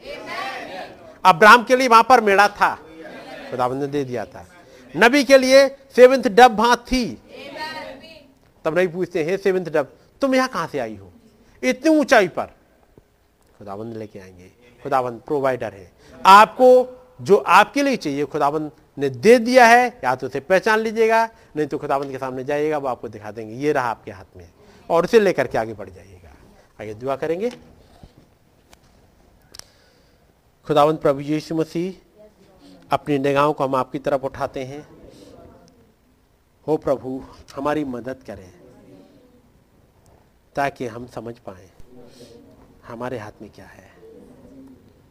[1.26, 2.74] अब्राहम के लिए वहाँ पर मेड़ा था,
[3.52, 4.46] खुदावंत ने दे दिया था।
[4.96, 7.06] नबी के लिए सेवेंथ डब वहाँ थी।
[8.66, 11.12] तब नहीं पूछते हैं सेवंथ डब, तुम यहाँ कहाँ से आई हो?
[11.64, 12.46] इतनी ऊंचाई पर।
[13.58, 14.52] खुदाबंद लेके आएँगे।
[14.84, 15.92] खुदाबंद प्रोवाइडर है।
[16.26, 16.68] आपको
[17.22, 21.68] जो आपके लिए चाहिए खुदाबंद ने दे दिया है, या तो उसे पहचान लीजिएगा, नहीं
[21.68, 24.50] तो खुदाबंद के सामने जाइएगा, वो आपको दिखा देंगे। ये रहा आपके हाथ में।
[24.90, 26.30] और उसे लेकर के आगे बढ़ जाइएगा।
[26.82, 27.50] आगे दुआ करेंगे।
[30.68, 31.94] खुदावंत प्रभु यीशु मसीह,
[32.92, 34.88] अपनी निगाहों को हम आपकी तरफ़ उठाते हैं।
[36.68, 37.24] हो प्रभु,
[37.56, 38.54] हमारी मदद करें,
[40.56, 41.70] ताकि हम समझ पाए,
[42.88, 43.90] हमारे हाथ में क्या है।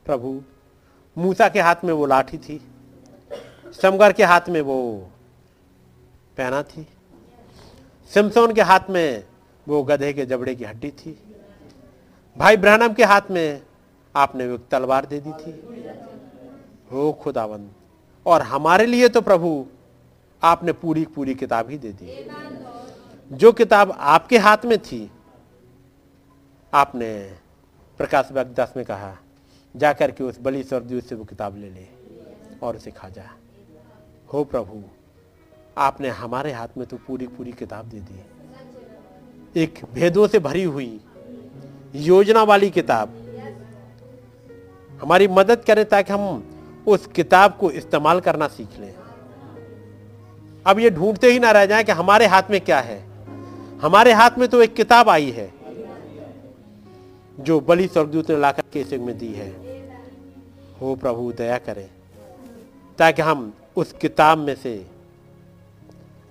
[0.05, 0.43] प्रभु,
[1.19, 2.72] मूसा के हाथ में वो लाठी थी।
[3.73, 4.79] समगर के हाथ में वो
[6.39, 6.87] पहना थी।
[8.11, 9.25] सिमसोन के हाथ में
[9.67, 11.19] वो गधे के जबड़े की हड्डी थी।
[12.37, 13.63] भाई ब्रहणम के हाथ में
[14.15, 15.53] आपने वो तलवार दे दी थी।
[16.93, 17.71] हो खुदावंद,
[18.27, 19.67] और हमारे लिए तो प्रभु
[20.43, 25.11] आपने पूरी पूरी किताब ही दे दी। जो किताब आपके हाथ में थी,
[26.73, 27.13] आपने
[28.01, 29.17] प्रकाश दस में कहा,
[29.75, 31.87] जाकर के उस बलि स्वर्गदूत से वो किताब ले ले
[32.63, 33.31] और उसे खा जा।
[34.33, 34.83] हो प्रभु,
[35.79, 41.01] आपने हमारे हाथ में तो पूरी पूरी किताब दे दी एक भेदों से भरी हुई
[41.95, 43.13] योजना वाली किताब।
[45.03, 48.95] हमारी मदद करें ताकि हम उस किताब को इस्तेमाल करना सीख लें।
[50.67, 53.01] अब ये ढूंढते ही ना रह जाए कि हमारे हाथ में क्या है।
[53.83, 55.53] हमारे हाथ में तो एक किताब आई है,
[57.41, 59.51] जो बलि स्वर्गदूत ने लाकर के में दी है।
[60.81, 61.89] हो प्रभु, दया करें,
[62.99, 64.91] ताकि हम उस किताब में से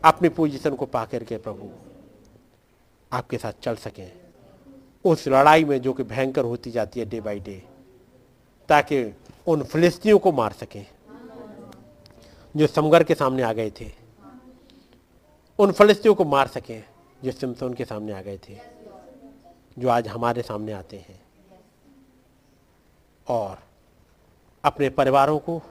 [0.06, 1.70] अपनी पोजीशन को पा करके प्रभु
[3.12, 4.12] आपके साथ चल सकें।
[5.06, 7.64] उस लड़ाई में जो कि भयंकर होती जाती है डे बाय डे,
[8.70, 9.16] ताकि
[9.48, 10.86] उन फिलिस्तियों को मार सकें,
[12.56, 13.92] जो समगर के सामने आ गए थे।
[15.60, 16.84] उन फलिस्तियों को मार सकें,
[17.24, 18.60] जो सिमसोन के सामने आ गए थे,
[19.80, 21.24] जो आज हमारे सामने आते हैं।
[23.28, 23.60] और
[24.64, 25.62] अपने परिवारों को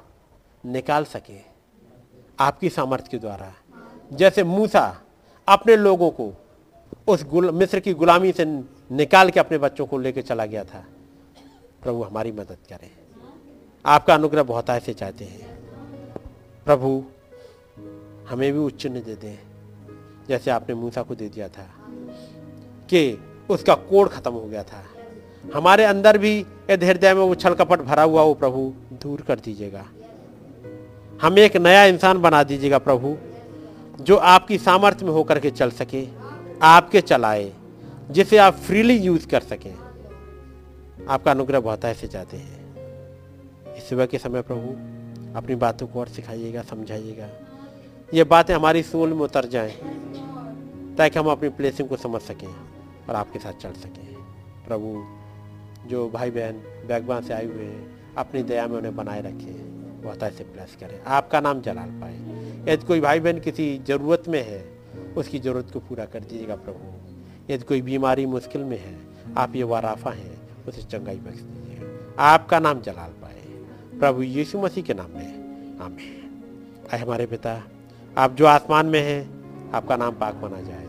[0.66, 1.49] निकाल सके।
[2.40, 3.52] आपकी सामर्थ्य के द्वारा।
[4.12, 5.00] जैसे मूसा
[5.48, 6.32] अपने लोगों को
[7.08, 8.44] उस मिस्र की गुलामी से
[8.90, 10.84] निकाल के अपने बच्चों को लेकर चला गया था।
[11.82, 12.90] प्रभु, हमारी मदद करें।
[13.86, 15.58] आपका अनुग्रह बहुत ऐसे चाहते हैं।
[16.64, 17.04] प्रभु,
[18.28, 19.38] हमें भी उच्च दे दें।
[20.28, 21.68] जैसे आपने मूसा को दे दिया था
[22.90, 23.18] कि
[23.50, 24.84] उसका कोड खत्म हो गया था।
[25.54, 29.38] हमारे अंदर भी यदि हृदय में वो छल कपट भरा हुआ वो प्रभु, दूर कर
[29.38, 29.86] दीजिएगा।
[31.22, 33.16] हमें एक नया इंसान बना दीजिएगा प्रभु,
[34.02, 36.08] जो आपकी सामर्थ्य में होकर के चल सके,
[36.62, 37.52] आपके चलाए,
[38.10, 39.74] जिसे आप फ्रीली यूज़ कर सकें।
[41.08, 42.76] आपका अनुग्रह बहुत ऐसे जाते हैं।
[43.76, 44.68] इस सुबह के समय प्रभु,
[45.38, 47.28] अपनी बातों को और सिखाइएगा, समझाइएगा।
[48.14, 49.72] ये बातें हमारी सोल में उतर जाएँ,
[50.96, 52.54] ताकि हम अपनी प्लेसिंग को समझ सकें
[53.08, 54.14] और आपके साथ चल सकें।
[54.68, 55.04] प्रभु,
[55.88, 56.52] जो भाई बहन
[56.88, 59.69] बैगबान से आए हुए हैं, अपनी दया में उन्हें बनाए रखें।
[60.02, 62.16] बहुत ऐसे प्लस करें। आपका नाम जलाल पाए।
[62.72, 64.78] यदि कोई भाई बहन किसी ज़रूरत में है,
[65.16, 67.10] उसकी ज़रूरत को पूरा कर दीजिएगा प्रभु।
[67.52, 68.98] यदि कोई बीमारी मुश्किल में है,
[69.36, 73.30] आप ये वाराफा हैं, उसे चंगाई बख्श दीजिएगा आपका नाम जलाल पाए।
[73.98, 75.40] प्रभु यीशु मसीह के नाम में।
[75.80, 76.16] आमीन।
[76.94, 77.62] आए हमारे पिता,
[78.18, 80.88] आप जो आसमान में हैं, आपका नाम पाक माना जाए।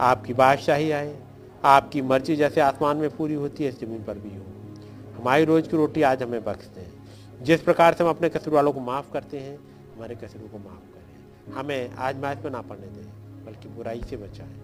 [0.00, 1.16] आपकी बादशाही आए,
[1.64, 4.42] आपकी मर्ज़ी जैसे आसमान में पूरी होती है ज़मीन पर भी हो।
[5.20, 6.79] हमारी रोज़ की रोटी आज हमें बख्श दें।
[7.42, 9.56] जिस प्रकार से हम अपने कसूर वालों को माफ़ करते हैं,
[9.96, 14.16] हमारे कसूरों को माफ़ करें। हमें आज मैच में ना पड़ने दें, बल्कि बुराई से
[14.16, 14.60] बचाएँ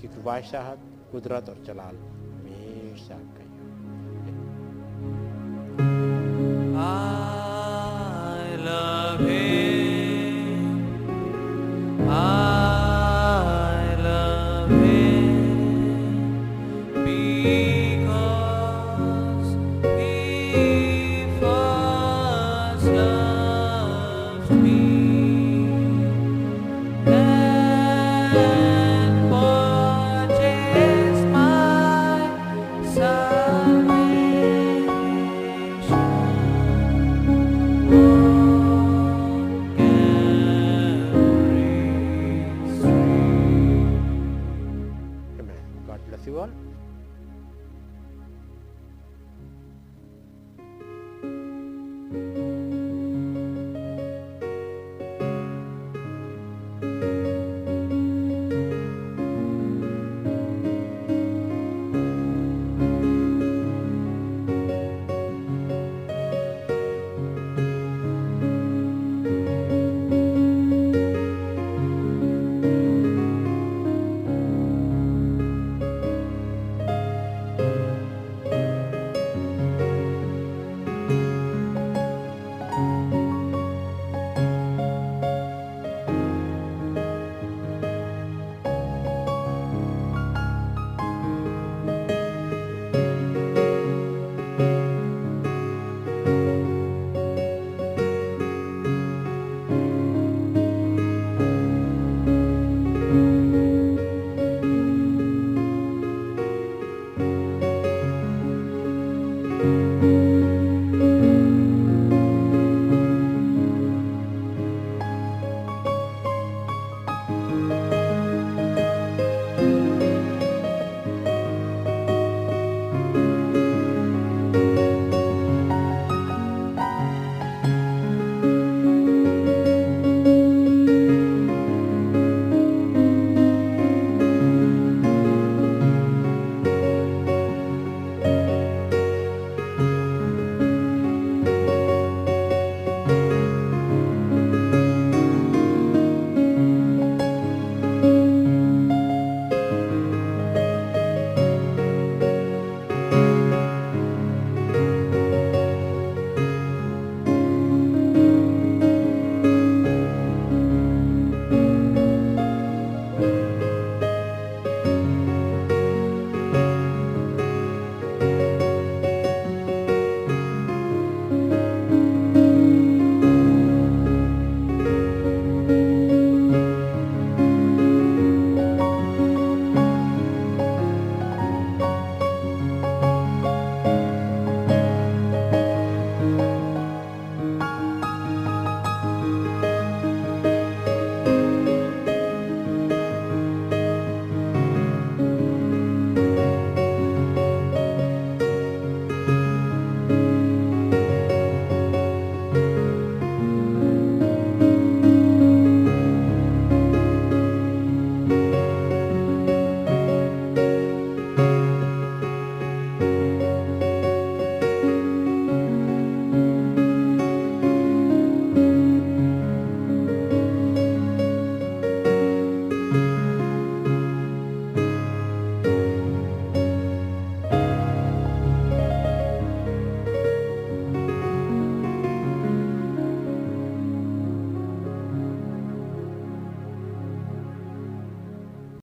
[0.00, 0.74] क्योंकि बादशाह
[1.12, 3.50] कुदरत और जलाल हमेशा कहीं।